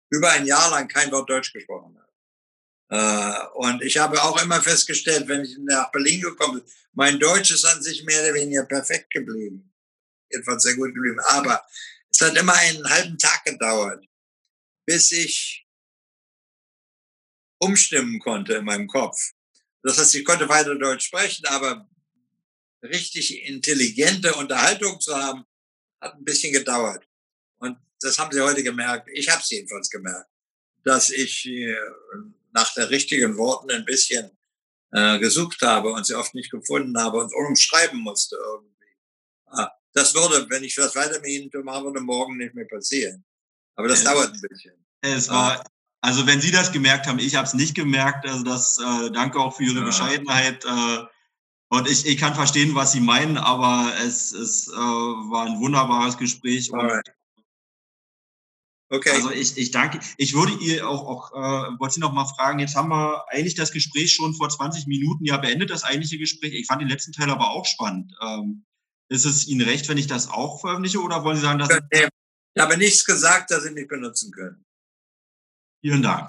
über 0.10 0.32
ein 0.32 0.46
Jahr 0.46 0.70
lang 0.72 0.88
kein 0.88 1.12
Wort 1.12 1.30
Deutsch 1.30 1.54
gesprochen 1.54 1.98
habe. 1.98 2.12
Äh, 2.90 3.48
und 3.56 3.82
ich 3.84 3.98
habe 3.98 4.22
auch 4.22 4.42
immer 4.42 4.62
festgestellt, 4.62 5.28
wenn 5.28 5.46
ich 5.46 5.58
nach 5.60 5.92
Berlin 5.92 6.22
gekommen 6.22 6.60
bin, 6.60 6.72
mein 6.94 7.20
Deutsch 7.20 7.52
ist 7.52 7.66
an 7.66 7.82
sich 7.82 8.04
mehr 8.04 8.22
oder 8.24 8.34
weniger 8.34 8.66
perfekt 8.66 9.12
geblieben 9.12 9.72
jedenfalls 10.32 10.64
sehr 10.64 10.76
gut 10.76 10.94
geblieben. 10.94 11.20
Aber 11.20 11.66
es 12.10 12.22
hat 12.22 12.38
immer 12.38 12.54
einen 12.54 12.88
halben 12.90 13.18
Tag 13.18 13.44
gedauert, 13.46 14.06
bis 14.86 15.12
ich 15.12 15.68
umstimmen 17.60 18.20
konnte 18.20 18.54
in 18.54 18.66
meinem 18.66 18.88
Kopf. 18.88 19.18
Das 19.84 19.98
heißt, 19.98 20.16
ich 20.16 20.26
konnte 20.26 20.50
weiter 20.50 20.76
Deutsch 20.76 21.08
sprechen, 21.08 21.46
aber 21.48 21.90
richtig 22.84 23.46
intelligente 23.46 24.34
Unterhaltung 24.36 25.00
zu 25.00 25.16
haben, 25.16 25.46
hat 26.00 26.16
ein 26.16 26.26
bisschen 26.26 26.54
gedauert. 26.54 27.08
Und 27.60 27.78
das 28.00 28.18
haben 28.18 28.32
Sie 28.32 28.42
heute 28.42 28.64
gemerkt. 28.64 29.08
Ich 29.14 29.30
habe 29.30 29.42
es 29.42 29.50
jedenfalls 29.50 29.90
gemerkt, 29.90 30.30
dass 30.84 31.10
ich 31.10 31.46
äh, 31.46 31.76
nach 32.54 32.74
den 32.74 32.86
richtigen 32.86 33.38
Worten 33.38 33.72
ein 33.72 33.86
bisschen 33.86 34.32
äh, 34.92 35.20
gesucht 35.20 35.62
habe 35.62 35.92
und 35.92 36.06
sie 36.06 36.16
oft 36.16 36.34
nicht 36.36 36.52
gefunden 36.52 36.98
habe 36.98 37.18
und 37.18 37.34
umschreiben 37.34 38.00
musste 38.00 38.36
irgendwie. 38.36 38.98
Ah, 39.48 39.72
das 39.94 40.14
würde, 40.14 40.48
wenn 40.50 40.64
ich 40.64 40.76
das 40.76 40.96
weiter 40.96 41.20
mit 41.22 41.30
Ihnen 41.30 41.50
machen 41.64 41.86
würde, 41.86 42.02
morgen 42.02 42.38
nicht 42.38 42.54
mehr 42.54 42.66
passieren. 42.66 43.24
Aber 43.76 43.88
das 43.88 44.00
es, 44.00 44.04
dauert 44.06 44.34
ein 44.34 44.42
bisschen. 44.42 44.74
Es 45.02 45.30
war, 45.30 45.64
also 46.02 46.28
wenn 46.28 46.42
Sie 46.42 46.52
das 46.52 46.72
gemerkt 46.72 47.08
haben, 47.08 47.20
ich 47.20 47.36
habe 47.36 47.48
es 47.48 47.54
nicht 47.54 47.76
gemerkt. 47.76 48.28
Also 48.28 48.44
das 48.44 48.78
äh, 48.80 49.12
danke 49.12 49.40
auch 49.40 49.56
für 49.56 49.64
Ihre 49.64 49.80
ja. 49.80 49.86
Bescheidenheit. 49.86 50.66
Äh, 50.66 51.04
und 51.72 51.88
ich, 51.88 52.06
ich 52.06 52.18
kann 52.18 52.36
verstehen, 52.36 52.76
was 52.76 52.92
Sie 52.92 53.00
meinen, 53.00 53.38
aber 53.38 53.94
es, 54.04 54.34
es 54.34 54.68
äh, 54.68 54.76
war 54.76 55.46
ein 55.46 55.62
wunderbares 55.62 56.18
Gespräch. 56.18 56.70
Okay. 58.90 59.10
Also 59.12 59.32
ich, 59.32 59.58
ich 59.58 59.72
danke. 59.72 60.02
Ich 60.18 60.34
würde 60.34 60.52
ihr 60.60 60.86
auch, 60.86 61.08
auch 61.08 61.32
äh, 61.32 61.80
wollte 61.80 61.94
Sie 61.94 62.02
noch 62.02 62.12
mal 62.12 62.26
fragen, 62.26 62.60
jetzt 62.60 62.76
haben 62.76 62.90
wir 62.90 63.24
eigentlich 63.30 63.56
das 63.56 63.72
Gespräch 63.72 64.12
schon 64.12 64.34
vor 64.34 64.50
20 64.50 64.86
Minuten 64.88 65.24
ja 65.24 65.38
beendet, 65.38 65.70
das 65.70 65.86
eigentliche 65.86 66.18
Gespräch. 66.18 66.54
Ich 66.54 66.68
fand 66.68 66.82
den 66.82 66.90
letzten 66.90 67.14
Teil 67.14 67.30
aber 67.30 67.52
auch 67.52 67.66
spannend. 67.66 68.12
Ähm, 68.22 68.66
ist 69.08 69.24
es 69.24 69.48
Ihnen 69.48 69.62
recht, 69.62 69.88
wenn 69.88 69.98
ich 69.98 70.08
das 70.08 70.30
auch 70.30 70.60
veröffentliche 70.60 71.00
oder 71.00 71.24
wollen 71.24 71.38
Sie 71.38 71.44
sagen, 71.44 71.60
dass... 71.60 71.70
Ich 71.90 72.62
habe 72.62 72.76
nichts 72.78 73.06
gesagt, 73.06 73.50
das 73.50 73.64
Sie 73.64 73.72
nicht 73.72 73.88
benutzen 73.88 74.34
können. 74.34 74.66
Vielen 75.82 76.02
Dank. 76.02 76.28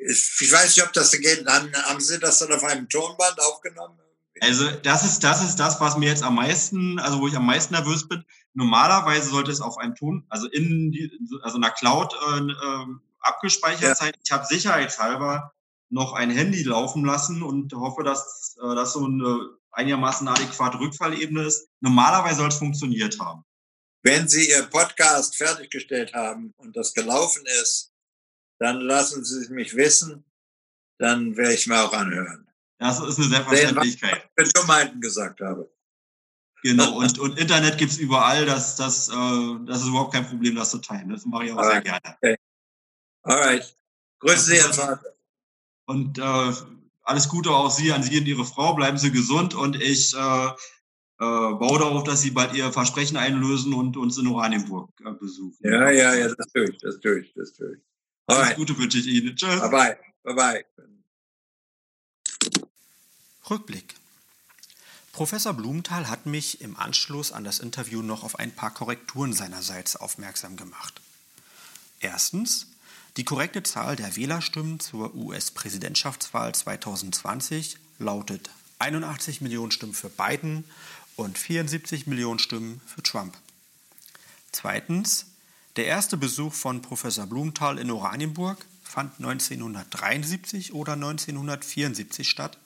Ich 0.00 0.52
weiß 0.52 0.76
nicht, 0.76 0.86
ob 0.86 0.92
das 0.92 1.12
geht. 1.12 1.46
Haben 1.46 2.00
Sie 2.00 2.18
das 2.18 2.38
dann 2.38 2.52
auf 2.52 2.64
einem 2.64 2.88
Tonband 2.88 3.40
aufgenommen? 3.40 3.98
Also 4.40 4.70
das 4.70 5.04
ist, 5.04 5.24
das 5.24 5.42
ist 5.42 5.56
das, 5.56 5.80
was 5.80 5.96
mir 5.96 6.08
jetzt 6.08 6.22
am 6.22 6.36
meisten, 6.36 6.98
also 6.98 7.20
wo 7.20 7.26
ich 7.26 7.36
am 7.36 7.46
meisten 7.46 7.74
nervös 7.74 8.08
bin. 8.08 8.24
Normalerweise 8.54 9.30
sollte 9.30 9.50
es 9.50 9.60
auf 9.60 9.78
einem 9.78 9.94
Ton, 9.94 10.24
also 10.28 10.48
in 10.48 10.92
die, 10.92 11.10
also 11.42 11.56
einer 11.56 11.70
Cloud 11.70 12.12
äh, 12.14 12.38
äh, 12.38 12.86
abgespeichert 13.20 13.82
ja. 13.82 13.94
sein. 13.94 14.12
Ich 14.24 14.32
habe 14.32 14.46
sicherheitshalber 14.46 15.52
noch 15.90 16.12
ein 16.12 16.30
Handy 16.30 16.62
laufen 16.62 17.04
lassen 17.04 17.42
und 17.42 17.72
hoffe, 17.72 18.02
dass 18.02 18.56
äh, 18.62 18.74
das 18.74 18.92
so 18.92 19.04
eine 19.04 19.50
einigermaßen 19.70 20.26
adäquate 20.28 20.78
Rückfallebene 20.78 21.44
ist. 21.44 21.68
Normalerweise 21.80 22.36
soll 22.36 22.48
es 22.48 22.56
funktioniert 22.56 23.18
haben. 23.20 23.44
Wenn 24.02 24.28
Sie 24.28 24.48
Ihr 24.48 24.62
Podcast 24.62 25.36
fertiggestellt 25.36 26.14
haben 26.14 26.52
und 26.56 26.76
das 26.76 26.94
gelaufen 26.94 27.44
ist, 27.62 27.87
dann 28.58 28.80
lassen 28.80 29.24
Sie 29.24 29.40
es 29.40 29.48
mich 29.50 29.74
wissen, 29.74 30.24
dann 30.98 31.36
werde 31.36 31.54
ich 31.54 31.66
mir 31.66 31.82
auch 31.82 31.92
anhören. 31.92 32.48
Das 32.78 33.00
ist 33.00 33.18
eine 33.18 33.28
Selbstverständlichkeit. 33.28 34.30
Was 34.36 34.46
ich 34.46 34.52
Dummheiten 34.52 35.00
gesagt 35.00 35.40
habe. 35.40 35.70
Genau, 36.62 36.98
und, 36.98 37.18
und 37.18 37.38
Internet 37.38 37.78
gibt's 37.78 37.98
überall, 37.98 38.44
das, 38.44 38.76
das, 38.76 39.08
äh, 39.08 39.64
das 39.66 39.82
ist 39.82 39.88
überhaupt 39.88 40.12
kein 40.12 40.26
Problem, 40.26 40.56
das 40.56 40.70
zu 40.70 40.78
teilen. 40.78 41.08
Das 41.08 41.24
mache 41.24 41.46
ich 41.46 41.52
auch 41.52 41.58
Alright. 41.58 41.84
sehr 41.84 42.00
gerne. 42.00 42.16
Okay. 42.20 42.36
Alright. 43.22 43.76
Grüße 44.20 44.40
Sie, 44.40 44.56
Herr 44.56 44.72
Vater. 44.72 45.14
Und 45.86 46.18
äh, 46.18 46.52
alles 47.02 47.28
Gute 47.28 47.50
auch 47.50 47.70
Sie, 47.70 47.92
an 47.92 48.02
Sie 48.02 48.18
und 48.18 48.26
Ihre 48.26 48.44
Frau. 48.44 48.74
Bleiben 48.74 48.98
Sie 48.98 49.12
gesund 49.12 49.54
und 49.54 49.80
ich 49.80 50.14
äh, 50.14 50.46
äh, 50.48 50.50
baue 51.18 51.78
darauf, 51.78 52.04
dass 52.04 52.22
Sie 52.22 52.32
bald 52.32 52.54
Ihr 52.54 52.72
Versprechen 52.72 53.16
einlösen 53.16 53.72
und 53.72 53.96
uns 53.96 54.18
in 54.18 54.26
Oranienburg 54.26 54.90
äh, 55.04 55.12
besuchen. 55.12 55.58
Ja, 55.60 55.90
ja, 55.90 56.14
ja, 56.14 56.28
das 56.34 56.46
tue 56.52 56.70
ich, 56.70 56.78
das 56.78 57.00
tue 57.00 57.20
ich, 57.20 57.32
das 57.34 57.52
tue 57.52 57.76
ich. 57.76 57.87
Alles 58.28 58.56
Gute 58.56 58.76
wünsche 58.76 58.98
ich 58.98 59.06
Ihnen. 59.06 59.36
Tschüss. 59.36 59.60
Bye 59.60 59.70
bye. 59.70 59.98
Bye 60.22 60.34
bye. 60.34 60.64
Rückblick. 63.48 63.94
Professor 65.12 65.54
Blumenthal 65.54 66.08
hat 66.08 66.26
mich 66.26 66.60
im 66.60 66.76
Anschluss 66.76 67.32
an 67.32 67.42
das 67.42 67.58
Interview 67.58 68.02
noch 68.02 68.22
auf 68.22 68.38
ein 68.38 68.52
paar 68.52 68.72
Korrekturen 68.72 69.32
seinerseits 69.32 69.96
aufmerksam 69.96 70.56
gemacht. 70.56 71.00
Erstens, 72.00 72.66
die 73.16 73.24
korrekte 73.24 73.62
Zahl 73.62 73.96
der 73.96 74.14
Wählerstimmen 74.14 74.78
zur 74.78 75.14
US-Präsidentschaftswahl 75.14 76.54
2020 76.54 77.78
lautet 77.98 78.50
81 78.78 79.40
Millionen 79.40 79.72
Stimmen 79.72 79.94
für 79.94 80.10
Biden 80.10 80.64
und 81.16 81.38
74 81.38 82.06
Millionen 82.06 82.38
Stimmen 82.38 82.80
für 82.86 83.02
Trump. 83.02 83.36
Zweitens, 84.52 85.26
der 85.78 85.86
erste 85.86 86.16
Besuch 86.16 86.54
von 86.54 86.82
Professor 86.82 87.24
Blumenthal 87.26 87.78
in 87.78 87.92
Oranienburg 87.92 88.66
fand 88.82 89.12
1973 89.18 90.74
oder 90.74 90.94
1974 90.94 92.28
statt, 92.28 92.58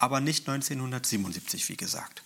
aber 0.00 0.18
nicht 0.20 0.48
1977, 0.48 1.68
wie 1.68 1.76
gesagt. 1.76 2.22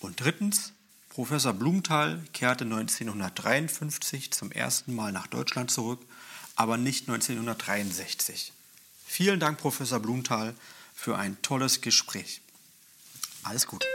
Und 0.00 0.20
drittens, 0.20 0.72
Professor 1.08 1.54
Blumenthal 1.54 2.22
kehrte 2.34 2.64
1953 2.64 4.32
zum 4.32 4.52
ersten 4.52 4.94
Mal 4.94 5.12
nach 5.12 5.26
Deutschland 5.28 5.70
zurück, 5.70 6.00
aber 6.54 6.76
nicht 6.76 7.08
1963. 7.08 8.52
Vielen 9.06 9.40
Dank, 9.40 9.58
Professor 9.58 9.98
Blumenthal, 9.98 10.54
für 10.94 11.16
ein 11.16 11.40
tolles 11.40 11.80
Gespräch. 11.80 12.42
Alles 13.44 13.66
Gute. 13.66 13.86